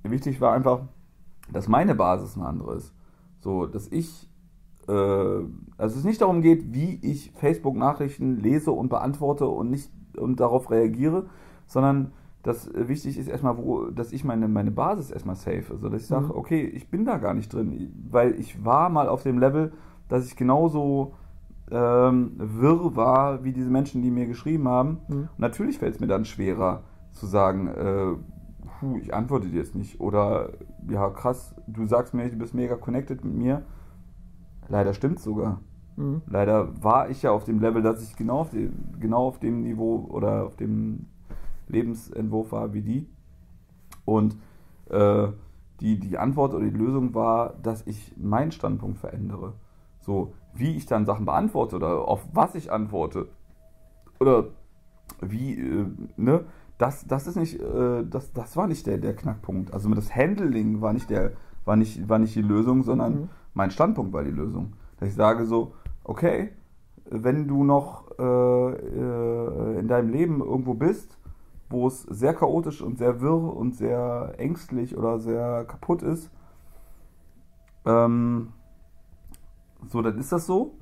wichtig 0.04 0.42
war 0.42 0.54
einfach, 0.54 0.82
dass 1.52 1.68
meine 1.68 1.96
Basis 1.96 2.36
eine 2.36 2.46
andere 2.46 2.76
ist. 2.76 2.94
So, 3.40 3.66
dass 3.66 3.88
ich, 3.88 4.30
äh, 4.88 4.92
also 4.92 5.98
es 5.98 6.04
nicht 6.04 6.22
darum 6.22 6.42
geht, 6.42 6.74
wie 6.74 7.00
ich 7.02 7.32
Facebook-Nachrichten 7.36 8.38
lese 8.38 8.72
und 8.72 8.90
beantworte 8.90 9.48
und 9.48 9.70
nicht 9.70 9.92
und 10.18 10.40
darauf 10.40 10.72
reagiere, 10.72 11.28
sondern 11.68 12.12
dass 12.44 12.68
äh, 12.68 12.88
wichtig 12.88 13.18
ist 13.18 13.28
erstmal, 13.28 13.58
wo, 13.58 13.86
dass 13.86 14.12
ich 14.12 14.24
meine, 14.24 14.48
meine 14.48 14.72
Basis 14.72 15.12
erstmal 15.12 15.36
safe. 15.36 15.66
Also 15.72 15.90
dass 15.90 16.02
ich 16.02 16.08
sage, 16.08 16.26
Mhm. 16.26 16.32
okay, 16.32 16.62
ich 16.66 16.90
bin 16.90 17.06
da 17.06 17.18
gar 17.18 17.34
nicht 17.34 17.54
drin, 17.54 17.94
weil 18.10 18.40
ich 18.40 18.66
war 18.66 18.90
mal 18.90 19.08
auf 19.08 19.24
dem 19.24 19.40
Level, 19.40 19.72
dass 20.08 20.26
ich 20.26 20.36
genauso 20.36 21.14
ähm, 21.72 22.34
wirr 22.38 22.96
war 22.96 23.44
wie 23.44 23.54
diese 23.54 23.70
Menschen, 23.70 24.02
die 24.02 24.12
mir 24.12 24.28
geschrieben 24.28 24.68
haben. 24.68 25.00
Mhm. 25.08 25.16
Und 25.16 25.40
natürlich 25.40 25.80
fällt 25.80 25.96
es 25.96 26.00
mir 26.00 26.08
dann 26.08 26.26
schwerer 26.26 26.84
zu 27.12 27.26
sagen, 27.26 27.68
äh, 27.68 28.16
puh, 28.80 28.98
ich 28.98 29.14
antworte 29.14 29.48
dir 29.48 29.58
jetzt 29.58 29.76
nicht. 29.76 30.00
Oder 30.00 30.52
ja, 30.90 31.10
krass, 31.10 31.56
du 31.68 31.86
sagst 31.86 32.14
mir, 32.14 32.30
du 32.30 32.38
bist 32.38 32.54
mega 32.54 32.76
connected 32.76 33.24
mit 33.24 33.36
mir. 33.36 33.64
Leider 34.68 34.94
stimmt 34.94 35.20
sogar. 35.20 35.60
Mhm. 35.96 36.22
Leider 36.28 36.84
war 36.84 37.10
ich 37.10 37.22
ja 37.24 37.32
auf 37.32 37.44
dem 37.44 37.60
Level, 37.60 37.82
dass 37.82 38.02
ich 38.04 38.16
genau 38.16 38.40
auf, 38.40 38.52
dem, 38.52 38.74
genau 39.00 39.28
auf 39.28 39.40
dem 39.40 39.62
Niveau 39.62 40.08
oder 40.10 40.46
auf 40.46 40.56
dem 40.56 41.08
Lebensentwurf 41.68 42.52
war 42.52 42.74
wie 42.74 42.82
die. 42.82 43.08
Und 44.06 44.38
äh, 44.90 45.28
die, 45.82 46.00
die 46.00 46.18
Antwort 46.18 46.54
oder 46.54 46.66
die 46.66 46.78
Lösung 46.78 47.14
war, 47.14 47.54
dass 47.62 47.86
ich 47.86 48.14
meinen 48.18 48.52
Standpunkt 48.52 48.98
verändere. 48.98 49.54
So, 50.00 50.34
wie 50.60 50.76
ich 50.76 50.86
dann 50.86 51.06
Sachen 51.06 51.26
beantworte 51.26 51.76
oder 51.78 52.08
auf 52.08 52.22
was 52.34 52.56
ich 52.56 52.72
antworte. 52.72 53.28
Oder 54.20 54.46
wie, 55.22 55.54
äh, 55.60 55.86
ne? 56.18 56.46
Das, 56.78 57.06
das 57.08 57.28
ist 57.28 57.36
nicht, 57.36 57.60
äh, 57.60 58.06
das, 58.10 58.32
das 58.34 58.56
war 58.56 58.68
nicht 58.68 58.88
der, 58.88 58.98
der 59.00 59.16
Knackpunkt. 59.16 59.74
Also 59.74 59.90
das 59.90 60.16
Handling 60.16 60.82
war 60.82 60.94
nicht 60.94 61.10
der, 61.10 61.34
war 61.66 61.76
nicht, 61.76 62.08
war 62.08 62.20
nicht 62.20 62.36
die 62.36 62.42
Lösung, 62.42 62.84
sondern 62.84 63.14
Mhm. 63.14 63.30
mein 63.54 63.72
Standpunkt 63.72 64.14
war 64.14 64.24
die 64.24 64.32
Lösung. 64.32 64.74
Dass 64.98 65.10
ich 65.10 65.16
sage 65.16 65.46
so, 65.46 65.74
okay, 66.04 66.52
wenn 67.10 67.48
du 67.48 67.64
noch 67.64 68.12
äh, 68.18 68.24
äh, 68.24 69.80
in 69.80 69.88
deinem 69.88 70.10
Leben 70.10 70.42
irgendwo 70.42 70.74
bist, 70.74 71.18
wo 71.70 71.88
es 71.88 72.04
sehr 72.04 72.34
chaotisch 72.34 72.82
und 72.82 72.98
sehr 72.98 73.22
wirr 73.22 73.56
und 73.56 73.76
sehr 73.76 74.36
ängstlich 74.38 74.98
oder 74.98 75.20
sehr 75.20 75.66
kaputt 75.66 76.02
ist, 76.02 76.32
ähm, 77.86 78.50
so, 79.88 80.02
dann 80.02 80.18
ist 80.18 80.32
das 80.32 80.46
so. 80.46 80.76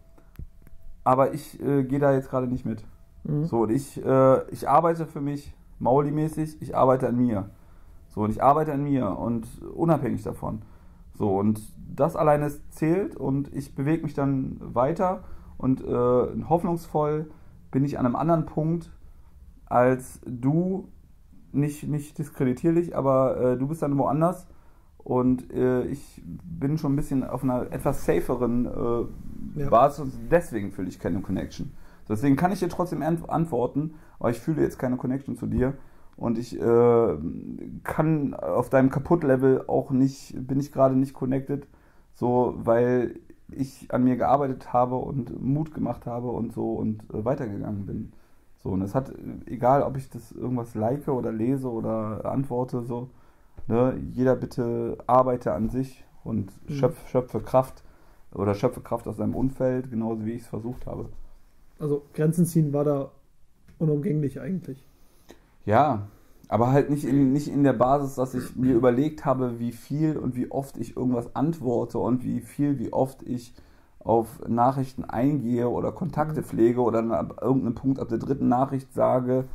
Aber 1.04 1.34
ich 1.34 1.62
äh, 1.62 1.84
gehe 1.84 2.00
da 2.00 2.14
jetzt 2.14 2.30
gerade 2.30 2.48
nicht 2.48 2.66
mit. 2.66 2.84
Mhm. 3.24 3.46
So, 3.46 3.62
und 3.62 3.72
ich, 3.72 4.04
äh, 4.04 4.52
ich 4.52 4.68
arbeite 4.68 5.06
für 5.06 5.22
mich 5.22 5.54
Mauli-mäßig, 5.80 6.62
ich 6.62 6.76
arbeite 6.76 7.08
an 7.08 7.18
mir. 7.18 7.50
So, 8.10 8.22
und 8.22 8.32
ich 8.32 8.42
arbeite 8.42 8.74
an 8.74 8.84
mir 8.84 9.18
und 9.18 9.48
unabhängig 9.76 10.24
davon. 10.24 10.64
So, 11.14 11.38
und 11.38 11.62
das 11.96 12.16
alleine 12.16 12.52
zählt 12.70 13.16
und 13.16 13.54
ich 13.54 13.76
bewege 13.76 14.04
mich 14.04 14.14
dann 14.14 14.58
weiter 14.60 15.24
und 15.58 15.82
äh, 15.82 16.44
hoffnungsvoll 16.50 17.30
bin 17.72 17.86
ich 17.86 17.98
an 17.98 18.06
einem 18.06 18.16
anderen 18.16 18.46
Punkt 18.46 18.92
als 19.66 20.20
du. 20.26 20.90
Nicht, 21.54 21.88
nicht 21.88 22.18
diskreditierlich, 22.18 22.96
aber 22.96 23.38
äh, 23.38 23.58
du 23.58 23.68
bist 23.68 23.82
dann 23.82 23.98
woanders 23.98 24.48
und 25.08 25.54
äh, 25.54 25.86
ich 25.86 26.22
bin 26.26 26.78
schon 26.78 26.92
ein 26.92 26.96
bisschen 26.98 27.24
auf 27.24 27.42
einer 27.42 27.72
etwas 27.72 28.04
saferen 28.06 28.66
äh, 28.66 29.62
Ja. 29.62 29.70
Basis 29.70 30.00
und 30.02 30.12
deswegen 30.30 30.72
fühle 30.72 30.90
ich 30.90 31.00
keine 31.00 31.22
Connection. 31.22 31.72
Deswegen 32.10 32.36
kann 32.36 32.52
ich 32.52 32.60
dir 32.60 32.68
trotzdem 32.68 33.02
ant- 33.02 33.30
antworten, 33.30 33.94
aber 34.20 34.32
ich 34.32 34.40
fühle 34.40 34.62
jetzt 34.62 34.78
keine 34.78 34.98
Connection 34.98 35.38
zu 35.38 35.48
dir 35.48 35.76
und 36.18 36.38
ich 36.38 36.60
äh, 36.60 37.18
kann 37.84 38.34
auf 38.34 38.70
deinem 38.70 38.90
Kaputt-Level 38.90 39.64
auch 39.68 39.92
nicht, 39.92 40.36
bin 40.46 40.60
ich 40.60 40.74
gerade 40.74 40.96
nicht 40.96 41.14
connected, 41.14 41.68
so, 42.14 42.56
weil 42.58 43.16
ich 43.50 43.88
an 43.94 44.04
mir 44.04 44.18
gearbeitet 44.18 44.74
habe 44.74 44.96
und 44.98 45.42
Mut 45.42 45.74
gemacht 45.74 46.06
habe 46.06 46.28
und 46.28 46.52
so 46.52 46.74
und 46.74 47.04
äh, 47.14 47.24
weitergegangen 47.24 47.86
bin. 47.86 48.12
So, 48.62 48.72
und 48.72 48.82
es 48.82 48.94
hat, 48.94 49.14
egal 49.46 49.84
ob 49.84 49.96
ich 49.96 50.10
das 50.10 50.34
irgendwas 50.34 50.76
like 50.76 51.08
oder 51.08 51.32
lese 51.32 51.72
oder 51.72 52.26
antworte, 52.26 52.84
so, 52.84 53.10
ne, 53.68 53.98
jeder 54.14 54.36
bitte 54.36 54.98
arbeite 55.08 55.54
an 55.54 55.70
sich 55.70 56.04
und 56.24 56.52
Mhm. 56.68 56.74
schöpfe, 56.74 57.08
schöpfe 57.08 57.40
Kraft 57.42 57.84
oder 58.34 58.56
schöpfe 58.56 58.82
Kraft 58.82 59.08
aus 59.08 59.18
seinem 59.18 59.36
Umfeld, 59.36 59.90
genauso 59.90 60.26
wie 60.26 60.34
ich 60.34 60.42
es 60.44 60.48
versucht 60.48 60.86
habe. 60.86 61.10
Also 61.80 62.06
Grenzen 62.14 62.46
ziehen 62.46 62.72
war 62.74 62.84
da 62.84 63.12
unumgänglich 63.80 64.40
eigentlich. 64.40 64.86
Ja, 65.66 66.08
aber 66.48 66.72
halt 66.72 66.90
nicht 66.90 67.04
in, 67.04 67.34
nicht 67.34 67.48
in 67.48 67.64
der 67.64 67.74
Basis, 67.74 68.16
dass 68.16 68.34
ich 68.34 68.56
mir 68.56 68.74
überlegt 68.74 69.26
habe, 69.26 69.60
wie 69.60 69.72
viel 69.72 70.18
und 70.18 70.36
wie 70.36 70.50
oft 70.52 70.78
ich 70.78 70.96
irgendwas 70.96 71.36
antworte 71.36 71.98
und 72.00 72.24
wie 72.24 72.40
viel, 72.42 72.80
wie 72.80 72.94
oft 72.94 73.24
ich 73.24 73.54
auf 74.00 74.42
Nachrichten 74.48 75.04
eingehe 75.04 75.68
oder 75.70 75.92
Kontakte 75.92 76.42
Mhm. 76.42 76.44
pflege 76.44 76.82
oder 76.82 77.02
dann 77.02 77.12
ab 77.12 77.40
irgendeinem 77.42 77.76
Punkt 77.76 78.00
ab 78.00 78.08
der 78.08 78.20
dritten 78.20 78.48
Nachricht 78.48 78.94
sage, 78.94 79.46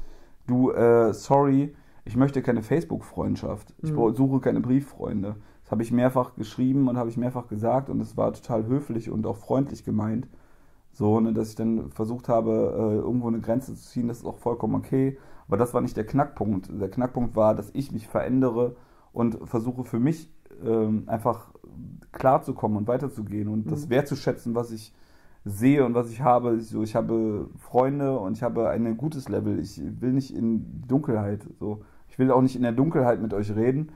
du, 0.46 0.70
äh, 0.72 1.14
sorry, 1.14 1.74
ich 2.05 2.16
möchte 2.16 2.42
keine 2.42 2.62
Facebook-Freundschaft. 2.62 3.74
Ich 3.82 3.92
Mhm. 3.92 4.14
suche 4.14 4.40
keine 4.40 4.61
Brieffreunde. 4.61 5.36
Das 5.62 5.70
habe 5.70 5.82
ich 5.82 5.92
mehrfach 5.92 6.34
geschrieben 6.34 6.88
und 6.88 6.96
habe 6.96 7.09
ich 7.11 7.16
mehrfach 7.16 7.48
gesagt 7.48 7.88
und 7.88 8.00
es 8.00 8.16
war 8.16 8.32
total 8.32 8.66
höflich 8.66 9.11
und 9.11 9.26
auch 9.26 9.36
freundlich 9.36 9.84
gemeint. 9.84 10.28
So, 10.92 11.20
ne, 11.20 11.32
dass 11.32 11.48
ich 11.50 11.55
dann 11.55 11.90
versucht 11.90 12.28
habe, 12.28 12.50
äh, 12.76 12.96
irgendwo 12.96 13.28
eine 13.28 13.40
Grenze 13.40 13.74
zu 13.74 13.82
ziehen, 13.88 14.09
das 14.09 14.18
ist 14.18 14.26
auch 14.26 14.36
vollkommen 14.38 14.74
okay. 14.74 15.16
Aber 15.48 15.57
das 15.57 15.72
war 15.74 15.80
nicht 15.80 15.96
der 15.96 16.05
Knackpunkt. 16.07 16.68
Der 16.80 16.90
Knackpunkt 16.90 17.34
war, 17.36 17.55
dass 17.55 17.70
ich 17.74 17.92
mich 17.92 18.09
verändere 18.09 18.76
und 19.12 19.38
versuche 19.48 19.84
für 19.84 19.98
mich 20.00 20.30
ähm, 20.64 21.05
einfach 21.07 21.53
klarzukommen 22.12 22.76
und 22.76 22.86
weiterzugehen 22.88 23.48
und 23.48 23.70
das 23.70 23.86
Mhm. 23.86 23.90
wertzuschätzen, 23.90 24.55
was 24.55 24.70
ich 24.70 24.92
sehe 25.44 25.84
und 25.84 25.94
was 25.94 26.11
ich 26.11 26.20
habe. 26.20 26.61
So, 26.61 26.82
ich 26.82 26.94
habe 26.94 27.48
Freunde 27.56 28.18
und 28.18 28.36
ich 28.36 28.43
habe 28.43 28.68
ein 28.68 28.97
gutes 28.97 29.28
Level. 29.28 29.59
Ich 29.59 29.81
will 30.01 30.12
nicht 30.12 30.35
in 30.35 30.82
Dunkelheit. 30.86 31.47
So. 31.59 31.81
Ich 32.12 32.18
will 32.18 32.30
auch 32.30 32.43
nicht 32.43 32.56
in 32.56 32.62
der 32.62 32.72
Dunkelheit 32.72 33.22
mit 33.22 33.32
euch 33.32 33.56
reden, 33.56 33.93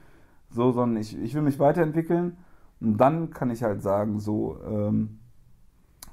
so, 0.48 0.72
sondern 0.72 0.98
ich, 0.98 1.18
ich 1.22 1.34
will 1.34 1.42
mich 1.42 1.58
weiterentwickeln. 1.58 2.38
Und 2.80 2.96
dann 2.96 3.28
kann 3.28 3.50
ich 3.50 3.62
halt 3.62 3.82
sagen, 3.82 4.20
so, 4.20 4.56
ähm, 4.66 5.18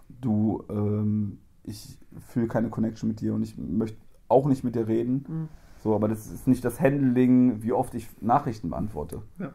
du, 0.10 0.66
ähm, 0.70 1.38
ich 1.64 1.98
fühle 2.28 2.48
keine 2.48 2.70
Connection 2.70 3.08
mit 3.08 3.22
dir 3.22 3.34
und 3.34 3.42
ich 3.42 3.58
möchte 3.58 3.98
auch 4.28 4.48
nicht 4.48 4.66
mit 4.66 4.76
dir 4.76 4.86
reden. 4.86 5.26
Mhm. 5.28 5.48
So, 5.82 5.96
aber 5.96 6.10
das 6.10 6.28
ist 6.28 6.46
nicht 6.46 6.66
das 6.66 6.82
Handling, 6.82 7.64
wie 7.64 7.72
oft 7.72 7.96
ich 7.96 8.10
Nachrichten 8.22 8.70
beantworte. 8.70 9.22
Ja. 9.40 9.54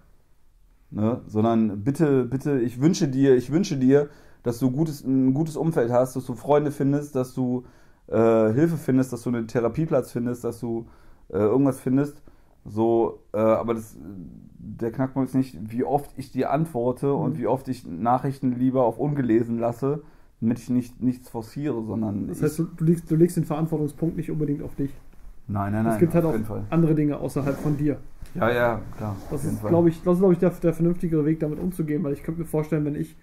Ne? 0.91 1.21
Sondern 1.27 1.85
bitte, 1.85 2.25
bitte, 2.25 2.61
ich 2.61 2.81
wünsche 2.81 3.09
dir, 3.09 3.37
ich 3.37 3.53
wünsche 3.53 3.77
dir, 3.77 4.09
dass 4.43 4.59
du 4.59 4.71
gutes, 4.71 5.05
ein 5.05 5.35
gutes 5.35 5.59
Umfeld 5.59 5.91
hast, 5.91 6.17
dass 6.17 6.25
du 6.25 6.35
Freunde 6.35 6.71
findest, 6.71 7.15
dass 7.15 7.35
du 7.35 7.65
äh, 8.07 8.53
Hilfe 8.55 8.79
findest, 8.79 9.13
dass 9.13 9.23
du 9.23 9.29
einen 9.29 9.49
Therapieplatz 9.49 10.13
findest, 10.13 10.45
dass 10.45 10.61
du 10.61 10.87
äh, 11.29 11.37
irgendwas 11.37 11.79
findest. 11.79 12.23
So, 12.65 13.21
äh, 13.33 13.39
aber 13.39 13.75
das, 13.75 13.97
der 14.59 14.93
Knackpunkt 14.93 15.31
ist 15.31 15.35
nicht, 15.35 15.57
wie 15.73 15.85
oft 15.85 16.11
ich 16.17 16.31
dir 16.33 16.51
antworte 16.51 17.13
und 17.15 17.35
Mhm. 17.35 17.39
wie 17.39 17.47
oft 17.47 17.69
ich 17.69 17.87
Nachrichten 17.87 18.59
lieber 18.59 18.85
auf 18.85 18.99
ungelesen 18.99 19.59
lasse, 19.59 20.03
damit 20.41 20.59
ich 20.59 20.71
nicht, 20.71 21.03
nichts 21.03 21.29
forciere, 21.31 21.83
sondern 21.83 22.29
Das 22.29 22.43
heißt, 22.43 22.59
du, 22.59 22.65
du, 22.65 22.85
legst, 22.85 23.11
du 23.11 23.17
legst 23.17 23.37
den 23.37 23.45
Verantwortungspunkt 23.45 24.17
nicht 24.17 24.31
unbedingt 24.31 24.63
auf 24.63 24.75
dich. 24.75 24.91
nein, 25.49 25.73
nein, 25.73 25.85
nein, 25.85 25.93
es 25.95 25.99
gibt 25.99 26.15
halt 26.15 26.25
auch 26.25 26.35
Fall. 26.45 26.65
andere 26.71 26.95
Dinge 26.95 27.19
außerhalb 27.19 27.57
von 27.57 27.77
dir. 27.77 27.99
Ja, 28.35 28.51
ja, 28.53 28.81
klar. 28.97 29.17
Das 29.31 29.45
ist, 29.45 29.67
glaube 29.67 29.89
ich, 29.89 30.03
das 30.03 30.15
ist, 30.15 30.21
glaube 30.21 30.35
ich, 30.35 30.39
der, 30.39 30.51
der 30.51 30.73
vernünftigere 30.75 31.25
Weg, 31.25 31.41
damit 31.41 31.59
umzugehen, 31.59 32.03
weil 32.05 32.13
ich 32.13 32.23
könnte 32.23 32.41
mir 32.41 32.47
vorstellen, 32.47 32.85
wenn 32.85 32.95
ich, 32.95 33.17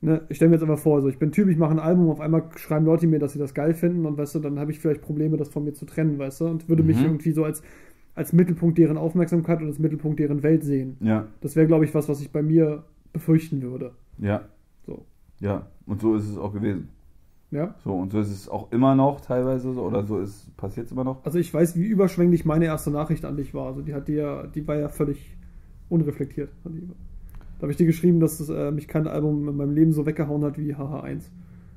ne, 0.00 0.22
ich 0.28 0.36
stelle 0.36 0.50
mir 0.50 0.56
jetzt 0.56 0.62
einfach 0.62 0.78
vor, 0.82 1.00
so, 1.00 1.08
ich 1.08 1.18
bin 1.18 1.32
Typ, 1.32 1.48
ich 1.48 1.56
mache 1.58 1.72
ein 1.72 1.78
Album, 1.78 2.10
auf 2.10 2.20
einmal 2.20 2.44
schreiben 2.56 2.86
Leute 2.86 3.06
mir, 3.06 3.18
dass 3.18 3.32
sie 3.32 3.38
das 3.38 3.54
geil 3.54 3.74
finden 3.74 4.06
und 4.06 4.18
weißt 4.18 4.34
du, 4.34 4.38
dann 4.40 4.58
habe 4.58 4.70
ich 4.70 4.78
vielleicht 4.78 5.02
Probleme, 5.02 5.36
das 5.36 5.48
von 5.48 5.64
mir 5.64 5.72
zu 5.74 5.86
trennen, 5.86 6.18
weißt 6.18 6.40
du, 6.42 6.46
und 6.46 6.68
würde 6.68 6.82
mich 6.82 6.98
Mhm. 6.98 7.04
irgendwie 7.04 7.32
so 7.32 7.44
als, 7.44 7.62
als 8.14 8.32
Mittelpunkt 8.32 8.78
deren 8.78 8.98
Aufmerksamkeit 8.98 9.60
und 9.60 9.68
als 9.68 9.78
Mittelpunkt 9.78 10.18
deren 10.20 10.42
Welt 10.42 10.64
sehen. 10.64 10.96
Ja, 11.00 11.26
Das 11.40 11.56
wäre, 11.56 11.66
glaube 11.66 11.84
ich, 11.84 11.94
was, 11.94 12.08
was 12.08 12.20
ich 12.20 12.30
bei 12.30 12.42
mir 12.42 12.84
befürchten 13.12 13.62
würde. 13.62 13.92
ja, 14.18 14.42
So. 14.86 15.04
ja. 15.40 15.66
Und 15.86 16.00
so 16.00 16.14
ist 16.14 16.28
es 16.28 16.38
auch 16.38 16.52
gewesen. 16.52 16.88
Ja? 17.50 17.74
So, 17.84 17.94
und 17.94 18.12
so 18.12 18.20
ist 18.20 18.30
es 18.30 18.48
auch 18.48 18.72
immer 18.72 18.94
noch 18.94 19.20
teilweise 19.20 19.72
so, 19.74 19.82
oder 19.82 20.04
so 20.04 20.18
ist 20.18 20.56
passiert 20.56 20.86
es 20.86 20.92
immer 20.92 21.04
noch. 21.04 21.24
Also 21.24 21.38
ich 21.38 21.52
weiß, 21.52 21.76
wie 21.76 21.84
überschwänglich 21.86 22.44
meine 22.46 22.64
erste 22.64 22.90
Nachricht 22.90 23.24
an 23.26 23.36
dich 23.36 23.52
war. 23.52 23.66
Also 23.66 23.82
die 23.82 23.92
hat 23.94 24.08
dir 24.08 24.14
ja, 24.16 24.46
die 24.46 24.66
war 24.66 24.76
ja 24.76 24.88
völlig 24.88 25.36
unreflektiert. 25.90 26.50
Da 26.64 26.70
habe 27.62 27.70
ich 27.72 27.76
dir 27.76 27.86
geschrieben, 27.86 28.20
dass 28.20 28.40
es, 28.40 28.48
äh, 28.48 28.70
mich 28.70 28.88
kein 28.88 29.06
Album 29.06 29.48
in 29.48 29.56
meinem 29.56 29.74
Leben 29.74 29.92
so 29.92 30.06
weggehauen 30.06 30.42
hat 30.44 30.58
wie 30.58 30.74
HH1. 30.74 31.24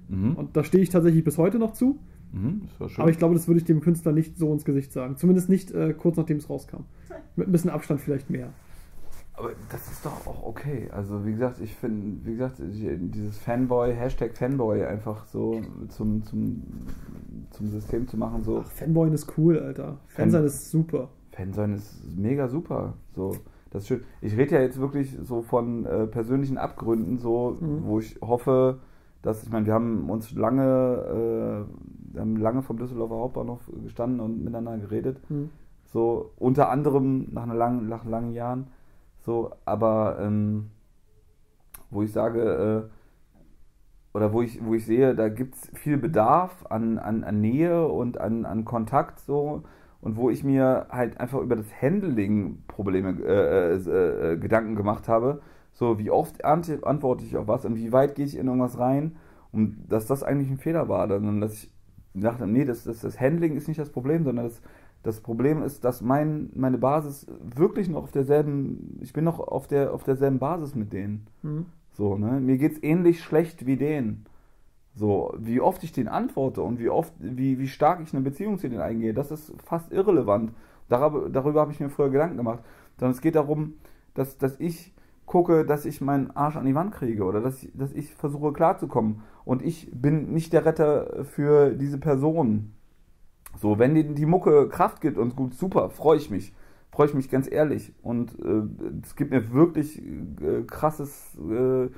Mhm. 0.07 0.34
Und 0.36 0.56
da 0.56 0.64
stehe 0.64 0.82
ich 0.84 0.90
tatsächlich 0.90 1.24
bis 1.24 1.38
heute 1.38 1.60
noch 1.60 1.74
zu. 1.74 1.99
Mhm, 2.36 2.62
das 2.70 2.80
war 2.80 2.90
schön. 2.90 3.02
Aber 3.02 3.12
ich 3.12 3.18
glaube, 3.18 3.34
das 3.34 3.48
würde 3.48 3.60
ich 3.60 3.66
dem 3.66 3.82
Künstler 3.82 4.12
nicht 4.12 4.38
so 4.38 4.52
ins 4.53 4.66
Gesicht 4.66 4.91
sagen. 4.91 5.18
Zumindest 5.18 5.49
nicht 5.49 5.72
äh, 5.72 5.94
kurz 5.94 6.18
nachdem 6.18 6.38
es 6.38 6.49
rauskam. 6.49 6.82
Mit 7.36 7.48
ein 7.48 7.52
bisschen 7.52 7.70
Abstand 7.72 8.02
vielleicht 8.02 8.30
mehr. 8.30 8.49
Aber 9.38 9.49
das 9.70 9.91
ist 9.91 10.06
doch 10.06 10.26
auch 10.28 10.44
okay. 10.45 10.90
Also 10.94 11.26
wie 11.26 11.32
gesagt, 11.34 11.60
ich 11.62 11.74
finde, 11.76 12.26
wie 12.26 12.34
gesagt, 12.34 12.56
dieses 12.62 13.38
Fanboy, 13.38 13.94
Hashtag 13.94 14.38
Fanboy 14.38 14.86
einfach 14.86 15.26
so 15.26 15.62
zum, 15.90 16.24
zum, 16.24 16.62
zum 17.52 17.68
System 17.68 18.07
zu 18.07 18.16
machen, 18.18 18.44
so 18.44 18.60
Ach, 18.66 18.72
Fanboyen 18.72 19.14
ist 19.14 19.38
cool, 19.38 19.60
Alter. 19.60 19.98
Fan 20.07 20.26
Fan- 20.26 20.32
sein 20.32 20.44
ist 20.45 20.72
super. 20.72 21.10
Fan 21.32 21.52
sein 21.52 21.74
ist 21.74 21.99
mega 22.18 22.48
super. 22.48 22.94
So, 23.14 23.36
das 23.72 23.82
ist 23.84 23.88
schön. 23.90 24.03
Ich 24.22 24.38
rede 24.38 24.56
ja 24.56 24.62
jetzt 24.62 24.80
wirklich 24.80 25.18
so 25.24 25.41
von 25.41 25.86
äh, 25.86 26.07
persönlichen 26.07 26.57
Abgründen, 26.57 27.18
so, 27.18 27.57
Mhm. 27.60 27.84
wo 27.84 27.99
ich 27.99 28.18
hoffe, 28.22 28.80
dass, 29.22 29.44
ich 29.44 29.49
meine, 29.49 29.66
wir 29.66 29.74
haben 29.74 30.10
uns 30.10 30.32
lange, 30.32 31.66
äh, 31.68 31.94
haben 32.20 32.38
lange 32.38 32.62
vom 32.62 32.78
Düsseldorfer 32.78 33.16
Hauptbahnhof 33.16 33.62
gestanden 33.84 34.20
und 34.20 34.44
miteinander 34.44 34.88
geredet. 34.88 35.20
Hm. 35.28 35.50
So, 35.86 36.32
unter 36.38 36.70
anderem 36.70 37.28
nach, 37.32 37.44
einer 37.44 37.56
langen, 37.56 37.88
nach 37.88 38.06
langen 38.06 38.34
Jahren. 38.34 38.68
So, 39.20 39.52
aber 39.66 40.18
ähm, 40.20 40.72
wo 41.90 42.02
ich 42.04 42.12
sage, 42.12 42.90
äh, 42.92 44.16
oder 44.16 44.32
wo 44.34 44.42
ich, 44.42 44.64
wo 44.64 44.74
ich 44.74 44.86
sehe, 44.86 45.16
da 45.16 45.30
gibt 45.30 45.56
es 45.56 45.72
viel 45.74 45.98
Bedarf 45.98 46.66
an, 46.70 46.98
an, 47.00 47.24
an 47.24 47.42
Nähe 47.42 47.88
und 47.88 48.20
an, 48.20 48.46
an 48.46 48.66
Kontakt 48.66 49.20
so. 49.20 49.64
Und 50.02 50.18
wo 50.18 50.30
ich 50.30 50.44
mir 50.44 50.88
halt 50.90 51.20
einfach 51.20 51.42
über 51.42 51.56
das 51.56 51.82
Handling 51.82 52.64
Probleme, 52.68 53.20
äh, 53.24 53.76
äh, 53.76 54.34
äh, 54.34 54.38
Gedanken 54.38 54.76
gemacht 54.76 55.08
habe, 55.08 55.42
so 55.74 55.98
wie 55.98 56.12
oft 56.12 56.46
ant- 56.46 56.84
antworte 56.84 57.26
ich 57.26 57.36
auf 57.36 57.48
was 57.48 57.66
und 57.66 57.76
wie 57.76 57.92
weit 57.92 58.16
gehe 58.16 58.26
ich 58.26 58.38
in 58.38 58.48
irgendwas 58.48 58.78
rein 58.78 59.16
und 59.52 59.88
dass 59.90 60.06
das 60.06 60.24
eigentlich 60.24 60.52
ein 60.52 60.58
Fehler 60.58 60.88
war, 60.90 61.08
dann, 61.08 61.42
dass 61.42 61.54
ich 61.54 61.72
dachte, 62.22 62.48
nee, 62.48 62.66
das, 62.66 62.84
das, 62.84 63.02
das 63.02 63.20
Handling 63.20 63.56
ist 63.56 63.68
nicht 63.68 63.80
das 63.80 63.90
Problem, 63.90 64.24
sondern 64.24 64.46
das, 64.46 64.62
das 65.04 65.20
Problem 65.20 65.62
ist, 65.62 65.84
dass 65.84 66.02
mein, 66.02 66.50
meine 66.56 66.78
Basis 66.78 67.28
wirklich 67.40 67.90
noch 67.90 68.04
auf 68.04 68.12
derselben, 68.12 69.00
ich 69.02 69.14
bin 69.14 69.24
noch 69.24 69.40
auf, 69.40 69.68
der, 69.68 69.94
auf 69.94 70.04
derselben 70.04 70.40
Basis 70.40 70.76
mit 70.76 70.94
denen. 70.94 71.28
Hm. 71.42 71.66
So, 71.94 72.18
ne? 72.18 72.40
Mir 72.40 72.58
geht's 72.58 72.82
ähnlich 72.82 73.22
schlecht 73.24 73.66
wie 73.66 73.78
denen. 73.78 74.26
So, 74.96 75.34
wie 75.38 75.60
oft 75.60 75.84
ich 75.84 75.92
den 75.92 76.08
antworte 76.08 76.62
und 76.62 76.80
wie 76.80 76.90
oft, 76.90 77.14
wie, 77.20 77.60
wie 77.60 77.68
stark 77.68 78.00
ich 78.02 78.14
eine 78.14 78.24
Beziehung 78.24 78.58
zu 78.58 78.70
denen 78.70 78.82
eingehe, 78.82 79.14
das 79.14 79.30
ist 79.30 79.54
fast 79.64 79.92
irrelevant. 79.92 80.54
Darüber, 80.88 81.30
darüber 81.30 81.62
habe 81.62 81.72
ich 81.72 81.80
mir 81.80 81.90
früher 81.90 82.10
Gedanken 82.10 82.38
gemacht. 82.38 82.60
Sondern 82.98 83.12
es 83.14 83.22
geht 83.22 83.36
darum, 83.36 83.74
dass, 84.14 84.38
dass 84.38 84.60
ich 84.60 84.94
gucke, 85.26 85.66
dass 85.66 85.86
ich 85.86 86.02
meinen 86.02 86.32
Arsch 86.32 86.56
an 86.56 86.66
die 86.66 86.76
Wand 86.76 86.94
kriege 86.94 87.24
oder 87.24 87.42
dass 87.42 87.64
ich, 87.64 87.72
dass 87.74 87.94
ich 87.94 88.14
versuche 88.16 88.54
klarzukommen. 88.54 89.22
Und 89.45 89.61
ich 89.63 89.89
bin 89.93 90.34
nicht 90.34 90.53
der 90.53 90.65
Retter 90.65 91.23
für 91.23 91.72
diese 91.72 91.99
Person. 91.99 92.73
So, 93.57 93.80
wenn 93.80 93.95
die, 93.95 94.13
die 94.13 94.26
Mucke 94.26 94.67
Kraft 94.67 95.01
gibt 95.01 95.17
und 95.17 95.35
gut, 95.35 95.53
super, 95.53 95.89
freue 95.89 96.17
ich 96.17 96.30
mich. 96.30 96.53
Freue 96.91 97.07
ich 97.07 97.13
mich 97.13 97.30
ganz 97.30 97.49
ehrlich. 97.49 97.93
Und 98.01 98.38
äh, 98.39 98.63
es 99.03 99.15
gibt 99.15 99.31
mir 99.31 99.53
wirklich 99.53 100.01
äh, 100.01 100.63
krasses, 100.67 101.38
äh, 101.38 101.89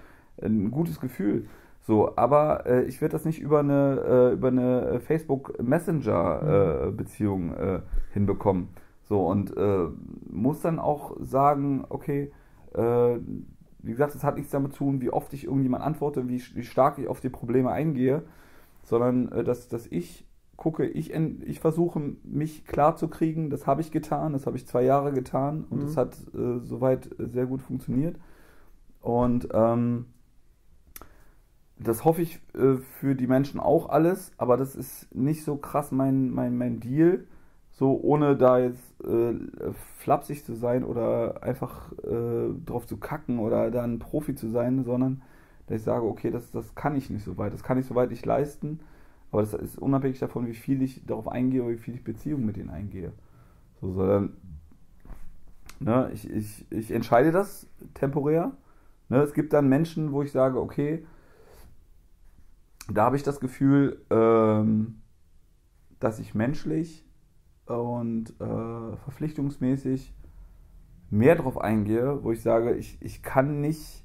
ein 0.46 0.72
gutes 0.72 1.00
Gefühl. 1.00 1.48
So, 1.82 2.18
aber 2.18 2.66
äh, 2.66 2.84
ich 2.84 3.00
werde 3.00 3.14
das 3.14 3.24
nicht 3.24 3.40
über 3.40 3.60
eine, 3.60 4.02
äh, 4.06 4.34
über 4.34 4.50
eine 4.50 5.00
Facebook 5.00 5.62
Messenger 5.62 6.88
äh, 6.88 6.92
Beziehung 6.92 7.54
äh, 7.54 7.80
hinbekommen. 8.12 8.68
So, 9.04 9.26
und 9.26 9.56
äh, 9.56 9.88
muss 10.30 10.62
dann 10.62 10.80
auch 10.80 11.16
sagen, 11.22 11.86
okay, 11.88 12.32
äh, 12.74 13.18
wie 13.80 13.92
gesagt, 13.92 14.16
das 14.16 14.24
hat 14.24 14.38
nichts 14.38 14.52
damit 14.52 14.74
zu 14.74 14.80
tun, 14.80 15.02
wie 15.02 15.10
oft 15.10 15.34
ich 15.34 15.46
irgendjemand 15.46 15.84
antworte, 15.84 16.28
wie, 16.28 16.42
wie 16.54 16.64
stark 16.64 16.98
ich 16.98 17.08
auf 17.08 17.20
die 17.20 17.30
Probleme 17.30 17.72
eingehe, 17.72 18.24
sondern 18.84 19.32
äh, 19.32 19.44
dass, 19.44 19.68
dass 19.68 19.88
ich 19.88 20.26
gucke, 20.56 20.86
ich, 20.88 21.14
ich 21.14 21.60
versuche 21.60 22.02
mich 22.24 22.66
klar 22.66 22.96
zu 22.96 23.08
kriegen, 23.08 23.50
das 23.50 23.68
habe 23.68 23.82
ich 23.82 23.92
getan, 23.92 24.34
das 24.34 24.48
habe 24.48 24.58
ich 24.58 24.66
zwei 24.66 24.84
Jahre 24.84 25.14
getan 25.14 25.66
und 25.70 25.80
Mhm. 25.80 25.84
das 25.84 25.98
hat 25.98 26.18
äh, 26.34 26.60
soweit 26.60 27.10
sehr 27.18 27.46
gut 27.46 27.62
funktioniert. 27.62 28.18
Und 29.02 29.48
ähm, 29.54 30.08
das 31.78 32.04
hoffe 32.04 32.24
ich 32.24 32.42
äh, 32.56 32.78
für 33.00 33.16
die 33.16 33.28
Menschen 33.28 33.60
auch 33.60 33.90
alles, 33.90 34.32
aber 34.38 34.58
das 34.58 34.76
ist 34.76 35.14
nicht 35.16 35.44
so 35.44 35.58
krass 35.58 35.92
mein, 35.92 36.32
mein, 36.32 36.58
mein 36.58 36.80
Deal, 36.80 37.26
so 37.78 38.00
ohne 38.02 38.36
da 38.36 38.58
jetzt 38.58 39.04
äh, 39.06 39.36
flapsig 40.00 40.44
zu 40.44 40.56
sein 40.56 40.84
oder 40.84 41.44
einfach 41.44 41.92
äh, 42.04 42.50
drauf 42.66 42.88
zu 42.88 42.98
kacken 42.98 43.38
oder 43.38 43.70
da 43.70 43.84
ein 43.84 44.00
Profi 44.00 44.34
zu 44.34 44.50
sein, 44.50 44.84
sondern 44.84 45.22
dass 45.68 45.78
ich 45.78 45.84
sage, 45.84 46.04
okay, 46.04 46.32
das, 46.32 46.50
das 46.50 46.74
kann 46.74 46.96
ich 46.96 47.12
nicht 47.12 47.24
so 47.24 47.38
weit, 47.38 47.54
das 47.54 47.62
kann 47.62 47.78
ich 47.78 47.86
so 47.86 47.94
weit 47.94 48.10
nicht 48.10 48.26
leisten, 48.26 48.80
aber 49.32 49.44
das 49.44 49.54
ist 49.54 49.78
unabhängig 49.78 50.18
davon, 50.18 50.48
wie 50.48 50.56
viel 50.56 50.82
ich 50.82 51.06
darauf 51.06 51.28
eingehe 51.28 51.62
oder 51.62 51.74
wie 51.74 51.78
viel 51.78 51.94
ich 51.94 52.04
Beziehungen 52.04 52.48
mit 52.48 52.58
denen 52.58 52.72
eingehe. 52.72 53.12
So, 53.80 53.94
sondern 53.94 54.34
ne, 55.80 56.10
ich, 56.16 56.28
ich, 56.28 56.66
ich 56.72 56.90
entscheide 56.90 57.32
das 57.32 57.68
temporär. 57.94 58.54
Ne, 59.10 59.22
es 59.22 59.36
gibt 59.36 59.54
dann 59.54 59.70
Menschen, 59.70 60.14
wo 60.14 60.24
ich 60.24 60.32
sage, 60.32 60.60
okay, 60.60 61.06
da 62.92 63.04
habe 63.04 63.18
ich 63.18 63.24
das 63.24 63.40
Gefühl, 63.40 64.02
ähm, 64.10 65.04
dass 66.00 66.18
ich 66.18 66.34
menschlich 66.34 67.07
und 67.74 68.30
äh, 68.40 68.96
verpflichtungsmäßig 68.98 70.14
mehr 71.10 71.36
drauf 71.36 71.60
eingehe, 71.60 72.24
wo 72.24 72.32
ich 72.32 72.42
sage, 72.42 72.76
ich, 72.76 72.98
ich 73.02 73.24
kann 73.24 73.62
nicht 73.62 74.04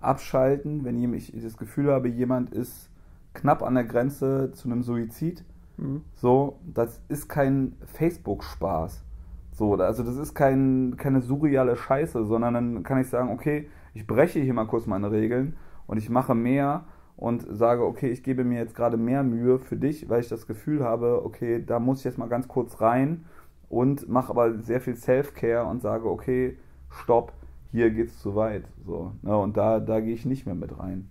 abschalten, 0.00 0.84
wenn 0.84 1.14
ich 1.14 1.32
das 1.42 1.56
Gefühl 1.56 1.90
habe, 1.90 2.08
jemand 2.08 2.52
ist 2.52 2.90
knapp 3.34 3.62
an 3.62 3.74
der 3.74 3.84
Grenze 3.84 4.52
zu 4.52 4.68
einem 4.68 4.82
Suizid. 4.82 5.44
Hm. 5.76 6.02
So, 6.14 6.58
das 6.64 7.00
ist 7.08 7.28
kein 7.28 7.76
Facebook-Spaß. 7.84 9.04
So, 9.52 9.74
also 9.74 10.02
das 10.02 10.16
ist 10.16 10.34
kein, 10.34 10.96
keine 10.96 11.22
surreale 11.22 11.76
Scheiße, 11.76 12.24
sondern 12.26 12.54
dann 12.54 12.82
kann 12.82 13.00
ich 13.00 13.08
sagen, 13.08 13.30
okay, 13.30 13.68
ich 13.94 14.06
breche 14.06 14.40
hier 14.40 14.54
mal 14.54 14.66
kurz 14.66 14.86
meine 14.86 15.10
Regeln 15.10 15.56
und 15.86 15.96
ich 15.96 16.10
mache 16.10 16.34
mehr 16.34 16.84
und 17.16 17.46
sage, 17.50 17.84
okay, 17.84 18.08
ich 18.10 18.22
gebe 18.22 18.44
mir 18.44 18.58
jetzt 18.58 18.74
gerade 18.74 18.96
mehr 18.96 19.22
Mühe 19.22 19.58
für 19.58 19.76
dich, 19.76 20.08
weil 20.08 20.20
ich 20.20 20.28
das 20.28 20.46
Gefühl 20.46 20.84
habe, 20.84 21.24
okay, 21.24 21.64
da 21.64 21.78
muss 21.78 21.98
ich 21.98 22.04
jetzt 22.04 22.18
mal 22.18 22.28
ganz 22.28 22.46
kurz 22.46 22.80
rein 22.80 23.24
und 23.68 24.08
mache 24.08 24.30
aber 24.30 24.58
sehr 24.58 24.80
viel 24.80 24.96
Self-Care 24.96 25.64
und 25.66 25.80
sage, 25.80 26.08
okay, 26.08 26.58
stopp, 26.90 27.32
hier 27.70 27.90
geht's 27.90 28.18
zu 28.20 28.34
weit. 28.34 28.64
So, 28.84 29.12
ne, 29.22 29.36
und 29.36 29.56
da, 29.56 29.80
da 29.80 30.00
gehe 30.00 30.14
ich 30.14 30.26
nicht 30.26 30.46
mehr 30.46 30.54
mit 30.54 30.78
rein. 30.78 31.08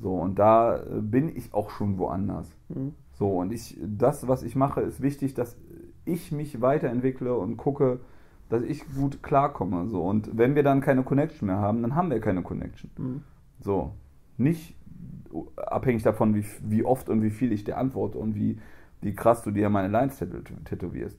So, 0.00 0.14
und 0.14 0.38
da 0.38 0.76
äh, 0.76 1.00
bin 1.00 1.34
ich 1.34 1.54
auch 1.54 1.70
schon 1.70 1.98
woanders. 1.98 2.50
Hm. 2.72 2.94
So, 3.12 3.38
und 3.38 3.52
ich, 3.52 3.78
das, 3.80 4.26
was 4.26 4.42
ich 4.42 4.56
mache, 4.56 4.80
ist 4.80 5.00
wichtig, 5.00 5.34
dass 5.34 5.56
ich 6.04 6.32
mich 6.32 6.60
weiterentwickle 6.60 7.34
und 7.34 7.56
gucke, 7.56 8.00
dass 8.48 8.62
ich 8.62 8.84
gut 8.92 9.22
klarkomme. 9.22 9.88
So, 9.88 10.02
und 10.02 10.36
wenn 10.36 10.54
wir 10.54 10.62
dann 10.62 10.80
keine 10.80 11.04
Connection 11.04 11.46
mehr 11.46 11.58
haben, 11.58 11.82
dann 11.82 11.94
haben 11.94 12.10
wir 12.10 12.20
keine 12.20 12.42
Connection. 12.42 12.90
Hm. 12.96 13.22
So, 13.60 13.92
nicht 14.36 14.76
abhängig 15.56 16.02
davon, 16.02 16.34
wie, 16.34 16.44
wie 16.62 16.84
oft 16.84 17.08
und 17.08 17.22
wie 17.22 17.30
viel 17.30 17.52
ich 17.52 17.64
dir 17.64 17.76
antworte 17.76 18.18
und 18.18 18.34
wie, 18.34 18.58
wie 19.00 19.14
krass 19.14 19.42
du 19.42 19.50
dir 19.50 19.68
meine 19.70 19.88
Lines 19.88 20.20
tätow- 20.20 20.64
tätowierst. 20.64 21.18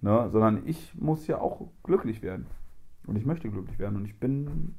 Ne? 0.00 0.28
Sondern 0.30 0.62
ich 0.66 0.94
muss 0.98 1.26
ja 1.26 1.40
auch 1.40 1.68
glücklich 1.82 2.22
werden. 2.22 2.46
Und 3.06 3.16
ich 3.16 3.26
möchte 3.26 3.48
glücklich 3.48 3.78
werden 3.78 3.96
und 3.96 4.04
ich 4.04 4.18
bin, 4.18 4.74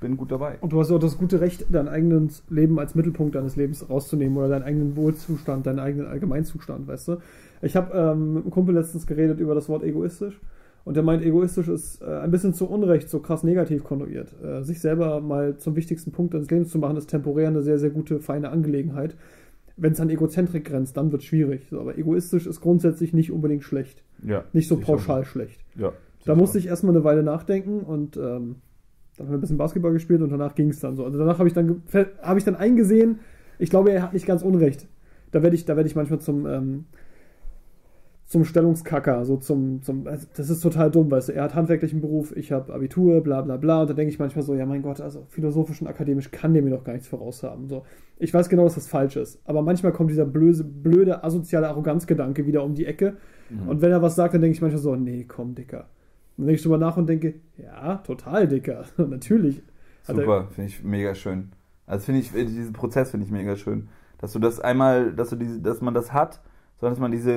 bin 0.00 0.16
gut 0.16 0.32
dabei. 0.32 0.58
Und 0.60 0.72
du 0.72 0.80
hast 0.80 0.90
auch 0.90 0.98
das 0.98 1.16
gute 1.16 1.40
Recht, 1.40 1.66
dein 1.70 1.88
eigenes 1.88 2.42
Leben 2.48 2.80
als 2.80 2.94
Mittelpunkt 2.94 3.36
deines 3.36 3.54
Lebens 3.56 3.88
rauszunehmen 3.88 4.36
oder 4.36 4.48
deinen 4.48 4.64
eigenen 4.64 4.96
Wohlzustand, 4.96 5.66
deinen 5.66 5.78
eigenen 5.78 6.08
Allgemeinzustand, 6.08 6.88
weißt 6.88 7.08
du? 7.08 7.16
Ich 7.62 7.76
habe 7.76 7.96
ähm, 7.96 8.34
mit 8.34 8.42
einem 8.42 8.50
Kumpel 8.50 8.74
letztens 8.74 9.06
geredet 9.06 9.38
über 9.38 9.54
das 9.54 9.68
Wort 9.68 9.84
egoistisch 9.84 10.40
und 10.88 10.94
der 10.94 11.02
meint, 11.02 11.22
egoistisch 11.22 11.68
ist 11.68 12.00
äh, 12.00 12.06
ein 12.06 12.30
bisschen 12.30 12.54
zu 12.54 12.66
Unrecht 12.66 13.10
so 13.10 13.20
krass 13.20 13.42
negativ 13.42 13.84
konnotiert. 13.84 14.34
Äh, 14.42 14.62
sich 14.62 14.80
selber 14.80 15.20
mal 15.20 15.58
zum 15.58 15.76
wichtigsten 15.76 16.12
Punkt 16.12 16.32
deines 16.32 16.50
Lebens 16.50 16.70
zu 16.70 16.78
machen, 16.78 16.96
ist 16.96 17.10
temporär 17.10 17.48
eine 17.48 17.60
sehr, 17.60 17.78
sehr 17.78 17.90
gute, 17.90 18.20
feine 18.20 18.48
Angelegenheit. 18.48 19.14
Wenn 19.76 19.92
es 19.92 20.00
an 20.00 20.08
Egozentrik 20.08 20.64
grenzt, 20.64 20.96
dann 20.96 21.12
wird 21.12 21.20
es 21.20 21.28
schwierig. 21.28 21.66
So, 21.68 21.78
aber 21.78 21.98
egoistisch 21.98 22.46
ist 22.46 22.62
grundsätzlich 22.62 23.12
nicht 23.12 23.30
unbedingt 23.30 23.64
schlecht. 23.64 24.02
Ja, 24.24 24.44
Nicht 24.54 24.66
so 24.66 24.78
pauschal 24.78 25.26
schlecht. 25.26 25.60
Ja, 25.76 25.92
Da 26.24 26.34
musste 26.34 26.56
ich 26.56 26.68
erstmal 26.68 26.94
eine 26.94 27.04
Weile 27.04 27.22
nachdenken 27.22 27.80
und 27.80 28.16
ähm, 28.16 28.56
dann 29.18 29.26
haben 29.26 29.32
wir 29.32 29.36
ein 29.36 29.40
bisschen 29.42 29.58
Basketball 29.58 29.92
gespielt 29.92 30.22
und 30.22 30.30
danach 30.30 30.54
ging 30.54 30.70
es 30.70 30.80
dann 30.80 30.96
so. 30.96 31.04
Also 31.04 31.18
danach 31.18 31.38
habe 31.38 31.48
ich 31.48 31.54
dann 31.54 31.82
habe 32.22 32.38
ich 32.38 32.46
dann 32.46 32.56
eingesehen, 32.56 33.18
ich 33.58 33.68
glaube, 33.68 33.90
er 33.92 34.04
hat 34.04 34.14
nicht 34.14 34.24
ganz 34.24 34.40
Unrecht. 34.40 34.88
Da 35.32 35.42
werde 35.42 35.54
ich, 35.54 35.66
da 35.66 35.76
werde 35.76 35.86
ich 35.86 35.96
manchmal 35.96 36.20
zum, 36.20 36.46
ähm, 36.46 36.84
zum 38.28 38.44
Stellungskacker, 38.44 39.24
so 39.24 39.38
zum, 39.38 39.80
zum 39.82 40.06
also 40.06 40.26
das 40.36 40.50
ist 40.50 40.60
total 40.60 40.90
dumm, 40.90 41.10
weißt 41.10 41.30
du, 41.30 41.32
er 41.32 41.44
hat 41.44 41.54
handwerklichen 41.54 42.00
Beruf, 42.02 42.36
ich 42.36 42.52
habe 42.52 42.72
Abitur, 42.74 43.22
bla 43.22 43.40
bla 43.40 43.56
bla, 43.56 43.80
und 43.80 43.90
da 43.90 43.94
denke 43.94 44.12
ich 44.12 44.18
manchmal 44.18 44.44
so, 44.44 44.54
ja 44.54 44.66
mein 44.66 44.82
Gott, 44.82 45.00
also 45.00 45.24
philosophisch 45.30 45.80
und 45.80 45.88
akademisch 45.88 46.30
kann 46.30 46.52
der 46.52 46.62
mir 46.62 46.68
doch 46.70 46.84
gar 46.84 46.92
nichts 46.92 47.08
voraushaben, 47.08 47.68
so. 47.68 47.84
Ich 48.18 48.32
weiß 48.34 48.48
genau, 48.50 48.64
dass 48.64 48.74
das 48.74 48.86
falsch 48.86 49.16
ist, 49.16 49.40
aber 49.46 49.62
manchmal 49.62 49.92
kommt 49.92 50.10
dieser 50.10 50.26
blöde, 50.26 50.62
blöde 50.62 51.24
asoziale 51.24 51.68
Arroganzgedanke 51.68 52.46
wieder 52.46 52.62
um 52.64 52.74
die 52.74 52.86
Ecke 52.86 53.16
Mhm. 53.50 53.66
und 53.66 53.80
wenn 53.80 53.90
er 53.90 54.02
was 54.02 54.14
sagt, 54.14 54.34
dann 54.34 54.42
denke 54.42 54.56
ich 54.56 54.60
manchmal 54.60 54.82
so, 54.82 54.94
nee, 54.94 55.24
komm, 55.26 55.54
Dicker. 55.54 55.86
Dann 56.36 56.46
denke 56.46 56.56
ich 56.56 56.62
drüber 56.62 56.76
nach 56.76 56.98
und 56.98 57.08
denke, 57.08 57.36
ja, 57.56 57.96
total, 58.06 58.46
Dicker, 58.46 58.84
natürlich. 58.98 59.62
Er- 60.06 60.14
Super, 60.16 60.48
finde 60.50 60.68
ich 60.68 60.84
mega 60.84 61.14
schön. 61.14 61.48
Also 61.86 62.04
finde 62.04 62.20
ich, 62.20 62.30
diesen 62.30 62.74
Prozess 62.74 63.10
finde 63.10 63.24
ich 63.24 63.32
mega 63.32 63.56
schön. 63.56 63.88
Dass 64.18 64.32
du 64.34 64.38
das 64.38 64.60
einmal, 64.60 65.14
dass 65.14 65.30
du 65.30 65.36
diese, 65.36 65.60
dass 65.62 65.80
man 65.80 65.94
das 65.94 66.12
hat, 66.12 66.42
sondern 66.80 66.92
dass 66.94 67.00
man 67.00 67.10
diese 67.12 67.32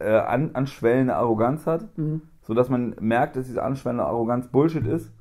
äh, 0.00 0.18
an, 0.18 0.50
anschwellende 0.54 1.14
Arroganz 1.16 1.66
hat, 1.66 1.86
Mhm. 1.96 2.22
so 2.42 2.54
dass 2.54 2.68
man 2.68 2.94
merkt, 3.00 3.36
dass 3.36 3.46
diese 3.46 3.62
anschwellende 3.62 4.04
Arroganz 4.04 4.48
Bullshit 4.48 4.86
ist. 4.86 5.12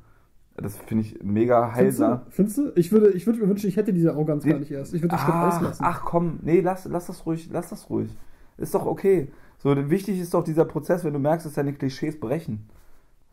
Das 0.57 0.75
finde 0.75 1.05
ich 1.05 1.23
mega 1.23 1.69
Findest 1.71 2.01
heilsam. 2.01 2.21
du? 2.25 2.31
Findest 2.31 2.57
du? 2.57 2.71
Ich 2.75 2.91
würde, 2.91 3.11
ich 3.11 3.25
würde 3.25 3.39
mir 3.39 3.47
wünschen, 3.47 3.67
ich 3.69 3.77
hätte 3.77 3.93
diese 3.93 4.11
Arroganz 4.11 4.43
Die- 4.43 4.49
gar 4.49 4.59
nicht 4.59 4.71
erst. 4.71 4.93
Ich 4.93 5.01
würde 5.01 5.15
den 5.15 5.19
Schritt 5.19 5.33
Ach, 5.33 5.55
auslassen. 5.57 5.85
ach 5.87 6.01
komm, 6.03 6.39
nee, 6.41 6.59
lass, 6.59 6.83
lass 6.85 7.07
das 7.07 7.25
ruhig, 7.25 7.49
lass 7.51 7.69
das 7.69 7.89
ruhig. 7.89 8.09
Ist 8.57 8.75
doch 8.75 8.85
okay. 8.85 9.29
So, 9.59 9.73
wichtig 9.89 10.19
ist 10.19 10.33
doch 10.33 10.43
dieser 10.43 10.65
Prozess, 10.65 11.03
wenn 11.05 11.13
du 11.13 11.19
merkst, 11.19 11.45
dass 11.45 11.53
deine 11.53 11.71
Klischees 11.73 12.19
brechen. 12.19 12.67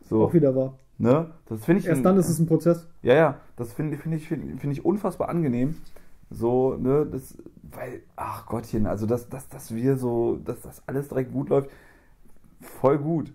So, 0.09 0.23
Auch 0.23 0.33
wieder 0.33 0.55
wahr. 0.55 0.75
ne? 0.97 1.31
Das 1.47 1.65
finde 1.65 1.81
ich 1.81 1.87
Erst 1.87 2.05
dann 2.05 2.15
ist 2.17 2.29
es 2.29 2.39
ein 2.39 2.45
Prozess. 2.47 2.87
Ja, 3.01 3.13
ja, 3.13 3.37
das 3.57 3.73
finde 3.73 3.97
find 3.97 4.15
ich, 4.15 4.27
find, 4.27 4.61
find 4.61 4.71
ich 4.71 4.85
unfassbar 4.85 5.27
angenehm. 5.27 5.75
So, 6.29 6.75
ne, 6.77 7.05
das, 7.09 7.37
weil, 7.71 8.01
ach 8.15 8.45
Gottchen, 8.45 8.85
also 8.85 9.05
dass, 9.05 9.29
dass, 9.29 9.49
dass 9.49 9.73
wir 9.73 9.97
so, 9.97 10.37
dass 10.37 10.61
das 10.61 10.83
alles 10.87 11.09
direkt 11.09 11.31
gut 11.31 11.49
läuft, 11.49 11.69
voll 12.61 12.97
gut. 12.97 13.33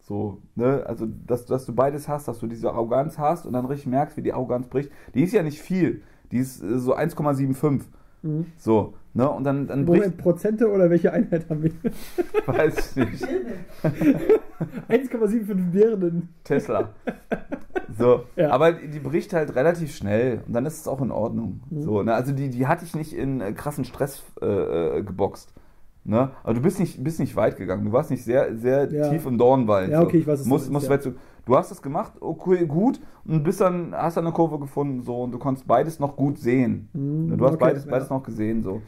So, 0.00 0.42
ne, 0.54 0.84
also 0.86 1.06
dass, 1.06 1.46
dass 1.46 1.64
du 1.64 1.74
beides 1.74 2.08
hast, 2.08 2.28
dass 2.28 2.38
du 2.38 2.46
diese 2.46 2.70
Arroganz 2.70 3.18
hast 3.18 3.46
und 3.46 3.54
dann 3.54 3.64
richtig 3.64 3.86
merkst, 3.86 4.16
wie 4.16 4.22
die 4.22 4.34
Arroganz 4.34 4.68
bricht. 4.68 4.90
Die 5.14 5.22
ist 5.22 5.32
ja 5.32 5.42
nicht 5.42 5.60
viel, 5.60 6.02
die 6.30 6.38
ist 6.38 6.62
äh, 6.62 6.78
so 6.78 6.94
1,75. 6.94 7.84
Mhm. 8.22 8.46
So, 8.58 8.94
ne, 9.14 9.30
und 9.30 9.44
dann, 9.44 9.66
dann 9.66 9.84
Moment, 9.84 10.16
Prozente 10.18 10.70
oder 10.70 10.90
welche 10.90 11.12
Einheit 11.12 11.48
haben 11.48 11.62
wir? 11.62 11.70
weiß 12.46 12.96
ich 12.96 12.96
nicht, 12.96 13.26
Birne. 13.26 14.40
1,75 14.88 15.70
Birnen. 15.72 16.28
Tesla. 16.44 16.90
So, 17.96 18.24
Ja. 18.36 18.50
aber 18.50 18.72
die 18.72 18.98
bricht 18.98 19.32
halt 19.32 19.54
relativ 19.54 19.94
schnell 19.94 20.40
und 20.46 20.52
dann 20.52 20.66
ist 20.66 20.80
es 20.80 20.88
auch 20.88 21.00
in 21.00 21.10
Ordnung. 21.10 21.60
Mhm. 21.70 21.82
So, 21.82 22.02
ne? 22.02 22.14
Also 22.14 22.32
die, 22.32 22.50
die 22.50 22.66
hatte 22.66 22.84
ich 22.84 22.94
nicht 22.94 23.12
in 23.12 23.40
äh, 23.40 23.52
krassen 23.52 23.84
Stress 23.84 24.22
äh, 24.42 24.98
äh, 24.98 25.02
geboxt. 25.02 25.52
Ne? 26.06 26.30
Aber 26.42 26.52
du 26.54 26.60
bist 26.60 26.78
nicht, 26.80 27.02
bist 27.02 27.18
nicht 27.18 27.34
weit 27.34 27.56
gegangen. 27.56 27.84
Du 27.86 27.92
warst 27.92 28.10
nicht 28.10 28.24
sehr, 28.24 28.54
sehr 28.56 28.92
Ja. 28.92 29.08
tief 29.08 29.24
im 29.26 29.38
Dornwald. 29.38 29.90
Ja, 29.90 30.02
okay, 30.02 30.18
ich 30.18 30.26
weiß, 30.26 30.40
was 30.40 30.44
du 30.66 30.70
Musst, 30.72 30.88
ja. 30.90 31.00
zu, 31.00 31.14
du 31.46 31.56
hast 31.56 31.70
es 31.70 31.80
gemacht, 31.80 32.12
okay, 32.20 32.66
gut, 32.66 33.00
und 33.24 33.42
bist 33.42 33.60
dann, 33.62 33.94
hast 33.94 34.16
dann 34.18 34.26
eine 34.26 34.34
Kurve 34.34 34.58
gefunden, 34.58 35.00
so, 35.00 35.22
und 35.22 35.32
du 35.32 35.38
konntest 35.38 35.66
beides 35.66 36.00
noch 36.00 36.14
gut 36.14 36.38
sehen. 36.38 36.88
Mhm? 36.92 37.38
Du 37.38 37.44
hast 37.46 37.54
okay, 37.54 37.64
beides, 37.64 37.84
ja. 37.86 37.90
beides 37.90 38.10
noch 38.10 38.22
gesehen, 38.22 38.62
so. 38.62 38.82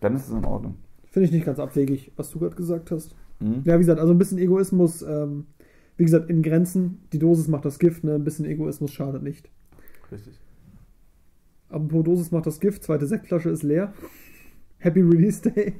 Dann 0.00 0.14
ist 0.14 0.28
es 0.28 0.30
in 0.30 0.44
Ordnung. 0.44 0.76
Finde 1.10 1.26
ich 1.26 1.32
nicht 1.32 1.46
ganz 1.46 1.58
abwegig, 1.58 2.12
was 2.16 2.30
du 2.30 2.38
gerade 2.38 2.56
gesagt 2.56 2.90
hast. 2.90 3.14
Mhm. 3.40 3.62
Ja, 3.64 3.74
wie 3.74 3.80
gesagt, 3.80 4.00
also 4.00 4.12
ein 4.12 4.18
bisschen 4.18 4.38
Egoismus, 4.38 5.02
ähm, 5.02 5.46
wie 5.96 6.04
gesagt, 6.04 6.30
in 6.30 6.42
Grenzen. 6.42 7.02
Die 7.12 7.18
Dosis 7.18 7.48
macht 7.48 7.64
das 7.64 7.78
Gift, 7.78 8.04
ne? 8.04 8.14
Ein 8.14 8.24
bisschen 8.24 8.44
Egoismus 8.44 8.92
schadet 8.92 9.22
nicht. 9.22 9.48
Richtig. 10.12 10.38
Apropos 11.70 12.04
Dosis 12.04 12.30
macht 12.30 12.46
das 12.46 12.60
Gift, 12.60 12.84
zweite 12.84 13.06
Sektflasche 13.06 13.50
ist 13.50 13.62
leer. 13.62 13.92
Happy 14.78 15.00
Release 15.00 15.42
Day. 15.42 15.74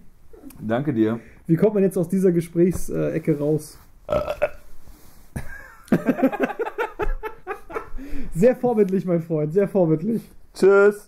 Danke 0.60 0.92
dir. 0.92 1.20
Wie 1.46 1.56
kommt 1.56 1.74
man 1.74 1.82
jetzt 1.82 1.96
aus 1.96 2.08
dieser 2.08 2.32
Gesprächsecke 2.32 3.38
raus? 3.38 3.78
sehr 8.34 8.56
vorbildlich, 8.56 9.04
mein 9.04 9.22
Freund, 9.22 9.52
sehr 9.52 9.68
vorbildlich. 9.68 10.22
Tschüss. 10.54 11.06